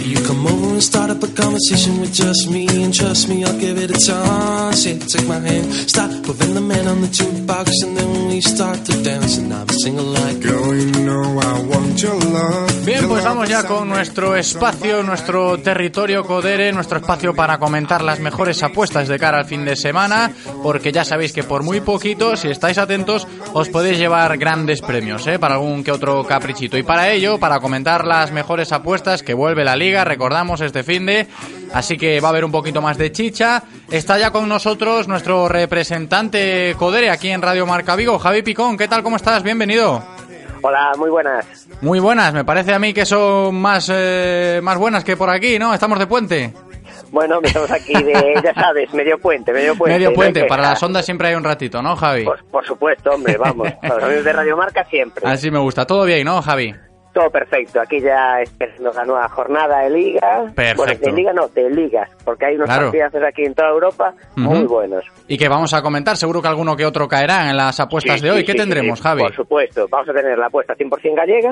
You 0.03 0.17
come 0.25 0.47
over 0.47 0.73
and 0.73 0.83
start 0.83 1.09
up 1.11 1.21
a 1.23 1.27
conversation 1.27 2.01
with 2.01 2.13
just 2.13 2.49
me, 2.49 2.67
and 2.83 2.93
trust 2.93 3.29
me, 3.29 3.43
I'll 3.45 3.57
give 3.59 3.77
it 3.77 3.91
a 3.91 3.99
chance. 3.99 4.85
Yeah, 4.85 4.97
take 4.97 5.27
my 5.27 5.39
hand, 5.39 5.71
stop 5.89 6.09
moving 6.25 6.53
the 6.53 6.61
man 6.61 6.87
on 6.87 7.01
the 7.01 7.07
jukebox, 7.07 7.69
and 7.83 7.95
then 7.95 8.27
we 8.27 8.41
start 8.41 8.83
to 8.85 9.03
dance, 9.03 9.37
and 9.37 9.53
I'll 9.53 9.65
be 9.65 9.73
singing 9.83 10.13
like, 10.13 10.39
Girl, 10.41 10.75
you 10.75 10.91
know 11.05 11.39
I 11.39 11.61
want 11.61 12.01
your 12.01 12.15
love. 12.15 12.85
Bien, 12.85 13.07
pues 13.07 13.23
vamos 13.23 13.47
ya 13.47 13.63
con 13.67 13.89
nuestro 13.89 14.35
espacio, 14.35 15.03
nuestro 15.03 15.59
territorio 15.59 16.23
Codere, 16.25 16.71
nuestro 16.71 16.97
espacio 16.97 17.35
para 17.35 17.59
comentar 17.59 18.01
las 18.01 18.19
mejores 18.19 18.63
apuestas 18.63 19.07
de 19.07 19.19
cara 19.19 19.37
al 19.37 19.45
fin 19.45 19.65
de 19.65 19.75
semana, 19.75 20.31
porque 20.63 20.91
ya 20.91 21.05
sabéis 21.05 21.31
que 21.31 21.43
por 21.43 21.61
muy 21.61 21.79
poquito, 21.81 22.35
si 22.35 22.49
estáis 22.49 22.79
atentos, 22.79 23.27
os 23.53 23.69
podéis 23.69 23.99
llevar 23.99 24.35
grandes 24.37 24.81
premios, 24.81 25.27
¿eh? 25.27 25.37
Para 25.37 25.55
algún 25.55 25.83
que 25.83 25.91
otro 25.91 26.23
caprichito. 26.23 26.75
Y 26.77 26.83
para 26.83 27.11
ello, 27.11 27.39
para 27.39 27.59
comentar 27.59 28.05
las 28.05 28.31
mejores 28.31 28.71
apuestas 28.71 29.21
que 29.21 29.35
vuelve 29.35 29.63
la 29.63 29.75
liga, 29.75 29.90
recordamos 30.03 30.61
este 30.61 30.83
fin 30.83 31.05
de, 31.05 31.27
así 31.73 31.97
que 31.97 32.19
va 32.19 32.29
a 32.29 32.31
haber 32.31 32.45
un 32.45 32.51
poquito 32.51 32.81
más 32.81 32.97
de 32.97 33.11
chicha. 33.11 33.63
Está 33.89 34.17
ya 34.17 34.31
con 34.31 34.47
nosotros 34.47 35.07
nuestro 35.07 35.47
representante 35.47 36.75
Codere 36.77 37.09
aquí 37.09 37.29
en 37.29 37.41
Radio 37.41 37.65
Marca 37.65 37.95
Vigo, 37.95 38.19
Javi 38.19 38.41
Picón. 38.41 38.77
¿Qué 38.77 38.87
tal? 38.87 39.03
¿Cómo 39.03 39.17
estás? 39.17 39.43
Bienvenido. 39.43 40.03
Hola, 40.63 40.91
muy 40.97 41.09
buenas. 41.09 41.67
Muy 41.81 41.99
buenas, 41.99 42.33
me 42.33 42.45
parece 42.45 42.73
a 42.73 42.79
mí 42.79 42.93
que 42.93 43.05
son 43.05 43.55
más, 43.55 43.89
eh, 43.91 44.59
más 44.61 44.77
buenas 44.77 45.03
que 45.03 45.17
por 45.17 45.29
aquí, 45.29 45.57
¿no? 45.57 45.73
Estamos 45.73 45.97
de 45.97 46.05
puente. 46.05 46.53
Bueno, 47.09 47.39
estamos 47.43 47.71
aquí 47.71 47.93
de, 47.93 48.35
ya 48.43 48.53
sabes, 48.53 48.93
medio 48.93 49.17
puente, 49.17 49.51
medio 49.51 49.75
puente. 49.75 49.97
Medio 49.97 50.13
puente, 50.13 50.45
para 50.45 50.61
las 50.61 50.83
ondas 50.83 51.03
siempre 51.03 51.29
hay 51.29 51.35
un 51.35 51.43
ratito, 51.43 51.81
¿no, 51.81 51.95
Javi? 51.95 52.23
Por, 52.23 52.43
por 52.45 52.65
supuesto, 52.65 53.11
hombre, 53.11 53.37
vamos. 53.37 53.67
Los 53.81 54.03
amigos 54.03 54.23
de 54.23 54.33
Radio 54.33 54.55
Marca 54.55 54.85
siempre. 54.85 55.27
Así 55.27 55.49
me 55.49 55.59
gusta. 55.59 55.85
Todo 55.85 56.05
bien, 56.05 56.23
¿no, 56.25 56.41
Javi? 56.41 56.73
Todo 57.13 57.29
perfecto. 57.29 57.81
Aquí 57.81 57.99
ya 57.99 58.39
esperando 58.41 58.91
la 58.93 59.03
nueva 59.03 59.27
jornada 59.29 59.79
de 59.81 59.89
Liga. 59.89 60.43
Perfecto. 60.55 60.83
Bueno, 60.83 60.99
de 60.99 61.11
Liga 61.11 61.33
no, 61.33 61.47
de 61.49 61.69
Ligas. 61.69 62.09
Porque 62.23 62.45
hay 62.45 62.55
unos 62.55 62.67
Claro. 62.67 62.83
partidazos 62.83 63.21
aquí 63.27 63.43
en 63.43 63.53
toda 63.53 63.69
Europa 63.69 64.13
muy 64.37 64.63
buenos. 64.63 65.03
Y 65.27 65.37
que 65.37 65.49
vamos 65.49 65.73
a 65.73 65.81
comentar, 65.81 66.15
seguro 66.15 66.41
que 66.41 66.47
alguno 66.47 66.75
que 66.77 66.85
otro 66.85 67.07
caerá 67.09 67.49
en 67.49 67.57
las 67.57 67.79
apuestas 67.81 68.19
Sí, 68.19 68.25
de 68.25 68.31
hoy. 68.31 68.39
sí, 68.39 68.45
¿Qué 68.45 68.51
sí, 68.53 68.57
tendremos, 68.59 69.01
Javi? 69.01 69.23
Por 69.23 69.35
supuesto. 69.35 69.87
Vamos 69.89 70.07
a 70.09 70.13
tener 70.13 70.37
la 70.37 70.45
apuesta 70.47 70.73
100% 70.75 71.15
gallega. 71.15 71.51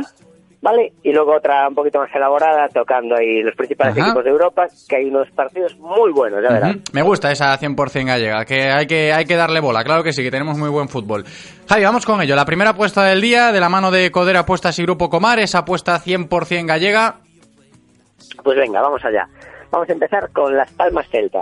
¿Vale? 0.61 0.91
Y 1.03 1.13
luego 1.13 1.37
otra 1.37 1.69
un 1.69 1.75
poquito 1.75 1.99
más 1.99 2.13
elaborada, 2.13 2.67
tocando 2.67 3.15
ahí 3.15 3.41
los 3.41 3.55
principales 3.55 3.95
Ajá. 3.97 4.07
equipos 4.07 4.25
de 4.25 4.29
Europa, 4.29 4.67
que 4.89 4.95
hay 4.97 5.05
unos 5.05 5.29
partidos 5.31 5.77
muy 5.77 6.11
buenos, 6.11 6.43
ya 6.43 6.51
verás. 6.53 6.75
Me 6.91 7.01
gusta 7.01 7.31
esa 7.31 7.57
100% 7.57 8.05
gallega, 8.05 8.43
que 8.43 8.69
hay, 8.69 8.85
que 8.85 9.13
hay 9.13 9.23
que 9.23 9.37
darle 9.37 9.61
bola, 9.61 9.85
claro 9.85 10.03
que 10.03 10.11
sí, 10.11 10.21
que 10.21 10.31
tenemos 10.31 10.57
muy 10.57 10.69
buen 10.69 10.89
fútbol. 10.89 11.23
Javi, 11.69 11.83
vamos 11.83 12.05
con 12.05 12.21
ello. 12.21 12.35
La 12.35 12.43
primera 12.43 12.71
apuesta 12.71 13.03
del 13.05 13.21
día, 13.21 13.53
de 13.53 13.59
la 13.61 13.69
mano 13.69 13.89
de 13.89 14.11
Codera 14.11 14.39
Apuestas 14.39 14.77
y 14.79 14.83
Grupo 14.83 15.09
Comar, 15.09 15.39
esa 15.39 15.59
apuesta 15.59 15.97
100% 15.97 16.65
gallega. 16.65 17.21
Pues 18.43 18.57
venga, 18.57 18.81
vamos 18.81 19.03
allá. 19.05 19.29
Vamos 19.71 19.87
a 19.89 19.93
empezar 19.93 20.29
con 20.31 20.57
Las 20.57 20.71
Palmas 20.73 21.07
Celta. 21.09 21.41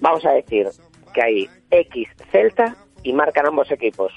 Vamos 0.00 0.24
a 0.26 0.32
decir 0.32 0.66
que 1.14 1.22
hay 1.22 1.48
X 1.70 2.08
Celta 2.30 2.76
y 3.02 3.12
marcan 3.12 3.46
ambos 3.46 3.70
equipos. 3.70 4.12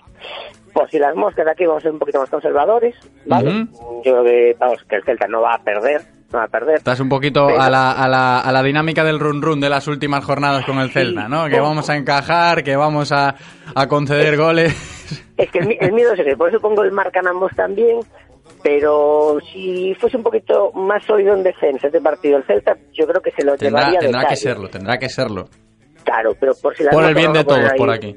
Por 0.73 0.89
si 0.89 0.99
las 0.99 1.15
moscas 1.15 1.45
de 1.45 1.51
aquí 1.51 1.65
vamos 1.65 1.81
a 1.81 1.83
ser 1.83 1.91
un 1.91 1.99
poquito 1.99 2.19
más 2.19 2.29
conservadores, 2.29 2.95
¿vale? 3.25 3.67
Yo 4.03 4.21
creo 4.21 4.23
que, 4.23 4.55
vamos, 4.59 4.83
que 4.87 4.95
el 4.97 5.03
Celta 5.03 5.27
no 5.27 5.41
va 5.41 5.55
a 5.55 5.63
perder, 5.63 6.01
no 6.31 6.39
va 6.39 6.45
a 6.45 6.47
perder. 6.47 6.75
Estás 6.75 6.99
un 6.99 7.09
poquito 7.09 7.47
Pero- 7.47 7.61
a 7.61 7.69
la, 7.69 7.91
a, 7.91 8.07
la, 8.07 8.39
a 8.39 8.51
la 8.51 8.63
dinámica 8.63 9.03
del 9.03 9.19
run 9.19 9.41
run 9.41 9.59
de 9.59 9.69
las 9.69 9.87
últimas 9.87 10.23
jornadas 10.23 10.65
con 10.65 10.77
el 10.79 10.91
Celta, 10.91 11.27
¿no? 11.27 11.47
Que 11.49 11.59
vamos 11.59 11.89
a 11.89 11.95
encajar, 11.97 12.63
que 12.63 12.75
vamos 12.75 13.11
a, 13.11 13.35
a 13.75 13.87
conceder 13.87 14.37
goles. 14.37 14.73
Es 15.37 15.49
que 15.51 15.59
el, 15.59 15.67
mi- 15.67 15.77
el 15.79 15.91
miedo 15.93 16.13
es 16.13 16.19
ese, 16.19 16.35
por 16.37 16.49
eso 16.49 16.59
pongo 16.59 16.83
el 16.83 16.91
marcan 16.91 17.25
ambos 17.27 17.51
también, 17.55 17.99
pero 18.63 19.37
si 19.53 19.95
fuese 19.99 20.17
un 20.17 20.23
poquito 20.23 20.71
más 20.73 21.03
sólido 21.05 21.33
en 21.33 21.43
defensa 21.43 21.87
este 21.87 22.01
partido 22.01 22.37
el 22.37 22.43
Celta, 22.43 22.75
yo 22.93 23.07
creo 23.07 23.21
que 23.21 23.31
se 23.31 23.43
lo 23.43 23.55
Tendrá, 23.55 23.79
llevaría 23.81 23.99
de 23.99 24.05
tendrá 24.07 24.25
que 24.27 24.35
serlo, 24.35 24.69
tendrá 24.69 24.97
que 24.97 25.09
serlo. 25.09 25.47
Claro, 26.03 26.31
pero 26.39 26.53
por 26.61 26.75
si 26.75 26.83
las 26.83 26.93
Por 26.93 27.03
el 27.05 27.13
bien 27.13 27.33
de 27.33 27.43
todos 27.43 27.71
por 27.77 27.89
ahí- 27.89 27.97
aquí. 27.97 28.15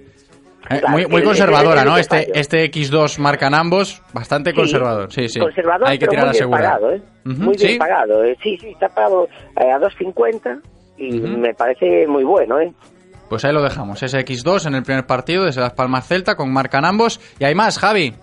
Eh, 0.71 0.79
Claro, 0.79 0.89
muy 0.91 1.07
muy 1.07 1.23
conservadora, 1.23 1.85
¿no? 1.85 1.97
Este, 1.99 2.39
este 2.39 2.65
X2 2.71 3.19
marcan 3.19 3.55
ambos, 3.55 4.01
bastante 4.13 4.51
Sí, 4.51 4.57
conservador. 4.57 5.13
Sí, 5.13 5.29
sí. 5.29 5.41
Conservador, 5.41 5.89
Hay 5.89 5.99
que 5.99 6.07
tirar 6.07 6.27
muy 6.27 6.37
a 6.37 6.39
bien 6.39 6.51
pagado, 6.51 6.93
¿eh? 6.93 7.03
Muy 7.25 7.57
bien 7.57 7.73
¿sí? 7.73 7.79
pagado. 7.79 8.25
¿eh? 8.25 8.37
Sí, 8.43 8.57
sí, 8.61 8.69
está 8.71 8.89
pagado 8.89 9.29
eh, 9.61 9.71
a 9.71 9.79
2.50 9.79 10.61
y 10.99 11.21
me 11.21 11.53
parece 11.55 12.07
muy 12.07 12.25
bueno, 12.25 12.61
¿eh? 12.61 12.73
Pues 13.29 13.45
ahí 13.45 13.53
lo 13.53 13.63
dejamos. 13.63 14.03
Ese 14.03 14.19
X2 14.25 14.67
en 14.69 14.75
el 14.75 14.83
primer 14.83 15.07
partido 15.07 15.45
desde 15.45 15.61
Las 15.63 15.73
Palmas 15.73 16.07
Celta 16.07 16.37
con 16.37 16.53
marcan 16.53 16.85
ambos. 16.85 17.19
Y 17.39 17.45
hay 17.45 17.55
más, 17.55 17.79
Javi. 17.79 18.15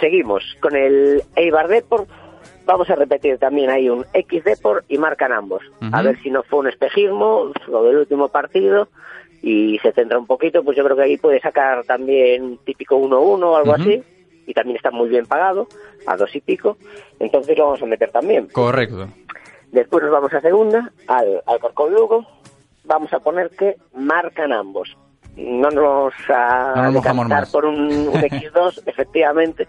Seguimos 0.00 0.42
con 0.60 0.76
el 0.76 1.22
Eibar 1.36 1.68
Deport. 1.68 2.08
Vamos 2.66 2.90
a 2.90 2.96
repetir 2.96 3.38
también 3.38 3.70
ahí 3.70 3.88
un 3.88 4.04
X 4.12 4.44
Deport 4.44 4.84
y 4.90 4.98
marcan 4.98 5.32
ambos. 5.32 5.62
A 5.92 6.02
ver 6.02 6.20
si 6.20 6.30
no 6.30 6.42
fue 6.42 6.58
un 6.58 6.68
espejismo 6.68 7.52
lo 7.68 7.84
del 7.84 7.96
último 7.98 8.28
partido 8.28 8.88
y 9.42 9.78
se 9.78 9.92
centra 9.92 10.18
un 10.18 10.26
poquito, 10.26 10.62
pues 10.64 10.76
yo 10.76 10.84
creo 10.84 10.96
que 10.96 11.02
ahí 11.02 11.16
puede 11.16 11.40
sacar 11.40 11.84
también 11.84 12.58
típico 12.64 12.96
1-1 12.96 13.42
o 13.42 13.56
algo 13.56 13.74
así. 13.74 14.02
Y 14.46 14.54
también 14.54 14.76
está 14.76 14.90
muy 14.90 15.10
bien 15.10 15.26
pagado, 15.26 15.68
a 16.06 16.16
dos 16.16 16.34
y 16.34 16.40
pico. 16.40 16.78
Entonces 17.20 17.56
lo 17.56 17.66
vamos 17.66 17.82
a 17.82 17.86
meter 17.86 18.10
también. 18.10 18.48
Correcto. 18.48 19.08
Después 19.70 20.02
nos 20.02 20.12
vamos 20.12 20.32
a 20.32 20.40
segunda, 20.40 20.90
al, 21.06 21.42
al 21.46 21.60
Corcón 21.60 21.92
Lugo. 21.92 22.26
Vamos 22.84 23.12
a 23.12 23.20
poner 23.20 23.50
que 23.50 23.76
marcan 23.94 24.52
ambos. 24.52 24.96
No 25.36 25.70
nos 25.70 26.14
a 26.30 26.72
No 26.74 26.90
nos 26.90 27.50
por 27.50 27.66
un, 27.66 27.78
un 27.78 28.14
X2, 28.14 28.82
efectivamente, 28.86 29.68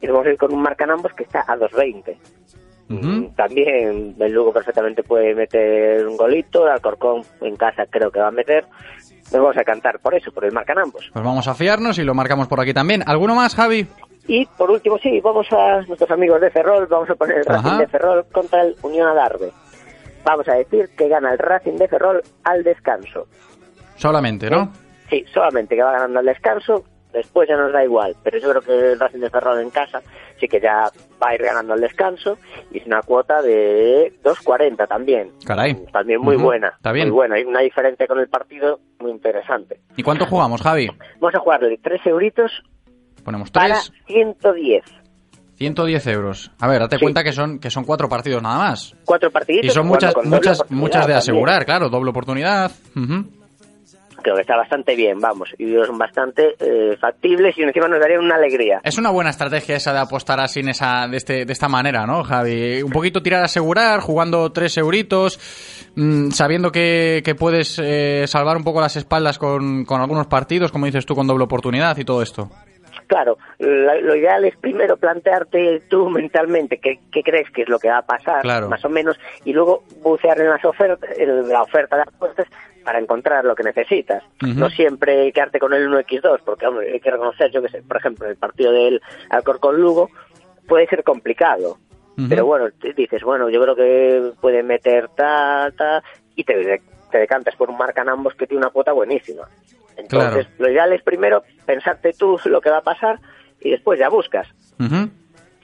y 0.00 0.06
nos 0.06 0.12
vamos 0.14 0.28
a 0.28 0.30
ir 0.32 0.38
con 0.38 0.52
un 0.52 0.62
marcan 0.62 0.90
ambos 0.90 1.12
que 1.14 1.24
está 1.24 1.40
a 1.40 1.56
2.20. 1.56 2.16
Ujú. 2.90 3.32
También 3.36 4.14
el 4.18 4.32
Lugo 4.32 4.52
perfectamente 4.52 5.02
puede 5.02 5.34
meter 5.34 6.06
un 6.06 6.16
golito, 6.16 6.64
el 6.64 6.72
Alcorcón 6.72 7.22
en 7.40 7.56
casa 7.56 7.86
creo 7.86 8.10
que 8.10 8.20
va 8.20 8.28
a 8.28 8.32
meter. 8.32 8.64
Nos 9.32 9.42
vamos 9.42 9.56
a 9.56 9.64
cantar 9.64 9.98
por 10.00 10.14
eso, 10.14 10.32
por 10.32 10.44
el 10.44 10.52
marcan 10.52 10.78
ambos. 10.78 11.10
Pues 11.12 11.24
vamos 11.24 11.46
a 11.48 11.54
fiarnos 11.54 11.98
y 11.98 12.04
lo 12.04 12.14
marcamos 12.14 12.48
por 12.48 12.60
aquí 12.60 12.72
también. 12.72 13.02
¿Alguno 13.06 13.34
más, 13.34 13.54
Javi? 13.54 13.86
Y 14.26 14.46
por 14.46 14.70
último, 14.70 14.98
sí, 14.98 15.20
vamos 15.20 15.46
a 15.52 15.82
nuestros 15.82 16.10
amigos 16.10 16.40
de 16.40 16.50
Ferrol, 16.50 16.86
vamos 16.86 17.08
a 17.10 17.14
poner 17.14 17.38
el 17.38 17.44
Racing 17.44 17.66
Ajá. 17.66 17.78
de 17.78 17.86
Ferrol 17.88 18.26
contra 18.32 18.62
el 18.62 18.76
Unión 18.82 19.08
Adarve. 19.08 19.50
Vamos 20.24 20.48
a 20.48 20.54
decir 20.54 20.90
que 20.96 21.08
gana 21.08 21.32
el 21.32 21.38
Racing 21.38 21.76
de 21.76 21.88
Ferrol 21.88 22.22
al 22.44 22.62
descanso. 22.62 23.26
Solamente, 23.96 24.50
¿no? 24.50 24.72
Sí, 25.08 25.24
solamente 25.32 25.74
que 25.74 25.82
va 25.82 25.92
ganando 25.92 26.18
al 26.18 26.26
descanso, 26.26 26.84
después 27.12 27.48
ya 27.48 27.56
nos 27.56 27.72
da 27.72 27.84
igual, 27.84 28.14
pero 28.22 28.38
yo 28.38 28.50
creo 28.50 28.62
que 28.62 28.92
el 28.92 29.00
Racing 29.00 29.20
de 29.20 29.30
Ferrol 29.30 29.60
en 29.60 29.70
casa 29.70 30.02
sí 30.38 30.46
que 30.48 30.60
ya 30.60 30.90
va 31.22 31.30
a 31.30 31.34
ir 31.34 31.42
ganando 31.42 31.74
al 31.74 31.80
descanso 31.80 32.38
y 32.70 32.78
es 32.78 32.86
una 32.86 33.02
cuota 33.02 33.42
de 33.42 34.12
2.40 34.22 34.86
también. 34.88 35.32
Caray. 35.44 35.74
También 35.92 36.20
muy 36.20 36.36
buena. 36.36 36.68
Está 36.76 36.92
bien. 36.92 37.08
Muy 37.08 37.14
buena, 37.14 37.36
hay 37.36 37.44
una 37.44 37.60
diferencia 37.60 38.06
con 38.06 38.18
el 38.18 38.28
partido 38.28 38.80
muy 39.00 39.10
interesante. 39.10 39.80
¿Y 39.96 40.02
cuánto 40.02 40.26
jugamos, 40.26 40.62
Javi? 40.62 40.88
Vamos 41.20 41.34
a 41.34 41.40
jugarle 41.40 41.78
3 41.82 42.06
euritos 42.06 42.50
Ponemos 43.24 43.50
para 43.50 43.74
3, 43.74 43.92
110. 44.06 44.84
110 45.56 46.06
euros. 46.06 46.50
A 46.60 46.68
ver, 46.68 46.80
date 46.80 46.98
cuenta 46.98 47.24
que 47.24 47.32
son, 47.32 47.58
que 47.58 47.68
son 47.68 47.84
cuatro 47.84 48.08
partidos 48.08 48.40
nada 48.42 48.58
más. 48.58 48.94
Cuatro 49.04 49.30
partiditos. 49.30 49.66
Y 49.66 49.70
son 49.70 49.86
muchas, 49.86 50.14
muchas, 50.24 50.70
muchas 50.70 51.00
de 51.06 51.12
también. 51.12 51.18
asegurar, 51.18 51.64
claro, 51.66 51.88
doble 51.88 52.10
oportunidad. 52.10 52.70
Ujú. 52.96 53.28
Creo 54.28 54.36
que 54.36 54.42
está 54.42 54.58
bastante 54.58 54.94
bien, 54.94 55.18
vamos. 55.20 55.48
Y 55.56 55.72
son 55.86 55.96
bastante 55.96 56.54
eh, 56.60 56.98
factibles 57.00 57.56
y 57.56 57.62
encima 57.62 57.88
nos 57.88 57.98
daría 57.98 58.18
una 58.18 58.34
alegría. 58.34 58.78
Es 58.84 58.98
una 58.98 59.08
buena 59.08 59.30
estrategia 59.30 59.76
esa 59.76 59.94
de 59.94 60.00
apostar 60.00 60.38
así 60.38 60.60
en 60.60 60.68
esa, 60.68 61.08
de, 61.08 61.16
este, 61.16 61.46
de 61.46 61.52
esta 61.54 61.66
manera, 61.66 62.04
¿no, 62.04 62.22
Javi? 62.24 62.82
Un 62.82 62.92
poquito 62.92 63.22
tirar 63.22 63.40
a 63.40 63.46
asegurar, 63.46 64.00
jugando 64.00 64.52
tres 64.52 64.76
euritos, 64.76 65.38
mm, 65.96 66.28
sabiendo 66.28 66.70
que, 66.70 67.22
que 67.24 67.34
puedes 67.34 67.80
eh, 67.82 68.26
salvar 68.26 68.58
un 68.58 68.64
poco 68.64 68.82
las 68.82 68.96
espaldas 68.96 69.38
con, 69.38 69.86
con 69.86 70.02
algunos 70.02 70.26
partidos, 70.26 70.72
como 70.72 70.84
dices 70.84 71.06
tú, 71.06 71.14
con 71.14 71.26
doble 71.26 71.44
oportunidad 71.44 71.96
y 71.96 72.04
todo 72.04 72.20
esto. 72.20 72.50
Claro, 73.06 73.38
lo, 73.58 74.00
lo 74.02 74.16
ideal 74.16 74.44
es 74.44 74.54
primero 74.58 74.98
plantearte 74.98 75.80
tú 75.88 76.10
mentalmente 76.10 76.76
qué, 76.76 76.98
qué 77.10 77.22
crees 77.22 77.50
que 77.50 77.62
es 77.62 77.68
lo 77.70 77.78
que 77.78 77.88
va 77.88 77.98
a 78.00 78.02
pasar, 78.02 78.42
Claro. 78.42 78.68
más 78.68 78.84
o 78.84 78.90
menos, 78.90 79.16
y 79.46 79.54
luego 79.54 79.82
bucear 80.02 80.38
en 80.38 80.50
las 80.50 80.62
ofertas, 80.62 81.08
en 81.16 81.48
la 81.48 81.62
oferta 81.62 81.96
de 81.96 82.02
apuestas 82.02 82.46
para 82.88 83.00
encontrar 83.00 83.44
lo 83.44 83.54
que 83.54 83.62
necesitas. 83.62 84.24
No 84.40 84.70
siempre 84.70 85.30
quedarte 85.30 85.58
con 85.58 85.74
el 85.74 85.90
1x2, 85.90 86.40
porque 86.42 86.66
hombre, 86.66 86.90
hay 86.90 87.00
que 87.00 87.10
reconocer, 87.10 87.50
yo 87.50 87.60
que 87.60 87.68
sé, 87.68 87.82
por 87.82 87.98
ejemplo, 87.98 88.26
el 88.26 88.36
partido 88.36 88.72
del 88.72 89.02
Alcorcón 89.28 89.78
Lugo 89.78 90.08
puede 90.66 90.86
ser 90.86 91.04
complicado. 91.04 91.76
Pero 92.30 92.46
bueno, 92.46 92.70
dices, 92.96 93.22
bueno, 93.22 93.50
yo 93.50 93.60
creo 93.60 93.76
que 93.76 94.32
puede 94.40 94.62
meter 94.62 95.10
ta, 95.14 95.70
ta, 95.76 96.02
y 96.34 96.44
te, 96.44 96.80
te 97.10 97.18
decantas 97.18 97.54
por 97.56 97.68
un 97.68 97.76
marcan 97.76 98.08
ambos 98.08 98.34
que 98.34 98.46
tiene 98.46 98.62
una 98.62 98.70
cuota 98.70 98.92
buenísima. 98.92 99.46
Entonces, 99.98 100.46
lo 100.56 100.70
ideal 100.70 100.90
es 100.94 101.02
primero 101.02 101.42
pensarte 101.66 102.14
tú 102.14 102.40
lo 102.46 102.62
que 102.62 102.70
va 102.70 102.78
a 102.78 102.82
pasar 102.82 103.20
y 103.60 103.68
después 103.68 104.00
ya 104.00 104.08
buscas, 104.08 104.48
Ujú. 104.80 105.10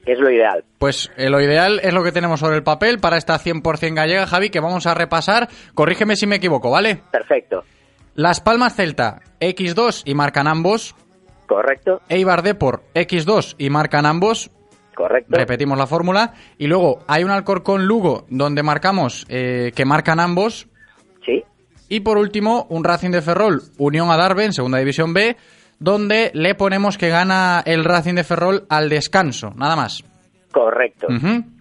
Que 0.05 0.13
es 0.13 0.19
lo 0.19 0.31
ideal. 0.31 0.65
Pues 0.79 1.11
eh, 1.17 1.31
lo 1.31 1.41
ideal 1.41 1.81
es 1.83 1.93
lo 1.95 2.03
que 2.03 2.13
tenemos 2.13 2.41
sobre 2.41 2.57
el 2.57 2.63
papel 2.63 2.99
para 2.99 3.17
esta 3.17 3.39
100% 3.39 3.95
gallega, 3.95 4.27
Javi, 4.27 4.51
que 4.51 4.61
vamos 4.61 4.87
a 4.87 4.95
repasar. 4.95 5.49
Corrígeme 5.75 6.17
si 6.17 6.27
me 6.27 6.37
equivoco, 6.37 6.71
¿vale? 6.71 7.01
Perfecto, 7.11 7.65
Las 8.15 8.41
Palmas 8.41 8.77
Celta, 8.77 9.21
X2 9.41 10.03
y 10.05 10.15
marcan 10.15 10.47
ambos. 10.47 10.95
correcto, 11.47 12.01
Eibar 12.09 12.43
Depor, 12.43 12.83
X2 12.95 13.55
y 13.59 13.71
marcan 13.71 14.07
ambos. 14.07 14.51
correcto. 14.95 15.37
Repetimos 15.37 15.77
la 15.79 15.87
fórmula. 15.87 16.35
Y 16.59 16.67
luego 16.67 17.01
hay 17.09 17.25
un 17.25 17.31
Alcorcón 17.31 17.87
Lugo 17.87 18.27
donde 18.29 18.63
marcamos 18.63 19.27
eh, 19.29 19.73
que 19.75 19.85
marcan 19.85 20.21
ambos. 20.21 20.69
Sí. 21.25 21.43
Y 21.89 22.01
por 22.01 22.17
último, 22.19 22.67
un 22.71 22.85
Racing 22.85 23.11
de 23.11 23.23
Ferrol, 23.23 23.63
Unión 23.79 24.11
Adarve 24.11 24.45
en 24.45 24.53
Segunda 24.53 24.79
División 24.79 25.13
B, 25.13 25.37
donde 25.79 26.31
le 26.35 26.55
ponemos 26.55 26.97
que 26.99 27.09
gana 27.09 27.63
el 27.65 27.85
Racing 27.85 28.15
de 28.15 28.25
Ferrol 28.25 28.67
al 28.69 28.89
descanso, 28.89 29.53
nada 29.57 29.77
más. 29.77 30.03
Correcto. 30.53 31.09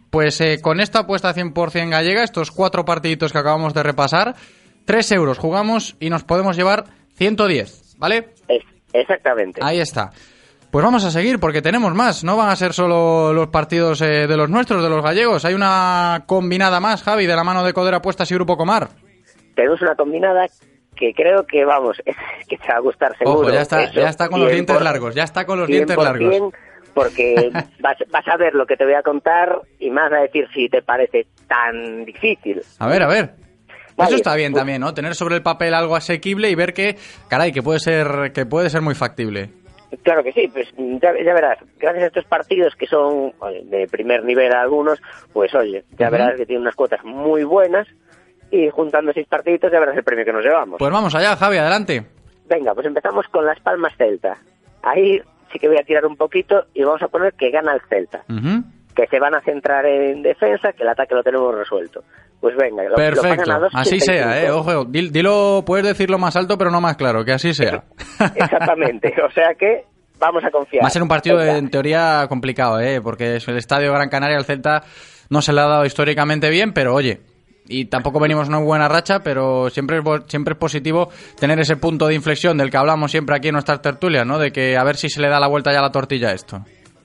Pues 0.10 0.40
eh, 0.41 0.60
con 0.61 0.80
esta 0.80 0.99
apuesta 0.99 1.34
100% 1.34 1.90
gallega, 1.90 2.23
estos 2.23 2.52
cuatro 2.52 2.85
partiditos 2.85 3.31
que 3.31 3.40
acabamos 3.40 3.73
de 3.73 3.81
repasar, 3.84 4.35
3 4.85 5.11
euros 5.14 5.40
jugamos 5.40 5.95
y 5.99 6.10
nos 6.10 6.23
podemos 6.23 6.56
llevar 6.56 6.84
110, 7.15 7.95
¿vale? 7.98 8.30
Es- 8.48 8.64
exactamente. 8.94 9.60
Ahí 9.64 9.80
está. 9.80 10.11
Pues 10.69 10.84
vamos 10.84 11.03
a 11.06 11.11
seguir 11.11 11.40
porque 11.40 11.61
tenemos 11.61 11.94
más. 11.95 12.23
No 12.23 12.35
van 12.38 12.49
a 12.49 12.56
ser 12.56 12.73
solo 12.73 13.31
los 13.34 13.48
partidos 13.49 14.02
eh, 14.02 14.27
de 14.27 14.38
los 14.38 14.49
nuestros, 14.49 14.84
de 14.84 14.90
los 14.90 15.03
gallegos. 15.03 15.45
Hay 15.45 15.53
una 15.53 16.23
combinada 16.26 16.80
más, 16.80 17.03
Javi, 17.03 17.26
de 17.27 17.35
la 17.35 17.44
mano 17.44 17.64
de 17.64 17.73
Codera 17.73 17.98
Apuestas 17.98 18.30
y 18.31 18.35
Grupo 18.35 18.57
Comar. 18.57 18.90
Tenemos 19.56 19.81
una 19.84 19.95
combinada 19.95 20.45
que 21.03 21.13
creo 21.13 21.45
que, 21.45 21.65
vamos, 21.65 22.01
es 22.05 22.15
que 22.47 22.57
te 22.57 22.67
va 22.69 22.75
a 22.77 22.80
gustar 22.80 23.17
seguro. 23.17 23.39
Ojo, 23.39 23.49
ya 23.51 23.61
está, 23.61 23.84
Eso, 23.84 23.93
ya 23.99 24.09
está 24.09 24.30
con 24.30 24.39
los 24.39 24.49
100%, 24.49 24.53
dientes 24.53 24.81
largos. 24.81 25.15
Ya 25.15 25.23
está 25.23 25.45
con 25.45 25.59
los 25.59 25.67
dientes 25.67 25.97
100%, 25.97 26.03
largos. 26.03 26.53
Porque 26.93 27.49
vas, 27.80 27.97
vas 28.09 28.27
a 28.27 28.38
ver 28.38 28.53
lo 28.53 28.65
que 28.65 28.77
te 28.77 28.85
voy 28.85 28.93
a 28.93 29.01
contar 29.01 29.59
y 29.80 29.89
vas 29.89 30.11
a 30.13 30.17
decir 30.21 30.47
si 30.53 30.69
te 30.69 30.81
parece 30.81 31.27
tan 31.47 32.05
difícil. 32.05 32.61
A 32.80 32.88
ver, 32.88 33.03
a 33.03 33.07
ver. 33.07 33.31
Vale, 33.97 34.07
Eso 34.07 34.15
está 34.15 34.35
bien 34.35 34.53
pues- 34.53 34.61
también, 34.61 34.80
¿no? 34.81 34.93
Tener 34.93 35.13
sobre 35.15 35.35
el 35.35 35.43
papel 35.43 35.73
algo 35.73 35.95
asequible 35.95 36.49
y 36.49 36.55
ver 36.55 36.73
que, 36.73 36.95
caray, 37.27 37.51
que 37.51 37.61
puede 37.61 37.80
ser, 37.80 38.31
que 38.34 38.45
puede 38.45 38.69
ser 38.69 38.81
muy 38.81 38.95
factible. 38.95 39.49
Claro 40.01 40.23
que 40.23 40.31
sí, 40.31 40.47
pues 40.51 40.67
ya, 40.75 41.13
ya 41.23 41.34
verás, 41.35 41.59
gracias 41.77 42.03
a 42.05 42.07
estos 42.07 42.25
partidos 42.25 42.73
que 42.75 42.88
son 42.88 43.31
de 43.65 43.88
primer 43.88 44.23
nivel 44.23 44.51
algunos, 44.51 44.99
pues 45.31 45.53
oye, 45.53 45.84
ya 45.99 46.07
Ujú. 46.07 46.11
verás 46.13 46.35
que 46.35 46.47
tienen 46.47 46.63
unas 46.63 46.73
cuotas 46.75 47.03
muy 47.03 47.43
buenas 47.43 47.88
y 48.55 48.69
juntando 48.69 49.11
seis 49.13 49.25
partiditos 49.27 49.71
ya 49.71 49.80
verás 49.80 49.97
el 49.97 50.03
premio 50.03 50.23
que 50.25 50.31
nos 50.34 50.43
llevamos. 50.45 50.77
Pues 50.77 50.91
vamos 50.91 51.15
allá, 51.15 51.35
Javi, 51.35 51.57
adelante. 51.57 52.05
Venga, 52.47 52.73
pues 52.75 52.85
empezamos 52.85 53.25
con 53.31 53.45
Las 53.45 53.59
Palmas 53.61 53.93
Celta. 53.97 54.38
Ahí 54.84 55.19
sí 55.51 55.57
que 55.59 55.67
voy 55.67 55.77
a 55.77 55.84
tirar 55.84 56.05
un 56.05 56.15
poquito 56.17 56.65
y 56.73 56.84
vamos 56.84 57.01
a 57.01 57.07
poner 57.07 57.34
que 57.34 57.49
gana 57.49 57.73
el 57.73 57.81
Celta, 57.89 58.21
Ujú. 58.30 58.63
que 58.95 59.07
se 59.07 59.19
van 59.19 59.34
a 59.34 59.41
centrar 59.41 59.85
en 59.85 60.21
defensa, 60.21 60.71
que 60.73 60.84
el 60.84 60.89
ataque 60.89 61.15
lo 61.15 61.23
tenemos 61.23 61.55
resuelto. 61.55 62.03
Pues 62.39 62.55
venga, 62.57 62.84
lo, 62.84 62.89
lo 62.89 62.95
Perfecto, 62.95 63.51
a 63.51 63.69
así 63.80 63.95
2.85. 63.95 63.99
sea, 64.01 64.43
eh, 64.43 64.51
ojo, 64.51 64.85
dil- 64.85 65.11
dilo, 65.11 65.63
puedes 65.65 65.85
decirlo 65.88 66.17
más 66.19 66.35
alto 66.35 66.57
pero 66.57 66.69
no 66.69 66.81
más 66.81 66.97
claro, 66.97 67.23
que 67.23 67.31
así 67.31 67.53
sea. 67.53 67.85
Exactamente, 68.35 69.13
o 69.25 69.31
sea 69.31 69.55
que 69.57 69.85
vamos 70.19 70.43
a 70.43 70.51
confiar. 70.51 70.84
Va 70.84 70.88
a 70.88 70.91
ser 70.91 71.01
un 71.01 71.07
partido 71.07 71.41
en 71.41 71.69
teoría 71.69 72.25
complicado, 72.27 72.80
¿eh? 72.81 72.99
porque 73.01 73.38
es 73.38 73.47
el 73.47 73.57
estadio 73.57 73.93
Gran 73.93 74.09
Canaria 74.09 74.38
al 74.38 74.45
Celta 74.45 74.84
no 75.30 75.41
se 75.41 75.53
le 75.53 75.61
ha 75.61 75.65
dado 75.67 75.85
históricamente 75.85 76.49
bien, 76.49 76.73
pero 76.73 76.93
oye, 76.93 77.21
y 77.68 77.85
tampoco 77.85 78.19
venimos 78.19 78.48
en 78.48 78.56
una 78.56 78.64
buena 78.64 78.88
racha, 78.88 79.19
pero 79.23 79.69
siempre 79.69 79.98
es, 79.98 80.03
siempre 80.27 80.53
es 80.53 80.60
positivo 80.60 81.10
tener 81.40 81.60
ese 81.60 81.77
punto 81.77 82.07
de 82.07 82.15
inflexión 82.15 82.57
del 82.57 82.69
que 82.69 82.77
hablamos 82.77 83.11
siempre 83.11 83.35
aquí 83.35 83.48
en 83.49 83.53
nuestras 83.53 83.81
tertulias, 83.81 84.26
¿no? 84.26 84.38
De 84.40 84.52
que 84.52 84.77
a 84.77 84.84
ver 84.84 84.95
si 84.95 85.10
se 85.10 85.22
le 85.22 85.30
da 85.30 85.40
la 85.40 85.48
vuelta 85.48 85.72
ya 85.72 85.80
a 85.80 85.84
la 85.84 85.91
tortilla 85.91 86.30
a 86.30 86.34
esto. 86.34 86.60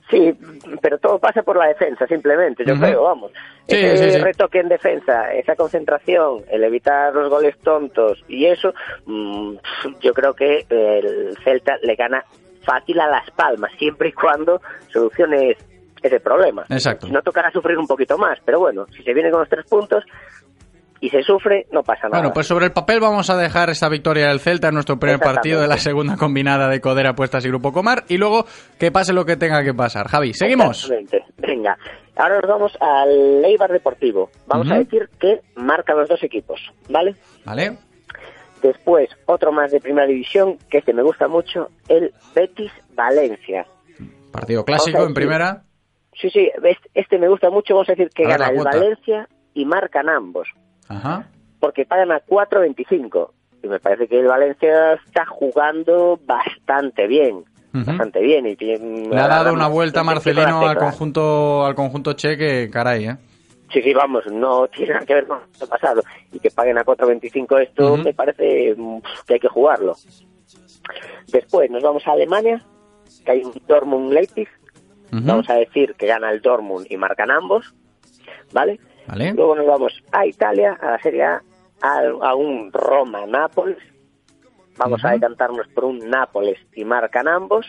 Sí, 0.09 0.33
pero 0.81 0.97
todo 0.97 1.19
pasa 1.19 1.43
por 1.43 1.55
la 1.55 1.67
defensa, 1.67 2.07
simplemente, 2.07 2.63
yo 2.65 2.73
creo, 2.75 3.03
vamos. 3.03 3.31
Sí, 3.67 3.75
Ese 3.75 4.09
sí, 4.09 4.11
sí. 4.17 4.23
retoque 4.23 4.59
en 4.59 4.67
defensa, 4.67 5.31
esa 5.33 5.55
concentración, 5.55 6.43
el 6.49 6.63
evitar 6.63 7.13
los 7.13 7.29
goles 7.29 7.55
tontos 7.59 8.23
y 8.27 8.47
eso, 8.47 8.73
mm, 9.05 9.53
yo 10.01 10.13
creo 10.13 10.33
que 10.33 10.65
el 10.67 11.37
Celta 11.43 11.75
le 11.83 11.93
gana 11.93 12.23
fácil 12.63 12.99
a 12.99 13.07
Las 13.07 13.29
Palmas, 13.31 13.71
siempre 13.77 14.09
y 14.09 14.13
cuando 14.13 14.59
soluciones 14.91 15.57
ese 16.01 16.19
problema. 16.19 16.65
Exacto. 16.69 17.07
Si 17.07 17.13
no 17.13 17.21
tocará 17.21 17.51
sufrir 17.51 17.77
un 17.77 17.87
poquito 17.87 18.17
más, 18.17 18.39
pero 18.45 18.59
bueno, 18.59 18.85
si 18.87 19.03
se 19.03 19.13
viene 19.13 19.29
con 19.29 19.41
los 19.41 19.49
tres 19.49 19.65
puntos 19.69 20.03
y 21.01 21.09
se 21.09 21.23
sufre, 21.23 21.65
no 21.71 21.83
pasa 21.83 22.03
nada. 22.03 22.19
Bueno, 22.19 22.33
pues 22.33 22.47
sobre 22.47 22.65
el 22.65 22.71
papel 22.71 22.99
vamos 22.99 23.29
a 23.29 23.37
dejar 23.37 23.69
esta 23.69 23.89
victoria 23.89 24.27
del 24.27 24.39
Celta 24.39 24.69
en 24.69 24.73
nuestro 24.73 24.99
primer 24.99 25.19
partido 25.19 25.61
de 25.61 25.67
la 25.67 25.77
segunda 25.77 26.17
combinada 26.17 26.67
de 26.69 26.81
Codera 26.81 27.11
Apuestas 27.11 27.45
y 27.45 27.49
Grupo 27.49 27.71
Comar 27.71 28.03
y 28.09 28.17
luego 28.17 28.45
que 28.77 28.91
pase 28.91 29.13
lo 29.13 29.25
que 29.25 29.37
tenga 29.37 29.63
que 29.63 29.73
pasar. 29.73 30.07
Javi, 30.07 30.33
seguimos. 30.33 30.91
Venga, 31.37 31.77
ahora 32.15 32.39
nos 32.41 32.49
vamos 32.49 32.77
al 32.81 33.45
Eibar 33.45 33.71
Deportivo. 33.71 34.29
Vamos 34.47 34.69
a 34.71 34.79
decir 34.79 35.09
que 35.19 35.41
marcan 35.55 35.97
los 35.97 36.09
dos 36.09 36.21
equipos, 36.23 36.59
¿vale? 36.89 37.15
¿Vale? 37.45 37.77
Después, 38.61 39.09
otro 39.25 39.51
más 39.51 39.71
de 39.71 39.79
primera 39.79 40.05
división, 40.05 40.57
que 40.69 40.79
este 40.79 40.93
me 40.93 41.01
gusta 41.01 41.27
mucho, 41.27 41.69
el 41.87 42.13
Betis 42.35 42.71
Valencia. 42.93 43.65
Partido 44.31 44.65
clásico 44.65 45.05
en 45.05 45.13
primera. 45.13 45.63
Sí, 46.19 46.29
sí, 46.29 46.51
este, 46.93 47.17
me 47.17 47.29
gusta 47.29 47.49
mucho, 47.49 47.73
vamos 47.73 47.87
a 47.89 47.93
decir 47.93 48.09
que 48.13 48.25
A 48.25 48.29
gana 48.29 48.49
el. 48.49 48.61
Valencia 48.61 49.29
y 49.53 49.65
marcan 49.65 50.09
ambos, 50.09 50.49
Ajá. 50.89 51.27
porque 51.59 51.85
pagan 51.85 52.11
a 52.11 52.19
4.25. 52.21 53.31
Y 53.63 53.67
me 53.67 53.79
parece 53.79 54.07
que 54.07 54.19
el 54.19 54.27
Valencia 54.27 54.93
está 54.93 55.25
jugando 55.25 56.17
bastante 56.25 57.07
bien, 57.07 57.43
bastante 57.73 58.21
bien. 58.21 58.45
Y 58.47 58.55
tiene- 58.55 59.09
Le 59.09 59.19
ha 59.19 59.27
dado 59.27 59.53
una 59.53 59.67
vuelta 59.67 60.03
Marcelino 60.03 60.67
al 60.67 60.77
conjunto 60.77 61.65
al 61.65 61.75
conjunto 61.75 62.13
cheque, 62.13 62.69
caray, 62.71 63.05
¿eh? 63.07 63.17
Sí, 63.73 63.81
sí, 63.83 63.93
vamos, 63.93 64.25
no 64.31 64.67
tiene 64.75 64.93
nada 64.93 65.05
que 65.05 65.13
ver 65.13 65.27
con 65.27 65.39
el 65.61 65.67
pasado. 65.67 66.01
Y 66.31 66.39
que 66.39 66.49
paguen 66.51 66.77
a 66.77 66.83
4.25 66.85 67.59
esto 67.61 67.97
me 67.97 68.13
parece 68.13 68.75
que 69.27 69.33
hay 69.33 69.39
que 69.39 69.47
jugarlo. 69.49 69.95
Después 71.27 71.69
nos 71.69 71.83
vamos 71.83 72.05
a 72.07 72.11
Alemania, 72.13 72.63
que 73.25 73.31
hay 73.31 73.43
un 73.43 73.53
Dortmund 73.67 74.11
Leipzig. 74.13 74.47
Vamos 75.11 75.49
a 75.49 75.55
decir 75.55 75.95
que 75.95 76.05
gana 76.07 76.31
el 76.31 76.39
Dortmund 76.41 76.85
y 76.89 76.95
marcan 76.95 77.31
ambos, 77.31 77.73
¿vale? 78.53 78.79
Vale. 79.09 79.33
Luego 79.33 79.55
nos 79.55 79.65
vamos 79.65 79.93
a 80.11 80.25
Italia, 80.25 80.77
a 80.79 80.91
la 80.91 80.99
Serie 80.99 81.23
A, 81.23 81.41
a, 81.81 81.99
a 82.21 82.35
un 82.35 82.71
Roma-Nápoles. 82.71 83.77
Vamos 84.77 85.03
a 85.03 85.11
decantarnos 85.11 85.67
por 85.73 85.85
un 85.85 85.97
Nápoles 86.09 86.57
y 86.73 86.85
marcan 86.85 87.27
ambos. 87.27 87.65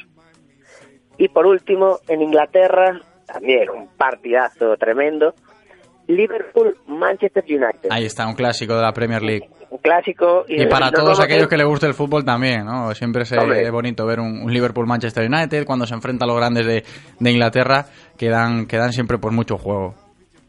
Y 1.19 1.29
por 1.29 1.47
último, 1.47 1.99
en 2.09 2.23
Inglaterra, 2.23 3.01
también 3.27 3.69
un 3.71 3.89
partidazo 3.97 4.77
tremendo. 4.77 5.35
Liverpool-Manchester 6.07 7.45
United. 7.49 7.89
Ahí 7.91 8.05
está, 8.05 8.27
un 8.27 8.35
clásico 8.35 8.75
de 8.75 8.83
la 8.83 8.93
Premier 8.93 9.23
League. 9.23 9.49
Un 9.71 9.79
clásico. 9.79 10.45
Y 10.49 10.67
para 10.67 10.91
todos 10.91 11.21
aquellos 11.21 11.47
que 11.47 11.57
les 11.57 11.67
guste 11.67 11.87
el 11.87 11.95
fútbol 11.95 12.25
también, 12.25 12.65
¿no? 12.65 12.93
Siempre 12.95 13.23
es 13.23 13.33
Hombre. 13.33 13.71
bonito 13.71 14.05
ver 14.07 14.19
un, 14.19 14.43
un 14.43 14.53
Liverpool-Manchester 14.53 15.29
United 15.31 15.65
cuando 15.65 15.87
se 15.87 15.95
enfrenta 15.95 16.25
a 16.25 16.29
los 16.29 16.37
grandes 16.37 16.67
de, 16.67 16.85
de 17.19 17.31
Inglaterra, 17.31 17.87
que 18.19 18.29
dan, 18.29 18.67
que 18.67 18.77
dan 18.77 18.93
siempre 18.93 19.19
por 19.19 19.33
mucho 19.33 19.57
juego. 19.57 19.95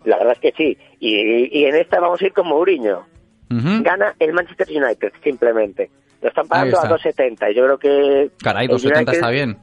La 0.06 0.18
verdad 0.18 0.34
es 0.34 0.40
que 0.40 0.52
sí. 0.58 0.78
Y, 1.00 1.60
y 1.60 1.66
en 1.66 1.76
esta 1.76 2.00
vamos 2.00 2.22
a 2.22 2.26
ir 2.26 2.34
con 2.34 2.48
Mourinho. 2.48 3.06
Gana 3.50 4.16
el 4.20 4.32
Manchester 4.34 4.68
United, 4.70 5.12
simplemente. 5.24 5.90
Lo 6.22 6.30
están 6.30 6.48
pagando 6.48 6.78
Ahí 6.80 6.90
a 6.92 6.96
está. 6.96 7.12
2.70. 7.24 7.52
y 7.52 7.56
Yo 7.56 7.64
creo 7.66 7.78
que. 7.78 8.32
Caray, 8.44 8.66
el 8.66 8.72
270 8.72 9.00
United, 9.00 9.14
está 9.14 9.30
bien. 9.30 9.58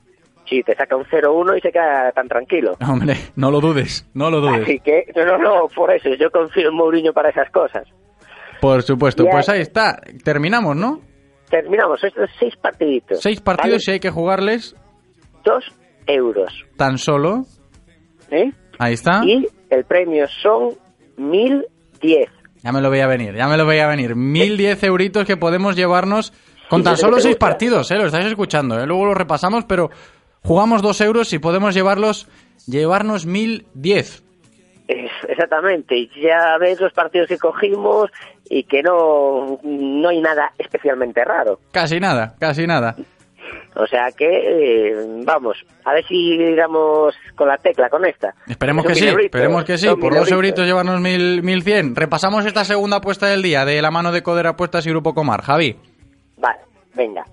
Sí, 0.47 0.63
te 0.63 0.75
saca 0.75 0.97
un 0.97 1.05
0-1 1.05 1.59
y 1.59 1.61
se 1.61 1.71
queda 1.73 2.11
tan 2.13 2.27
tranquilo. 2.29 2.77
Hombre, 2.89 3.15
no 3.37 3.51
lo 3.51 3.61
dudes, 3.61 4.07
no 4.15 4.31
lo 4.31 4.41
dudes. 4.41 4.63
Así 4.63 4.79
que, 4.81 5.05
no, 5.17 5.25
no, 5.25 5.39
no, 5.39 5.69
por 5.75 5.91
eso, 5.93 6.09
yo 6.19 6.31
confío 6.31 6.69
en 6.69 6.75
Mourinho 6.75 7.13
para 7.13 7.31
esas 7.31 7.51
cosas. 7.51 7.87
Por 8.61 8.83
supuesto, 8.83 9.25
Ya. 9.25 9.31
pues 9.31 9.49
ahí 9.49 9.61
está. 9.61 10.01
Terminamos, 10.25 10.75
¿no? 10.77 11.01
Terminamos 11.51 12.03
estos 12.05 12.29
seis 12.39 12.55
partiditos. 12.57 13.21
Seis 13.21 13.41
partidos 13.41 13.87
y 13.89 13.93
hay 13.93 14.01
que 14.01 14.11
jugarles 14.11 14.75
¿vale? 14.75 15.43
Dos 15.45 15.65
euros. 16.07 16.53
tan 16.77 16.99
solo. 16.99 17.45
¿eh? 18.31 18.53
Ahí 18.79 18.95
está. 18.95 19.23
Y 19.25 19.47
el 19.71 19.85
premio 19.85 20.27
son 20.43 20.71
1.010. 21.19 22.29
Ya 22.63 22.73
me 22.73 22.81
lo 22.81 22.91
veía 22.91 23.07
venir, 23.07 23.35
ya 23.35 23.47
me 23.49 23.57
lo 23.57 23.67
veía 23.67 23.87
venir. 23.87 24.15
1010 24.17 24.83
euritos 24.85 25.25
que 25.27 25.37
podemos 25.37 25.77
llevarnos 25.77 26.33
con 26.69 26.83
tan 26.83 26.97
solo 26.97 27.19
seis 27.21 27.37
partidos, 27.37 27.91
¿eh? 27.91 27.97
Lo 27.97 28.07
estáis 28.07 28.27
escuchando, 28.27 28.79
¿eh? 28.81 28.87
Luego 28.87 29.07
lo 29.07 29.15
repasamos, 29.15 29.65
pero 29.65 29.91
jugamos 30.43 30.83
dos 30.83 31.01
euros 31.01 31.33
y 31.33 31.39
podemos 31.39 31.75
llevarlos, 31.75 32.29
llevarnos 32.67 33.27
1010. 33.27 34.23
Es- 34.89 35.11
exactamente, 35.29 35.97
y 35.97 36.11
ya 36.21 36.59
ves 36.59 36.81
los 36.81 36.93
partidos 36.93 37.29
que 37.29 37.39
cogimos 37.39 38.11
y 38.51 38.65
que 38.65 38.83
no, 38.83 39.61
no 39.63 40.09
hay 40.09 40.21
nada 40.21 40.53
especialmente 40.59 41.25
raro. 41.25 41.61
Casi 41.73 42.01
nada, 42.01 42.35
casi 42.39 42.67
nada. 42.67 42.97
O 43.75 43.87
sea 43.87 44.11
que, 44.17 44.27
eh, 44.27 44.95
vamos, 45.25 45.57
a 45.85 45.93
ver 45.93 46.05
si 46.07 46.55
damos 46.55 47.15
con 47.37 47.49
la 47.49 47.57
tecla 47.59 47.89
con 47.89 48.05
esta. 48.05 48.35
Esperemos 48.49 48.85
que 48.85 48.95
sí, 48.95 49.03
mil 49.03 49.11
euritos, 49.11 49.25
esperemos 49.27 49.65
que 49.65 49.79
sí. 49.79 49.87
Por 49.89 50.13
mil 50.13 50.21
dos 50.21 50.31
euritos 50.31 50.67
llevarnos 50.67 51.01
mil, 51.01 51.43
1100. 51.43 51.95
Repasamos 51.97 52.45
esta 52.47 52.65
segunda 52.65 52.99
apuesta 52.99 53.27
del 53.27 53.43
día 53.43 53.65
de 53.65 53.81
la 53.83 53.91
mano 53.91 54.13
de 54.13 54.23
Coder 54.23 54.47
Apuestas 54.47 54.87
y 54.87 54.91
Grupo 54.91 55.15
Comar. 55.15 55.43
Javi. 55.43 55.77
Vale, 56.37 56.61
venga. 56.95 57.25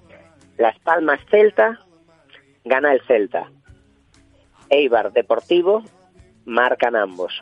Las 0.57 0.77
Palmas 0.79 1.19
Celta, 1.29 1.79
gana 2.63 2.93
el 2.93 3.01
Celta. 3.07 3.49
Eibar 4.69 5.11
Deportivo, 5.13 5.83
marcan 6.45 6.95
ambos. 6.95 7.41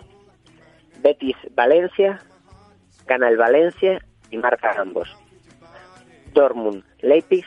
Betis 1.02 1.36
Valencia, 1.56 2.20
gana 3.06 3.30
el 3.30 3.38
Valencia 3.38 4.00
y 4.30 4.38
marcan 4.38 4.78
ambos. 4.78 5.16
Dortmund 6.34 6.84
Leipzig, 7.02 7.46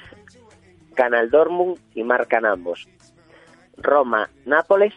gana 0.96 1.20
el 1.20 1.30
Dortmund 1.30 1.78
y 1.94 2.02
marcan 2.02 2.46
ambos. 2.46 2.88
Roma 3.76 4.30
Nápoles, 4.44 4.94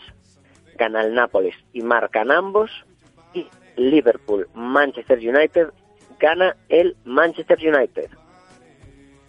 gana 0.77 1.01
el 1.01 1.13
Nápoles 1.13 1.55
y 1.73 1.81
marcan 1.81 2.31
ambos. 2.31 2.71
Y 3.33 3.47
Liverpool 3.75 4.47
Manchester 4.53 5.19
United, 5.19 5.67
gana 6.19 6.55
el 6.69 6.95
Manchester 7.05 7.57
United. 7.59 8.09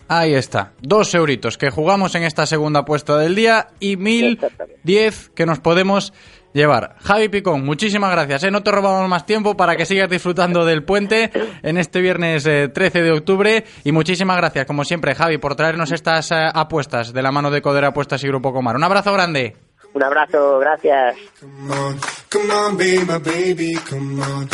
Ahí 0.09 0.34
está. 0.34 0.72
Dos 0.80 1.14
euritos 1.14 1.56
que 1.56 1.70
jugamos 1.70 2.16
en 2.16 2.24
esta 2.24 2.44
segunda 2.44 2.80
apuesta 2.80 3.16
del 3.16 3.36
día 3.36 3.68
y 3.78 3.97
mil 3.97 4.40
diez 4.82 5.28
que 5.30 5.47
nos 5.47 5.60
podemos 5.60 6.12
llevar. 6.52 6.97
Javi 7.02 7.28
Picón, 7.28 7.64
muchísimas 7.64 8.10
gracias. 8.12 8.44
¿eh? 8.44 8.51
No 8.51 8.62
te 8.62 8.70
robamos 8.70 9.09
más 9.09 9.27
tiempo 9.27 9.56
para 9.56 9.77
que 9.77 9.86
sigas 9.86 10.09
disfrutando 10.09 10.64
del 10.64 10.85
puente 10.85 11.31
en 11.62 11.78
este 11.78 12.01
viernes 12.01 12.47
eh, 12.47 12.68
13 12.68 13.02
de 13.02 13.12
octubre. 13.12 13.64
Y 13.85 13.93
muchísimas 13.93 14.36
gracias, 14.36 14.66
como 14.66 14.85
siempre, 14.85 15.14
Javi, 15.14 15.39
por 15.39 15.55
traernos 15.55 15.93
estas 15.93 16.31
eh, 16.32 16.48
apuestas 16.52 17.12
de 17.12 17.22
la 17.22 17.32
mano 17.32 17.51
de 17.51 17.62
Coder 17.62 17.85
Apuestas 17.85 18.22
y 18.24 18.28
Grupo 18.28 18.52
Comar. 18.52 18.77
Un 18.77 18.85
abrazo 18.85 19.12
grande. 19.12 19.56
Un 19.93 20.05
abrazo, 20.05 20.59
gracias. 20.60 21.16
Come 21.40 22.52
on, 22.52 22.77
be 22.77 22.98
my 23.01 23.18
baby, 23.18 23.74
come 23.89 24.22
on. 24.22 24.48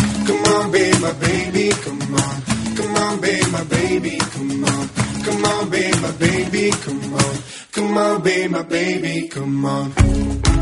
Come 7.73 7.99
on, 7.99 8.23
be 8.23 8.49
my 8.49 8.63
baby, 8.63 9.29
come 9.29 9.67
on. 9.67 10.56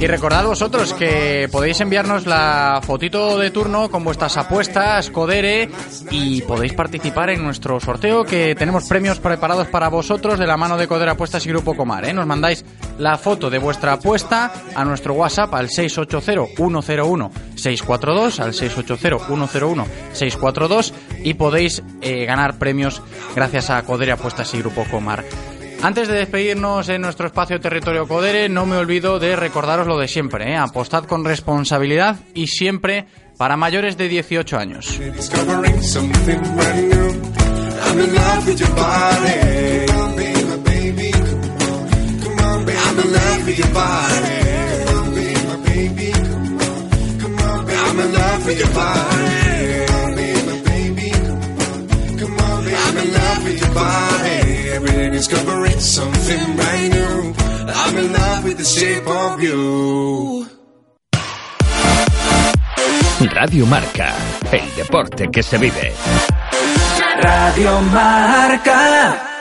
Y 0.00 0.06
recordad 0.08 0.44
vosotros 0.44 0.92
que 0.94 1.48
podéis 1.52 1.80
enviarnos 1.80 2.26
la 2.26 2.80
fotito 2.84 3.38
de 3.38 3.52
turno 3.52 3.88
con 3.88 4.02
vuestras 4.02 4.36
apuestas, 4.36 5.10
Codere, 5.10 5.68
y 6.10 6.42
podéis 6.42 6.72
participar 6.72 7.30
en 7.30 7.44
nuestro 7.44 7.78
sorteo 7.78 8.24
que 8.24 8.56
tenemos 8.56 8.88
premios 8.88 9.20
preparados 9.20 9.68
para 9.68 9.88
vosotros 9.88 10.40
de 10.40 10.48
la 10.48 10.56
mano 10.56 10.76
de 10.76 10.88
Codere 10.88 11.12
Apuestas 11.12 11.46
y 11.46 11.50
Grupo 11.50 11.76
Comar. 11.76 12.04
¿eh? 12.04 12.12
Nos 12.12 12.26
mandáis 12.26 12.64
la 12.98 13.16
foto 13.16 13.48
de 13.48 13.58
vuestra 13.58 13.92
apuesta 13.92 14.52
a 14.74 14.84
nuestro 14.84 15.14
WhatsApp 15.14 15.54
al 15.54 15.68
680-101-642, 15.68 18.40
al 18.40 18.54
680-101-642 18.54 20.92
y 21.22 21.34
podéis 21.34 21.80
eh, 22.00 22.24
ganar 22.24 22.58
premios 22.58 23.00
gracias 23.36 23.70
a 23.70 23.80
Codere 23.84 24.10
Apuestas 24.10 24.52
y 24.54 24.58
Grupo 24.58 24.84
Comar. 24.90 25.22
Antes 25.82 26.06
de 26.06 26.14
despedirnos 26.14 26.88
en 26.88 27.02
nuestro 27.02 27.26
espacio 27.26 27.60
territorio 27.60 28.06
Codere, 28.06 28.48
no 28.48 28.66
me 28.66 28.76
olvido 28.76 29.18
de 29.18 29.34
recordaros 29.34 29.88
lo 29.88 29.98
de 29.98 30.06
siempre, 30.06 30.52
¿eh? 30.52 30.56
apostad 30.56 31.04
con 31.06 31.24
responsabilidad 31.24 32.20
y 32.34 32.46
siempre 32.46 33.06
para 33.36 33.56
mayores 33.56 33.96
de 33.96 34.08
18 34.08 34.58
años. 34.58 35.00
Discovering 54.80 55.80
something 55.80 56.56
brand 56.56 56.92
new. 56.92 57.34
I'm 57.68 57.96
in 57.98 58.12
love 58.12 58.44
with 58.44 58.58
the 58.58 58.64
shape 58.64 59.06
of 59.06 59.42
you. 59.42 60.46
Radio 63.34 63.66
Marca, 63.66 64.14
el 64.50 64.74
deporte 64.74 65.30
que 65.30 65.42
se 65.42 65.58
vive. 65.58 65.92
Radio 67.22 67.80
Marca. 67.82 69.31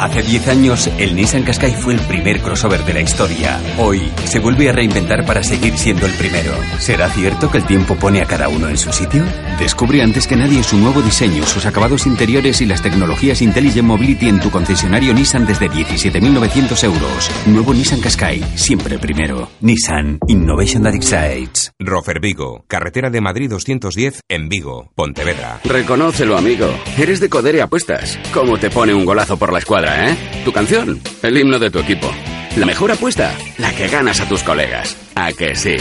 Hace 0.00 0.22
10 0.22 0.48
años, 0.48 0.90
el 0.96 1.14
Nissan 1.14 1.42
Qashqai 1.42 1.74
fue 1.74 1.92
el 1.92 2.00
primer 2.00 2.40
crossover 2.40 2.82
de 2.86 2.94
la 2.94 3.02
historia. 3.02 3.60
Hoy, 3.76 4.10
se 4.24 4.38
vuelve 4.38 4.70
a 4.70 4.72
reinventar 4.72 5.26
para 5.26 5.42
seguir 5.42 5.76
siendo 5.76 6.06
el 6.06 6.12
primero. 6.12 6.54
¿Será 6.78 7.10
cierto 7.10 7.50
que 7.50 7.58
el 7.58 7.66
tiempo 7.66 7.94
pone 7.96 8.22
a 8.22 8.24
cada 8.24 8.48
uno 8.48 8.70
en 8.70 8.78
su 8.78 8.90
sitio? 8.94 9.22
Descubre 9.58 10.00
antes 10.00 10.26
que 10.26 10.36
nadie 10.36 10.62
su 10.62 10.78
nuevo 10.78 11.02
diseño, 11.02 11.44
sus 11.44 11.66
acabados 11.66 12.06
interiores 12.06 12.62
y 12.62 12.66
las 12.66 12.80
tecnologías 12.80 13.42
Intelligent 13.42 13.86
Mobility 13.86 14.30
en 14.30 14.40
tu 14.40 14.50
concesionario 14.50 15.12
Nissan 15.12 15.44
desde 15.44 15.68
17.900 15.68 16.82
euros. 16.84 17.30
Nuevo 17.44 17.74
Nissan 17.74 18.00
Qashqai, 18.00 18.42
siempre 18.56 18.94
el 18.94 19.00
primero. 19.00 19.50
Nissan 19.60 20.18
Innovation 20.28 20.82
That 20.82 20.94
Excites. 20.94 21.74
Rofer 21.78 22.20
Vigo, 22.20 22.64
carretera 22.68 23.10
de 23.10 23.20
Madrid 23.20 23.50
210 23.50 24.22
en 24.30 24.48
Vigo, 24.48 24.90
Pontevedra. 24.94 25.60
Reconócelo, 25.62 26.38
amigo. 26.38 26.70
Eres 26.96 27.20
de 27.20 27.28
Codere 27.28 27.60
Apuestas. 27.60 28.18
¿Cómo 28.32 28.56
te 28.56 28.70
pone 28.70 28.94
un 28.94 29.04
golazo 29.04 29.36
por 29.36 29.52
la 29.52 29.58
escuadra, 29.58 29.89
eh? 29.94 30.16
Tu 30.44 30.52
canción, 30.52 31.00
el 31.22 31.36
himno 31.36 31.58
de 31.58 31.70
tu 31.70 31.78
equipo. 31.78 32.10
La 32.56 32.66
mejor 32.66 32.90
apuesta, 32.90 33.32
la 33.58 33.72
que 33.72 33.88
ganas 33.88 34.20
a 34.20 34.28
tus 34.28 34.42
colegas. 34.42 34.96
¿A 35.14 35.32
que 35.32 35.54
sí? 35.54 35.76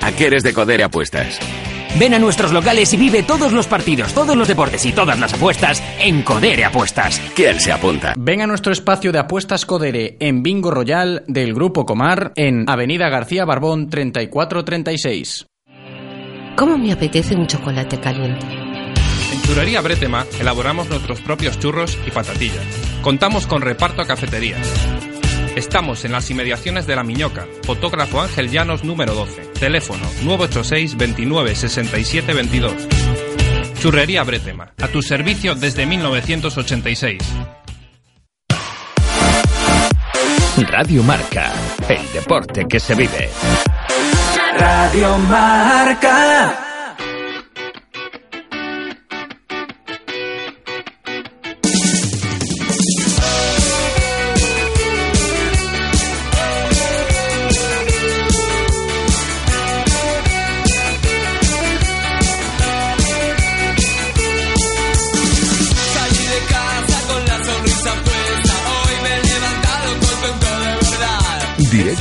¿A 0.00 0.12
qué 0.12 0.26
eres 0.26 0.42
de 0.42 0.54
Codere 0.54 0.84
Apuestas? 0.84 1.38
Ven 1.98 2.12
a 2.12 2.18
nuestros 2.18 2.52
locales 2.52 2.92
y 2.92 2.96
vive 2.96 3.22
todos 3.22 3.52
los 3.52 3.68
partidos, 3.68 4.12
todos 4.14 4.36
los 4.36 4.48
deportes 4.48 4.84
y 4.84 4.92
todas 4.92 5.18
las 5.20 5.32
apuestas 5.34 5.82
en 6.00 6.22
Codere 6.22 6.64
Apuestas. 6.64 7.20
¿Quién 7.36 7.60
se 7.60 7.70
apunta? 7.70 8.14
Ven 8.18 8.40
a 8.40 8.46
nuestro 8.48 8.72
espacio 8.72 9.12
de 9.12 9.20
apuestas 9.20 9.64
Codere 9.64 10.16
en 10.18 10.42
Bingo 10.42 10.72
Royal 10.72 11.22
del 11.28 11.54
Grupo 11.54 11.86
Comar 11.86 12.32
en 12.34 12.68
Avenida 12.68 13.08
García 13.10 13.44
Barbón 13.44 13.88
3436. 13.90 15.46
¿Cómo 16.56 16.78
me 16.78 16.92
apetece 16.92 17.36
un 17.36 17.46
chocolate 17.46 18.00
caliente? 18.00 18.46
En 19.32 19.42
Churrería 19.42 19.80
Bretema 19.80 20.24
elaboramos 20.40 20.88
nuestros 20.88 21.20
propios 21.20 21.58
churros 21.60 21.96
y 22.06 22.10
patatillas. 22.10 22.93
Contamos 23.04 23.46
con 23.46 23.60
reparto 23.60 24.00
a 24.00 24.06
cafeterías. 24.06 24.66
Estamos 25.56 26.06
en 26.06 26.12
las 26.12 26.30
inmediaciones 26.30 26.86
de 26.86 26.96
La 26.96 27.04
Miñoca, 27.04 27.46
fotógrafo 27.62 28.22
Ángel 28.22 28.50
Llanos 28.50 28.82
número 28.82 29.12
12, 29.12 29.42
teléfono 29.60 30.00
986 30.22 30.96
29 30.96 31.54
67 31.54 32.32
22. 32.32 32.72
Churrería 33.78 34.24
Bretema, 34.24 34.72
a 34.80 34.88
tu 34.88 35.02
servicio 35.02 35.54
desde 35.54 35.84
1986. 35.84 37.18
Radio 40.66 41.02
Marca, 41.02 41.52
el 41.86 42.10
deporte 42.10 42.64
que 42.66 42.80
se 42.80 42.94
vive. 42.94 43.28
Radio 44.58 45.18
Marca. 45.18 46.53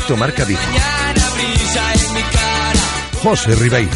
Directo 0.03 0.17
Marca 0.17 0.43
Vigo. 0.43 0.59
José 3.21 3.55
Ribeiro. 3.55 3.89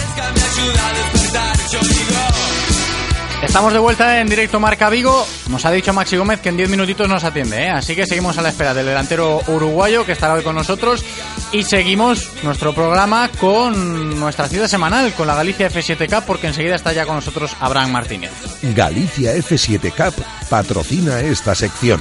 Estamos 3.43 3.73
de 3.73 3.79
vuelta 3.79 4.21
en 4.21 4.29
directo 4.29 4.57
Marca 4.57 4.89
Vigo. 4.89 5.27
Nos 5.49 5.65
ha 5.65 5.71
dicho 5.71 5.91
Maxi 5.91 6.15
Gómez 6.15 6.39
que 6.39 6.47
en 6.47 6.55
10 6.55 6.69
minutitos 6.69 7.09
nos 7.09 7.25
atiende, 7.25 7.65
¿eh? 7.65 7.69
así 7.71 7.93
que 7.93 8.05
seguimos 8.05 8.37
a 8.37 8.41
la 8.41 8.49
espera 8.49 8.73
del 8.73 8.85
delantero 8.85 9.41
uruguayo 9.47 10.05
que 10.05 10.13
estará 10.13 10.35
hoy 10.35 10.43
con 10.43 10.55
nosotros 10.55 11.03
y 11.51 11.63
seguimos 11.63 12.31
nuestro 12.41 12.73
programa 12.73 13.29
con 13.37 14.17
nuestra 14.17 14.47
cita 14.47 14.69
semanal 14.69 15.13
con 15.13 15.27
la 15.27 15.35
Galicia 15.35 15.69
F7 15.69 16.09
Cup 16.09 16.23
porque 16.25 16.47
enseguida 16.47 16.75
está 16.75 16.93
ya 16.93 17.05
con 17.05 17.15
nosotros 17.15 17.53
Abraham 17.59 17.91
Martínez. 17.91 18.31
Galicia 18.61 19.35
F7 19.35 19.91
Cup 19.91 20.23
patrocina 20.47 21.19
esta 21.19 21.53
sección. 21.53 21.99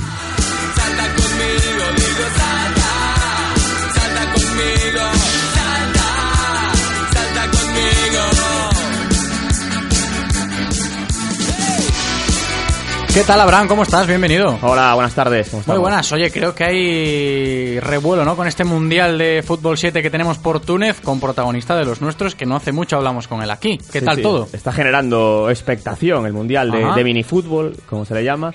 ¿Qué 13.16 13.24
tal 13.24 13.40
Abraham? 13.40 13.66
¿Cómo 13.66 13.82
estás? 13.82 14.06
Bienvenido. 14.06 14.58
Hola, 14.60 14.92
buenas 14.92 15.14
tardes. 15.14 15.48
¿cómo 15.48 15.62
Muy 15.68 15.78
buenas. 15.78 16.12
Oye, 16.12 16.30
creo 16.30 16.54
que 16.54 16.64
hay 16.64 17.80
revuelo, 17.80 18.26
¿no? 18.26 18.36
Con 18.36 18.46
este 18.46 18.62
Mundial 18.62 19.16
de 19.16 19.42
Fútbol 19.42 19.78
7 19.78 20.02
que 20.02 20.10
tenemos 20.10 20.36
por 20.36 20.60
Túnez 20.60 21.00
con 21.00 21.18
protagonista 21.18 21.74
de 21.76 21.86
los 21.86 22.02
nuestros 22.02 22.34
que 22.34 22.44
no 22.44 22.56
hace 22.56 22.72
mucho 22.72 22.98
hablamos 22.98 23.26
con 23.26 23.40
él 23.42 23.50
aquí. 23.50 23.78
¿Qué 23.90 24.00
Sí, 24.00 24.04
tal 24.04 24.16
sí. 24.16 24.22
todo? 24.22 24.46
Está 24.52 24.70
generando 24.70 25.48
expectación 25.48 26.26
el 26.26 26.34
mundial 26.34 26.70
de, 26.70 26.84
de 26.94 27.04
minifútbol, 27.04 27.74
como 27.88 28.04
se 28.04 28.12
le 28.12 28.22
llama. 28.22 28.52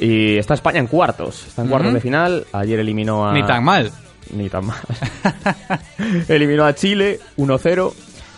Y 0.00 0.38
está 0.38 0.54
España 0.54 0.80
en 0.80 0.88
cuartos. 0.88 1.46
Está 1.46 1.62
en 1.62 1.68
cuartos 1.68 1.94
de 1.94 2.00
final. 2.00 2.46
Ayer 2.52 2.80
eliminó 2.80 3.28
a. 3.28 3.32
Ni 3.32 3.44
tan 3.46 3.62
mal. 3.62 3.92
Ni 4.34 4.48
tan 4.50 4.66
mal. 4.66 4.80
eliminó 6.28 6.64
a 6.64 6.74
Chile 6.74 7.20
1-0. 7.38 7.92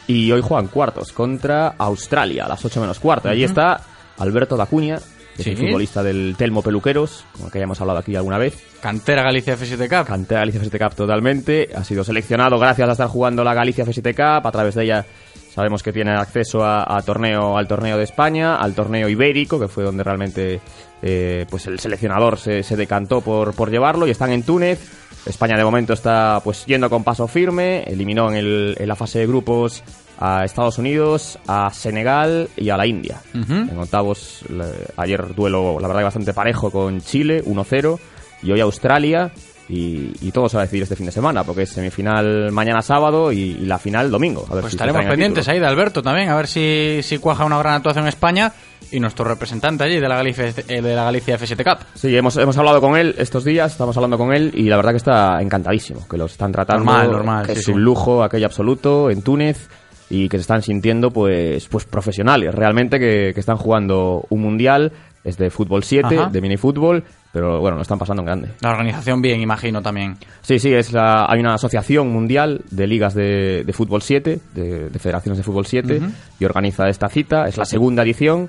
Y 0.08 0.30
hoy 0.32 0.42
juegan 0.42 0.66
cuartos 0.66 1.12
contra 1.12 1.68
Australia 1.78 2.44
a 2.44 2.48
las 2.48 2.62
8 2.62 2.78
menos 2.78 2.98
cuarto. 2.98 3.30
Allí 3.30 3.44
Ujú. 3.44 3.52
está 3.52 3.80
Alberto 4.18 4.56
Dacuña, 4.58 4.98
que 5.36 5.42
Sí. 5.44 5.50
es 5.50 5.58
el 5.60 5.66
futbolista 5.66 6.02
del 6.02 6.34
Telmo 6.36 6.62
Peluqueros, 6.62 7.24
como 7.36 7.50
que 7.50 7.58
hayamos 7.58 7.80
hablado 7.80 7.98
aquí 8.00 8.14
alguna 8.16 8.38
vez. 8.38 8.62
Cantera 8.80 9.22
Galicia 9.22 9.56
F7 9.56 9.88
Cup. 9.88 10.06
Cantera 10.06 10.40
Galicia 10.40 10.60
F7 10.62 10.78
Cup 10.78 10.94
totalmente. 10.96 11.68
Ha 11.74 11.84
sido 11.84 12.04
seleccionado 12.04 12.58
gracias 12.58 12.88
a 12.88 12.92
estar 12.92 13.08
jugando 13.08 13.42
la 13.44 13.54
Galicia 13.54 13.84
F7 13.84 14.14
Cup. 14.14 14.46
A 14.46 14.52
través 14.52 14.74
de 14.74 14.84
ella 14.84 15.06
sabemos 15.54 15.82
que 15.82 15.92
tiene 15.92 16.12
acceso 16.12 16.64
a, 16.64 16.96
a 16.96 17.02
torneo, 17.02 17.56
al 17.58 17.68
torneo 17.68 17.96
de 17.98 18.04
España, 18.04 18.56
al 18.56 18.74
torneo 18.74 19.08
ibérico, 19.08 19.58
que 19.60 19.68
fue 19.68 19.84
donde 19.84 20.02
realmente 20.02 20.60
eh, 21.02 21.46
pues 21.50 21.66
el 21.66 21.78
seleccionador 21.80 22.38
se, 22.38 22.62
se 22.62 22.76
decantó 22.76 23.20
por, 23.20 23.54
por 23.54 23.70
llevarlo. 23.70 24.06
Y 24.06 24.10
están 24.10 24.32
en 24.32 24.42
Túnez. 24.42 24.80
España 25.24 25.56
de 25.56 25.62
momento 25.64 25.92
está 25.92 26.40
pues 26.42 26.66
yendo 26.66 26.90
con 26.90 27.04
paso 27.04 27.28
firme. 27.28 27.84
Eliminó 27.84 28.28
en, 28.30 28.36
el- 28.36 28.76
en 28.78 28.88
la 28.88 28.96
fase 28.96 29.20
de 29.20 29.26
grupos 29.26 29.82
a 30.24 30.44
Estados 30.44 30.78
Unidos, 30.78 31.38
a 31.48 31.70
Senegal 31.72 32.48
y 32.56 32.70
a 32.70 32.76
la 32.76 32.86
India. 32.86 33.20
Ujú. 33.34 33.52
En 33.52 33.76
octavos, 33.78 34.44
le- 34.48 34.64
ayer 34.96 35.34
duelo, 35.34 35.78
la 35.80 35.88
verdad, 35.88 36.04
bastante 36.04 36.32
parejo 36.32 36.70
con 36.70 37.00
Chile, 37.00 37.42
1-0. 37.44 37.98
Y 38.44 38.52
hoy 38.52 38.60
Australia. 38.60 39.30
y, 39.68 40.12
y 40.20 40.32
todo 40.32 40.48
se 40.48 40.56
va 40.56 40.62
a 40.64 40.66
decidir 40.66 40.82
este 40.82 40.96
fin 40.96 41.06
de 41.06 41.12
semana, 41.12 41.44
porque 41.44 41.62
es 41.62 41.70
semifinal 41.70 42.50
mañana 42.52 42.82
sábado 42.82 43.32
y, 43.32 43.38
y 43.62 43.64
la 43.66 43.78
final 43.78 44.10
domingo. 44.10 44.44
A 44.50 44.54
ver 44.54 44.62
Pues 44.62 44.72
si 44.72 44.76
estaremos 44.76 45.04
pendientes 45.06 45.48
ahí 45.48 45.58
de 45.60 45.66
Alberto 45.66 46.02
también, 46.02 46.28
a 46.28 46.36
ver 46.36 46.46
si, 46.46 47.00
si 47.02 47.18
cuaja 47.18 47.44
una 47.44 47.58
gran 47.58 47.74
actuación 47.74 48.04
en 48.04 48.08
España 48.08 48.52
y 48.90 49.00
nuestro 49.00 49.24
representante 49.24 49.84
allí 49.84 49.98
de 50.00 50.08
la 50.08 50.16
Galicia, 50.16 50.46
eh, 50.68 50.82
de 50.82 50.94
la 50.94 51.04
Galicia 51.04 51.38
FST 51.38 51.62
Cup. 51.62 51.78
Sí, 51.94 52.14
hemos, 52.14 52.36
hemos 52.36 52.58
hablado 52.58 52.80
con 52.80 52.96
él 52.96 53.14
estos 53.16 53.44
días, 53.44 53.72
estamos 53.72 53.96
hablando 53.96 54.18
con 54.18 54.34
él 54.34 54.50
y 54.54 54.64
la 54.64 54.76
verdad 54.76 54.90
que 54.90 54.98
está 54.98 55.40
encantadísimo, 55.40 56.06
que 56.08 56.18
los 56.18 56.32
están 56.32 56.52
tratando. 56.52 56.84
Normal, 56.84 57.10
normal, 57.12 57.46
sí, 57.46 57.52
es 57.52 57.64
sí. 57.64 57.70
un 57.72 57.82
lujo 57.82 58.22
aquello 58.24 58.46
absoluto 58.46 59.08
en 59.10 59.22
Túnez 59.22 59.68
y 60.14 60.28
que 60.28 60.36
se 60.36 60.42
están 60.42 60.60
sintiendo 60.62 61.10
pues, 61.10 61.66
pues 61.68 61.86
profesionales, 61.86 62.54
realmente 62.54 62.98
que, 62.98 63.32
que 63.32 63.40
están 63.40 63.56
jugando 63.56 64.26
un 64.28 64.42
mundial, 64.42 64.92
es 65.24 65.38
de 65.38 65.48
fútbol 65.50 65.82
7, 65.84 66.06
Ajá. 66.18 66.28
de 66.30 66.40
minifútbol, 66.42 67.02
pero 67.32 67.60
bueno, 67.60 67.76
lo 67.76 67.82
están 67.82 67.98
pasando 67.98 68.20
en 68.20 68.26
grande. 68.26 68.48
La 68.60 68.70
organización 68.72 69.22
bien, 69.22 69.40
imagino 69.40 69.80
también. 69.80 70.16
Sí, 70.42 70.58
sí, 70.58 70.72
es 70.74 70.92
la, 70.92 71.24
hay 71.28 71.40
una 71.40 71.54
asociación 71.54 72.08
mundial 72.10 72.60
de 72.70 72.86
ligas 72.86 73.14
de, 73.14 73.62
de 73.64 73.72
fútbol 73.72 74.02
7, 74.02 74.38
de, 74.54 74.88
de 74.90 74.98
federaciones 74.98 75.38
de 75.38 75.44
fútbol 75.44 75.64
7, 75.64 75.96
Ujú. 75.96 76.06
y 76.40 76.44
organiza 76.44 76.88
esta 76.88 77.08
cita. 77.08 77.46
Es 77.46 77.56
la 77.56 77.64
segunda 77.64 78.02
edición 78.02 78.48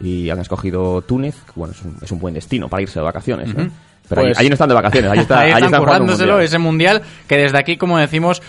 y 0.00 0.30
han 0.30 0.38
escogido 0.40 1.02
Túnez, 1.02 1.34
que 1.44 1.52
bueno, 1.56 1.74
es 1.74 1.82
un, 1.82 1.96
es 2.00 2.10
un 2.10 2.18
buen 2.20 2.32
destino 2.34 2.68
para 2.68 2.82
irse 2.82 2.98
de 3.00 3.04
vacaciones. 3.04 3.50
¿eh? 3.50 3.60
Ujú. 3.60 3.70
Pero 4.08 4.22
Pues- 4.22 4.36
allí, 4.36 4.40
allí 4.40 4.48
no 4.48 4.54
están 4.54 4.68
de 4.68 4.74
vacaciones, 4.74 5.10
allí, 5.10 5.20
está, 5.22 5.40
Ahí 5.40 5.48
están 5.50 5.64
están 5.64 5.80
jugando 5.80 6.04
un 6.04 6.08
currándoselo 6.10 6.32
mundial. 6.32 6.44
ese 6.46 6.58
mundial 6.58 7.02
que 7.28 7.36
desde 7.36 7.58
aquí, 7.58 7.76
como 7.76 7.98
decimos, 7.98 8.42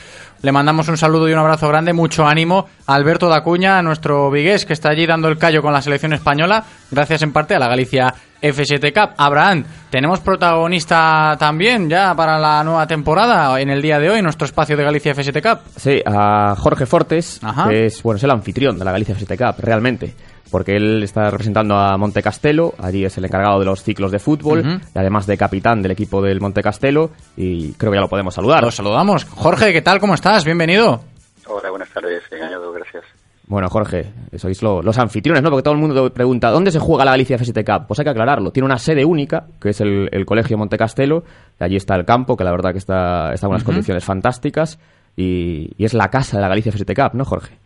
le 0.43 0.51
mandamos 0.51 0.89
un 0.89 0.97
saludo 0.97 1.29
y 1.29 1.33
un 1.33 1.39
abrazo 1.39 1.69
grande, 1.69 1.93
mucho 1.93 2.27
ánimo 2.27 2.67
a 2.85 2.95
Alberto 2.95 3.29
Dacuña, 3.29 3.77
a 3.77 3.81
nuestro 3.81 4.29
vigués 4.29 4.65
que 4.65 4.73
está 4.73 4.89
allí 4.89 5.05
dando 5.05 5.29
el 5.29 5.37
callo 5.37 5.61
con 5.61 5.71
la 5.71 5.81
selección 5.81 6.11
española, 6.11 6.65
gracias 6.91 7.21
en 7.21 7.31
parte 7.31 7.55
a 7.55 7.59
la 7.59 7.69
Galicia 7.69 8.13
F7 8.41 8.93
Cup. 8.93 9.15
Abraham, 9.17 9.63
tenemos 9.89 10.19
protagonista 10.19 11.37
también 11.39 11.89
ya 11.89 12.13
para 12.13 12.37
la 12.37 12.61
nueva 12.65 12.85
temporada 12.85 13.57
en 13.61 13.69
el 13.69 13.81
día 13.81 13.99
de 13.99 14.09
hoy, 14.09 14.17
en 14.17 14.25
nuestro 14.25 14.45
espacio 14.45 14.75
de 14.75 14.83
Galicia 14.83 15.15
F7 15.15 15.41
Cup. 15.41 15.61
Sí, 15.77 16.01
a 16.05 16.55
Jorge 16.57 16.85
Fortes, 16.85 17.39
Ajá. 17.41 17.69
que 17.69 17.85
es, 17.85 18.03
bueno, 18.03 18.17
es 18.17 18.23
el 18.25 18.31
anfitrión 18.31 18.77
de 18.77 18.83
la 18.83 18.91
Galicia 18.91 19.15
FST 19.15 19.37
Cup, 19.37 19.55
realmente. 19.59 20.13
Porque 20.53 20.75
él 20.75 21.01
está 21.01 21.31
representando 21.31 21.75
a 21.75 21.97
Monte 21.97 22.21
Castelo, 22.21 22.75
allí 22.77 23.03
es 23.03 23.17
el 23.17 23.25
encargado 23.25 23.57
de 23.59 23.65
los 23.65 23.81
ciclos 23.81 24.11
de 24.11 24.19
fútbol, 24.19 24.63
y 24.93 24.97
además 24.99 25.25
de 25.25 25.35
capitán 25.35 25.81
del 25.81 25.91
equipo 25.93 26.21
del 26.21 26.39
Monte 26.39 26.61
Castelo, 26.61 27.09
y 27.35 27.73
creo 27.73 27.91
que 27.91 27.97
ya 27.97 28.01
lo 28.01 28.07
podemos 28.07 28.35
saludar. 28.35 28.63
Lo 28.63 28.69
saludamos. 28.69 29.25
Jorge, 29.25 29.73
¿qué 29.73 29.81
tal? 29.81 29.99
¿Cómo 29.99 30.13
estás? 30.13 30.45
Bienvenido. 30.45 31.01
Hola, 31.47 31.71
buenas 31.71 31.89
tardes, 31.89 32.21
engañado, 32.31 32.71
gracias. 32.71 33.03
Bueno, 33.47 33.67
Jorge, 33.67 34.13
sois 34.37 34.61
lo- 34.61 34.83
los 34.83 34.97
anfitriones, 34.99 35.41
¿no? 35.41 35.49
Porque 35.49 35.63
todo 35.63 35.73
el 35.73 35.79
mundo 35.79 36.13
pregunta, 36.13 36.51
¿dónde 36.51 36.69
se 36.71 36.77
juega 36.79 37.03
la 37.03 37.11
Galicia 37.11 37.37
FST 37.39 37.65
Cup? 37.65 37.87
Pues 37.87 37.99
hay 37.99 38.03
que 38.05 38.11
aclararlo. 38.11 38.51
Tiene 38.51 38.65
una 38.67 38.77
sede 38.77 39.03
única, 39.03 39.47
que 39.59 39.69
es 39.69 39.81
el, 39.81 40.07
el 40.11 40.23
Colegio 40.25 40.57
Monte 40.57 40.77
Castelo. 40.77 41.23
y 41.59 41.63
allí 41.63 41.75
está 41.77 41.95
el 41.95 42.05
campo, 42.05 42.37
que 42.37 42.43
la 42.43 42.51
verdad 42.51 42.71
que 42.71 42.77
está, 42.77 43.33
está 43.33 43.47
en 43.47 43.51
unas 43.53 43.63
condiciones 43.63 44.05
fantásticas. 44.05 44.77
Y, 45.17 45.71
y 45.77 45.83
es 45.85 45.93
la 45.95 46.09
casa 46.09 46.37
de 46.37 46.41
la 46.41 46.47
Galicia 46.47 46.71
FST 46.71 46.93
Cup, 46.95 47.11
¿no, 47.15 47.25
Jorge? 47.25 47.57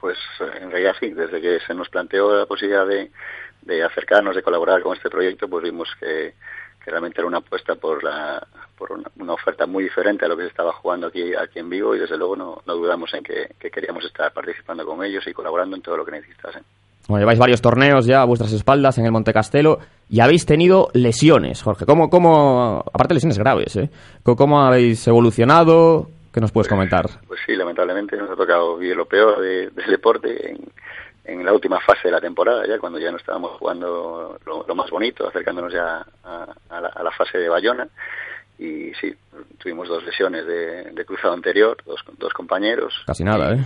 Pues 0.00 0.16
en 0.60 0.70
realidad 0.70 0.94
sí, 0.98 1.10
desde 1.10 1.40
que 1.40 1.58
se 1.66 1.74
nos 1.74 1.88
planteó 1.88 2.34
la 2.34 2.46
posibilidad 2.46 2.86
de, 2.86 3.10
de 3.62 3.82
acercarnos, 3.84 4.34
de 4.34 4.42
colaborar 4.42 4.82
con 4.82 4.96
este 4.96 5.10
proyecto, 5.10 5.46
pues 5.48 5.64
vimos 5.64 5.88
que, 6.00 6.34
realmente 6.86 7.20
era 7.20 7.28
una 7.28 7.38
apuesta 7.38 7.74
por, 7.76 8.02
la, 8.02 8.44
por 8.78 8.90
una, 8.92 9.08
una 9.18 9.34
oferta 9.34 9.66
muy 9.66 9.84
diferente 9.84 10.24
a 10.24 10.28
lo 10.28 10.36
que 10.36 10.42
se 10.44 10.48
estaba 10.48 10.72
jugando 10.72 11.06
aquí, 11.08 11.34
aquí 11.34 11.58
en 11.60 11.68
Vigo 11.70 11.94
y 11.94 11.98
desde 11.98 12.16
luego 12.16 12.34
no, 12.34 12.62
no 12.66 12.74
dudamos 12.74 13.12
en 13.14 13.22
que, 13.22 13.50
que 13.60 13.70
queríamos 13.70 14.04
estar 14.04 14.32
participando 14.32 14.84
con 14.86 15.04
ellos 15.04 15.24
y 15.26 15.32
colaborando 15.32 15.76
en 15.76 15.82
todo 15.82 15.98
lo 15.98 16.04
que 16.04 16.12
necesitasen. 16.12 16.62
Bueno, 17.06 17.22
lleváis 17.22 17.38
varios 17.38 17.60
torneos 17.60 18.06
ya 18.06 18.22
a 18.22 18.24
vuestras 18.24 18.52
espaldas 18.52 18.96
en 18.98 19.04
el 19.04 19.12
Monte 19.12 19.32
Castelo 19.32 19.78
y 20.08 20.20
habéis 20.20 20.46
tenido 20.46 20.88
lesiones, 20.94 21.62
Jorge. 21.62 21.84
¿Cómo, 21.84 22.08
cómo 22.08 22.82
aparte 22.92 23.14
lesiones 23.14 23.38
graves, 23.38 23.76
¿eh? 23.76 23.90
¿Cómo- 24.22 24.36
¿Cómo 24.36 24.60
habéis 24.62 25.06
evolucionado? 25.06 26.08
¿Qué 26.32 26.40
nos 26.40 26.52
puedes 26.52 26.68
comentar? 26.68 27.06
Pues 27.26 27.40
sí, 27.44 27.56
lamentablemente 27.56 28.16
nos 28.16 28.30
ha 28.30 28.36
tocado 28.36 28.76
vivir 28.76 28.96
lo 28.96 29.06
peor 29.06 29.40
de- 29.40 29.70
del 29.70 29.90
deporte 29.90 30.50
en, 30.50 30.58
en 31.24 31.44
la 31.44 31.52
última 31.52 31.80
fase 31.80 32.02
de 32.08 32.12
la 32.12 32.20
temporada, 32.20 32.66
ya 32.66 32.78
cuando 32.78 32.98
ya 32.98 33.10
no 33.10 33.16
estábamos 33.16 33.52
jugando 33.58 34.38
lo, 34.46 34.64
lo 34.66 34.74
más 34.74 34.90
bonito, 34.90 35.26
acercándonos 35.28 35.72
ya 35.72 36.04
a, 36.24 36.46
a 36.70 36.80
la, 36.80 36.88
a 36.88 37.02
la 37.02 37.10
fase 37.10 37.38
de 37.38 37.48
Bayona. 37.48 37.88
Y 38.58 38.92
sí, 39.00 39.14
tuvimos 39.58 39.88
dos 39.88 40.04
lesiones 40.04 40.44
de, 40.46 40.84
de 40.92 41.04
cruzado 41.06 41.32
anterior, 41.32 41.78
dos, 41.86 42.04
dos 42.18 42.32
compañeros. 42.34 42.92
Casi 43.06 43.24
nada, 43.24 43.54
¿eh? 43.54 43.64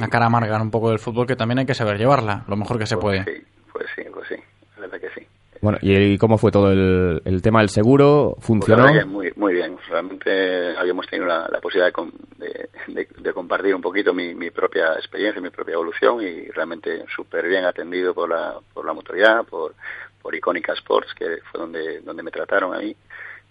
La 0.00 0.08
cara 0.08 0.26
amarga 0.26 0.60
un 0.60 0.70
poco 0.72 0.90
del 0.90 0.98
fútbol 0.98 1.26
que 1.26 1.36
también 1.36 1.60
hay 1.60 1.66
que 1.66 1.74
saber 1.74 1.98
llevarla, 1.98 2.44
lo 2.48 2.56
mejor 2.56 2.78
que 2.78 2.86
se 2.86 2.96
puede. 2.96 3.24
Pues 3.72 3.86
sí, 3.94 4.02
pues 4.12 4.26
sí, 4.28 4.34
la 4.76 4.80
verdad 4.88 5.00
que 5.00 5.10
sí. 5.20 5.26
Bueno, 5.60 5.78
¿y 5.82 6.16
cómo 6.18 6.38
fue 6.38 6.50
todo 6.50 6.70
el, 6.72 7.20
el 7.24 7.42
tema 7.42 7.60
del 7.60 7.68
seguro? 7.68 8.32
Pues 8.36 8.46
¿Funcionó? 8.46 8.92
que 8.92 9.04
muy, 9.04 9.32
muy 9.36 9.54
bien. 9.54 9.76
Realmente 9.88 10.76
habíamos 10.76 11.06
tenido 11.08 11.26
la, 11.26 11.48
posibilidad 11.60 11.86
de, 11.86 11.92
com- 11.92 12.12
de- 12.36 12.68
de- 12.88 13.08
de 13.18 13.32
compartir 13.32 13.74
un 13.74 13.82
poquito 13.82 14.12
mi, 14.14 14.34
mi 14.34 14.50
propia 14.50 14.94
experiencia, 14.94 15.40
mi 15.42 15.50
propia 15.50 15.74
evolución 15.74 16.22
y 16.22 16.48
realmente 16.50 17.04
súper 17.14 17.48
bien 17.48 17.64
atendido 17.64 18.14
por 18.14 18.28
la, 18.30 18.54
por 18.72 18.84
la 18.86 18.92
motoridad, 18.92 19.44
por, 19.44 19.74
por 20.22 20.34
Icónica 20.34 20.72
Sports, 20.74 21.14
que 21.14 21.38
fue 21.50 21.60
donde, 21.60 22.00
donde 22.00 22.22
me 22.22 22.30
trataron 22.30 22.74
a 22.74 22.78
mí. 22.78 22.94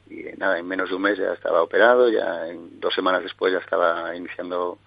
Y 0.09 0.23
nada, 0.37 0.57
en 0.57 0.65
menos 0.67 0.89
de 0.89 0.95
un 0.95 1.01
mes 1.01 1.17
ya 1.17 1.33
estaba 1.33 1.61
operado, 1.61 2.09
ya 2.09 2.47
en 2.47 2.79
dos 2.79 2.93
semanas 2.93 3.23
después 3.23 3.51
ya 3.51 3.59
estaba 3.59 4.15
iniciando 4.15 4.77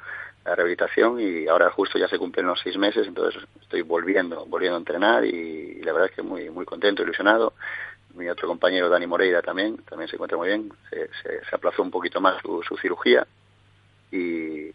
la 0.45 0.55
rehabilitación 0.55 1.21
y 1.21 1.47
ahora 1.49 1.71
justo 1.71 1.99
ya 1.99 2.09
se 2.09 2.19
cumplen 2.19 2.47
los 2.47 2.61
seis 2.61 2.77
meses, 2.77 3.07
entonces 3.07 3.43
estoy 3.61 3.83
volviendo, 3.83 4.47
volviendo 4.47 4.77
a 4.77 4.81
entrenar 4.81 5.25
y, 5.25 5.81
la 5.83 5.93
verdad 5.93 6.09
es 6.11 6.17
que 6.17 6.23
muy, 6.23 6.51
muy 6.51 6.65
contento, 6.65 7.03
ilusionado. 7.03 7.53
Mi 8.15 8.29
otro 8.29 8.49
compañero 8.49 8.89
Dani 8.89 9.07
Moreira 9.07 9.41
también, 9.41 9.77
también 9.89 10.09
se 10.09 10.17
encuentra 10.17 10.37
muy 10.37 10.49
bien, 10.49 10.73
se, 10.91 11.09
se, 11.23 11.55
aplazó 11.55 11.83
un 11.83 11.91
poquito 11.91 12.21
más 12.21 12.41
su, 12.43 12.63
su 12.63 12.77
cirugía 12.77 13.27
y, 14.11 14.71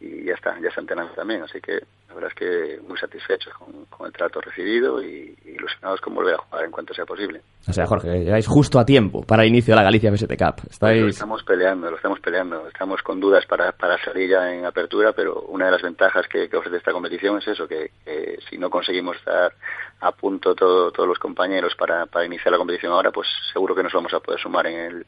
y 0.00 0.24
ya 0.24 0.34
está, 0.34 0.58
ya 0.60 0.68
está 0.68 0.80
entrenando 0.80 1.12
también, 1.14 1.42
así 1.42 1.60
que 1.60 1.82
la 2.08 2.14
verdad 2.14 2.30
es 2.30 2.34
que 2.36 2.80
muy 2.88 2.96
satisfechos 2.98 3.52
con, 3.54 3.84
con 3.86 4.06
el 4.06 4.12
trato 4.12 4.40
recibido 4.40 5.02
y, 5.02 5.36
y 5.44 5.50
ilusionados 5.50 6.00
con 6.00 6.14
volver 6.14 6.34
a 6.34 6.38
jugar 6.38 6.64
en 6.64 6.70
cuanto 6.70 6.94
sea 6.94 7.04
posible. 7.04 7.42
O 7.68 7.72
sea, 7.72 7.86
Jorge, 7.86 8.20
llegáis 8.24 8.46
justo 8.46 8.78
a 8.78 8.86
tiempo 8.86 9.22
para 9.22 9.42
el 9.42 9.48
inicio 9.50 9.72
de 9.72 9.76
la 9.76 9.82
Galicia 9.82 10.10
FST 10.10 10.36
Cup. 10.38 10.62
Lo 11.02 11.08
estamos 11.08 11.42
peleando, 11.44 11.90
lo 11.90 11.96
estamos 11.96 12.18
peleando. 12.20 12.66
Estamos 12.66 13.02
con 13.02 13.20
dudas 13.20 13.44
para, 13.46 13.72
para 13.72 14.02
salir 14.02 14.30
ya 14.30 14.54
en 14.54 14.64
apertura, 14.64 15.12
pero 15.12 15.42
una 15.42 15.66
de 15.66 15.72
las 15.72 15.82
ventajas 15.82 16.26
que, 16.28 16.48
que 16.48 16.56
ofrece 16.56 16.78
esta 16.78 16.92
competición 16.92 17.38
es 17.38 17.48
eso, 17.48 17.68
que, 17.68 17.90
que 18.04 18.38
si 18.48 18.56
no 18.56 18.70
conseguimos 18.70 19.16
estar 19.16 19.52
a 20.00 20.12
punto 20.12 20.54
todo- 20.54 20.90
todos 20.92 21.08
los 21.08 21.18
compañeros 21.18 21.74
para, 21.76 22.06
para 22.06 22.24
iniciar 22.24 22.52
la 22.52 22.58
competición 22.58 22.92
ahora, 22.92 23.10
pues 23.10 23.26
seguro 23.52 23.74
que 23.74 23.82
nos 23.82 23.92
vamos 23.92 24.14
a 24.14 24.20
poder 24.20 24.40
sumar 24.40 24.66
en, 24.68 24.78
el, 24.78 24.94
en 24.96 25.06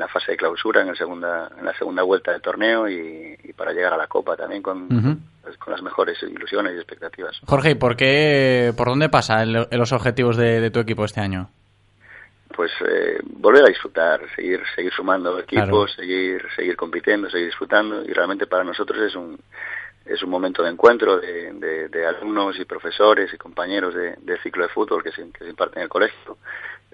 la 0.00 0.08
fase 0.08 0.30
de 0.32 0.36
clausura, 0.38 0.80
en, 0.80 0.88
el 0.88 0.96
segunda, 0.96 1.50
en 1.58 1.64
la 1.64 1.74
segunda 1.76 2.02
vuelta 2.04 2.30
del 2.32 2.40
torneo 2.40 2.88
y, 2.88 3.36
y 3.44 3.52
para 3.52 3.72
llegar 3.72 3.92
a 3.92 3.96
la 3.98 4.06
Copa 4.06 4.36
también 4.36 4.62
con, 4.62 4.86
Ujú. 5.50 5.58
con 5.64 5.72
las 5.72 5.82
mejores 5.82 6.22
ilusiones 6.22 6.74
y 6.74 6.76
expectativas. 6.78 7.38
Jorge, 7.46 7.70
¿y 7.70 7.74
por 7.74 7.96
qué, 7.96 8.72
por 8.76 8.88
dónde 8.88 9.08
pasa 9.08 9.42
el- 9.42 9.66
los 9.70 9.92
objetivos 9.92 10.36
de, 10.36 10.60
de 10.60 10.70
tu 10.70 10.80
equipo 10.80 11.04
este 11.04 11.20
año? 11.20 11.50
pues 12.56 12.72
eh, 12.80 13.20
volver 13.24 13.62
a 13.62 13.68
disfrutar, 13.68 14.20
seguir 14.34 14.60
seguir 14.74 14.92
sumando 14.92 15.38
equipos, 15.38 15.68
Claro. 15.68 15.86
seguir 15.88 16.42
seguir 16.56 16.74
compitiendo, 16.76 17.30
seguir 17.30 17.46
disfrutando 17.46 18.02
y 18.02 18.12
realmente 18.12 18.46
para 18.48 18.64
nosotros 18.64 18.98
es 19.00 19.14
un 19.14 19.38
es 20.06 20.22
un 20.22 20.30
momento 20.30 20.62
de 20.62 20.70
encuentro 20.70 21.18
de, 21.20 21.52
de- 21.52 21.88
de 21.88 22.06
alumnos 22.06 22.58
y 22.58 22.64
profesores 22.64 23.32
y 23.32 23.36
compañeros 23.36 23.94
de, 23.94 24.16
del 24.22 24.38
ciclo 24.42 24.62
de 24.64 24.70
fútbol 24.70 25.04
que 25.04 25.12
se, 25.12 25.30
que 25.30 25.44
se 25.44 25.50
imparte 25.50 25.78
en 25.78 25.82
el 25.84 25.88
colegio. 25.88 26.38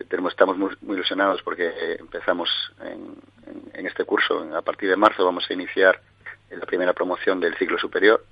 Tenemos, 0.09 0.33
estamos 0.33 0.59
muy, 0.59 0.77
muy 0.83 0.97
ilusionados 0.97 1.41
porque 1.43 1.97
empezamos 2.01 2.51
en, 2.83 3.15
en- 3.47 3.63
en 3.73 3.87
este 3.87 4.05
curso, 4.05 4.47
a 4.55 4.61
partir 4.63 4.91
de 4.91 4.97
marzo 4.97 5.25
vamos 5.25 5.47
a 5.49 5.53
iniciar 5.55 5.99
la 6.51 6.67
primera 6.67 6.93
promoción 6.93 7.39
del 7.41 7.55
ciclo 7.57 7.79
superior 7.79 8.23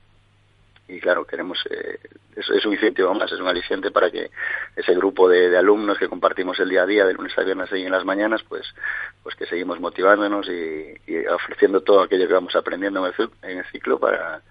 y 0.92 1.00
claro, 1.00 1.24
queremos, 1.24 1.58
eh, 1.70 1.98
es, 2.36 2.48
es 2.50 2.66
un 2.66 2.72
incentivo 2.72 3.14
más, 3.14 3.32
es 3.32 3.40
un 3.40 3.48
aliciente 3.48 3.90
para 3.90 4.10
que 4.10 4.30
ese 4.76 4.94
grupo 4.94 5.28
de, 5.28 5.48
de 5.48 5.56
alumnos 5.56 5.98
que 5.98 6.08
compartimos 6.08 6.58
el 6.60 6.68
día 6.68 6.82
a 6.82 6.86
día, 6.86 7.06
de 7.06 7.14
lunes 7.14 7.36
a 7.38 7.42
viernes 7.42 7.70
y 7.72 7.82
en 7.82 7.92
las 7.92 8.04
mañanas, 8.04 8.42
pues, 8.48 8.74
pues 9.22 9.34
que 9.34 9.46
seguimos 9.46 9.80
motivándonos 9.80 10.48
y, 10.48 10.94
y 11.06 11.26
ofreciendo 11.26 11.80
todo 11.80 12.02
aquello 12.02 12.28
que 12.28 12.34
vamos 12.34 12.54
aprendiendo 12.54 13.06
en 13.06 13.12
el, 13.16 13.30
en 13.42 13.58
el 13.58 13.64
ciclo 13.66 13.98
para, 13.98 14.42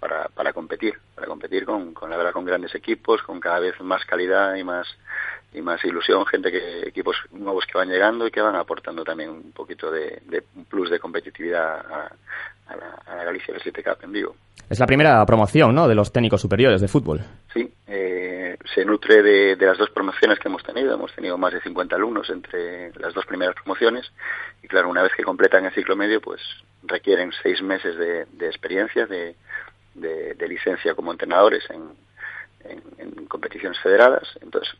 para, 0.00 0.28
para 0.28 0.52
competir, 0.52 0.94
para 1.14 1.26
competir 1.26 1.64
con, 1.64 1.92
con 1.92 2.10
la 2.10 2.16
verdad 2.16 2.32
con 2.32 2.44
grandes 2.44 2.74
equipos, 2.74 3.22
con 3.22 3.38
cada 3.38 3.60
vez 3.60 3.78
más 3.80 4.04
calidad 4.04 4.54
y 4.56 4.64
más 4.64 4.86
y 5.52 5.60
más 5.62 5.84
ilusión, 5.84 6.24
gente 6.26 6.50
que 6.50 6.88
equipos 6.88 7.16
nuevos 7.32 7.66
que 7.66 7.76
van 7.76 7.88
llegando 7.88 8.26
y 8.26 8.30
que 8.30 8.40
van 8.40 8.54
aportando 8.54 9.02
también 9.04 9.30
un 9.30 9.52
poquito 9.52 9.90
de, 9.90 10.22
de 10.26 10.44
un 10.54 10.64
plus 10.64 10.90
de 10.90 11.00
competitividad 11.00 11.78
a, 11.78 12.12
a 12.68 12.76
la, 12.76 13.02
a 13.06 13.16
la 13.16 13.24
Galicia 13.24 13.52
del 13.52 13.72
Cup 13.72 13.98
en 14.02 14.12
vivo. 14.12 14.36
Es 14.68 14.78
la 14.78 14.86
primera 14.86 15.26
promoción, 15.26 15.74
¿no? 15.74 15.88
De 15.88 15.96
los 15.96 16.12
técnicos 16.12 16.40
superiores 16.40 16.80
de 16.80 16.86
fútbol. 16.86 17.20
Sí, 17.52 17.68
eh, 17.88 18.56
se 18.72 18.84
nutre 18.84 19.20
de, 19.22 19.56
de 19.56 19.66
las 19.66 19.76
dos 19.76 19.90
promociones 19.90 20.38
que 20.38 20.46
hemos 20.46 20.62
tenido. 20.62 20.94
Hemos 20.94 21.12
tenido 21.12 21.36
más 21.36 21.52
de 21.52 21.60
50 21.60 21.96
alumnos 21.96 22.30
entre 22.30 22.92
las 23.00 23.12
dos 23.12 23.26
primeras 23.26 23.56
promociones 23.56 24.12
y 24.62 24.68
claro, 24.68 24.88
una 24.88 25.02
vez 25.02 25.12
que 25.16 25.24
completan 25.24 25.64
el 25.64 25.74
ciclo 25.74 25.96
medio, 25.96 26.20
pues 26.20 26.40
requieren 26.84 27.32
seis 27.42 27.60
meses 27.62 27.96
de, 27.96 28.26
de 28.26 28.46
experiencia, 28.46 29.06
de, 29.06 29.34
de- 30.00 30.34
de 30.34 30.48
licencia 30.48 30.94
como 30.94 31.12
entrenadores 31.12 31.64
en, 31.70 31.94
en, 32.98 33.26
competiciones 33.26 33.78
federadas. 33.80 34.28
Entonces, 34.42 34.74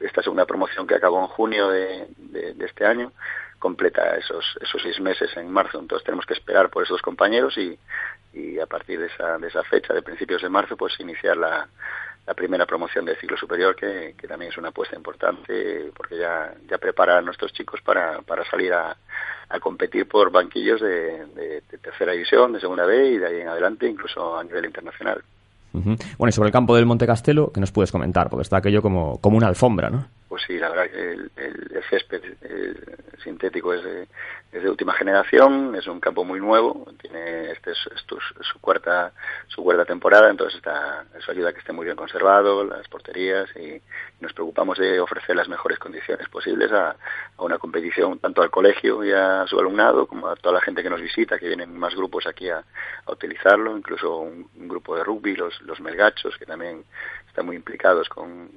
esta 0.00 0.22
segunda 0.22 0.46
promoción 0.46 0.86
que 0.86 0.94
acabó 0.94 1.20
en 1.20 1.26
junio 1.28 1.68
de, 1.68 2.06
de, 2.16 2.54
de 2.54 2.64
este 2.66 2.86
año 2.86 3.12
completa 3.58 4.16
esos, 4.16 4.44
esos 4.60 4.80
seis 4.82 5.00
meses 5.00 5.36
en 5.36 5.50
marzo. 5.50 5.78
Entonces 5.80 6.04
tenemos 6.04 6.24
que 6.26 6.34
esperar 6.34 6.70
por 6.70 6.82
esos 6.84 7.02
compañeros 7.02 7.56
y, 7.58 7.78
y 8.32 8.58
a 8.58 8.66
partir 8.66 9.00
de 9.00 9.06
esa, 9.06 9.38
de 9.38 9.48
esa 9.48 9.64
fecha, 9.64 9.92
de 9.94 10.02
principios 10.02 10.42
de 10.42 10.48
marzo, 10.48 10.76
pues 10.76 10.98
iniciar 11.00 11.36
la, 11.36 11.68
la 12.26 12.34
primera 12.34 12.66
promoción 12.66 13.04
del 13.04 13.16
ciclo 13.16 13.36
superior, 13.36 13.76
que, 13.76 14.14
que, 14.18 14.26
también 14.26 14.50
es 14.50 14.58
una 14.58 14.68
apuesta 14.68 14.96
importante, 14.96 15.90
porque 15.96 16.18
ya, 16.18 16.52
ya 16.68 16.78
prepara 16.78 17.18
a 17.18 17.22
nuestros 17.22 17.52
chicos 17.52 17.80
para, 17.82 18.20
para 18.22 18.44
salir 18.50 18.72
a, 18.72 18.96
a 19.48 19.60
competir 19.60 20.08
por 20.08 20.30
banquillos 20.30 20.80
de, 20.80 21.26
de, 21.26 21.62
tercera 21.78 22.12
división, 22.12 22.52
de 22.52 22.60
segunda 22.60 22.84
B 22.84 23.12
y 23.12 23.18
de 23.18 23.26
ahí 23.26 23.40
en 23.40 23.48
adelante, 23.48 23.88
incluso 23.88 24.36
a 24.36 24.42
nivel 24.42 24.64
internacional. 24.64 25.22
Bueno, 25.72 26.30
y 26.30 26.32
sobre 26.32 26.48
el 26.48 26.52
campo 26.52 26.74
del 26.74 26.86
Monte 26.86 27.06
Castelo, 27.06 27.52
¿qué 27.52 27.60
nos 27.60 27.70
puedes 27.70 27.92
comentar? 27.92 28.30
Porque 28.30 28.42
está 28.42 28.56
aquello 28.56 28.80
como, 28.80 29.20
como 29.20 29.36
una 29.36 29.46
alfombra, 29.46 29.90
¿no? 29.90 30.06
Pues 30.28 30.42
sí, 30.44 30.58
la 30.58 30.84
el, 30.84 31.30
el, 31.36 31.70
el 31.72 31.84
césped 31.88 32.22
el 32.42 32.96
sintético 33.22 33.72
es 33.72 33.84
de, 33.84 34.08
es 34.52 34.62
de 34.62 34.70
última 34.70 34.92
generación, 34.94 35.74
es 35.76 35.86
un 35.86 36.00
campo 36.00 36.24
muy 36.24 36.40
nuevo, 36.40 36.86
tiene 37.00 37.52
este 37.52 37.72
es, 37.72 37.78
su 38.40 38.60
cuarta 38.60 39.12
su 39.46 39.62
cuarta 39.62 39.84
temporada, 39.84 40.28
entonces 40.28 40.56
está, 40.56 41.04
eso 41.16 41.30
ayuda 41.30 41.50
a 41.50 41.52
que 41.52 41.60
esté 41.60 41.72
muy 41.72 41.84
bien 41.84 41.96
conservado, 41.96 42.64
las 42.64 42.88
porterías 42.88 43.48
y, 43.56 43.80
nos 44.18 44.32
preocupamos 44.32 44.78
de 44.78 44.98
ofrecer 44.98 45.36
las 45.36 45.48
mejores 45.48 45.78
condiciones 45.78 46.26
posibles 46.28 46.72
a, 46.72 46.96
una 47.38 47.58
competición 47.58 48.18
tanto 48.18 48.40
al 48.42 48.50
colegio 48.50 49.04
y 49.04 49.12
a 49.12 49.46
su 49.46 49.58
alumnado 49.58 50.06
como 50.06 50.28
a 50.28 50.36
toda 50.36 50.54
la 50.54 50.60
gente 50.62 50.82
que 50.82 50.88
nos 50.90 51.02
visita, 51.02 51.38
que 51.38 51.48
vienen 51.48 51.76
más 51.78 51.94
grupos 51.94 52.26
aquí 52.26 52.48
a, 52.48 52.64
utilizarlo, 53.06 53.76
incluso 53.76 54.18
un, 54.18 54.48
grupo 54.68 54.96
de 54.96 55.04
rugby, 55.04 55.36
los, 55.36 55.60
los 55.62 55.80
melgachos, 55.80 56.36
que 56.38 56.46
también 56.46 56.84
están 57.28 57.46
muy 57.46 57.56
implicados 57.56 58.08
con 58.08 58.50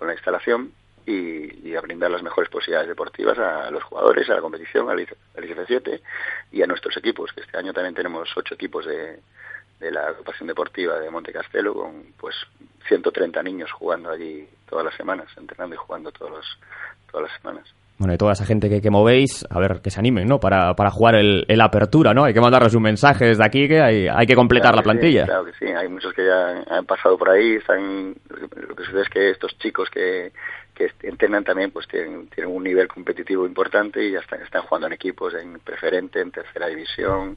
la 0.00 0.12
instalación 0.12 0.72
y, 1.08 1.68
y, 1.70 1.74
a 1.74 1.80
brindar 1.80 2.10
las 2.10 2.22
mejores 2.22 2.50
posibilidades 2.50 2.88
deportivas 2.88 3.38
a 3.38 3.70
los 3.70 3.82
jugadores, 3.84 4.28
a 4.28 4.34
la 4.34 4.40
competición, 4.40 4.90
al 4.90 4.98
ICF7 5.00 6.00
y 6.52 6.62
a 6.62 6.66
nuestros 6.66 6.96
equipos, 6.98 7.32
que 7.32 7.40
este 7.40 7.56
año 7.56 7.72
también 7.72 7.94
tenemos 7.94 8.28
ocho 8.36 8.54
equipos 8.54 8.84
de, 8.84 9.18
de 9.80 9.90
la 9.90 10.08
agrupación 10.08 10.48
deportiva 10.48 10.98
de 10.98 11.10
Monte 11.10 11.32
Castelo 11.32 11.72
con 11.72 12.12
pues 12.18 12.34
130 12.88 13.42
niños 13.42 13.70
jugando 13.72 14.10
allí 14.10 14.46
todas 14.68 14.84
las 14.84 14.94
semanas, 14.96 15.28
entrenando 15.36 15.74
y 15.74 15.78
jugando 15.78 16.12
todos 16.12 16.30
los, 16.30 16.58
todas 17.10 17.30
las 17.30 17.40
semanas. 17.40 17.74
Bueno, 17.98 18.14
y 18.14 18.16
toda 18.16 18.32
esa 18.32 18.44
gente 18.44 18.68
que, 18.68 18.80
que 18.80 18.90
movéis, 18.90 19.44
a 19.50 19.58
ver, 19.58 19.80
que 19.82 19.90
se 19.90 19.98
animen, 19.98 20.28
¿no? 20.28 20.38
Para, 20.38 20.74
para 20.74 20.90
jugar 20.90 21.16
el, 21.16 21.44
el 21.48 21.60
apertura, 21.60 22.14
¿no? 22.14 22.24
Hay 22.24 22.32
que 22.32 22.40
mandarles 22.40 22.74
un 22.76 22.82
mensaje 22.84 23.26
desde 23.26 23.44
aquí 23.44 23.66
que 23.66 23.80
hay, 23.80 24.06
hay 24.06 24.24
que 24.24 24.36
completar 24.36 24.70
claro 24.70 24.76
la 24.76 24.82
plantilla. 24.84 25.22
Sí, 25.22 25.26
claro 25.26 25.44
que 25.44 25.52
sí, 25.58 25.66
hay 25.66 25.88
muchos 25.88 26.12
que 26.12 26.24
ya 26.24 26.62
han 26.70 26.86
pasado 26.86 27.18
por 27.18 27.30
ahí, 27.30 27.56
están, 27.56 28.14
lo 28.28 28.76
que 28.76 28.84
sucede 28.84 29.02
es 29.02 29.08
que 29.08 29.30
estos 29.30 29.58
chicos 29.58 29.90
que, 29.90 30.30
que 30.78 30.92
entrenan 31.02 31.42
también 31.42 31.72
pues 31.72 31.88
tienen, 31.88 32.28
tienen 32.28 32.54
un 32.54 32.62
nivel 32.62 32.86
competitivo 32.86 33.44
importante 33.46 34.02
y 34.02 34.12
ya 34.12 34.20
están, 34.20 34.40
están 34.42 34.62
jugando 34.62 34.86
en 34.86 34.92
equipos 34.92 35.34
en 35.34 35.58
preferente, 35.58 36.20
en 36.20 36.30
tercera 36.30 36.68
división, 36.68 37.36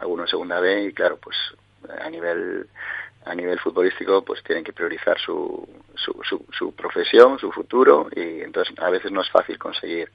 algunos 0.00 0.26
en 0.26 0.30
segunda 0.30 0.58
B 0.58 0.84
y 0.86 0.92
claro, 0.92 1.16
pues 1.18 1.36
a 2.00 2.10
nivel 2.10 2.66
a 3.24 3.34
nivel 3.34 3.58
futbolístico 3.60 4.24
pues 4.24 4.42
tienen 4.42 4.64
que 4.64 4.72
priorizar 4.72 5.18
su, 5.18 5.68
su, 5.94 6.20
su, 6.24 6.44
su 6.50 6.72
profesión, 6.74 7.38
su 7.38 7.52
futuro 7.52 8.08
y 8.14 8.40
entonces 8.40 8.74
a 8.78 8.90
veces 8.90 9.12
no 9.12 9.20
es 9.20 9.30
fácil 9.30 9.58
conseguir 9.58 10.10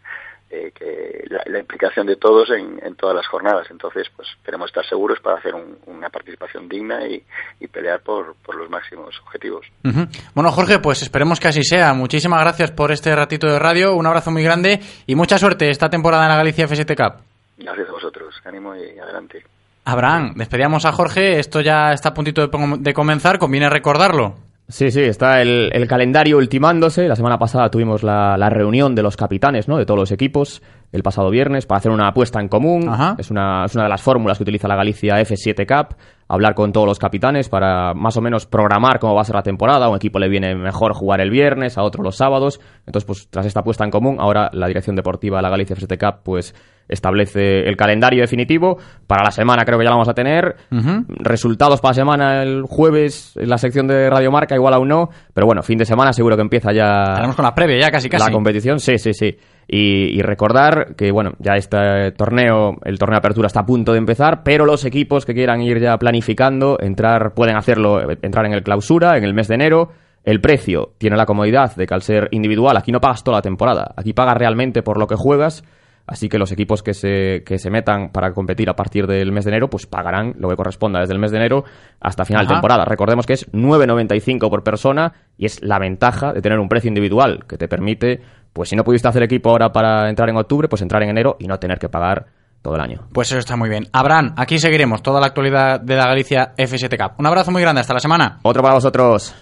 eh, 0.50 0.72
que 0.74 1.26
la, 1.28 1.42
la, 1.48 1.60
implicación 1.60 2.06
de 2.06 2.16
todos 2.18 2.50
en, 2.52 2.80
en, 2.86 2.96
todas 2.96 3.16
las 3.16 3.28
jornadas. 3.28 3.68
Entonces, 3.72 4.08
pues 4.16 4.28
queremos 4.44 4.68
estar 4.70 4.86
seguros 4.86 5.20
para 5.20 5.38
hacer 5.38 5.56
un, 5.56 5.78
una 5.88 6.10
participación 6.10 6.70
digna 6.70 7.08
y, 7.08 7.24
y 7.60 7.68
pelear 7.68 8.02
por, 8.02 8.36
por, 8.46 8.56
los 8.56 8.70
máximos 8.70 9.20
objetivos. 9.26 9.66
Uh 9.84 9.90
-huh. 9.90 10.08
Bueno, 10.36 10.52
Jorge, 10.52 10.80
pues 10.80 11.02
esperemos 11.02 11.40
que 11.40 11.48
así 11.48 11.64
sea. 11.64 11.94
Muchísimas 11.94 12.42
gracias 12.42 12.72
por 12.72 12.92
este 12.92 13.16
ratito 13.16 13.48
de 13.48 13.58
radio. 13.58 13.96
Un 13.96 14.06
abrazo 14.06 14.32
muy 14.32 14.44
grande 14.44 14.80
y 15.08 15.16
mucha 15.16 15.38
suerte 15.38 15.70
esta 15.70 15.90
temporada 15.90 16.24
en 16.24 16.30
la 16.30 16.38
Galicia 16.38 16.68
F7 16.68 16.96
Cup. 16.96 17.24
Gracias 17.58 17.90
a 17.90 17.92
vosotros. 17.92 18.36
Ánimo 18.46 18.76
y 18.76 19.00
adelante. 19.00 19.44
Abraham, 19.86 20.34
despedíamos 20.36 20.86
a 20.86 20.92
Jorge. 20.92 21.40
Esto 21.40 21.62
ya 21.62 21.92
está 21.92 22.10
a 22.10 22.14
puntito 22.14 22.46
de, 22.48 22.78
de 22.80 22.94
comenzar. 22.94 23.40
Conviene 23.40 23.70
recordarlo. 23.70 24.36
Sí, 24.68 24.90
sí, 24.90 25.02
está 25.02 25.42
el, 25.42 25.70
el, 25.74 25.88
calendario 25.88 26.38
ultimándose. 26.38 27.08
La 27.08 27.16
semana 27.16 27.38
pasada 27.38 27.70
tuvimos 27.70 28.02
la, 28.02 28.36
la, 28.36 28.50
reunión 28.50 28.96
de 28.96 29.04
los 29.04 29.16
capitanes, 29.16 29.68
¿no? 29.68 29.78
De 29.78 29.86
todos 29.86 30.00
los 30.00 30.12
equipos, 30.12 30.64
el 30.91 31.03
pasado 31.03 31.30
viernes, 31.30 31.66
para 31.66 31.80
hacer 31.80 31.91
una 31.91 32.07
apuesta 32.07 32.40
en 32.40 32.48
común. 32.48 32.90
Es 33.18 33.30
una, 33.32 33.66
es 33.66 33.76
una 33.76 33.84
de 33.84 33.90
las 33.90 34.02
fórmulas 34.02 34.38
que 34.38 34.44
utiliza 34.44 34.68
la 34.68 34.76
Galicia 34.76 35.16
F7 35.22 35.66
Cup. 35.66 35.98
Hablar 36.28 36.56
con 36.56 36.72
todos 36.72 36.88
los 36.88 36.98
capitanes 36.98 37.49
para 37.49 37.94
más 37.94 38.18
o 38.18 38.22
menos 38.22 38.48
programar 38.48 38.98
cómo 38.99 39.14
va 39.14 39.22
a 39.22 39.26
ser 39.26 39.36
la 39.36 39.44
temporada. 39.44 39.86
A 39.86 39.90
un 39.90 39.98
equipo 39.98 40.18
le 40.18 40.28
viene 40.30 40.56
mejor 40.56 40.94
jugar 40.94 41.22
el 41.22 41.30
viernes, 41.30 41.78
a 41.78 41.84
otro 41.84 42.02
los 42.02 42.16
sábados. 42.16 42.60
Entonces, 42.88 43.06
pues 43.06 43.28
tras 43.30 43.45
esta 43.45 43.60
apuesta 43.60 43.84
en 43.84 43.91
común, 43.91 44.18
ahora 44.20 44.49
la 44.53 44.68
dirección 44.68 44.95
deportiva 44.95 45.38
de 45.38 45.44
la 45.44 45.49
Galicia 45.49 45.76
F7 45.76 45.98
Cup, 45.99 46.22
pues 46.24 46.56
establece 46.88 47.68
el 47.68 47.76
calendario 47.76 48.22
definitivo. 48.22 48.78
Para 49.07 49.24
la 49.24 49.32
semana 49.32 49.66
creo 49.66 49.78
que 49.78 49.86
ya 49.86 49.90
lo 49.90 49.98
vamos 49.98 50.10
a 50.10 50.14
tener. 50.14 50.56
Uh 50.72 50.76
-huh. 50.76 51.06
Resultados 51.20 51.82
para 51.82 51.91
la 51.91 51.95
semana 51.95 52.44
el 52.44 52.64
jueves 52.64 53.34
en 53.36 53.49
la 53.49 53.57
sección 53.57 53.88
de 53.88 54.10
Radio 54.10 54.32
Marca, 54.32 54.56
igual 54.56 54.74
aún 54.74 54.88
no. 54.88 55.10
Pero 55.34 55.45
bueno, 55.45 55.62
fin 55.64 55.78
de 55.78 55.86
semana 55.86 56.14
seguro 56.14 56.36
que 56.36 56.41
empieza 56.41 56.72
ya... 56.72 57.03
Estaremos 57.03 57.36
con 57.36 57.45
la 57.45 57.53
previa 57.53 57.80
ya 57.82 57.91
casi 57.91 58.10
casi. 58.10 58.26
La 58.26 58.32
competición, 58.32 58.80
sí, 58.80 58.98
sí, 58.98 59.14
sí. 59.14 59.36
Y, 59.68 60.18
y, 60.18 60.22
recordar 60.22 60.96
que, 60.96 61.12
bueno, 61.12 61.34
ya 61.40 61.54
este 61.54 62.12
torneo, 62.12 62.78
el 62.84 63.00
torneo 63.00 63.16
de 63.16 63.20
apertura 63.20 63.48
está 63.48 63.62
a 63.62 63.66
punto 63.66 63.94
de 63.94 63.98
empezar, 63.98 64.44
pero 64.44 64.66
los 64.66 64.86
equipos 64.86 65.26
que 65.26 65.34
quieran 65.34 65.62
ir 65.62 65.80
ya 65.80 65.98
planificando, 65.98 66.78
entrar, 66.80 67.34
pueden 67.34 67.56
hacerlo, 67.56 68.00
entrar 68.22 68.46
en 68.46 68.54
el 68.54 68.64
clausura, 68.64 69.18
en 69.18 69.24
el 69.24 69.34
mes 69.34 69.48
de 69.48 69.56
enero. 69.56 69.90
El 70.24 70.42
precio 70.42 70.94
tiene 70.98 71.18
la 71.18 71.26
comodidad 71.26 71.76
de 71.76 71.86
que 71.86 71.94
al 71.94 72.02
ser 72.02 72.30
individual, 72.32 72.78
aquí 72.78 72.92
no 72.92 73.00
pagas 73.00 73.24
toda 73.24 73.38
la 73.38 73.42
temporada, 73.42 73.94
aquí 73.96 74.14
pagas 74.14 74.38
realmente 74.38 74.82
por 74.82 75.00
lo 75.00 75.08
que 75.08 75.16
juegas 75.16 75.64
Así 76.08 76.30
que 76.30 76.38
los 76.38 76.52
equipos 76.52 76.84
que 76.84 76.94
se, 76.94 77.44
que 77.44 77.58
se 77.58 77.72
metan 77.72 78.10
para 78.10 78.32
competir 78.32 78.70
a 78.70 78.76
partir 78.76 79.08
del 79.08 79.32
mes 79.32 79.46
de 79.46 79.52
enero, 79.52 79.70
pues 79.70 79.88
pagarán 79.88 80.36
lo 80.38 80.50
que 80.50 80.56
corresponda 80.56 81.00
desde 81.00 81.14
el 81.14 81.20
mes 81.20 81.32
de 81.32 81.38
enero 81.38 81.66
hasta 82.00 82.26
final 82.26 82.46
de 82.46 82.54
temporada. 82.54 82.86
Recordemos 82.86 83.26
que 83.26 83.34
es 83.34 83.52
9,95 83.52 84.50
por 84.50 84.64
persona 84.64 85.14
y 85.38 85.46
es 85.46 85.64
la 85.64 85.80
ventaja 85.80 86.32
de 86.32 86.42
tener 86.42 86.60
un 86.60 86.70
precio 86.70 86.90
individual 86.90 87.46
que 87.48 87.58
te 87.58 87.68
permite, 87.68 88.22
pues 88.56 88.69
si 88.69 88.77
no 88.77 88.86
pudiste 88.86 89.10
hacer 89.10 89.22
equipo 89.22 89.49
ahora 89.49 89.73
para 89.73 90.10
entrar 90.10 90.30
en 90.30 90.38
octubre, 90.38 90.69
pues 90.69 90.82
entrar 90.82 91.03
en 91.03 91.10
enero 91.10 91.36
y 91.41 91.45
no 91.45 91.60
tener 91.60 91.77
que 91.77 91.90
pagar 91.90 92.27
todo 92.61 92.76
el 92.76 92.82
año. 92.82 93.06
Pues 93.11 93.27
eso 93.30 93.40
está 93.40 93.57
muy 93.57 93.68
bien. 93.68 93.90
Abraham, 93.91 94.34
aquí 94.38 94.60
seguiremos 94.60 95.03
toda 95.03 95.19
la 95.19 95.27
actualidad 95.27 95.82
de 95.82 95.95
la 95.98 96.07
Galicia 96.07 96.56
F7 96.56 96.98
Cup. 96.98 97.19
Un 97.19 97.27
abrazo 97.27 97.52
muy 97.52 97.61
grande, 97.61 97.82
hasta 97.82 97.94
la 97.94 97.99
semana. 97.99 98.40
Otro 98.44 98.64
para 98.64 98.76
vosotros. 98.76 99.36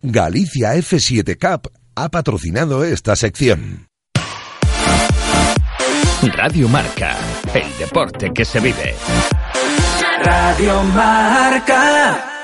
Galicia 0.00 0.76
F7 0.76 1.36
Cup 1.38 1.70
ha 1.94 2.08
patrocinado 2.08 2.82
esta 2.82 3.16
sección. 3.16 3.86
Radio 6.22 6.70
Marca, 6.70 7.18
el 7.52 7.78
deporte 7.78 8.32
que 8.32 8.46
se 8.46 8.60
vive. 8.60 8.94
Radio 10.24 10.82
Marca. 10.84 12.37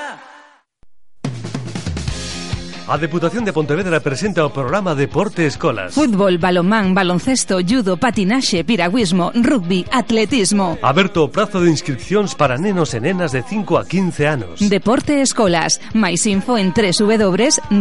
A 2.87 2.99
Deputación 2.99 3.43
de 3.43 3.51
Pontevedra 3.51 3.99
presenta 3.99 4.45
o 4.45 4.53
programa 4.53 4.93
Deporte 4.93 5.49
Escolas. 5.49 5.97
Fútbol, 5.97 6.37
balonmán, 6.37 6.93
baloncesto, 6.93 7.57
judo, 7.65 7.97
patinaxe, 7.97 8.61
piragüismo, 8.63 9.33
rugby, 9.33 9.89
atletismo. 9.89 10.77
Aberto 10.85 11.25
o 11.25 11.33
prazo 11.33 11.65
de 11.65 11.73
inscripcións 11.73 12.37
para 12.37 12.61
nenos 12.61 12.93
e 12.93 13.01
nenas 13.01 13.33
de 13.33 13.41
5 13.41 13.81
a 13.81 13.89
15 13.89 14.29
anos. 14.29 14.61
Deporte 14.61 15.25
Escolas. 15.25 15.81
Mais 15.97 16.29
info 16.29 16.61
en 16.61 16.77
www.depo.es. 16.77 17.73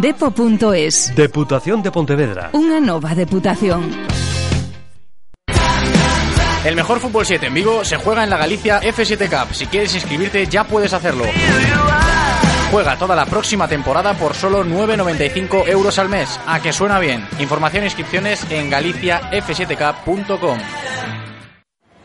Deputación 1.12 1.84
de 1.84 1.92
Pontevedra. 1.92 2.48
Unha 2.56 2.80
nova 2.80 3.12
deputación. 3.12 3.84
El 6.64 6.80
mejor 6.80 6.96
fútbol 7.04 7.28
7 7.28 7.44
en 7.44 7.52
Vigo 7.52 7.84
se 7.84 8.00
juega 8.00 8.24
en 8.24 8.32
la 8.32 8.40
Galicia 8.40 8.80
F7 8.80 9.28
Cup. 9.28 9.52
Si 9.52 9.68
quieres 9.68 9.92
inscribirte 9.92 10.48
ya 10.48 10.64
puedes 10.64 10.96
hacerlo. 10.96 11.28
Juega 12.74 12.98
toda 12.98 13.14
la 13.14 13.24
próxima 13.24 13.68
temporada 13.68 14.14
por 14.14 14.34
solo 14.34 14.64
9,95 14.64 15.68
euros 15.68 15.96
al 16.00 16.08
mes. 16.08 16.40
A 16.44 16.58
que 16.60 16.72
suena 16.72 16.98
bien. 16.98 17.24
Información 17.38 17.84
e 17.84 17.86
inscripciones 17.86 18.44
en 18.50 18.68
galiciaf7cup.com. 18.68 20.58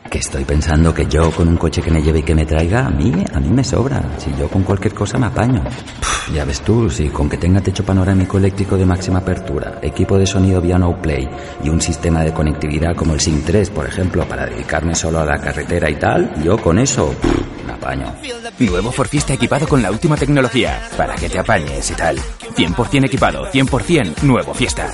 Que 0.10 0.18
estoy 0.18 0.44
pensando 0.44 0.92
que 0.92 1.06
yo 1.06 1.30
con 1.30 1.48
un 1.48 1.56
coche 1.56 1.84
que 1.84 1.92
me 1.92 2.02
lleve 2.02 2.20
y 2.20 2.24
que 2.24 2.34
me 2.34 2.44
traiga, 2.44 2.88
a 2.88 2.90
mí, 2.90 3.14
a 3.32 3.40
mí 3.40 3.50
me 3.50 3.64
sobra. 3.64 4.02
Si 4.18 4.34
yo 4.40 4.50
con 4.50 4.64
cualquier 4.64 4.96
cosa 4.96 5.20
me 5.20 5.28
apaño. 5.28 5.64
Pff, 5.64 6.34
ya 6.34 6.46
ves 6.46 6.62
tú, 6.62 6.90
si 6.90 7.10
con 7.10 7.30
que 7.30 7.38
tenga 7.38 7.62
techo 7.62 7.86
panorámico 7.86 8.40
eléctrico 8.40 8.76
de 8.76 8.88
máxima 8.88 9.20
apertura, 9.20 9.78
equipo 9.84 10.18
de 10.18 10.26
sonido 10.26 10.62
vía 10.62 10.80
no 10.80 11.00
play 11.00 11.30
y 11.64 11.70
un 11.70 11.80
sistema 11.80 12.24
de 12.24 12.34
conectividad 12.34 12.96
como 12.96 13.14
el 13.14 13.20
SIM 13.20 13.44
3, 13.46 13.70
por 13.70 13.86
ejemplo, 13.86 14.28
para 14.28 14.48
dedicarme 14.48 14.96
solo 14.96 15.20
a 15.20 15.26
la 15.26 15.38
carretera 15.38 15.88
y 15.92 15.96
tal, 15.98 16.34
yo 16.44 16.58
con 16.58 16.80
eso 16.80 17.14
pff, 17.22 17.66
me 17.68 17.74
apaño. 17.74 18.12
Nuevo 18.58 18.92
Ford 18.92 19.10
Fiesta 19.10 19.34
equipado 19.34 19.68
con 19.68 19.84
la 19.84 19.92
última 19.92 20.18
tecnología, 20.18 20.82
para 20.98 21.14
que 21.14 21.30
te 21.30 21.38
apañes 21.38 21.92
y 21.92 21.94
tal. 21.94 22.18
100% 22.18 23.06
equipado, 23.06 23.46
100% 23.52 24.24
nuevo 24.24 24.56
Fiesta. 24.56 24.90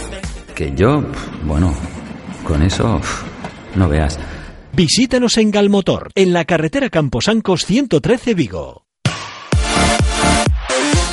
Que 0.54 0.74
yo, 0.76 1.06
bueno, 1.46 1.74
con 2.46 2.62
eso, 2.62 3.00
no 3.76 3.88
veas. 3.88 4.20
Visítanos 4.76 5.38
en 5.38 5.52
Galmotor, 5.52 6.12
en 6.16 6.34
la 6.34 6.44
carretera 6.44 6.90
Camposancos 6.90 7.66
113 7.66 8.34
Vigo. 8.34 8.86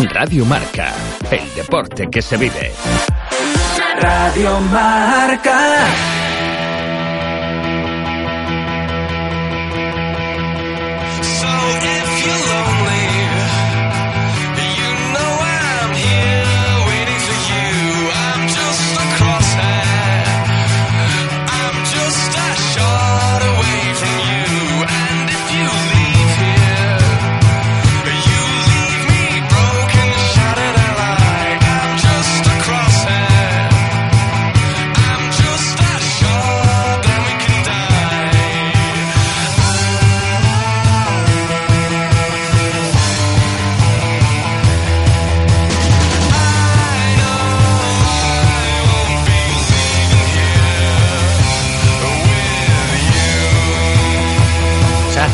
Radio 0.00 0.44
Marca, 0.44 0.92
el 1.30 1.54
deporte 1.54 2.08
que 2.10 2.20
se 2.20 2.36
vive. 2.36 2.72
Radio 4.00 4.58
Marca. 4.62 6.21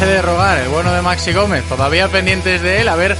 De 0.06 0.22
rogar 0.22 0.60
el 0.60 0.68
bueno 0.68 0.92
de 0.92 1.02
Maxi 1.02 1.32
Gómez, 1.32 1.64
todavía 1.64 2.08
pendientes 2.08 2.62
de 2.62 2.80
él, 2.80 2.88
a 2.88 2.94
ver 2.94 3.16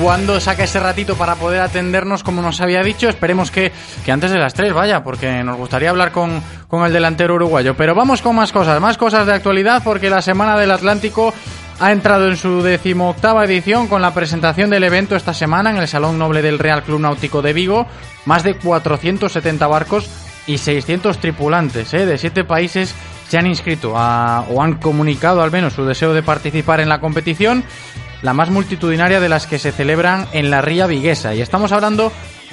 cuándo 0.00 0.40
saca 0.40 0.64
ese 0.64 0.80
ratito 0.80 1.14
para 1.14 1.36
poder 1.36 1.60
atendernos 1.60 2.24
como 2.24 2.42
nos 2.42 2.60
había 2.60 2.82
dicho. 2.82 3.08
Esperemos 3.08 3.52
que, 3.52 3.70
que 4.04 4.10
antes 4.10 4.32
de 4.32 4.38
las 4.38 4.52
3, 4.52 4.72
vaya, 4.72 5.04
porque 5.04 5.44
nos 5.44 5.56
gustaría 5.56 5.90
hablar 5.90 6.10
con, 6.10 6.42
con 6.66 6.84
el 6.84 6.92
delantero 6.92 7.36
uruguayo. 7.36 7.76
Pero 7.76 7.94
vamos 7.94 8.22
con 8.22 8.34
más 8.34 8.50
cosas, 8.50 8.80
más 8.80 8.98
cosas 8.98 9.26
de 9.26 9.34
actualidad, 9.34 9.82
porque 9.84 10.10
la 10.10 10.20
Semana 10.20 10.58
del 10.58 10.72
Atlántico 10.72 11.32
ha 11.78 11.92
entrado 11.92 12.26
en 12.26 12.36
su 12.36 12.60
decimoctava 12.60 13.44
edición 13.44 13.86
con 13.86 14.02
la 14.02 14.12
presentación 14.12 14.68
del 14.68 14.84
evento 14.84 15.14
esta 15.14 15.32
semana 15.32 15.70
en 15.70 15.76
el 15.76 15.86
Salón 15.86 16.18
Noble 16.18 16.42
del 16.42 16.58
Real 16.58 16.82
Club 16.82 17.00
Náutico 17.00 17.40
de 17.40 17.52
Vigo. 17.52 17.86
Más 18.24 18.42
de 18.42 18.54
470 18.54 19.66
barcos 19.68 20.08
y 20.46 20.58
600 20.58 21.18
tripulantes 21.18 21.94
¿eh? 21.94 22.04
de 22.04 22.18
siete 22.18 22.44
países 22.44 22.94
se 23.28 23.38
han 23.38 23.46
inscrito 23.46 23.94
a- 23.96 24.44
o 24.50 24.62
han 24.62 24.74
comunicado 24.74 25.42
al 25.42 25.50
menos 25.50 25.74
su 25.74 25.84
deseo 25.84 26.12
de 26.14 26.22
participar 26.22 26.80
en 26.80 26.88
la 26.88 27.00
competición, 27.00 27.64
la 28.22 28.32
más 28.32 28.50
multitudinaria 28.50 29.20
de 29.20 29.28
las 29.28 29.46
que 29.46 29.58
se 29.58 29.72
celebran 29.72 30.26
en 30.32 30.50
la 30.50 30.62
Ría 30.62 30.86
Viguesa. 30.86 31.34
Y 31.34 31.40
estamos 31.40 31.72
hablando 31.72 32.12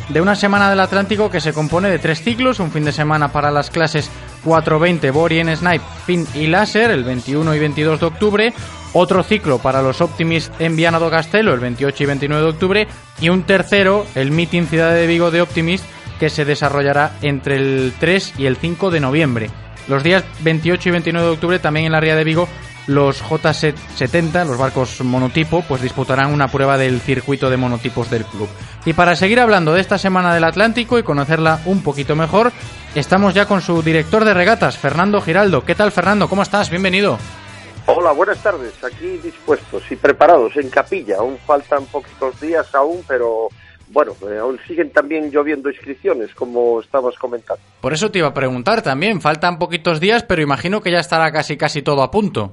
de 0.10 0.22
una 0.22 0.36
semana 0.36 0.70
del 0.70 0.80
Atlántico 0.82 1.30
que 1.32 1.40
se 1.40 1.54
compone 1.54 1.90
de 1.90 2.00
tres 2.00 2.22
ciclos, 2.22 2.60
un 2.60 2.72
fin 2.72 2.84
de 2.84 2.92
semana 2.92 3.30
para 3.32 3.52
las 3.52 3.70
clases 3.70 4.10
420, 4.44 5.12
Borien, 5.12 5.56
Snipe, 5.56 5.86
Fin 6.06 6.28
y 6.36 6.48
Láser, 6.48 6.92
el 6.92 7.04
21 7.04 7.56
y 7.56 7.60
22 7.60 8.00
de 8.02 8.06
octubre, 8.06 8.54
otro 8.92 9.24
ciclo 9.24 9.60
para 9.60 9.82
los 9.82 10.02
Optimist 10.02 10.54
en 10.60 10.76
Viana 10.76 11.00
do 11.00 11.10
Castelo, 11.10 11.54
el 11.54 11.62
28 11.62 12.04
y 12.04 12.06
29 12.08 12.44
de 12.44 12.50
octubre, 12.50 12.88
y 13.22 13.30
un 13.30 13.44
tercero, 13.44 14.06
el 14.16 14.32
Meeting 14.32 14.68
Ciudad 14.68 14.94
de 14.94 15.08
Vigo 15.08 15.32
de 15.32 15.42
Optimist, 15.42 15.86
que 16.20 16.30
se 16.30 16.44
desarrollará 16.46 17.14
entre 17.22 17.56
el 17.56 17.94
3 18.00 18.34
y 18.38 18.46
el 18.46 18.58
5 18.58 18.92
de 18.92 19.00
noviembre. 19.00 19.50
Los 19.88 20.04
días 20.04 20.24
28 20.42 20.90
y 20.90 20.92
29 20.92 21.28
de 21.28 21.34
octubre 21.34 21.60
también 21.60 21.88
en 21.88 21.92
la 21.92 22.00
Ría 22.00 22.16
de 22.16 22.24
Vigo 22.24 22.48
los 22.88 23.24
J70, 23.24 24.46
los 24.46 24.58
barcos 24.58 25.02
monotipo, 25.02 25.64
pues 25.68 25.82
disputarán 25.82 26.34
una 26.34 26.48
prueba 26.48 26.78
del 26.78 27.00
circuito 27.00 27.50
de 27.50 27.58
monotipos 27.58 28.10
del 28.10 28.26
club. 28.26 28.50
Y 28.86 28.94
para 28.94 29.16
seguir 29.16 29.40
hablando 29.40 29.74
de 29.74 29.82
esta 29.82 29.98
semana 29.98 30.34
del 30.34 30.44
Atlántico 30.44 31.00
y 31.00 31.04
conocerla 31.04 31.62
un 31.66 31.82
poquito 31.82 32.16
mejor, 32.16 32.52
estamos 32.96 33.34
ya 33.34 33.46
con 33.46 33.62
su 33.62 33.82
director 33.82 34.26
de 34.26 34.34
regatas, 34.34 34.78
Fernando 34.78 35.22
Giraldo. 35.22 35.64
¿Qué 35.64 35.76
tal, 35.76 35.92
Fernando? 35.92 36.28
¿Cómo 36.28 36.42
estás? 36.42 36.70
Bienvenido. 36.70 37.18
Hola, 37.86 38.12
buenas 38.12 38.42
tardes. 38.42 38.82
Aquí 38.84 39.18
dispuestos 39.18 39.84
y 39.92 39.96
preparados 39.96 40.56
en 40.56 40.70
capilla. 40.70 41.18
Aún 41.20 41.38
faltan 41.46 41.86
poquitos 41.86 42.40
días 42.40 42.74
aún, 42.76 43.04
pero 43.08 43.50
bueno, 43.94 44.14
eh, 44.30 44.40
aún 44.40 44.60
siguen 44.68 44.90
también 44.90 45.30
lloviendo 45.30 45.70
inscripciones, 45.70 46.34
como 46.34 46.82
estabas 46.82 47.16
comentando. 47.18 47.62
Por 47.80 47.94
eso 47.94 48.10
te 48.10 48.18
iba 48.20 48.28
a 48.28 48.34
preguntar 48.34 48.82
también, 48.82 49.22
faltan 49.22 49.60
poquitos 49.60 50.00
días, 50.00 50.24
pero 50.24 50.42
imagino 50.42 50.82
que 50.82 50.92
ya 50.92 51.00
estará 51.00 51.32
casi 51.32 51.58
casi 51.58 51.84
todo 51.84 52.02
a 52.02 52.10
punto. 52.10 52.52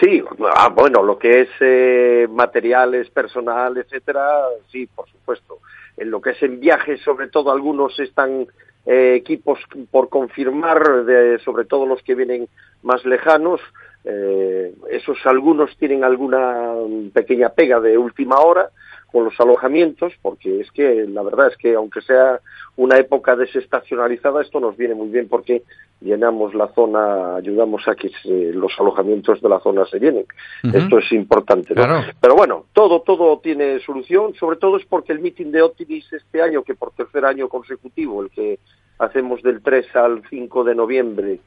Sí, 0.00 0.22
ah, 0.56 0.68
bueno, 0.68 1.02
lo 1.02 1.18
que 1.18 1.42
es 1.42 1.48
eh, 1.60 2.26
materiales, 2.28 3.08
personal, 3.10 3.78
etcétera, 3.78 4.42
sí, 4.70 4.86
por 4.86 5.08
supuesto. 5.08 5.58
En 5.96 6.10
lo 6.10 6.20
que 6.20 6.30
es 6.30 6.42
en 6.42 6.60
viajes, 6.60 7.00
sobre 7.00 7.28
todo 7.28 7.50
algunos 7.50 7.98
están 7.98 8.46
eh, 8.84 9.14
equipos 9.14 9.60
por 9.90 10.10
confirmar, 10.10 11.04
de, 11.04 11.38
sobre 11.38 11.64
todo 11.64 11.86
los 11.86 12.02
que 12.02 12.14
vienen 12.14 12.48
más 12.82 13.04
lejanos. 13.06 13.60
Eh, 14.04 14.74
esos 14.90 15.16
algunos 15.24 15.74
tienen 15.78 16.04
alguna 16.04 16.74
pequeña 17.14 17.48
pega 17.50 17.80
de 17.80 17.96
última 17.96 18.40
hora 18.40 18.68
con 19.14 19.24
los 19.26 19.38
alojamientos, 19.38 20.12
porque 20.20 20.58
es 20.60 20.72
que 20.72 21.06
la 21.08 21.22
verdad 21.22 21.46
es 21.52 21.56
que 21.56 21.74
aunque 21.76 22.00
sea 22.00 22.40
una 22.76 22.96
época 22.98 23.36
desestacionalizada, 23.36 24.42
esto 24.42 24.58
nos 24.58 24.76
viene 24.76 24.96
muy 24.96 25.06
bien 25.06 25.28
porque 25.28 25.62
llenamos 26.00 26.52
la 26.52 26.66
zona, 26.74 27.36
ayudamos 27.36 27.86
a 27.86 27.94
que 27.94 28.08
se- 28.08 28.52
los 28.52 28.72
alojamientos 28.80 29.40
de 29.40 29.48
la 29.48 29.60
zona 29.60 29.86
se 29.86 30.00
llenen. 30.00 30.26
Esto 30.64 30.98
es 30.98 31.12
importante. 31.12 31.74
¿no? 31.76 31.84
Claro. 31.84 32.12
Pero 32.20 32.34
bueno, 32.34 32.64
todo, 32.72 33.02
todo 33.02 33.38
tiene 33.38 33.78
solución, 33.78 34.34
sobre 34.34 34.56
todo 34.56 34.78
es 34.78 34.84
porque 34.84 35.12
el 35.12 35.20
meeting 35.20 35.52
de 35.52 35.62
Optimis 35.62 36.12
este 36.12 36.42
año, 36.42 36.64
que 36.64 36.74
por 36.74 36.90
tercer 36.90 37.24
año 37.24 37.48
consecutivo, 37.48 38.20
el 38.24 38.30
que 38.30 38.58
hacemos 38.98 39.40
del 39.44 39.62
3 39.62 39.94
al 39.94 40.22
5 40.28 40.64
de 40.64 40.74
noviembre, 40.74 41.38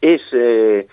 es 0.00 0.22
eh, 0.32 0.86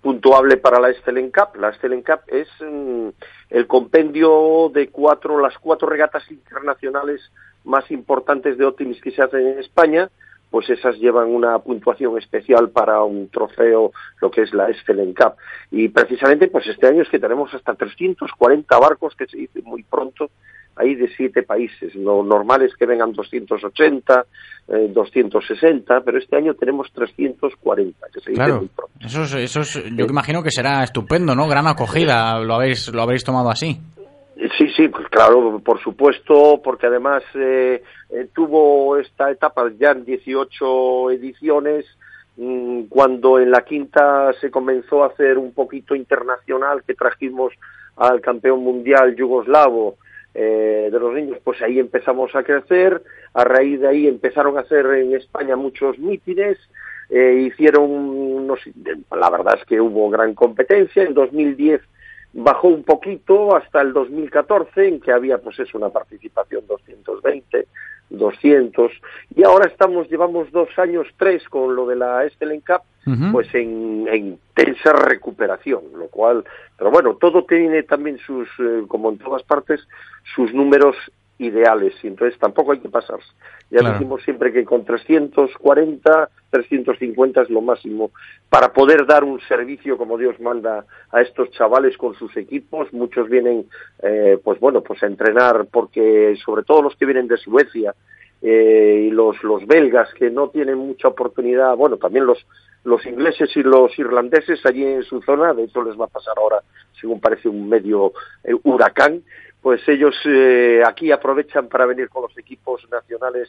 puntuable 0.00 0.56
para 0.56 0.80
la 0.80 0.92
Stellen 0.94 1.30
Cup. 1.30 1.56
La 1.58 1.72
Stellen 1.72 2.02
Cup 2.02 2.20
es 2.28 2.48
mm, 2.60 3.08
el 3.50 3.66
compendio 3.66 4.70
de 4.72 4.88
cuatro, 4.88 5.40
las 5.40 5.56
cuatro 5.58 5.88
regatas 5.88 6.30
internacionales 6.30 7.20
más 7.64 7.90
importantes 7.90 8.58
de 8.58 8.64
Optimis 8.64 9.00
que 9.00 9.10
se 9.10 9.22
hacen 9.22 9.46
en 9.46 9.58
España, 9.58 10.10
pues 10.50 10.68
esas 10.68 10.98
llevan 10.98 11.28
una 11.28 11.58
puntuación 11.60 12.18
especial 12.18 12.70
para 12.70 13.02
un 13.02 13.28
trofeo, 13.28 13.92
lo 14.20 14.30
que 14.30 14.42
es 14.42 14.52
la 14.52 14.72
Stellen 14.72 15.14
Cup. 15.14 15.34
Y 15.70 15.88
precisamente, 15.88 16.48
pues 16.48 16.66
este 16.66 16.88
año 16.88 17.02
es 17.02 17.08
que 17.08 17.18
tenemos 17.18 17.52
hasta 17.54 17.74
340 17.74 18.78
barcos, 18.78 19.16
que 19.16 19.26
se 19.26 19.38
dice 19.38 19.62
muy 19.62 19.82
pronto, 19.82 20.30
ahí 20.76 20.94
de 20.94 21.08
siete 21.16 21.42
países. 21.42 21.94
Lo 21.94 22.22
normal 22.22 22.62
es 22.62 22.74
que 22.76 22.86
vengan 22.86 23.12
280, 23.12 24.24
eh, 24.68 24.90
260, 24.92 26.00
pero 26.02 26.18
este 26.18 26.36
año 26.36 26.54
tenemos 26.54 26.90
340, 26.92 28.06
que 28.12 28.20
se 28.20 28.30
dice 28.30 28.42
Claro, 28.42 28.58
muy 28.58 28.68
pronto. 28.68 28.92
eso 29.04 29.22
es, 29.24 29.34
eso 29.34 29.60
es- 29.60 29.84
yo 29.96 30.06
imagino 30.06 30.42
que 30.42 30.50
será 30.50 30.82
estupendo, 30.82 31.34
¿no? 31.34 31.48
Gran 31.48 31.66
acogida, 31.66 32.38
lo 32.40 32.54
habéis, 32.54 32.92
lo 32.92 33.02
habréis 33.02 33.24
tomado 33.24 33.50
así. 33.50 33.78
Sí, 34.58 34.66
sí, 34.76 34.88
pues 34.88 35.06
claro, 35.08 35.60
por 35.64 35.80
supuesto, 35.82 36.60
porque 36.64 36.86
además 36.86 37.22
eh, 37.34 37.82
eh, 38.10 38.28
tuvo 38.34 38.96
esta 38.98 39.30
etapa 39.30 39.70
ya 39.78 39.92
en 39.92 40.04
18 40.04 41.10
ediciones, 41.12 41.86
mm, 42.36 42.84
cuando 42.88 43.38
en 43.38 43.50
la 43.50 43.60
quinta 43.62 44.32
se 44.40 44.50
comenzó 44.50 45.04
a 45.04 45.08
hacer 45.08 45.38
un 45.38 45.52
poquito 45.52 45.94
internacional, 45.94 46.82
que 46.84 46.94
trajimos 46.94 47.52
al 47.96 48.20
campeón 48.20 48.64
mundial 48.64 49.14
yugoslavo 49.14 49.96
eh, 50.34 50.88
de 50.90 50.98
los 50.98 51.14
niños, 51.14 51.38
pues 51.44 51.60
ahí 51.62 51.78
empezamos 51.78 52.34
a 52.34 52.42
crecer, 52.42 53.02
a 53.34 53.44
raíz 53.44 53.80
de 53.80 53.88
ahí 53.88 54.06
empezaron 54.06 54.56
a 54.56 54.60
hacer 54.60 54.86
en 54.86 55.14
España 55.14 55.56
muchos 55.56 55.98
mítines, 55.98 56.58
eh, 57.10 57.44
hicieron 57.46 57.90
unos, 57.90 58.60
la 59.10 59.30
verdad 59.30 59.58
es 59.58 59.66
que 59.66 59.80
hubo 59.80 60.08
gran 60.08 60.34
competencia, 60.34 61.02
en 61.02 61.14
2010 61.14 61.82
bajó 62.32 62.68
un 62.68 62.82
poquito 62.82 63.54
hasta 63.54 63.82
el 63.82 63.92
2014 63.92 64.88
en 64.88 65.00
que 65.00 65.12
había 65.12 65.38
pues 65.38 65.58
eso 65.58 65.76
una 65.76 65.90
participación 65.90 66.66
220 66.66 67.66
200 68.12 68.92
y 69.34 69.44
ahora 69.44 69.68
estamos 69.68 70.08
llevamos 70.08 70.50
dos 70.52 70.68
años 70.78 71.06
tres 71.16 71.48
con 71.48 71.74
lo 71.74 71.86
de 71.86 71.96
la 71.96 72.28
Stellen 72.30 72.60
Cup 72.60 72.82
pues 73.32 73.52
en, 73.54 74.06
en 74.08 74.38
intensa 74.56 74.92
recuperación 74.92 75.82
lo 75.96 76.06
cual 76.08 76.44
pero 76.76 76.90
bueno 76.90 77.16
todo 77.16 77.44
tiene 77.44 77.82
también 77.82 78.18
sus 78.18 78.48
eh, 78.58 78.84
como 78.86 79.10
en 79.10 79.18
todas 79.18 79.42
partes 79.42 79.80
sus 80.34 80.52
números 80.54 80.94
ideales 81.38 81.94
y 82.02 82.08
entonces 82.08 82.38
tampoco 82.38 82.72
hay 82.72 82.80
que 82.80 82.88
pasarse. 82.88 83.26
Ya 83.70 83.80
Claro. 83.80 83.94
decimos 83.94 84.22
siempre 84.22 84.52
que 84.52 84.64
con 84.64 84.84
340 84.84 86.28
350 86.50 87.42
es 87.42 87.50
lo 87.50 87.62
máximo 87.62 88.10
para 88.50 88.72
poder 88.72 89.06
dar 89.06 89.24
un 89.24 89.40
servicio 89.40 89.96
como 89.96 90.18
Dios 90.18 90.38
manda 90.40 90.84
a 91.10 91.20
estos 91.22 91.50
chavales 91.52 91.96
con 91.96 92.14
sus 92.14 92.36
equipos. 92.36 92.92
Muchos 92.92 93.28
vienen 93.28 93.66
eh, 94.02 94.38
pues 94.42 94.60
bueno 94.60 94.82
pues 94.82 95.02
a 95.02 95.06
entrenar 95.06 95.66
porque 95.70 96.36
sobre 96.44 96.62
todo 96.64 96.82
los 96.82 96.94
que 96.96 97.06
vienen 97.06 97.28
de 97.28 97.38
Suecia 97.38 97.94
eh, 98.42 99.06
y 99.08 99.10
los 99.10 99.42
los 99.42 99.66
belgas 99.66 100.12
que 100.14 100.30
no 100.30 100.48
tienen 100.50 100.76
mucha 100.76 101.08
oportunidad 101.08 101.74
bueno 101.76 101.96
también 101.96 102.26
los 102.26 102.46
los 102.84 103.06
ingleses 103.06 103.56
y 103.56 103.62
los 103.62 103.96
irlandeses 103.98 104.64
allí 104.66 104.84
en 104.84 105.04
su 105.04 105.22
zona. 105.22 105.54
De 105.54 105.64
hecho 105.64 105.82
les 105.82 105.98
va 105.98 106.04
a 106.04 106.08
pasar 106.08 106.34
ahora 106.36 106.60
según 107.00 107.20
parece 107.20 107.48
un 107.48 107.68
medio 107.68 108.12
eh, 108.44 108.54
huracán 108.64 109.22
pues 109.62 109.80
ellos 109.88 110.14
eh, 110.24 110.82
aquí 110.86 111.12
aprovechan 111.12 111.68
para 111.68 111.86
venir 111.86 112.08
con 112.08 112.22
los 112.22 112.36
equipos 112.36 112.86
nacionales 112.90 113.48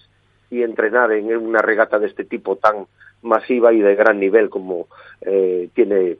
y 0.49 0.61
entrenar 0.61 1.11
en 1.11 1.35
una 1.35 1.59
regata 1.59 1.97
de 1.97 2.07
este 2.07 2.23
tipo 2.23 2.55
tan 2.57 2.85
masiva 3.23 3.73
y 3.73 3.81
de 3.81 3.95
gran 3.95 4.19
nivel 4.19 4.49
como 4.49 4.87
eh, 5.21 5.69
tiene 5.73 6.17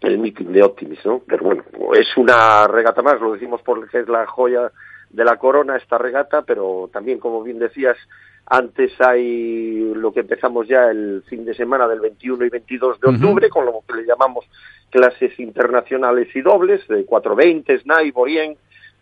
el 0.00 0.18
meeting 0.18 0.52
de 0.52 0.62
Optimis, 0.62 1.04
¿no? 1.04 1.22
Pero 1.26 1.44
bueno, 1.44 1.64
es 1.94 2.16
una 2.16 2.68
regata 2.68 3.02
más, 3.02 3.20
lo 3.20 3.32
decimos 3.32 3.60
porque 3.64 3.98
es 3.98 4.08
la 4.08 4.26
joya 4.26 4.70
de 5.10 5.24
la 5.24 5.36
corona 5.36 5.76
esta 5.76 5.98
regata, 5.98 6.42
pero 6.42 6.88
también, 6.92 7.18
como 7.18 7.42
bien 7.42 7.58
decías, 7.58 7.96
antes 8.46 8.92
hay 9.00 9.92
lo 9.94 10.12
que 10.12 10.20
empezamos 10.20 10.68
ya 10.68 10.90
el 10.90 11.24
fin 11.28 11.44
de 11.44 11.54
semana 11.54 11.88
del 11.88 12.00
21 12.00 12.44
y 12.44 12.48
22 12.48 13.00
de 13.00 13.10
octubre, 13.10 13.48
con 13.48 13.66
lo 13.66 13.80
que 13.86 13.94
le 13.94 14.06
llamamos 14.06 14.44
clases 14.90 15.38
internacionales 15.40 16.28
y 16.34 16.42
dobles, 16.42 16.86
de 16.86 17.04
420, 17.04 17.80
SNAI, 17.80 18.10
Borien, 18.12 18.56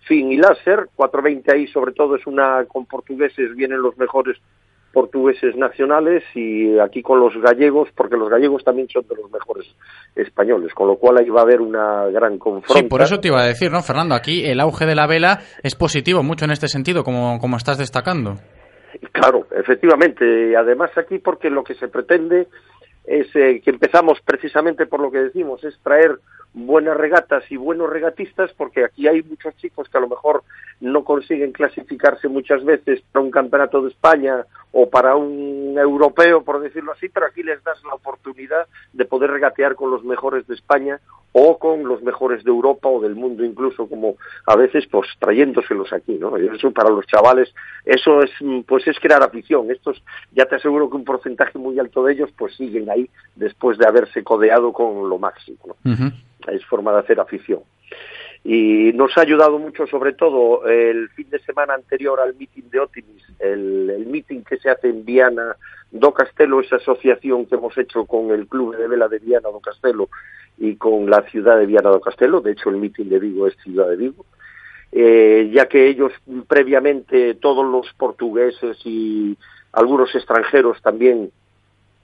Fin 0.07 0.33
y 0.33 0.37
Láser. 0.37 0.89
420 0.95 1.53
ahí 1.53 1.67
sobre 1.69 1.93
todo 1.93 2.17
es 2.17 2.27
una, 2.27 2.65
con 2.67 2.87
portugueses 2.87 3.55
vienen 3.55 3.81
los 3.81 3.97
mejores 3.97 4.39
portugueses 4.95 5.57
nacionales 5.57 6.23
y 6.35 6.79
aquí 6.79 7.03
con 7.03 7.19
los 7.19 7.37
gallegos, 7.37 7.89
porque 7.95 8.17
los 8.17 8.31
gallegos 8.31 8.63
también 8.65 8.89
son 8.89 9.07
de 9.09 9.17
los 9.17 9.31
mejores 9.31 9.67
españoles, 10.15 10.73
con 10.73 10.87
lo 10.87 10.97
cual 10.97 11.19
ahí 11.19 11.29
va 11.29 11.41
a 11.41 11.43
haber 11.43 11.61
una 11.61 12.07
gran 12.07 12.39
confronta. 12.39 12.81
Sí, 12.81 12.85
por 12.85 13.03
eso 13.03 13.19
te 13.19 13.29
iba 13.29 13.43
a 13.43 13.47
decir, 13.47 13.73
¿no, 13.73 13.83
Fernando? 13.83 14.15
Aquí 14.15 14.47
el 14.47 14.61
auge 14.61 14.87
de 14.87 14.95
la 14.95 15.09
vela 15.09 15.41
es 15.63 15.75
positivo 15.75 16.23
mucho 16.23 16.45
en 16.45 16.53
este 16.53 16.69
sentido, 16.69 17.03
como, 17.03 17.39
como 17.41 17.57
estás 17.57 17.77
destacando. 17.77 18.37
Claro, 19.13 19.47
efectivamente. 19.51 20.57
Además 20.57 20.91
aquí 20.97 21.19
porque 21.19 21.51
lo 21.51 21.65
que 21.65 21.75
se 21.75 21.89
pretende 21.89 22.47
es 23.05 23.27
eh, 23.35 23.61
que 23.63 23.71
empezamos 23.71 24.21
precisamente 24.25 24.87
por 24.87 25.01
lo 25.01 25.11
que 25.11 25.19
decimos, 25.19 25.63
es 25.65 25.79
traer 25.83 26.21
buenas 26.55 26.97
regatas 26.97 27.45
y 27.51 27.57
buenos 27.57 27.91
regatistas, 27.91 28.53
porque 28.57 28.85
aquí 28.85 29.09
hay 29.09 29.23
muchos 29.23 29.57
chicos 29.57 29.89
que 29.89 29.99
a 29.99 30.01
lo 30.01 30.09
mejor 30.09 30.45
no 30.81 31.05
consiguen 31.05 31.53
clasificarse 31.53 32.29
muchas 32.29 32.65
veces 32.65 33.03
para 33.13 33.25
un 33.25 33.31
campeonato 33.31 33.83
de 33.83 33.91
España 33.91 34.47
o 34.73 34.89
para 34.89 35.17
un 35.17 35.77
europeo, 35.77 36.43
por 36.43 36.61
decirlo 36.61 36.93
así, 36.93 37.09
pero 37.09 37.27
aquí 37.27 37.43
les 37.43 37.63
das 37.63 37.83
la 37.85 37.95
oportunidad 37.95 38.67
de 38.93 39.05
poder 39.05 39.31
regatear 39.31 39.75
con 39.75 39.91
los 39.91 40.05
mejores 40.05 40.47
de 40.47 40.55
España 40.55 41.01
o 41.33 41.59
con 41.59 41.85
los 41.85 42.03
mejores 42.03 42.45
de 42.45 42.51
Europa 42.51 42.89
o 42.89 43.01
del 43.01 43.17
mundo 43.17 43.45
incluso, 43.45 43.89
como 43.89 44.17
a 44.47 44.57
veces 44.57 44.87
pues 44.89 45.09
trayéndoselos 45.19 45.93
aquí, 45.93 46.15
¿no? 46.15 46.37
Eso 46.37 46.71
para 46.71 46.91
los 46.91 47.07
chavales, 47.07 47.53
eso 47.85 48.23
es 48.23 48.31
pues 48.67 48.87
es 48.87 48.99
crear 49.01 49.23
afición. 49.23 49.71
Estos 49.71 50.03
ya 50.33 50.47
te 50.47 50.57
aseguro 50.57 50.89
que 50.89 50.97
un 50.97 51.05
porcentaje 51.05 51.59
muy 51.59 51.79
alto 51.79 52.05
de 52.05 52.13
ellos 52.13 52.31
pues 52.39 52.55
siguen 52.55 52.89
ahí 52.89 53.11
después 53.35 53.79
de 53.79 53.87
haberse 53.87 54.23
codeado 54.23 54.73
con 54.73 55.09
lo 55.09 55.19
máximo, 55.19 55.59
¿no? 55.83 56.13
Es 56.53 56.65
forma 56.67 56.93
de 56.93 57.01
hacer 57.01 57.21
afición. 57.21 57.61
Y 58.43 58.93
nos 58.93 59.17
ha 59.17 59.23
ayudado 59.23 59.59
mucho, 59.59 59.87
sobre 59.87 60.13
todo, 60.13 60.67
el 60.67 61.09
fin 61.11 61.31
de 61.31 61.39
semana 61.41 61.75
anterior 61.75 62.21
al 62.21 62.35
meeting 62.35 62.69
de 62.71 62.81
Otimis, 62.81 63.25
el, 63.39 63.89
el 63.89 64.07
meeting 64.07 64.43
que 64.43 64.59
se 64.59 64.69
hace 64.69 64.89
en 64.89 65.05
Viana 65.05 65.57
do 65.91 66.13
Castelo, 66.13 66.61
esa 66.61 66.77
asociación 66.77 67.47
que 67.47 67.55
hemos 67.55 67.79
hecho 67.79 68.05
con 68.05 68.33
el 68.33 68.47
Club 68.47 68.77
de 68.77 68.89
Vela 68.89 69.09
de 69.09 69.21
Viana 69.21 69.49
do 69.49 69.61
Castelo 69.61 70.09
y 70.59 70.75
con 70.77 71.09
la 71.09 71.23
ciudad 71.23 71.57
de 71.57 71.67
Viana 71.67 71.91
do 71.91 72.01
Castelo, 72.01 72.41
de 72.41 72.53
hecho 72.53 72.69
el 72.69 72.77
meeting 72.77 73.09
de 73.09 73.19
Vigo 73.19 73.47
es 73.47 73.57
ciudad 73.63 73.89
de 73.89 73.97
Vigo, 73.97 74.27
eh, 74.93 75.51
ya 75.53 75.67
que 75.67 75.87
ellos 75.87 76.13
previamente, 76.47 77.35
todos 77.35 77.65
los 77.65 77.93
portugueses 77.95 78.77
y 78.85 79.39
algunos 79.73 80.15
extranjeros 80.15 80.83
también 80.83 81.31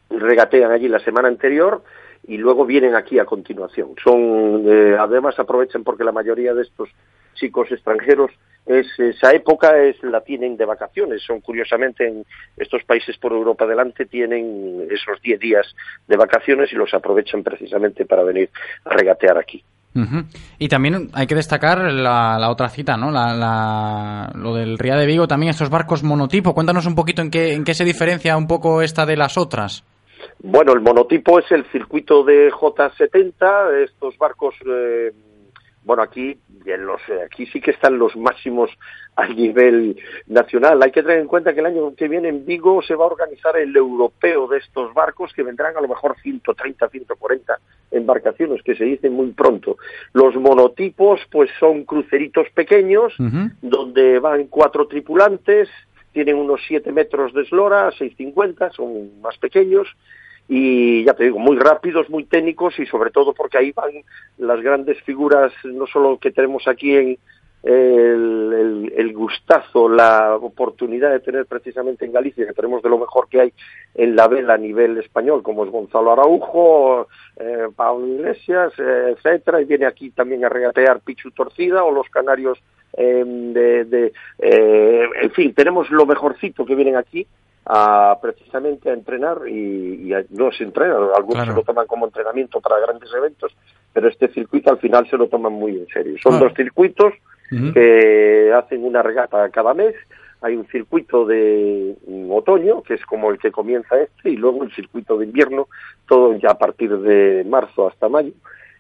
regatean 0.08 0.72
allí 0.72 0.88
la 0.88 1.00
semana 1.00 1.28
anterior, 1.28 1.82
y 2.31 2.39
luego 2.39 2.65
vienen 2.65 2.94
aquí 2.94 3.19
a 3.19 3.24
continuación. 3.24 3.89
Son, 4.02 4.62
eh, 4.65 4.97
además 4.97 5.36
aprovechan 5.40 5.82
porque 5.82 6.05
la 6.05 6.12
mayoría 6.12 6.55
de 6.55 6.62
estos 6.62 6.89
chicos 7.35 7.73
extranjeros 7.73 8.31
es 8.66 8.86
esa 9.01 9.32
época 9.32 9.77
es 9.82 10.01
la 10.05 10.20
tienen 10.20 10.57
de 10.57 10.65
vacaciones. 10.65 11.24
Son 11.24 11.40
curiosamente 11.40 12.07
en 12.07 12.24
estos 12.57 12.85
países 12.85 13.19
por 13.19 13.32
Europa 13.32 13.65
adelante 13.65 14.07
tienen 14.07 14.86
esos 14.89 15.20
10 15.20 15.40
días 15.40 15.74
de 16.07 16.16
vacaciones 16.16 16.73
y 16.73 16.77
los 16.77 16.94
aprovechan 16.94 17.43
precisamente 17.43 18.07
para 18.07 18.23
venir 18.23 18.48
a 18.85 18.90
regatear 18.90 19.36
aquí. 19.36 19.65
Y 20.61 20.69
también 20.69 21.11
hay 21.15 21.27
que 21.27 21.35
destacar 21.35 21.78
la, 21.81 22.39
la 22.39 22.51
otra 22.51 22.69
cita, 22.69 22.97
¿no? 22.97 23.11
La, 23.11 23.35
la, 23.35 24.31
lo 24.36 24.55
del 24.55 24.78
Ría 24.78 24.94
de 24.94 25.05
Vigo, 25.05 25.27
también 25.27 25.51
estos 25.51 25.69
barcos 25.69 26.05
monotipo. 26.05 26.55
Cuéntanos 26.55 26.86
un 26.86 26.94
poquito 26.94 27.23
en 27.23 27.31
qué, 27.31 27.55
en 27.55 27.65
qué 27.65 27.74
se 27.74 27.85
diferencia 27.85 28.36
un 28.36 28.47
poco 28.47 28.82
esta 28.82 29.05
de 29.05 29.16
las 29.16 29.36
otras. 29.36 29.82
Bueno, 30.42 30.72
el 30.72 30.80
monotipo 30.80 31.38
es 31.38 31.51
el 31.52 31.64
circuito 31.70 32.24
de 32.24 32.51
J70, 32.51 33.84
estos 33.84 34.16
barcos, 34.18 34.55
eh, 34.66 35.12
bueno, 35.84 36.02
aquí, 36.02 36.38
en 36.66 36.86
los, 36.86 37.01
eh, 37.09 37.22
aquí 37.24 37.47
sí 37.47 37.60
que 37.60 37.70
están 37.70 37.98
los 37.98 38.16
máximos 38.16 38.70
a 39.16 39.26
nivel 39.26 39.97
nacional. 40.26 40.82
Hay 40.82 40.92
que 40.92 41.02
tener 41.02 41.18
en 41.18 41.26
cuenta 41.26 41.52
que 41.52 41.60
el 41.60 41.66
año 41.66 41.94
que 41.94 42.09
viene 42.09 42.28
en 42.28 42.44
Vigo 42.44 42.82
se 42.82 42.94
va 42.94 43.05
a 43.05 43.09
organizar 43.09 43.56
el 43.56 43.74
europeo 43.76 44.47
de 44.48 44.59
estos 44.59 44.92
barcos, 44.94 45.32
que 45.32 45.42
vendrán 45.42 45.76
a 45.76 45.80
lo 45.80 45.88
mejor 45.88 46.16
130, 46.22 46.88
140 46.88 47.59
embarcaciones, 47.90 48.62
que 48.62 48.76
se 48.76 48.84
dicen 48.84 49.12
muy 49.12 49.32
pronto. 49.32 49.76
Los 50.12 50.36
monotipos, 50.36 51.20
pues 51.30 51.51
son 51.59 51.84
cruceritos 51.84 52.47
pequeños, 52.55 53.14
donde 53.60 54.18
van 54.18 54.47
cuatro 54.47 54.86
tripulantes, 54.86 55.68
tienen 56.12 56.36
unos 56.36 56.60
7 56.66 56.92
metros 56.92 57.32
de 57.34 57.42
eslora, 57.42 57.90
6,50, 57.92 58.72
son 58.72 59.20
más 59.20 59.36
pequeños, 59.38 59.88
y 60.48 61.04
ya 61.04 61.14
te 61.14 61.24
digo, 61.24 61.38
muy 61.38 61.56
rápidos, 61.56 62.10
muy 62.10 62.24
técnicos 62.24 62.78
y 62.78 62.86
sobre 62.86 63.10
todo 63.10 63.32
porque 63.32 63.58
ahí 63.58 63.72
van 63.72 63.92
las 64.38 64.60
grandes 64.60 65.00
figuras, 65.02 65.52
no 65.64 65.86
solo 65.86 66.18
que 66.18 66.32
tenemos 66.32 66.66
aquí 66.66 66.96
en 66.96 67.18
el, 67.62 69.12
gustazo, 69.14 69.88
la 69.88 70.34
oportunidad 70.36 71.10
de 71.10 71.20
tener 71.20 71.46
precisamente 71.46 72.04
en 72.04 72.12
Galicia, 72.12 72.46
que 72.46 72.54
tenemos 72.54 72.82
de 72.82 72.88
lo 72.88 72.98
mejor 72.98 73.28
que 73.28 73.40
hay 73.40 73.52
en 73.94 74.16
la 74.16 74.28
vela 74.28 74.54
a 74.54 74.58
nivel 74.58 74.96
español, 74.98 75.42
como 75.42 75.64
es 75.64 75.70
Gonzalo 75.70 76.12
Araujo, 76.12 77.08
eh, 77.36 77.68
Pablo 77.76 78.06
Iglesias, 78.06 78.72
eh, 78.78 79.14
etcétera, 79.16 79.60
y 79.60 79.66
viene 79.66 79.86
aquí 79.86 80.10
también 80.10 80.44
a 80.44 80.48
regatear 80.48 81.00
Pichu 81.00 81.30
Torcida 81.32 81.84
o 81.84 81.90
los 81.90 82.08
canarios 82.08 82.58
eh, 82.92 83.24
de, 83.24 83.84
de 83.84 84.12
eh, 84.38 85.08
en 85.22 85.30
fin, 85.32 85.54
tenemos 85.54 85.90
lo 85.90 86.06
mejorcito 86.06 86.64
que 86.64 86.74
vienen 86.74 86.96
aquí 86.96 87.26
a 87.66 88.18
precisamente 88.20 88.90
a 88.90 88.94
entrenar 88.94 89.46
y, 89.48 90.12
no 90.30 90.50
se 90.50 90.64
entrena, 90.64 90.96
algunos 91.16 91.46
se 91.46 91.54
lo 91.54 91.62
toman 91.62 91.86
como 91.86 92.06
entrenamiento 92.06 92.60
para 92.60 92.80
grandes 92.80 93.10
eventos, 93.14 93.54
pero 93.92 94.08
este 94.08 94.28
circuito 94.28 94.70
al 94.70 94.78
final 94.78 95.08
se 95.08 95.16
lo 95.16 95.28
toman 95.28 95.52
muy 95.52 95.76
en 95.76 95.86
serio. 95.88 96.16
Son 96.22 96.38
dos 96.40 96.52
circuitos 96.54 97.14
que 97.74 98.52
hacen 98.54 98.84
una 98.84 99.02
regata 99.02 99.48
cada 99.50 99.74
mes, 99.74 99.94
hay 100.40 100.56
un 100.56 100.66
circuito 100.68 101.26
de 101.26 101.94
otoño, 102.30 102.82
que 102.82 102.94
es 102.94 103.04
como 103.04 103.30
el 103.30 103.38
que 103.38 103.52
comienza 103.52 104.00
este, 104.00 104.30
y 104.30 104.36
luego 104.36 104.64
el 104.64 104.72
circuito 104.72 105.18
de 105.18 105.26
invierno, 105.26 105.68
todo 106.08 106.34
ya 106.38 106.50
a 106.50 106.58
partir 106.58 106.96
de 106.98 107.44
marzo 107.44 107.88
hasta 107.88 108.08
mayo. 108.08 108.32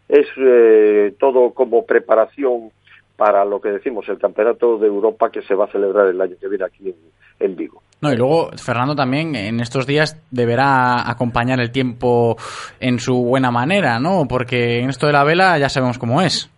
Es 0.08 0.26
eh, 0.36 1.14
todo 1.18 1.52
como 1.52 1.84
preparación 1.84 2.72
para 3.20 3.44
lo 3.44 3.60
que 3.60 3.68
decimos, 3.68 4.08
el 4.08 4.18
Campeonato 4.18 4.78
de 4.78 4.86
Europa 4.86 5.28
que 5.30 5.42
se 5.42 5.54
va 5.54 5.66
a 5.66 5.68
celebrar 5.70 6.06
el 6.06 6.18
año 6.18 6.36
que 6.40 6.48
viene 6.48 6.64
aquí 6.64 6.88
en, 6.88 6.96
en 7.38 7.54
Vigo. 7.54 7.82
No, 8.00 8.10
y 8.10 8.16
luego 8.16 8.48
Fernando 8.56 8.94
también 8.94 9.34
en 9.34 9.60
estos 9.60 9.86
días 9.86 10.18
deberá 10.30 11.06
acompañar 11.10 11.60
el 11.60 11.70
tiempo 11.70 12.38
en 12.80 12.98
su 12.98 13.22
buena 13.22 13.50
manera, 13.50 14.00
¿no? 14.00 14.26
Porque 14.26 14.78
en 14.78 14.88
esto 14.88 15.06
de 15.06 15.12
la 15.12 15.22
vela 15.22 15.58
ya 15.58 15.68
sabemos 15.68 15.98
cómo 15.98 16.22
es. 16.22 16.50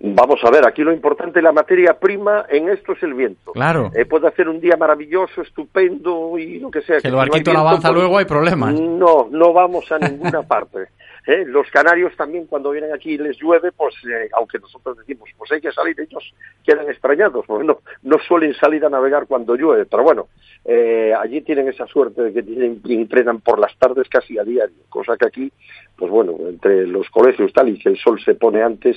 Vamos 0.00 0.40
a 0.44 0.50
ver, 0.50 0.66
aquí 0.66 0.82
lo 0.82 0.92
importante, 0.92 1.40
la 1.40 1.52
materia 1.52 1.94
prima 1.94 2.46
en 2.48 2.68
esto 2.68 2.94
es 2.94 3.02
el 3.04 3.14
viento. 3.14 3.52
Claro. 3.52 3.90
Eh, 3.94 4.04
puede 4.04 4.26
hacer 4.26 4.48
un 4.48 4.60
día 4.60 4.76
maravilloso, 4.76 5.42
estupendo 5.42 6.36
y 6.36 6.58
lo 6.58 6.70
que 6.70 6.82
sea. 6.82 6.98
Que, 6.98 7.08
el 7.08 7.14
barquito 7.14 7.52
no, 7.52 7.60
avanza 7.60 7.88
pues 7.88 8.00
luego 8.00 8.18
hay 8.18 8.24
problemas. 8.24 8.74
No, 8.74 9.28
no 9.30 9.52
vamos 9.52 9.84
a 9.92 9.98
ninguna 9.98 10.42
parte. 10.48 10.88
¿Eh? 11.28 11.44
Los 11.46 11.70
canarios 11.70 12.16
también 12.16 12.46
cuando 12.46 12.70
vienen 12.70 12.92
aquí 12.92 13.12
y 13.12 13.18
les 13.18 13.36
llueve, 13.38 13.70
pues 13.70 13.94
eh, 14.06 14.30
aunque 14.32 14.58
nosotros 14.58 14.96
decimos, 14.96 15.28
pues 15.36 15.52
hay 15.52 15.60
que 15.60 15.70
salir, 15.70 15.94
ellos 16.00 16.34
quedan 16.64 16.88
extrañados, 16.88 17.44
porque 17.46 17.64
no, 17.64 17.80
no 18.02 18.18
suelen 18.26 18.54
salir 18.54 18.84
a 18.84 18.88
navegar 18.88 19.26
cuando 19.26 19.54
llueve, 19.54 19.84
pero 19.84 20.02
bueno, 20.02 20.28
eh, 20.64 21.12
allí 21.16 21.42
tienen 21.42 21.68
esa 21.68 21.86
suerte 21.86 22.22
de 22.22 22.32
que 22.32 22.42
tienen, 22.42 22.80
entrenan 22.88 23.40
por 23.40 23.58
las 23.58 23.76
tardes 23.76 24.08
casi 24.08 24.38
a 24.38 24.42
diario, 24.42 24.76
cosa 24.88 25.16
que 25.18 25.26
aquí, 25.26 25.52
pues 25.96 26.10
bueno, 26.10 26.34
entre 26.48 26.86
los 26.86 27.08
colegios 27.10 27.52
tal 27.52 27.68
y 27.68 27.78
que 27.78 27.90
el 27.90 27.98
sol 27.98 28.18
se 28.24 28.34
pone 28.34 28.62
antes, 28.62 28.96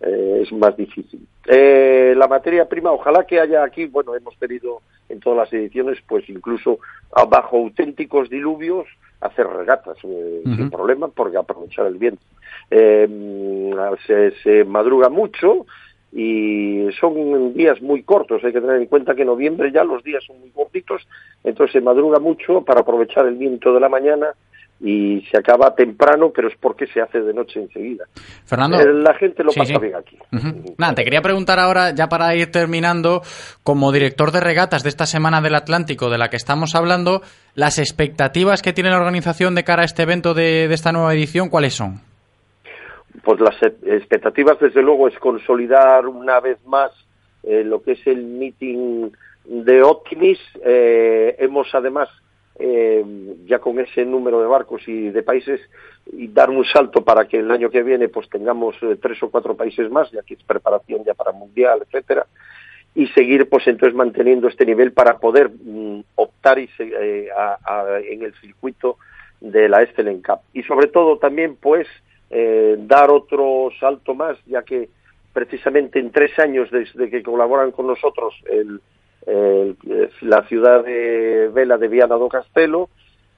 eh, 0.00 0.40
es 0.42 0.52
más 0.52 0.74
difícil. 0.78 1.26
Eh, 1.46 2.14
la 2.16 2.26
materia 2.26 2.66
prima, 2.66 2.90
ojalá 2.90 3.26
que 3.26 3.38
haya 3.38 3.62
aquí, 3.62 3.84
bueno, 3.84 4.16
hemos 4.16 4.36
tenido 4.38 4.80
en 5.10 5.20
todas 5.20 5.38
las 5.38 5.52
ediciones, 5.52 5.98
pues 6.08 6.28
incluso 6.30 6.78
bajo 7.28 7.58
auténticos 7.58 8.30
diluvios, 8.30 8.86
hacer 9.26 9.46
regatas 9.46 9.96
eh, 10.04 10.42
sin 10.44 10.70
problema 10.70 11.08
porque 11.08 11.36
aprovechar 11.36 11.86
el 11.86 11.98
viento. 11.98 12.22
Eh, 12.70 13.08
se, 14.06 14.32
se, 14.42 14.64
madruga 14.64 15.08
mucho 15.08 15.66
y 16.12 16.88
son 16.98 17.54
días 17.54 17.80
muy 17.82 18.02
cortos, 18.02 18.42
hay 18.42 18.52
que 18.52 18.60
tener 18.60 18.76
en 18.76 18.86
cuenta 18.86 19.14
que 19.14 19.22
en 19.22 19.28
noviembre 19.28 19.70
ya 19.70 19.84
los 19.84 20.02
días 20.02 20.24
son 20.24 20.40
muy 20.40 20.50
cortitos, 20.50 21.06
entonces 21.44 21.72
se 21.72 21.80
madruga 21.80 22.18
mucho 22.18 22.62
para 22.62 22.80
aprovechar 22.80 23.26
el 23.26 23.36
viento 23.36 23.72
de 23.72 23.80
la 23.80 23.88
mañana 23.88 24.28
y 24.78 25.22
se 25.30 25.38
acaba 25.38 25.74
temprano, 25.74 26.30
pero 26.34 26.48
es 26.48 26.54
porque 26.60 26.86
se 26.86 27.00
hace 27.00 27.20
de 27.20 27.32
noche 27.32 27.60
enseguida. 27.60 28.04
Fernando, 28.44 28.78
Eh, 28.78 28.84
la 28.92 29.14
gente 29.14 29.42
lo 29.42 29.50
Sí, 29.50 29.60
pasa 29.60 29.74
sí. 29.74 29.80
bien 29.80 29.94
aquí. 29.94 30.18
Ujú. 30.32 30.74
Nada, 30.76 30.94
te 30.94 31.04
quería 31.04 31.22
preguntar 31.22 31.58
ahora, 31.58 31.92
ya 31.94 32.08
para 32.08 32.34
ir 32.36 32.50
terminando, 32.50 33.22
como 33.62 33.90
director 33.90 34.32
de 34.32 34.40
regatas 34.40 34.82
de 34.82 34.90
esta 34.90 35.06
Semana 35.06 35.40
del 35.40 35.54
Atlántico 35.54 36.10
de 36.10 36.18
la 36.18 36.28
que 36.28 36.36
estamos 36.36 36.74
hablando, 36.74 37.22
las 37.54 37.78
expectativas 37.78 38.60
que 38.60 38.72
tiene 38.74 38.90
la 38.90 38.98
organización 38.98 39.54
de 39.54 39.64
cara 39.64 39.82
a 39.82 39.86
este 39.86 40.02
evento 40.02 40.34
de, 40.34 40.68
de 40.68 40.74
esta 40.74 40.92
nueva 40.92 41.14
edición, 41.14 41.48
¿cuáles 41.48 41.72
son? 41.74 42.00
Pues 43.24 43.40
las 43.40 43.56
e- 43.62 43.94
expectativas, 43.96 44.58
desde 44.60 44.82
luego, 44.82 45.08
es 45.08 45.18
consolidar 45.18 46.06
una 46.06 46.38
vez 46.40 46.58
más 46.66 46.90
eh, 47.42 47.64
lo 47.64 47.82
que 47.82 47.92
es 47.92 48.06
el 48.06 48.24
meeting 48.24 49.10
de 49.46 49.82
Optimis. 49.82 50.38
Eh, 50.64 51.34
hemos 51.38 51.66
además, 51.74 52.08
eh, 52.58 53.04
ya 53.46 53.58
con 53.58 53.78
ese 53.78 54.04
número 54.04 54.40
de 54.40 54.46
barcos 54.46 54.86
y 54.88 55.10
de 55.10 55.22
países, 55.22 55.60
y 56.12 56.28
dar 56.28 56.50
un 56.50 56.64
salto 56.64 57.02
para 57.04 57.26
que 57.26 57.38
el 57.38 57.50
año 57.50 57.68
que 57.70 57.82
viene 57.82 58.08
pues 58.08 58.28
tengamos 58.28 58.76
eh, 58.82 58.96
tres 59.00 59.22
o 59.22 59.30
cuatro 59.30 59.54
países 59.56 59.90
más, 59.90 60.10
ya 60.10 60.22
que 60.22 60.34
es 60.34 60.42
preparación 60.44 61.04
ya 61.04 61.14
para 61.14 61.32
mundial, 61.32 61.80
etcétera, 61.82 62.26
y 62.94 63.06
seguir 63.08 63.48
pues 63.48 63.66
entonces 63.66 63.94
manteniendo 63.94 64.48
este 64.48 64.64
nivel 64.64 64.92
para 64.92 65.18
poder 65.18 65.50
mm, 65.50 66.00
optar 66.14 66.58
y 66.58 66.68
se- 66.76 66.92
eh, 66.98 67.28
a- 67.36 67.98
en 68.04 68.22
el 68.22 68.32
circuito 68.40 68.96
de 69.40 69.68
la 69.68 69.82
Excellent 69.82 70.24
Cup. 70.26 70.40
Y 70.54 70.62
sobre 70.62 70.86
todo 70.86 71.18
también 71.18 71.56
pues 71.56 71.86
eh, 72.30 72.76
dar 72.78 73.10
otro 73.10 73.68
salto 73.78 74.14
más, 74.14 74.36
ya 74.46 74.62
que 74.62 74.88
precisamente 75.32 75.98
en 75.98 76.10
tres 76.10 76.36
años 76.38 76.70
desde 76.70 77.10
que 77.10 77.22
colaboran 77.22 77.70
con 77.70 77.86
nosotros 77.86 78.34
el- 78.50 78.80
la 79.26 80.42
ciudad 80.48 80.84
de 80.84 81.50
vela 81.52 81.78
de 81.78 81.88
Viana 81.88 82.14
do 82.14 82.28
Castelo, 82.28 82.88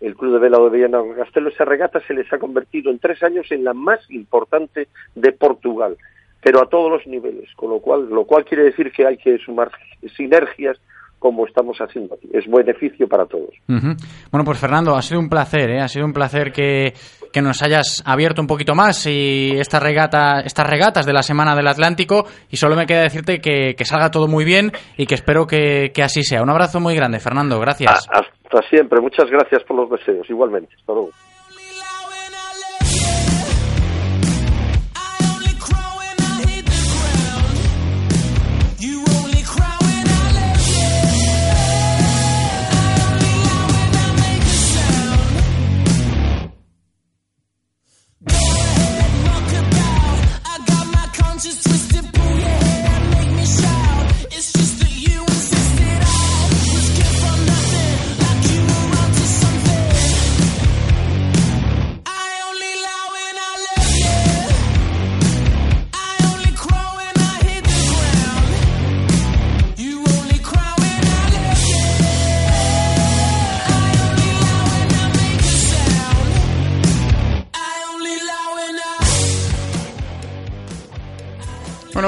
el 0.00 0.14
Club 0.14 0.34
de 0.34 0.38
Vela 0.38 0.58
de 0.58 0.70
Viana 0.70 0.98
do 0.98 1.14
Castelo, 1.14 1.48
esa 1.48 1.64
regata 1.64 2.00
se 2.00 2.14
les 2.14 2.30
ha 2.32 2.38
convertido 2.38 2.90
en 2.90 2.98
tres 2.98 3.22
años 3.22 3.50
en 3.50 3.64
la 3.64 3.74
más 3.74 4.00
importante 4.10 4.88
de 5.14 5.32
Portugal, 5.32 5.96
pero 6.42 6.62
a 6.62 6.68
todos 6.68 6.90
los 6.90 7.06
niveles, 7.06 7.48
con 7.56 7.70
lo 7.70 7.80
cual, 7.80 8.08
lo 8.10 8.24
cual 8.24 8.44
quiere 8.44 8.64
decir 8.64 8.92
que 8.92 9.06
hay 9.06 9.16
que 9.16 9.38
sumar 9.38 9.70
sinergias 10.16 10.78
como 11.18 11.46
estamos 11.46 11.76
haciendo 11.78 12.14
aquí. 12.14 12.28
Es 12.32 12.44
beneficio 12.50 13.08
para 13.08 13.26
todos. 13.26 13.50
Bueno, 13.66 14.44
pues 14.44 14.58
Fernando, 14.58 14.94
ha 14.96 15.02
sido 15.02 15.20
un 15.20 15.28
placer, 15.28 15.70
¿eh? 15.70 15.80
ha 15.80 15.88
sido 15.88 16.06
un 16.06 16.12
placer 16.12 16.52
que, 16.52 16.92
que 17.32 17.42
nos 17.42 17.62
hayas 17.62 18.02
abierto 18.06 18.40
un 18.40 18.46
poquito 18.46 18.74
más 18.74 19.06
y 19.06 19.52
esta 19.58 19.80
regata, 19.80 20.40
estas 20.40 20.66
regatas 20.68 21.06
de 21.06 21.12
la 21.12 21.22
Semana 21.22 21.56
del 21.56 21.66
Atlántico 21.68 22.24
y 22.50 22.56
solo 22.56 22.76
me 22.76 22.86
queda 22.86 23.02
decirte 23.02 23.40
que, 23.40 23.74
que 23.76 23.84
salga 23.84 24.10
todo 24.10 24.28
muy 24.28 24.44
bien 24.44 24.72
y 24.96 25.06
que 25.06 25.14
espero 25.16 25.46
que, 25.46 25.90
que 25.92 26.02
así 26.02 26.22
sea. 26.22 26.42
Un 26.42 26.50
abrazo 26.50 26.80
muy 26.80 26.94
grande, 26.94 27.18
Fernando, 27.20 27.58
gracias. 27.60 28.08
A- 28.08 28.20
hasta 28.20 28.68
siempre. 28.70 29.00
Muchas 29.00 29.28
gracias 29.30 29.62
por 29.64 29.76
los 29.76 29.90
deseos. 29.90 30.28
Igualmente. 30.30 30.72
Hasta 30.78 30.92
luego. 30.92 31.10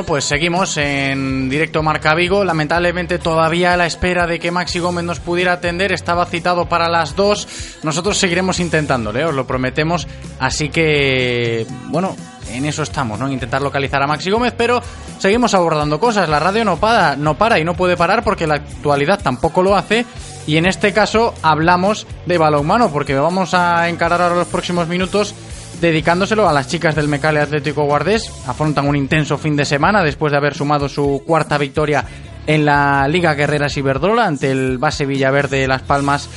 Pues 0.05 0.25
seguimos 0.25 0.77
en 0.77 1.49
directo 1.49 1.83
Marca 1.83 2.15
Vigo. 2.15 2.45
Lamentablemente 2.45 3.19
todavía 3.19 3.75
a 3.75 3.77
la 3.77 3.87
espera 3.87 4.27
de 4.27 4.39
que 4.39 4.51
Maxi 4.51 4.79
Gómez 4.79 5.05
nos 5.05 5.21
pudiera 5.21 5.53
atender. 5.53 5.93
Estaba 5.93 6.27
citado 6.27 6.67
para 6.67 6.89
las 6.89 7.17
2. 7.17 7.81
Nosotros 7.83 8.19
seguiremos 8.19 8.61
intentándole, 8.61 9.25
os 9.25 9.35
lo 9.35 9.47
prometemos. 9.47 10.07
Así 10.39 10.69
que, 10.69 11.67
bueno, 11.87 12.17
en 12.53 12.67
eso 12.67 12.83
estamos, 12.83 13.19
¿no? 13.19 13.27
En 13.27 13.33
intentar 13.33 13.63
localizar 13.63 14.03
a 14.03 14.07
Maxi 14.07 14.31
Gómez, 14.31 14.55
pero 14.57 14.83
seguimos 15.19 15.55
abordando 15.55 16.01
cosas. 16.01 16.29
La 16.29 16.41
radio 16.41 16.65
no 16.65 16.79
para, 16.79 17.17
no 17.17 17.35
para 17.37 17.59
y 17.59 17.65
no 17.65 17.75
puede 17.75 17.97
parar 17.97 18.25
porque 18.25 18.47
la 18.47 18.57
actualidad 18.57 19.21
tampoco 19.23 19.63
lo 19.63 19.77
hace. 19.77 20.07
Y 20.47 20.57
en 20.57 20.67
este 20.67 20.93
caso 20.93 21.35
hablamos 21.43 22.07
de 22.27 22.39
balonmano, 22.39 22.91
porque 22.91 23.15
vamos 23.15 23.55
a 23.55 23.89
encarar 23.89 24.21
ahora 24.23 24.37
los 24.37 24.49
próximos 24.49 24.89
minutos 24.89 25.35
dedicándoselo 25.81 26.49
a 26.49 26.53
las 26.53 26.69
chicas 26.69 26.95
del 26.95 27.09
Mecale 27.09 27.41
Atlético 27.41 27.85
Guardés. 27.85 28.31
Afrontan 28.47 28.87
un 28.87 28.97
intenso 28.97 29.39
fin 29.39 29.57
de 29.57 29.65
semana 29.65 30.03
después 30.03 30.33
de 30.33 30.39
haber 30.39 30.55
sumado 30.55 30.89
su 30.89 31.23
cuarta 31.27 31.59
victoria 31.59 32.05
en 32.47 32.65
la 32.65 33.07
Liga 33.09 33.35
Guerreras 33.35 33.77
Iberdrola 33.77 34.27
ante 34.27 34.51
el 34.51 34.79
base 34.79 35.07
Villaverde 35.07 35.67
Las 35.69 35.83
Palmas. 35.83 36.29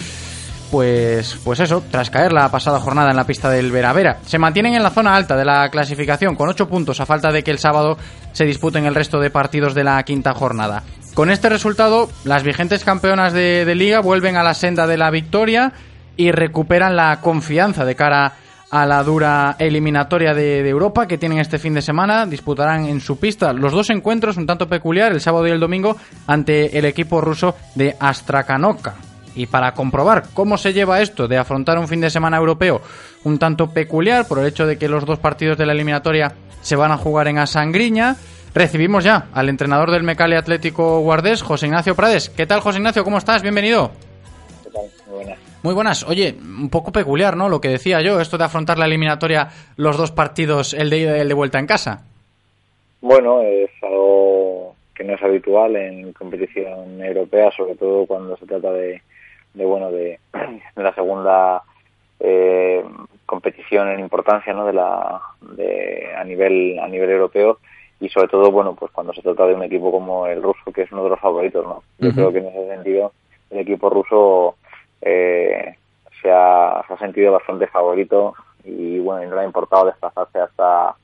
Pues, 0.72 1.38
pues 1.44 1.60
eso, 1.60 1.84
tras 1.92 2.10
caer 2.10 2.34
la 2.34 2.50
pasada 2.50 2.80
jornada 2.80 3.12
en 3.12 3.16
la 3.16 3.28
pista 3.28 3.50
del 3.50 3.72
Veravera. 3.72 4.18
Se 4.26 4.40
mantienen 4.40 4.74
en 4.74 4.82
la 4.82 4.90
zona 4.90 5.16
alta 5.16 5.38
de 5.38 5.46
la 5.46 5.70
clasificación 5.70 6.36
con 6.36 6.50
8 6.50 6.68
puntos 6.68 7.00
a 7.00 7.06
falta 7.06 7.32
de 7.32 7.44
que 7.44 7.52
el 7.52 7.60
sábado 7.60 7.96
se 8.32 8.46
disputen 8.46 8.86
el 8.86 8.96
resto 8.96 9.20
de 9.20 9.30
partidos 9.30 9.76
de 9.76 9.84
la 9.84 10.02
quinta 10.02 10.34
jornada. 10.34 10.82
Con 11.14 11.30
este 11.30 11.48
resultado, 11.50 12.10
las 12.24 12.42
vigentes 12.42 12.84
campeonas 12.84 13.34
de, 13.34 13.72
liga 13.76 14.00
vuelven 14.00 14.36
a 14.36 14.42
la 14.42 14.56
senda 14.56 14.88
de 14.88 14.98
la 14.98 15.12
victoria 15.12 15.74
y 16.18 16.32
recuperan 16.32 16.96
la 16.96 17.20
confianza 17.22 17.86
de 17.86 17.96
cara 17.96 18.26
a 18.26 18.34
la 18.74 19.04
dura 19.04 19.56
eliminatoria 19.60 20.34
de, 20.34 20.68
Europa 20.68 21.08
que 21.08 21.20
tienen 21.20 21.38
este 21.38 21.60
fin 21.60 21.76
de 21.76 21.82
semana. 21.84 22.26
Disputarán 22.26 22.86
en 22.86 23.00
su 23.00 23.20
pista 23.20 23.54
los 23.54 23.72
dos 23.72 23.92
encuentros 23.92 24.36
un 24.38 24.48
tanto 24.48 24.68
peculiar, 24.68 25.12
el 25.12 25.22
sábado 25.22 25.48
y 25.48 25.52
el 25.52 25.60
domingo, 25.60 25.96
ante 26.26 26.78
el 26.78 26.86
equipo 26.86 27.22
ruso 27.22 27.56
de 27.76 27.96
Astrakanoka. 28.00 28.96
Y 29.36 29.46
para 29.46 29.74
comprobar 29.74 30.24
cómo 30.34 30.58
se 30.58 30.74
lleva 30.74 31.02
esto 31.02 31.28
de 31.28 31.38
afrontar 31.38 31.78
un 31.78 31.88
fin 31.88 32.02
de 32.02 32.10
semana 32.10 32.38
europeo 32.38 32.82
un 33.24 33.38
tanto 33.38 33.70
peculiar, 33.70 34.28
por 34.28 34.40
el 34.40 34.48
hecho 34.48 34.66
de 34.66 34.78
que 34.78 34.90
los 34.90 35.06
dos 35.06 35.20
partidos 35.20 35.58
de 35.58 35.66
la 35.66 35.74
eliminatoria 35.74 36.34
se 36.62 36.76
van 36.76 36.92
a 36.92 36.98
jugar 36.98 37.28
en 37.28 37.38
Asangriña, 37.38 38.16
recibimos 38.56 39.04
ya 39.04 39.28
al 39.34 39.50
entrenador 39.50 39.92
del 39.92 40.04
Mecale 40.04 40.36
Atlético 40.36 41.00
Guardés, 41.02 41.44
José 41.44 41.68
Ignacio 41.68 41.96
Prades. 41.96 42.30
¿Qué 42.30 42.48
tal, 42.48 42.60
José 42.60 42.80
Ignacio? 42.80 43.04
¿Cómo 43.04 43.20
estás? 43.20 43.44
Bienvenido. 43.44 43.92
¿Qué 44.64 44.70
tal? 44.72 44.84
Muy 45.08 45.16
buenas. 45.18 45.53
Muy 45.64 45.74
buenas. 45.74 46.04
Oye, 46.04 46.36
un 46.42 46.70
poco 46.70 46.92
peculiar, 46.92 47.38
¿no? 47.38 47.48
Lo 47.48 47.62
que 47.62 47.70
decía 47.70 48.02
yo, 48.02 48.20
esto 48.20 48.38
de 48.38 48.44
afrontar 48.44 48.78
la 48.78 48.86
eliminatoria 48.86 49.48
los 49.78 49.98
dos 49.98 50.12
partidos, 50.12 50.74
el 50.74 50.90
de 50.90 50.98
ida 50.98 51.18
y 51.18 51.22
el 51.22 51.30
de 51.30 51.34
vuelta 51.34 51.58
en 51.58 51.68
casa. 51.68 52.04
Bueno, 53.00 53.42
es 53.42 53.72
algo 53.82 54.76
que 54.94 55.06
no 55.06 55.14
es 55.14 55.24
habitual 55.24 55.78
en 55.78 56.12
competición 56.12 57.02
europea, 57.02 57.50
sobre 57.52 57.76
todo 57.76 58.06
cuando 58.06 58.36
se 58.36 58.46
trata 58.46 58.74
de, 58.74 59.02
de 59.54 59.66
bueno, 59.66 59.90
de, 59.90 60.20
de 60.76 60.84
la 60.84 60.94
segunda 60.94 61.64
eh, 62.20 62.84
competición 63.26 63.90
en 63.90 64.02
importancia, 64.02 64.54
¿no? 64.54 64.66
De 64.66 64.74
la, 64.74 65.22
de, 65.56 66.10
a 66.14 66.26
nivel, 66.26 66.78
a 66.80 66.90
nivel 66.90 67.10
europeo 67.10 67.60
y 68.02 68.10
sobre 68.10 68.28
todo, 68.28 68.52
bueno, 68.52 68.76
pues 68.76 68.92
cuando 68.92 69.14
se 69.14 69.22
trata 69.22 69.48
de 69.48 69.54
un 69.54 69.64
equipo 69.64 69.90
como 69.90 70.28
el 70.28 70.44
ruso, 70.44 70.74
que 70.74 70.82
es 70.82 70.92
uno 70.92 71.06
de 71.06 71.12
los 71.12 71.20
favoritos, 71.22 71.66
¿no? 71.66 71.84
Yo 72.00 72.12
creo 72.12 72.34
que 72.34 72.40
en 72.40 72.48
ese 72.48 72.68
sentido 72.68 73.14
el 73.50 73.60
equipo 73.60 73.90
ruso 73.90 74.58
eh, 75.06 75.76
se, 76.22 76.32
ha, 76.32 76.84
se 76.88 76.94
ha 76.94 76.98
sentido 76.98 77.32
bastante 77.34 77.68
favorito 77.68 78.34
y 78.64 79.00
bueno, 79.00 79.24
y 79.24 79.28
no 79.28 79.36
le 79.36 79.42
ha 79.42 79.46
importado 79.46 79.86
desplazarse 79.86 80.40
hasta 80.40 80.96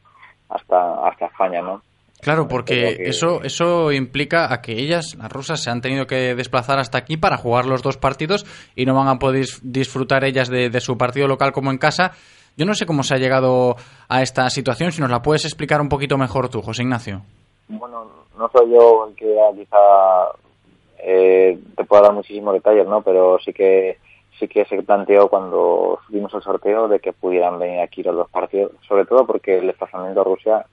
hasta 0.49 1.07
hasta 1.07 1.26
España, 1.27 1.61
¿no? 1.61 1.81
Claro, 2.21 2.47
porque 2.49 2.97
que- 2.97 3.09
eso, 3.09 3.41
eso 3.43 3.91
implica 3.93 4.51
a 4.53 4.61
que 4.61 4.73
ellas, 4.73 5.15
las 5.17 5.31
rusas, 5.31 5.61
se 5.63 5.69
han 5.69 5.80
tenido 5.81 6.05
que 6.05 6.35
desplazar 6.35 6.77
hasta 6.80 6.97
aquí 6.97 7.15
para 7.15 7.38
jugar 7.38 7.65
los 7.65 7.81
dos 7.81 7.97
partidos 7.97 8.45
y 8.76 8.85
no 8.85 8.93
van 8.93 9.07
a 9.07 9.19
poder 9.19 9.43
dis- 9.43 9.59
disfrutar 9.63 10.23
ellas 10.26 10.49
de, 10.49 10.69
de 10.69 10.81
su 10.81 10.97
partido 10.97 11.27
local 11.27 11.51
como 11.53 11.71
en 11.71 11.77
casa. 11.77 12.11
Yo 12.57 12.65
no 12.65 12.73
sé 12.73 12.85
cómo 12.85 13.03
se 13.03 13.13
ha 13.13 13.19
llegado 13.19 13.77
a 14.09 14.21
esta 14.21 14.49
situación, 14.49 14.91
si 14.91 14.99
nos 15.01 15.09
la 15.11 15.21
puedes 15.21 15.45
explicar 15.45 15.80
un 15.80 15.88
poquito 15.88 16.17
mejor 16.17 16.49
tú, 16.49 16.61
José 16.61 16.81
Ignacio. 16.84 17.21
Bueno, 17.69 18.05
no 18.38 18.49
soy 18.51 18.69
yo 18.71 19.07
el 19.07 19.15
que 19.15 19.34
quizá 19.55 19.77
eh, 20.99 21.57
te 21.76 21.84
pueda 21.84 22.03
dar 22.03 22.13
muchísimos 22.13 22.53
detalles, 22.53 22.88
¿no? 22.88 23.01
Pero 23.01 23.39
sí 23.39 23.53
que 23.53 23.97
sí 24.39 24.47
que 24.47 24.65
se 24.65 24.81
planteó 24.84 25.27
cuando 25.27 25.99
subimos 26.07 26.34
el 26.34 26.41
sorteo 26.41 26.88
de 26.88 26.99
que 26.99 27.11
pudieran 27.11 27.59
venir 27.59 27.81
aquí 27.81 28.03
los 28.03 28.15
dos 28.15 28.30
partidos, 28.30 28.71
sobre 28.88 29.05
todo 29.05 29.26
porque 29.26 29.57
el 29.57 29.67
desplazamiento 29.67 30.21
a 30.21 30.23
Rusia 30.23 30.65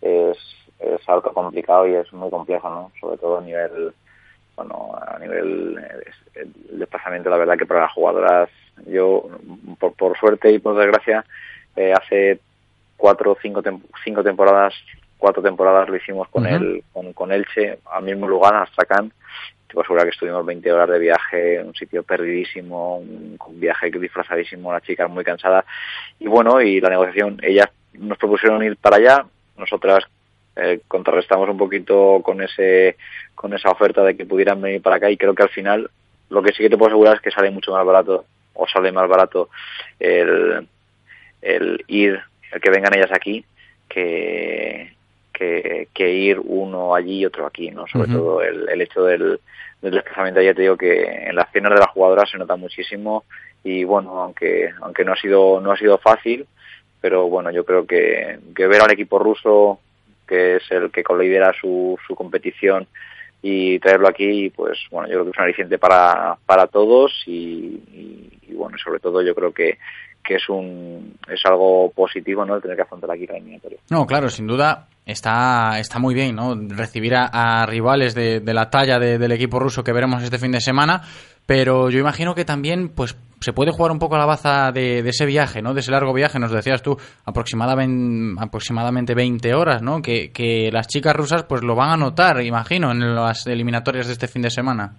es, 0.00 0.38
es 0.80 1.08
algo 1.08 1.32
complicado 1.32 1.86
y 1.86 1.94
es 1.94 2.10
muy 2.12 2.30
complejo, 2.30 2.70
¿no? 2.70 2.90
Sobre 3.00 3.18
todo 3.18 3.38
a 3.38 3.42
nivel 3.42 3.92
bueno, 4.56 4.92
a 4.94 5.18
nivel 5.18 5.78
el 6.34 6.78
desplazamiento, 6.78 7.30
la 7.30 7.36
verdad 7.36 7.56
que 7.56 7.66
para 7.66 7.82
las 7.82 7.92
jugadoras, 7.92 8.50
yo 8.86 9.28
por, 9.78 9.94
por 9.94 10.18
suerte 10.18 10.52
y 10.52 10.58
por 10.58 10.76
desgracia, 10.76 11.24
eh, 11.76 11.92
hace 11.92 12.38
cuatro 12.96 13.32
o 13.32 13.38
cinco, 13.40 13.62
cinco 14.04 14.22
temporadas, 14.22 14.74
cuatro 15.18 15.42
temporadas 15.42 15.88
lo 15.88 15.96
hicimos 15.96 16.28
con 16.28 16.46
el 16.46 16.84
con, 16.92 17.12
con, 17.12 17.32
Elche, 17.32 17.78
al 17.90 18.04
mismo 18.04 18.28
lugar, 18.28 18.54
Astracán. 18.54 19.12
Te 19.72 19.76
puedo 19.76 19.84
asegurar 19.84 20.04
que 20.04 20.10
estuvimos 20.10 20.44
20 20.44 20.70
horas 20.70 20.90
de 20.90 20.98
viaje, 20.98 21.62
un 21.62 21.74
sitio 21.74 22.02
perdidísimo, 22.02 22.98
un, 22.98 23.38
un 23.42 23.58
viaje 23.58 23.90
disfrazadísimo, 23.90 24.70
las 24.70 24.82
chicas 24.82 25.08
muy 25.08 25.24
cansadas. 25.24 25.64
Y 26.20 26.28
bueno, 26.28 26.60
y 26.60 26.78
la 26.78 26.90
negociación, 26.90 27.38
ellas 27.42 27.70
nos 27.94 28.18
propusieron 28.18 28.62
ir 28.62 28.76
para 28.76 28.96
allá, 28.96 29.24
nosotras 29.56 30.04
eh, 30.56 30.82
contrarrestamos 30.86 31.48
un 31.48 31.56
poquito 31.56 32.20
con 32.22 32.42
ese 32.42 32.98
con 33.34 33.54
esa 33.54 33.70
oferta 33.70 34.04
de 34.04 34.14
que 34.14 34.26
pudieran 34.26 34.60
venir 34.60 34.82
para 34.82 34.96
acá 34.96 35.10
y 35.10 35.16
creo 35.16 35.34
que 35.34 35.44
al 35.44 35.48
final 35.48 35.90
lo 36.28 36.42
que 36.42 36.52
sí 36.52 36.62
que 36.62 36.68
te 36.68 36.76
puedo 36.76 36.90
asegurar 36.90 37.16
es 37.16 37.22
que 37.22 37.30
sale 37.30 37.50
mucho 37.50 37.72
más 37.72 37.86
barato 37.86 38.26
o 38.52 38.68
sale 38.68 38.92
más 38.92 39.08
barato 39.08 39.48
el, 39.98 40.68
el 41.40 41.82
ir 41.86 42.20
el 42.52 42.60
que 42.60 42.70
vengan 42.70 42.94
ellas 42.94 43.10
aquí 43.10 43.42
que, 43.88 44.92
que, 45.92 46.10
ir 46.12 46.40
uno 46.42 46.94
allí 46.94 47.20
y 47.20 47.26
otro 47.26 47.46
aquí 47.46 47.70
no 47.70 47.86
sobre 47.86 48.12
todo 48.12 48.42
el, 48.42 48.68
el 48.68 48.80
hecho 48.80 49.04
del, 49.04 49.40
del 49.80 49.94
desplazamiento 49.94 50.40
ya 50.40 50.54
te 50.54 50.62
digo 50.62 50.76
que 50.76 51.02
en 51.28 51.36
las 51.36 51.50
cenas 51.52 51.72
de 51.72 51.80
las 51.80 51.90
jugadoras 51.90 52.30
se 52.30 52.38
nota 52.38 52.56
muchísimo 52.56 53.24
y 53.64 53.84
bueno 53.84 54.20
aunque 54.22 54.70
aunque 54.80 55.04
no 55.04 55.12
ha 55.12 55.16
sido 55.16 55.60
no 55.60 55.72
ha 55.72 55.76
sido 55.76 55.98
fácil 55.98 56.46
pero 57.00 57.28
bueno 57.28 57.50
yo 57.50 57.64
creo 57.64 57.86
que, 57.86 58.38
que 58.54 58.66
ver 58.66 58.80
al 58.80 58.92
equipo 58.92 59.18
ruso 59.18 59.80
que 60.26 60.56
es 60.56 60.62
el 60.70 60.90
que 60.90 61.04
lidera 61.18 61.52
su, 61.60 61.98
su 62.06 62.14
competición 62.14 62.86
y 63.42 63.78
traerlo 63.80 64.08
aquí, 64.08 64.50
pues 64.50 64.78
bueno, 64.90 65.08
yo 65.08 65.14
creo 65.14 65.24
que 65.24 65.30
es 65.30 65.38
un 65.38 65.44
aliciente 65.44 65.78
para, 65.78 66.36
para 66.46 66.68
todos 66.68 67.12
y, 67.26 68.30
y, 68.48 68.54
bueno, 68.54 68.78
sobre 68.78 69.00
todo 69.00 69.20
yo 69.20 69.34
creo 69.34 69.52
que, 69.52 69.78
que 70.24 70.36
es 70.36 70.48
un 70.48 71.16
es 71.28 71.40
algo 71.44 71.90
positivo 71.90 72.44
no 72.44 72.54
el 72.54 72.62
tener 72.62 72.76
que 72.76 72.82
afrontar 72.82 73.10
aquí 73.10 73.26
la 73.26 73.36
eliminatoria. 73.36 73.78
No, 73.90 74.06
claro, 74.06 74.28
sin 74.28 74.46
duda 74.46 74.86
está 75.04 75.80
está 75.80 75.98
muy 75.98 76.14
bien, 76.14 76.36
¿no? 76.36 76.54
Recibir 76.54 77.14
a, 77.16 77.66
rivales 77.66 78.14
de, 78.14 78.38
de, 78.38 78.54
la 78.54 78.70
talla 78.70 79.00
del 79.00 79.32
equipo 79.32 79.58
ruso 79.58 79.82
que 79.82 79.92
veremos 79.92 80.22
este 80.22 80.38
fin 80.38 80.52
de 80.52 80.60
semana, 80.60 81.02
pero 81.54 81.90
yo 81.90 81.98
imagino 81.98 82.34
que 82.34 82.46
también 82.46 82.88
pues 82.88 83.14
se 83.40 83.52
puede 83.52 83.72
jugar 83.72 83.92
un 83.92 83.98
poco 83.98 84.14
a 84.14 84.18
la 84.18 84.24
baza 84.24 84.72
de, 84.72 85.00
ese 85.00 85.26
viaje, 85.26 85.60
¿no? 85.60 85.74
De 85.74 85.80
ese 85.80 85.90
largo 85.90 86.14
viaje, 86.14 86.38
nos 86.38 86.50
decías 86.50 86.80
tú, 86.80 86.96
aproximadamente, 87.26 88.40
aproximadamente 88.42 89.14
20 89.14 89.54
horas, 89.54 89.82
¿no? 89.82 90.00
Que, 90.00 90.32
que 90.32 90.70
las 90.72 90.86
chicas 90.86 91.14
rusas 91.14 91.42
pues 91.42 91.62
lo 91.62 91.74
van 91.74 91.90
a 91.90 91.96
notar, 91.98 92.40
imagino, 92.40 92.90
en 92.90 93.14
las 93.14 93.46
eliminatorias 93.46 94.06
de 94.06 94.14
este 94.14 94.28
fin 94.28 94.40
de 94.40 94.48
semana. 94.48 94.94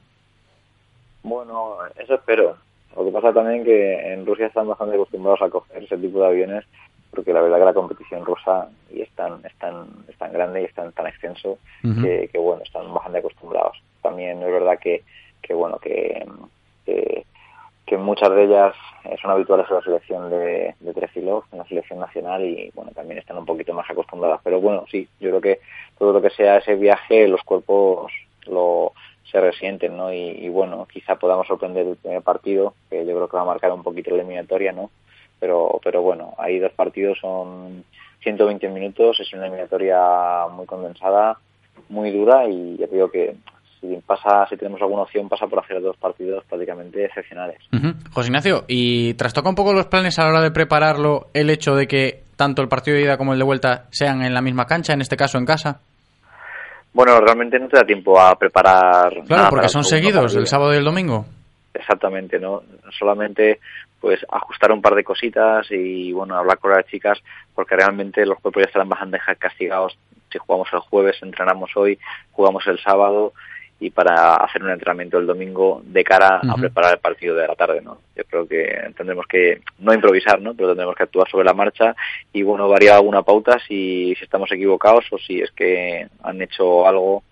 Bueno, 1.24 1.78
eso 1.98 2.14
espero. 2.14 2.56
Lo 2.96 3.04
que 3.04 3.12
pasa 3.12 3.34
también 3.34 3.64
que 3.64 4.14
en 4.14 4.24
Rusia 4.24 4.46
están 4.46 4.68
bastante 4.68 4.94
acostumbrados 4.94 5.42
a 5.42 5.50
coger 5.50 5.82
ese 5.82 5.98
tipo 5.98 6.20
de 6.20 6.28
aviones 6.28 6.66
porque 7.10 7.34
la 7.34 7.42
verdad 7.42 7.58
que 7.58 7.66
la 7.66 7.74
competición 7.74 8.24
rusa 8.26 8.68
y 8.92 9.02
es 9.02 9.10
tan, 9.16 9.44
es 9.44 9.56
tan, 9.58 9.88
es 10.08 10.16
tan 10.20 10.32
grande 10.32 10.62
y 10.62 10.66
es 10.66 10.74
tan, 10.76 10.92
tan 10.92 11.08
extenso 11.08 11.58
que, 11.82 12.30
que, 12.32 12.38
bueno, 12.38 12.62
están 12.64 12.94
bastante 12.94 13.20
acostumbrados. 13.20 13.78
También 14.04 14.38
es 14.42 14.52
verdad 14.52 14.78
que, 14.80 15.04
que 15.44 15.54
bueno, 15.54 15.78
que, 15.78 16.26
que, 16.86 17.24
muchas 17.98 18.32
de 18.32 18.46
ellas 18.46 18.74
son 19.22 19.30
habituales 19.30 19.68
en 19.70 19.76
la 19.76 19.82
selección 19.84 20.30
de, 20.32 20.74
de 20.80 20.94
Trefilov, 20.94 21.44
en 21.52 21.60
la 21.60 21.66
selección 21.66 22.00
nacional 22.00 22.44
y 22.44 22.72
bueno, 22.74 22.90
también 22.96 23.20
están 23.20 23.38
un 23.38 23.46
poquito 23.46 23.72
más 23.76 23.88
acostumbradas. 23.88 24.42
Pero 24.44 24.60
bueno, 24.60 24.86
sí, 24.90 25.08
yo 25.20 25.30
creo 25.30 25.42
que 25.42 25.60
todo 26.00 26.12
lo 26.12 26.20
que 26.20 26.32
sea 26.32 26.58
ese 26.58 26.74
viaje, 26.74 27.28
los 27.28 27.44
cuerpos 27.44 28.12
lo 28.48 28.94
se 29.34 29.42
resienten, 29.42 29.98
¿no? 29.98 30.14
Y, 30.14 30.48
bueno, 30.50 30.88
quizá 30.92 31.16
podamos 31.16 31.48
sorprender 31.48 31.88
el 31.88 31.96
primer 31.96 32.22
partido, 32.22 32.76
que 32.90 33.04
yo 33.04 33.16
creo 33.16 33.28
que 33.28 33.38
va 33.38 33.42
a 33.42 33.48
marcar 33.48 33.72
un 33.72 33.82
poquito 33.82 34.12
la 34.12 34.18
eliminatoria, 34.18 34.72
¿no? 34.72 34.92
Pero, 35.40 35.80
pero 35.84 36.04
bueno, 36.04 36.36
hay 36.38 36.60
dos 36.60 36.72
partidos, 36.74 37.18
son 37.20 37.84
120 38.22 38.70
minutos, 38.70 39.20
es 39.20 39.34
una 39.34 39.48
eliminatoria 39.48 40.46
muy 40.52 40.68
condensada, 40.68 41.40
muy 41.90 42.12
dura 42.12 42.48
y 42.48 42.78
ya 42.78 42.86
digo 42.86 43.10
que 43.10 43.36
si 43.84 44.02
pasa, 44.06 44.48
si 44.50 44.56
tenemos 44.56 44.82
alguna 44.82 45.02
opción, 45.02 45.28
pasa 45.28 45.46
por 45.48 45.60
hacer 45.60 45.82
dos 45.82 45.98
partidos 45.98 46.46
prácticamente 46.46 47.04
excepcionales. 47.04 47.58
José 48.14 48.30
Ignacio, 48.30 48.64
¿y 48.68 49.14
trastoca 49.16 49.50
un 49.50 49.56
poco 49.56 49.74
los 49.74 49.88
planes 49.88 50.18
a 50.18 50.24
la 50.24 50.30
hora 50.30 50.42
de 50.42 50.52
prepararlo 50.52 51.28
el 51.34 51.50
hecho 51.50 51.76
de 51.76 51.86
que 51.88 52.24
tanto 52.38 52.62
el 52.62 52.70
partido 52.70 52.96
de 52.96 53.04
ida 53.04 53.18
como 53.18 53.34
el 53.34 53.40
de 53.40 53.46
vuelta 53.46 53.86
sean 53.92 54.24
en 54.24 54.34
la 54.34 54.42
misma 54.42 54.66
cancha, 54.66 54.94
en 54.94 55.02
este 55.02 55.18
caso 55.18 55.38
en 55.38 55.46
casa? 55.46 55.82
Bueno, 56.94 57.20
realmente 57.20 57.60
no 57.60 57.68
te 57.68 57.78
da 57.78 57.84
tiempo 57.84 58.20
a 58.20 58.36
preparar. 58.36 59.14
Claro, 59.28 59.50
porque 59.50 59.68
son 59.68 59.84
seguidos, 59.84 60.36
el 60.36 60.48
sábado 60.48 60.74
y 60.74 60.78
el 60.78 60.86
domingo. 60.86 61.26
Exactamente, 61.74 62.40
¿no? 62.40 62.62
Solamente 62.98 63.60
pues 64.00 64.20
ajustar 64.30 64.72
un 64.72 64.82
par 64.82 64.96
de 64.96 65.04
cositas 65.04 65.66
y 65.72 66.12
bueno, 66.12 66.36
hablar 66.36 66.58
con 66.60 66.72
las 66.72 66.86
chicas 66.88 67.18
porque 67.56 67.76
realmente 67.76 68.26
los 68.26 68.40
cuerpos 68.40 68.64
ya 68.64 68.68
estarán 68.68 68.90
bastante 68.90 69.20
castigados. 69.40 69.98
Si 70.32 70.38
jugamos 70.38 70.68
el 70.74 70.80
jueves, 70.80 71.18
entrenamos 71.22 71.72
hoy, 71.76 71.98
jugamos 72.32 72.66
el 72.68 72.80
sábado 72.80 73.34
y 73.84 73.90
para 73.90 74.36
hacer 74.36 74.64
un 74.64 74.70
entrenamiento 74.70 75.18
el 75.18 75.28
domingo 75.28 75.82
de 75.84 76.06
cara 76.06 76.40
a 76.48 76.56
preparar 76.56 76.94
el 76.94 77.00
partido 77.00 77.36
de 77.36 77.46
la 77.46 77.56
tarde, 77.56 77.82
¿no? 77.82 77.98
Yo 78.16 78.24
creo 78.24 78.48
que 78.48 78.94
tendremos 78.96 79.28
que 79.28 79.60
no 79.80 79.94
improvisar, 79.94 80.42
¿no? 80.42 80.54
Pero 80.54 80.70
tendremos 80.70 80.96
que 80.96 81.04
actuar 81.04 81.30
sobre 81.30 81.44
la 81.44 81.54
marcha 81.54 81.94
y 82.32 82.44
bueno, 82.44 82.70
variar 82.70 82.96
alguna 82.96 83.24
pauta 83.24 83.60
si, 83.68 84.16
si 84.18 84.24
estamos 84.24 84.50
equivocados 84.54 85.06
o 85.12 85.18
si 85.18 85.42
es 85.42 85.52
que 85.52 86.08
han 86.24 86.42
hecho 86.42 86.88
algo 86.88 87.24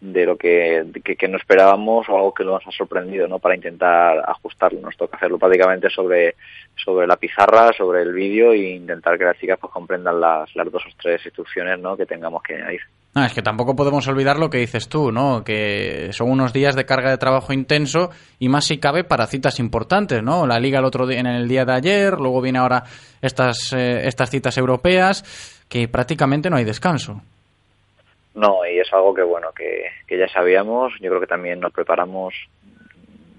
de 0.00 0.24
lo 0.24 0.36
que, 0.36 0.86
que, 1.04 1.28
no 1.28 1.36
esperábamos 1.36 2.08
o 2.08 2.16
algo 2.16 2.32
que 2.32 2.44
nos 2.44 2.66
ha 2.66 2.70
sorprendido, 2.70 3.28
¿no? 3.28 3.38
Para 3.38 3.54
intentar 3.54 4.18
ajustarlo. 4.26 4.80
Nos 4.80 4.96
toca 4.96 5.16
hacerlo 5.16 5.38
prácticamente 5.38 5.90
sobre, 5.90 6.36
sobre 6.82 7.06
la 7.06 7.16
pizarra, 7.16 7.70
sobre 7.76 8.02
el 8.02 8.12
vídeo 8.12 8.52
e 8.52 8.76
intentar 8.76 9.18
que 9.18 9.24
las 9.24 9.38
chicas 9.38 9.58
pues 9.60 9.72
comprendan 9.72 10.18
las, 10.18 10.54
las 10.56 10.72
dos 10.72 10.82
o 10.86 10.96
tres 11.00 11.24
instrucciones, 11.26 11.78
¿no? 11.80 11.96
Que 11.96 12.06
tengamos 12.06 12.42
que 12.42 12.54
añadir. 12.54 12.80
Es 13.14 13.34
que 13.34 13.42
tampoco 13.42 13.74
podemos 13.76 14.06
olvidar 14.08 14.38
lo 14.38 14.48
que 14.48 14.58
dices 14.58 14.88
tú, 14.88 15.12
¿no? 15.12 15.44
Que 15.44 16.10
son 16.12 16.30
unos 16.30 16.52
días 16.52 16.76
de 16.76 16.86
carga 16.86 17.10
de 17.10 17.18
trabajo 17.18 17.52
intenso 17.52 18.10
y 18.38 18.48
más 18.48 18.64
si 18.64 18.78
cabe 18.78 19.04
para 19.04 19.26
citas 19.26 19.58
importantes, 19.58 20.22
¿no? 20.22 20.46
La 20.46 20.60
liga 20.60 20.78
el 20.78 20.84
otro 20.84 21.06
día, 21.06 21.18
en 21.18 21.26
el 21.26 21.48
día 21.48 21.64
de 21.64 21.74
ayer, 21.74 22.14
luego 22.14 22.40
viene 22.40 22.60
ahora 22.60 22.84
estas, 23.20 23.72
eh, 23.72 24.06
estas 24.06 24.30
citas 24.30 24.56
europeas, 24.56 25.66
que 25.68 25.88
prácticamente 25.88 26.48
no 26.48 26.56
hay 26.56 26.64
descanso. 26.64 27.20
No, 28.40 28.66
y 28.66 28.78
es 28.78 28.90
algo 28.94 29.12
que 29.12 29.22
bueno, 29.22 29.52
que, 29.52 29.90
que 30.06 30.16
ya 30.16 30.26
sabíamos. 30.28 30.94
Yo 30.98 31.10
creo 31.10 31.20
que 31.20 31.26
también 31.26 31.60
nos 31.60 31.72
preparamos 31.72 32.34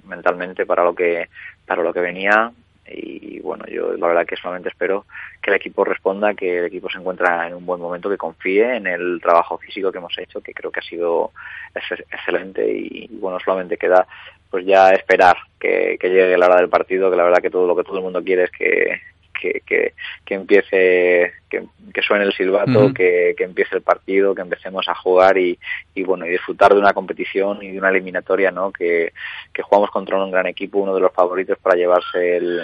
mentalmente 0.06 0.66
para 0.68 0.84
lo 0.84 0.94
que 0.94 1.28
para 1.66 1.82
lo 1.82 1.92
que 1.92 2.02
venía 2.02 2.52
y 2.88 3.40
bueno, 3.40 3.66
yo 3.66 3.94
la 3.94 4.08
verdad 4.08 4.26
que 4.26 4.36
solamente 4.36 4.70
espero 4.70 5.06
que 5.42 5.50
el 5.50 5.56
equipo 5.56 5.84
responda, 5.84 6.34
que 6.36 6.60
el 6.60 6.66
equipo 6.66 6.90
se 6.90 7.00
encuentra 7.00 7.48
en 7.48 7.56
un 7.56 7.66
buen 7.66 7.82
momento, 7.82 8.10
que 8.10 8.18
confíe 8.18 8.76
en 8.76 8.86
el 8.86 9.20
trabajo 9.22 9.58
físico 9.58 9.92
que 9.92 9.98
hemos 9.98 10.18
hecho, 10.18 10.42
que 10.42 10.54
creo 10.54 10.72
que 10.72 10.82
ha 10.82 10.84
sido 10.84 11.32
excelente 11.74 12.70
y, 12.70 13.08
bueno, 13.14 13.40
solamente 13.40 13.78
queda 13.78 14.06
pues 14.50 14.66
ya 14.66 14.92
esperar 14.92 15.38
que, 15.60 15.98
que 16.00 16.10
llegue 16.10 16.38
la 16.38 16.48
hora 16.48 16.58
del 16.58 16.70
partido, 16.70 17.10
que 17.10 17.16
la 17.16 17.24
verdad 17.24 17.42
que 17.42 17.50
todo 17.50 17.66
lo 17.66 17.76
que 17.76 17.84
todo 17.84 17.98
el 17.98 18.04
mundo 18.04 18.22
quiere 18.24 18.44
es 18.44 18.52
que, 18.52 19.02
que, 19.42 19.94
que, 20.26 20.34
empiece, 20.34 21.34
que, 21.50 22.02
suene 22.02 22.26
el 22.26 22.34
silbato, 22.34 22.94
que, 22.94 23.34
que, 23.36 23.44
empiece 23.44 23.76
el 23.76 23.82
partido, 23.82 24.36
que 24.36 24.42
empecemos 24.42 24.88
a 24.88 24.96
jugar 24.96 25.38
y, 25.38 25.58
y, 25.96 26.04
bueno, 26.04 26.26
y 26.26 26.30
disfrutar 26.30 26.74
de 26.74 26.80
una 26.80 26.94
competición 26.94 27.62
y 27.64 27.72
de 27.72 27.80
una 27.80 27.90
eliminatoria, 27.90 28.52
¿no? 28.52 28.72
Que, 28.72 29.14
que 29.54 29.64
jugamos 29.64 29.90
contra 29.90 30.24
un 30.24 30.32
gran 30.32 30.48
equipo, 30.48 30.80
uno 30.80 30.94
de 30.94 31.02
los 31.02 31.14
favoritos 31.14 31.58
para 31.58 31.76
llevarse 31.76 32.38
el, 32.38 32.62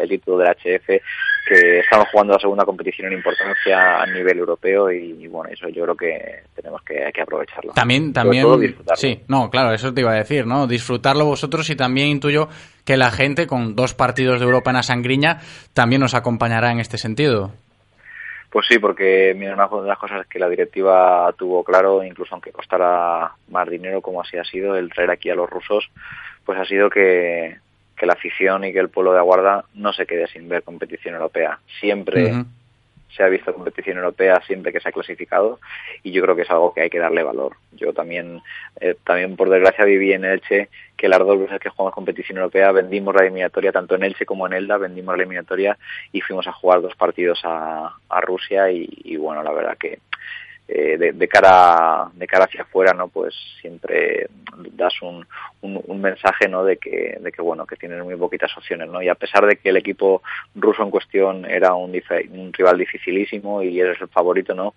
el, 0.00 0.08
título 0.08 0.38
del 0.38 0.48
HF, 0.48 0.86
que 1.48 1.78
estamos 1.80 2.08
jugando 2.10 2.34
la 2.34 2.38
segunda 2.38 2.64
competición 2.64 3.08
en 3.08 3.18
importancia 3.18 4.02
a 4.02 4.06
nivel 4.06 4.38
europeo 4.38 4.90
y, 4.90 5.26
bueno, 5.28 5.50
eso 5.52 5.68
yo 5.68 5.82
creo 5.84 5.96
que 5.96 6.42
tenemos 6.54 6.82
que, 6.82 7.10
que 7.12 7.22
aprovecharlo. 7.22 7.72
También, 7.72 8.12
también, 8.12 8.46
sí, 8.94 9.20
no, 9.28 9.50
claro, 9.50 9.72
eso 9.72 9.92
te 9.92 10.00
iba 10.00 10.12
a 10.12 10.16
decir, 10.16 10.46
¿no? 10.46 10.66
Disfrutarlo 10.66 11.24
vosotros 11.24 11.68
y 11.70 11.76
también 11.76 12.08
intuyo 12.08 12.48
que 12.84 12.96
la 12.96 13.10
gente 13.10 13.46
con 13.46 13.74
dos 13.76 13.94
partidos 13.94 14.40
de 14.40 14.46
Europa 14.46 14.70
en 14.70 14.76
la 14.76 14.82
sangriña 14.82 15.40
también 15.74 16.00
nos 16.00 16.14
acompañará 16.14 16.72
en 16.72 16.80
este 16.80 16.98
sentido. 16.98 17.52
Pues 18.52 18.66
sí, 18.68 18.78
porque 18.78 19.34
mira, 19.34 19.54
una 19.54 19.66
de 19.66 19.88
las 19.88 19.98
cosas 19.98 20.26
que 20.26 20.38
la 20.38 20.48
directiva 20.48 21.32
tuvo 21.38 21.64
claro, 21.64 22.04
incluso 22.04 22.34
aunque 22.34 22.52
costara 22.52 23.32
más 23.48 23.68
dinero 23.70 24.02
como 24.02 24.20
así 24.20 24.36
ha 24.36 24.44
sido, 24.44 24.76
el 24.76 24.90
traer 24.90 25.10
aquí 25.10 25.30
a 25.30 25.34
los 25.34 25.48
rusos, 25.48 25.90
pues 26.44 26.58
ha 26.58 26.66
sido 26.66 26.90
que, 26.90 27.56
que 28.02 28.06
la 28.06 28.14
afición 28.14 28.64
y 28.64 28.72
que 28.72 28.80
el 28.80 28.88
pueblo 28.88 29.12
de 29.12 29.20
Aguarda 29.20 29.64
no 29.74 29.92
se 29.92 30.06
quede 30.06 30.26
sin 30.26 30.48
ver 30.48 30.64
competición 30.64 31.14
europea. 31.14 31.60
Siempre 31.78 32.32
se 33.16 33.22
ha 33.22 33.28
visto 33.28 33.54
competición 33.54 33.98
europea 33.98 34.42
siempre 34.44 34.72
que 34.72 34.80
se 34.80 34.88
ha 34.88 34.92
clasificado 34.92 35.60
y 36.02 36.10
yo 36.10 36.20
creo 36.20 36.34
que 36.34 36.42
es 36.42 36.50
algo 36.50 36.74
que 36.74 36.80
hay 36.80 36.90
que 36.90 36.98
darle 36.98 37.22
valor. 37.22 37.52
Yo 37.70 37.92
también, 37.92 38.40
eh, 38.80 38.96
también 39.04 39.36
por 39.36 39.50
desgracia 39.50 39.84
viví 39.84 40.12
en 40.12 40.24
Elche 40.24 40.68
que 40.96 41.08
las 41.08 41.20
dos 41.20 41.38
veces 41.38 41.60
que 41.60 41.68
jugamos 41.68 41.94
competición 41.94 42.38
europea 42.38 42.72
vendimos 42.72 43.14
la 43.14 43.22
eliminatoria 43.22 43.70
tanto 43.70 43.94
en 43.94 44.02
Elche 44.02 44.26
como 44.26 44.48
en 44.48 44.54
Elda, 44.54 44.78
vendimos 44.78 45.16
la 45.16 45.22
eliminatoria 45.22 45.78
y 46.10 46.22
fuimos 46.22 46.48
a 46.48 46.52
jugar 46.52 46.82
dos 46.82 46.96
partidos 46.96 47.40
a, 47.44 47.98
a 48.08 48.20
Rusia 48.20 48.68
y, 48.72 49.16
bueno, 49.16 49.44
la 49.44 49.52
verdad 49.52 49.78
que 49.78 50.00
eh, 50.68 50.96
de, 50.96 51.28
cara 51.28 52.08
de 52.14 52.26
cara 52.26 52.44
hacia 52.44 52.62
afuera 52.62 52.92
no 52.92 53.08
pues 53.08 53.34
siempre 53.60 54.28
das 54.72 54.94
un, 55.02 55.26
un, 55.60 56.00
mensaje 56.00 56.48
no 56.48 56.64
de 56.64 56.76
que 56.76 57.18
de 57.20 57.32
que 57.32 57.42
bueno 57.42 57.66
que 57.66 57.76
tienen 57.76 58.00
muy 58.02 58.16
poquitas 58.16 58.56
opciones 58.56 58.88
no 58.88 59.02
y 59.02 59.08
a 59.08 59.16
pesar 59.16 59.44
de 59.44 59.56
que 59.56 59.70
el 59.70 59.76
equipo 59.76 60.22
ruso 60.54 60.82
en 60.82 60.90
cuestión 60.90 61.44
era 61.44 61.74
un, 61.74 61.92
rival 62.52 62.78
dificilísimo 62.78 63.62
y 63.62 63.80
eres 63.80 64.00
el 64.00 64.08
favorito 64.08 64.54
no 64.54 64.74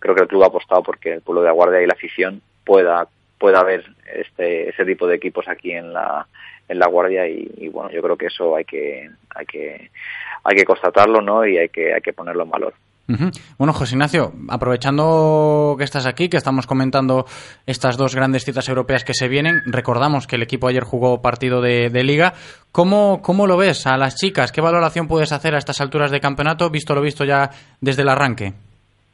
creo 0.00 0.14
que 0.14 0.22
el 0.22 0.28
club 0.28 0.42
ha 0.42 0.48
apostado 0.48 0.82
porque 0.82 1.14
el 1.14 1.22
pueblo 1.22 1.42
de 1.42 1.46
la 1.46 1.54
guardia 1.54 1.82
y 1.82 1.86
la 1.86 1.94
afición 1.94 2.42
pueda 2.64 3.06
pueda 3.38 3.60
haber 3.60 3.84
este 4.12 4.70
ese 4.70 4.84
tipo 4.84 5.06
de 5.06 5.16
equipos 5.16 5.46
aquí 5.46 5.70
en 5.70 5.92
la 5.92 6.26
en 6.68 6.78
la 6.78 6.88
guardia 6.88 7.26
y, 7.28 7.68
bueno 7.68 7.90
yo 7.90 8.02
creo 8.02 8.16
que 8.16 8.26
eso 8.26 8.56
hay 8.56 8.64
que 8.64 9.08
hay 9.34 9.46
que 9.46 9.90
hay 10.42 10.56
que 10.56 10.64
constatarlo 10.64 11.22
no 11.22 11.46
y 11.46 11.58
hay 11.58 11.68
que 11.68 11.94
hay 11.94 12.00
que 12.00 12.12
ponerlo 12.12 12.42
en 12.42 12.50
valor 12.50 12.74
Bueno, 13.56 13.72
José 13.72 13.94
Ignacio, 13.94 14.32
aprovechando 14.50 15.74
que 15.78 15.84
estás 15.84 16.06
aquí, 16.06 16.28
que 16.28 16.36
estamos 16.36 16.66
comentando 16.66 17.24
estas 17.64 17.96
dos 17.96 18.14
grandes 18.14 18.44
citas 18.44 18.68
europeas 18.68 19.02
que 19.02 19.14
se 19.14 19.28
vienen, 19.28 19.62
recordamos 19.64 20.26
que 20.26 20.36
el 20.36 20.42
equipo 20.42 20.68
ayer 20.68 20.84
jugó 20.84 21.22
partido 21.22 21.62
de, 21.62 21.88
liga. 22.04 22.34
¿Cómo, 22.70 23.22
¿Cómo 23.22 23.46
lo 23.46 23.56
ves 23.56 23.86
a 23.86 23.96
las 23.96 24.16
chicas? 24.16 24.52
¿Qué 24.52 24.60
valoración 24.60 25.08
puedes 25.08 25.32
hacer 25.32 25.54
a 25.54 25.58
estas 25.58 25.80
alturas 25.80 26.10
de 26.10 26.20
campeonato, 26.20 26.68
visto 26.68 26.94
lo 26.94 27.00
visto 27.00 27.24
ya 27.24 27.50
desde 27.80 28.02
el 28.02 28.10
arranque? 28.10 28.52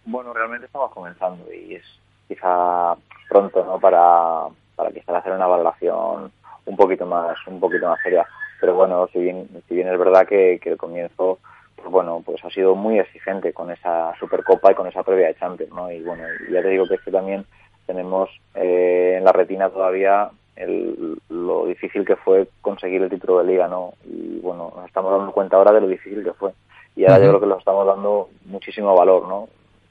Bueno, 0.07 0.33
realmente 0.33 0.67
estamos 0.67 0.91
comenzando 0.91 1.47
y 1.53 1.77
es 1.77 1.85
quizá 2.29 2.95
pronto, 3.29 3.65
¿no? 3.65 3.79
Para, 3.79 4.49
para 4.77 4.91
quizá 4.91 5.17
hacer 5.17 5.33
una 5.33 5.47
valoración 5.47 6.33
un 6.67 6.77
poquito 6.77 7.07
más, 7.07 7.37
un 7.47 7.61
poquito 7.61 7.89
más 7.89 8.01
seria. 8.03 8.27
Pero 8.61 8.75
bueno, 8.75 9.09
si 9.13 9.19
bien, 9.21 9.49
si 9.69 9.75
bien 9.75 9.89
es 9.89 9.99
verdad 9.99 10.27
que, 10.27 10.61
el 10.63 10.77
comienzo, 10.77 11.39
pues 11.85 11.93
bueno, 11.93 12.23
pues 12.25 12.43
ha 12.43 12.49
sido 12.49 12.75
muy 12.75 12.99
exigente 12.99 13.53
con 13.53 13.71
esa 13.71 14.15
Supercopa 14.19 14.73
y 14.73 14.75
con 14.75 14.87
esa 14.87 15.03
previa 15.03 15.27
de 15.27 15.35
Champions, 15.35 15.71
¿no? 15.75 15.93
Y 15.93 16.01
bueno, 16.03 16.25
ya 16.51 16.63
te 16.63 16.69
digo 16.69 16.89
que 16.89 16.95
es 16.95 17.01
que 17.03 17.11
también 17.11 17.45
tenemos 17.87 18.31
eh, 18.55 19.17
en 19.19 19.25
la 19.25 19.33
retina 19.33 19.69
todavía 19.69 20.31
el, 20.57 21.19
lo 21.29 21.67
difícil 21.67 22.07
que 22.07 22.17
fue 22.17 22.49
conseguir 22.63 23.03
el 23.03 23.11
título 23.11 23.41
de 23.41 23.53
liga, 23.53 23.69
¿no? 23.69 23.93
Y 24.03 24.41
bueno, 24.41 24.73
nos 24.75 24.87
estamos 24.87 25.13
dando 25.13 25.31
cuenta 25.33 25.59
ahora 25.59 25.73
de 25.73 25.83
lo 25.83 25.89
difícil 25.89 26.25
que 26.25 26.33
fue. 26.33 26.53
Y 26.97 27.05
ahora 27.05 27.19
yo 27.19 27.29
creo 27.29 27.41
que 27.41 27.47
lo 27.49 27.59
estamos 27.59 27.87
dando 27.87 28.31
muchísimo 28.47 28.97
valor, 28.97 29.29
¿no? 29.29 29.49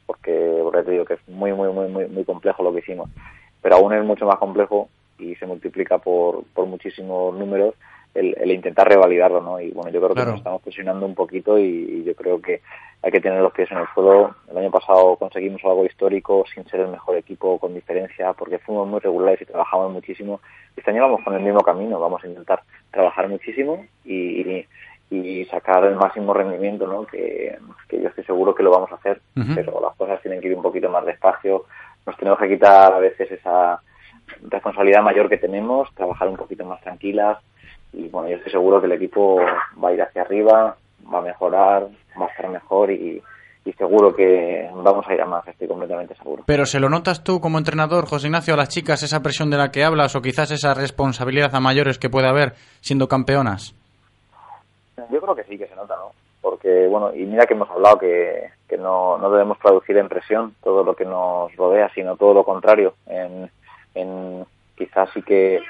Porque, 0.07 0.61
porque 0.63 0.81
te 0.81 0.91
digo 0.91 1.05
que 1.05 1.13
es 1.13 1.27
muy, 1.27 1.53
muy, 1.53 1.69
muy, 1.69 1.89
muy, 1.89 2.07
muy 2.07 2.25
complejo 2.25 2.63
lo 2.63 2.73
que 2.73 2.79
hicimos. 2.79 3.07
Pero 3.61 3.75
aún 3.75 3.93
es 3.93 4.03
mucho 4.03 4.25
más 4.25 4.39
complejo 4.39 4.89
y 5.19 5.35
se 5.35 5.45
multiplica 5.45 5.99
por, 5.99 6.43
por 6.55 6.65
muchísimos 6.65 7.35
números 7.35 7.75
el, 8.13 8.51
intentar 8.51 8.87
revalidarlo, 8.87 9.41
¿no? 9.41 9.59
Y 9.59 9.71
bueno, 9.71 9.89
yo 9.89 9.99
creo 10.01 10.15
que 10.15 10.25
nos 10.25 10.37
estamos 10.37 10.61
presionando 10.61 11.05
un 11.05 11.15
poquito 11.15 11.57
y, 11.57 12.03
yo 12.03 12.15
creo 12.15 12.41
que 12.41 12.61
hay 13.01 13.11
que 13.11 13.21
tener 13.21 13.41
los 13.41 13.51
pies 13.53 13.71
en 13.71 13.79
el 13.79 13.87
suelo. 13.93 14.35
El 14.49 14.57
año 14.57 14.71
pasado 14.71 15.15
conseguimos 15.15 15.63
algo 15.63 15.85
histórico 15.85 16.45
sin 16.53 16.65
ser 16.67 16.81
el 16.81 16.89
mejor 16.89 17.17
equipo 17.17 17.57
con 17.59 17.73
diferencia 17.73 18.33
porque 18.33 18.59
fuimos 18.59 18.87
muy 18.87 18.99
regulares 18.99 19.41
y 19.41 19.45
trabajamos 19.45 19.91
muchísimo. 19.91 20.41
Este 20.75 20.91
año 20.91 21.01
vamos 21.01 21.21
con 21.23 21.33
el 21.33 21.41
mismo 21.41 21.61
camino, 21.61 21.99
vamos 21.99 22.23
a 22.23 22.27
intentar 22.27 22.61
trabajar 22.91 23.27
muchísimo 23.27 23.85
y, 24.05 24.65
y 25.09 25.45
sacar 25.45 25.83
el 25.85 25.95
máximo 25.95 26.33
rendimiento, 26.33 26.87
¿no? 26.87 27.05
Que, 27.05 27.57
que, 27.87 28.01
yo 28.01 28.09
estoy 28.09 28.23
seguro 28.25 28.53
que 28.53 28.63
lo 28.63 28.71
vamos 28.71 28.91
a 28.91 28.95
hacer, 28.95 29.21
pero 29.55 29.79
las 29.81 29.95
cosas 29.95 30.21
tienen 30.21 30.39
que 30.39 30.47
ir 30.47 30.55
un 30.55 30.63
poquito 30.63 30.89
más 30.89 31.05
despacio. 31.05 31.65
Nos 32.05 32.17
tenemos 32.17 32.39
que 32.39 32.49
quitar 32.49 32.93
a 32.93 32.99
veces 32.99 33.31
esa 33.31 33.81
responsabilidad 34.49 35.01
mayor 35.01 35.29
que 35.29 35.37
tenemos, 35.37 35.93
trabajar 35.95 36.27
un 36.27 36.37
poquito 36.37 36.63
más 36.65 36.81
tranquilas 36.81 37.37
y 37.93 38.09
bueno, 38.09 38.29
yo 38.29 38.37
estoy 38.37 38.51
seguro 38.51 38.79
que 38.79 38.87
el 38.87 38.93
equipo 38.93 39.39
va 39.83 39.89
a 39.89 39.93
ir 39.93 40.01
hacia 40.01 40.23
arriba, 40.23 40.75
va 41.11 41.19
a 41.19 41.21
mejorar, 41.21 41.87
va 42.19 42.25
a 42.25 42.29
estar 42.29 42.49
mejor 42.49 42.91
y, 42.91 43.21
seguro 43.77 44.15
que 44.15 44.69
vamos 44.73 45.05
a 45.07 45.13
ir 45.13 45.21
a 45.21 45.25
más, 45.25 45.47
estoy 45.47 45.67
completamente 45.67 46.15
seguro. 46.15 46.43
Pero 46.45 46.65
¿se 46.65 46.79
lo 46.79 46.89
notas 46.89 47.23
tú 47.23 47.41
como 47.41 47.57
entrenador, 47.57 48.05
José 48.05 48.27
Ignacio, 48.27 48.53
a 48.53 48.57
las 48.57 48.69
chicas 48.69 49.03
esa 49.03 49.21
presión 49.21 49.49
de 49.49 49.57
la 49.57 49.71
que 49.71 49.83
hablas 49.83 50.15
o 50.15 50.21
quizás 50.21 50.51
esa 50.51 50.73
responsabilidad 50.73 51.53
a 51.53 51.59
mayores 51.59 51.97
que 51.97 52.09
puede 52.09 52.27
haber 52.27 52.53
siendo 52.81 53.07
campeonas? 53.07 53.75
Yo 55.11 55.19
creo 55.19 55.35
que 55.35 55.43
sí 55.45 55.57
que 55.57 55.67
se 55.67 55.75
nota, 55.75 55.95
¿no? 55.95 56.11
Porque, 56.41 56.87
bueno, 56.87 57.13
y 57.13 57.25
mira 57.25 57.45
que 57.45 57.55
hemos 57.55 57.69
hablado 57.69 57.97
que, 57.97 58.49
que 58.69 58.77
no, 58.77 59.17
no 59.17 59.29
debemos 59.31 59.57
traducir 59.59 59.97
en 59.97 60.07
presión 60.07 60.55
todo 60.63 60.83
lo 60.83 60.95
que 60.95 61.05
nos 61.05 61.53
rodea, 61.55 61.89
sino 61.93 62.15
todo 62.15 62.33
lo 62.33 62.43
contrario, 62.43 62.93
en 63.07 63.49
en 63.95 64.45
quizás 64.75 65.09
sí 65.13 65.21
que 65.21 65.61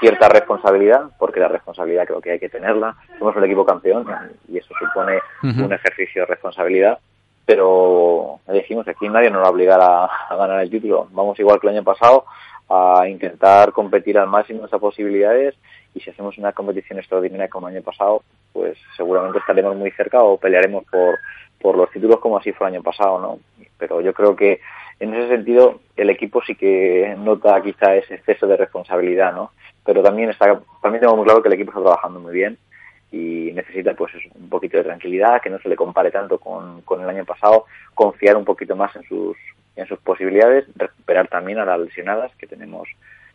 cierta 0.00 0.28
responsabilidad, 0.28 1.10
porque 1.18 1.40
la 1.40 1.48
responsabilidad 1.48 2.06
creo 2.06 2.20
que 2.20 2.32
hay 2.32 2.40
que 2.40 2.48
tenerla. 2.48 2.96
Somos 3.18 3.36
un 3.36 3.44
equipo 3.44 3.64
campeón 3.64 4.06
y 4.48 4.58
eso 4.58 4.74
supone 4.78 5.20
un 5.42 5.72
ejercicio 5.72 6.22
de 6.22 6.26
responsabilidad, 6.26 6.98
pero 7.46 8.40
decimos 8.46 8.88
aquí 8.88 9.08
nadie 9.08 9.30
nos 9.30 9.42
va 9.42 9.48
a 9.48 9.50
obligar 9.50 9.80
a, 9.80 10.36
ganar 10.36 10.60
el 10.60 10.70
título. 10.70 11.08
Vamos 11.12 11.38
igual 11.38 11.60
que 11.60 11.68
el 11.68 11.74
año 11.74 11.84
pasado 11.84 12.24
a 12.68 13.08
intentar 13.08 13.72
competir 13.72 14.18
al 14.18 14.28
máximo 14.28 14.60
de 14.60 14.66
esas 14.66 14.80
posibilidades 14.80 15.54
y 15.94 16.00
si 16.00 16.10
hacemos 16.10 16.38
una 16.38 16.52
competición 16.52 16.98
extraordinaria 16.98 17.48
como 17.48 17.68
el 17.68 17.76
año 17.76 17.84
pasado, 17.84 18.22
pues 18.52 18.76
seguramente 18.96 19.38
estaremos 19.38 19.76
muy 19.76 19.90
cerca 19.92 20.22
o 20.22 20.38
pelearemos 20.38 20.84
por, 20.84 21.18
por 21.60 21.76
los 21.76 21.90
títulos 21.90 22.18
como 22.20 22.38
así 22.38 22.52
fue 22.52 22.68
el 22.68 22.74
año 22.74 22.82
pasado, 22.82 23.20
¿no? 23.20 23.38
Pero 23.78 24.00
yo 24.00 24.12
creo 24.12 24.34
que 24.34 24.60
en 25.00 25.14
ese 25.14 25.28
sentido 25.28 25.80
el 25.96 26.10
equipo 26.10 26.42
sí 26.42 26.54
que 26.54 27.14
nota 27.18 27.60
quizá 27.62 27.94
ese 27.94 28.14
exceso 28.14 28.46
de 28.46 28.56
responsabilidad, 28.56 29.32
¿no? 29.32 29.52
Pero 29.84 30.02
también 30.02 30.30
está, 30.30 30.60
también 30.82 31.00
tengo 31.00 31.16
muy 31.16 31.24
claro 31.24 31.42
que 31.42 31.48
el 31.48 31.54
equipo 31.54 31.70
está 31.70 31.82
trabajando 31.82 32.20
muy 32.20 32.32
bien 32.32 32.58
y 33.12 33.52
necesita 33.52 33.94
pues 33.94 34.12
un 34.34 34.48
poquito 34.48 34.76
de 34.76 34.84
tranquilidad, 34.84 35.40
que 35.40 35.50
no 35.50 35.58
se 35.60 35.68
le 35.68 35.76
compare 35.76 36.10
tanto 36.10 36.38
con, 36.38 36.82
con 36.82 37.00
el 37.00 37.08
año 37.08 37.24
pasado, 37.24 37.66
confiar 37.94 38.36
un 38.36 38.44
poquito 38.44 38.74
más 38.74 38.94
en 38.96 39.04
sus, 39.04 39.36
en 39.76 39.86
sus 39.86 39.98
posibilidades, 39.98 40.66
recuperar 40.76 41.28
también 41.28 41.58
a 41.58 41.64
las 41.64 41.80
lesionadas, 41.80 42.32
que 42.36 42.46
tenemos, 42.46 42.88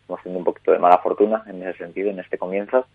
hemos 0.07 0.21
tenido 0.23 0.39
un 0.39 0.45
poquito 0.45 0.71
de 0.71 0.79
mala 0.79 0.99
fortuna 0.99 1.43
en 1.47 1.61
ese 1.63 1.79
sentido, 1.79 2.09
en 2.09 2.19
este 2.19 2.37
comienzo, 2.37 2.85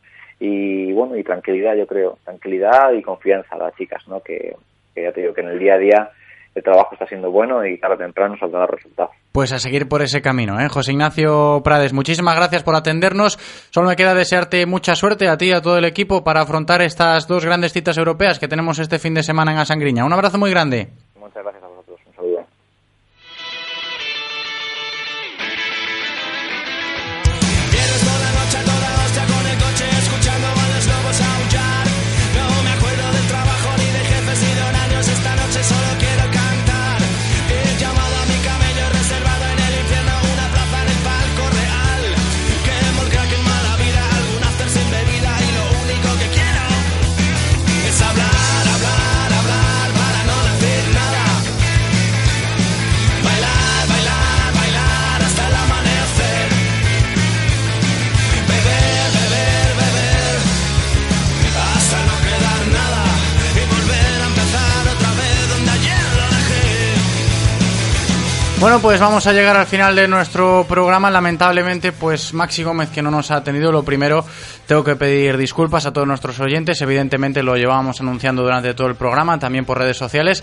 y 0.41 0.93
bueno, 0.93 1.16
y 1.16 1.23
tranquilidad 1.23 1.77
yo 1.77 1.87
creo, 1.87 2.19
tranquilidad 2.25 2.93
y 2.93 3.03
confianza 3.03 3.55
a 3.55 3.59
las 3.59 3.77
chicas, 3.77 4.07
¿no? 4.09 4.21
Que, 4.21 4.57
que 4.95 5.03
ya 5.03 5.12
te 5.12 5.21
digo 5.21 5.35
que 5.35 5.43
en 5.43 5.49
el 5.49 5.59
día 5.59 5.75
a 5.75 5.79
día 5.79 6.11
el 6.55 6.62
trabajo 6.62 6.91
está 6.93 7.07
siendo 7.07 7.31
bueno 7.31 7.65
y 7.66 7.79
tarde 7.79 7.97
o 7.97 7.99
temprano 7.99 8.37
saldrá 8.39 8.66
resultados. 8.66 9.11
Pues 9.33 9.53
a 9.53 9.59
seguir 9.59 9.89
por 9.89 10.03
ese 10.03 10.23
camino, 10.23 10.61
¿eh? 10.61 10.69
José 10.69 10.93
Ignacio 10.93 11.62
Prades, 11.65 11.93
muchísimas 11.93 12.37
gracias 12.37 12.62
por 12.62 12.77
atendernos. 12.77 13.37
Solo 13.71 13.89
me 13.89 13.97
queda 13.97 14.15
desearte 14.15 14.65
mucha 14.66 14.95
suerte 14.95 15.29
a 15.29 15.37
ti 15.37 15.47
y 15.47 15.53
a 15.53 15.61
todo 15.61 15.79
el 15.79 15.85
equipo 15.85 16.23
para 16.23 16.43
afrontar 16.43 16.81
estas 16.83 17.27
dos 17.27 17.45
grandes 17.45 17.73
citas 17.73 17.99
europeas 17.99 18.39
que 18.39 18.49
tenemos 18.49 18.79
este 18.79 18.99
fin 18.99 19.15
de 19.15 19.25
semana 19.25 19.53
en 19.53 19.59
Asangriña. 19.59 20.05
Un 20.05 20.12
abrazo 20.12 20.39
muy 20.39 20.51
grande. 20.51 20.91
Bueno, 68.60 68.81
pues 68.81 68.98
vamos 68.98 69.26
a 69.26 69.32
llegar 69.32 69.56
al 69.56 69.66
final 69.66 69.94
de 69.94 70.09
nuestro 70.09 70.64
programa. 70.66 71.10
Lamentablemente, 71.10 71.93
pues 71.93 72.32
Maxi 72.32 72.62
Gómez, 72.62 72.89
que 72.89 73.02
no 73.02 73.10
nos 73.10 73.31
ha 73.31 73.36
atendido, 73.36 73.70
lo 73.70 73.82
primero, 73.82 74.24
tengo 74.66 74.82
que 74.82 74.97
pedir 74.97 75.36
disculpas 75.36 75.85
a 75.85 75.93
todos 75.93 76.06
nuestros 76.06 76.40
oyentes. 76.40 76.81
Evidentemente 76.81 77.43
lo 77.43 77.56
llevábamos 77.56 78.01
anunciando 78.01 78.43
durante 78.43 78.72
todo 78.72 78.86
el 78.86 78.94
programa, 78.94 79.39
también 79.39 79.66
por 79.66 79.78
redes 79.78 79.98
sociales. 79.98 80.43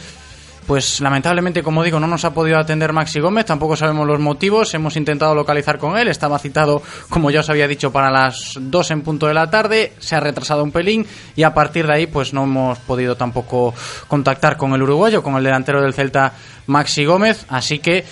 Pues 0.72 1.02
lamentablemente, 1.02 1.64
como 1.64 1.84
digo, 1.84 1.99
no 1.99 2.07
nos 2.07 2.23
ha 2.23 2.34
podido 2.34 2.57
atender 2.57 2.93
Maxi 2.93 3.19
Gómez, 3.19 3.43
tampoco 3.45 3.76
sabemos 3.76 4.07
los 4.07 4.22
motivos, 4.22 4.73
hemos 4.73 4.95
intentado 4.95 5.35
localizar 5.35 5.77
con 5.77 5.98
él, 5.98 6.07
estaba 6.07 6.39
citado, 6.39 6.81
como 7.10 7.30
ya 7.30 7.41
os 7.41 7.49
había 7.49 7.68
dicho, 7.68 7.91
para 7.91 8.10
las 8.10 8.53
2 8.57 8.91
en 8.91 9.02
punto 9.02 9.27
de 9.27 9.34
la 9.34 9.49
tarde, 9.49 9.91
se 9.99 10.15
ha 10.15 10.22
retrasado 10.22 10.64
un 10.64 10.72
pelín 10.72 11.06
y 11.35 11.43
a 11.43 11.53
partir 11.53 11.88
de 11.88 11.93
ahí 11.93 12.07
pues 12.07 12.34
no 12.34 12.45
hemos 12.45 12.80
podido 12.80 13.18
tampoco 13.18 13.73
contactar 14.07 14.56
con 14.56 14.72
el 14.72 14.81
uruguayo, 14.81 15.22
con 15.22 15.35
el 15.35 15.43
delantero 15.43 15.81
del 15.81 15.93
Celta 15.93 16.31
Maxi 16.68 17.03
Gómez, 17.03 17.45
así 17.49 17.80
que 17.80 18.06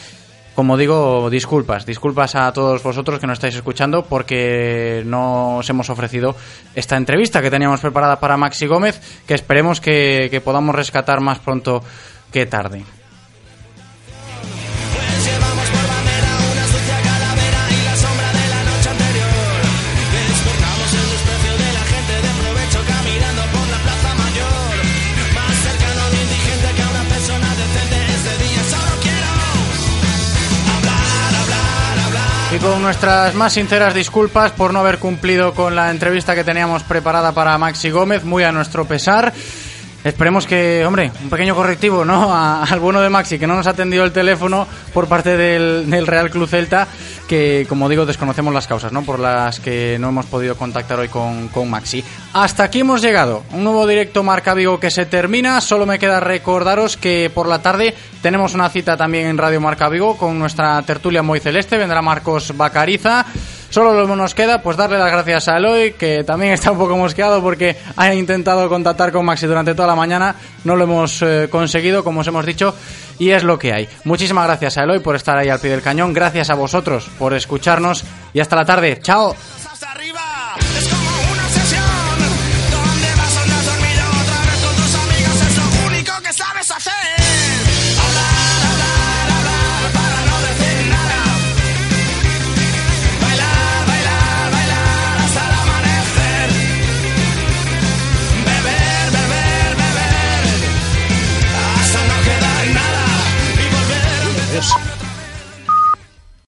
como 0.53 0.75
digo, 0.75 1.29
disculpas, 1.29 1.85
disculpas 1.85 2.35
a 2.35 2.51
todos 2.51 2.83
vosotros 2.83 3.21
que 3.21 3.27
nos 3.27 3.37
estáis 3.37 3.55
escuchando 3.55 4.03
porque 4.03 5.01
no 5.05 5.59
os 5.59 5.69
hemos 5.69 5.89
ofrecido 5.89 6.35
esta 6.75 6.97
entrevista 6.97 7.41
que 7.41 7.49
teníamos 7.49 7.79
preparada 7.79 8.19
para 8.19 8.35
Maxi 8.35 8.67
Gómez, 8.67 8.99
que 9.25 9.35
esperemos 9.35 9.79
que 9.79 10.41
podamos 10.43 10.75
rescatar 10.75 11.21
más 11.21 11.39
pronto 11.39 11.81
qué 12.31 12.45
tarde. 12.45 12.83
Y 32.51 32.57
con 32.57 32.81
nuestras 32.81 33.35
más 33.35 33.53
sinceras 33.53 33.93
disculpas 33.93 34.51
por 34.51 34.73
no 34.73 34.79
haber 34.79 34.97
cumplido 34.97 35.53
con 35.53 35.75
la 35.75 35.91
entrevista 35.91 36.33
que 36.33 36.43
teníamos 36.43 36.81
preparada 36.81 37.31
para 37.31 37.55
Maxi 37.59 37.91
Gómez, 37.91 38.23
muy 38.23 38.43
a 38.43 38.51
nuestro 38.51 38.85
pesar. 38.85 39.31
Esperemos 40.03 40.47
que, 40.47 40.85
hombre, 40.85 41.11
un 41.21 41.29
pequeño 41.29 41.55
correctivo, 41.55 42.05
¿no? 42.05 42.33
A- 42.33 42.63
al 42.63 42.79
bueno 42.79 43.01
de 43.01 43.09
Maxi, 43.09 43.37
que 43.37 43.45
no 43.47 43.55
nos 43.55 43.67
ha 43.67 43.71
atendido 43.71 44.05
el 44.05 44.13
teléfono 44.13 44.65
por 44.93 45.07
parte 45.07 45.35
del, 45.35 45.89
del 45.89 46.07
Real 46.07 46.29
Club 46.29 46.47
Celta, 46.47 46.87
que, 47.27 47.65
como 47.67 47.89
digo, 47.89 48.05
desconocemos 48.05 48.53
las 48.53 48.65
causas, 48.65 48.93
¿no? 48.93 49.01
Por 49.03 49.19
las 49.19 49.59
que 49.59 49.97
no 49.99 50.09
hemos 50.09 50.25
podido 50.27 50.55
contactar 50.55 50.99
hoy 50.99 51.09
con, 51.09 51.49
con 51.49 51.69
Maxi. 51.69 52.03
Hasta 52.33 52.63
aquí 52.63 52.79
hemos 52.79 53.01
llegado. 53.01 53.43
Un 53.51 53.65
nuevo 53.65 53.85
directo 53.85 54.23
Marca 54.23 54.53
Vigo 54.53 54.79
que 54.79 54.89
se 54.89 55.05
termina. 55.05 55.59
Solo 55.59 55.85
me 55.85 55.99
queda 55.99 56.19
recordaros 56.21 56.95
que 56.95 57.29
por 57.33 57.47
la 57.47 57.61
tarde 57.61 57.93
tenemos 58.21 58.53
una 58.53 58.69
cita 58.69 58.95
también 58.95 59.27
en 59.27 59.37
Radio 59.37 59.59
Marca 59.59 59.89
Vigo 59.89 60.15
con 60.17 60.39
nuestra 60.39 60.81
tertulia 60.83 61.21
muy 61.23 61.39
celeste. 61.41 61.77
Vendrá 61.77 62.01
Marcos 62.01 62.55
Bacariza. 62.55 63.25
Solo 63.69 64.15
nos 64.15 64.33
queda, 64.33 64.61
pues 64.61 64.77
darle 64.77 64.97
las 64.97 65.11
gracias 65.11 65.47
a 65.47 65.57
Eloy, 65.57 65.93
que 65.93 66.23
también 66.23 66.53
está 66.53 66.71
un 66.71 66.79
poco 66.79 66.97
mosqueado 66.97 67.41
porque 67.41 67.77
ha 67.95 68.13
intentado 68.13 68.67
contactar 68.67 69.11
con 69.11 69.25
Maxi 69.25 69.45
durante 69.45 69.75
toda 69.75 69.87
la 69.87 69.95
mañana. 69.95 70.35
No 70.63 70.75
lo 70.75 70.85
hemos 70.85 71.21
eh, 71.21 71.47
conseguido, 71.51 72.03
como 72.03 72.21
os 72.21 72.27
hemos 72.27 72.45
dicho, 72.45 72.73
y 73.19 73.29
es 73.29 73.43
lo 73.43 73.59
que 73.59 73.73
hay. 73.73 73.87
Muchísimas 74.05 74.45
gracias 74.45 74.77
a 74.77 74.83
Eloy 74.83 74.99
por 74.99 75.15
estar 75.15 75.37
ahí 75.37 75.49
al 75.49 75.59
pie 75.59 75.69
del 75.69 75.83
cañón. 75.83 76.13
Gracias 76.13 76.49
a 76.49 76.55
vosotros 76.55 77.09
por 77.19 77.33
escucharnos 77.35 78.03
y 78.33 78.39
hasta 78.39 78.55
la 78.55 78.65
tarde. 78.65 78.99
¡Chao! 79.01 79.35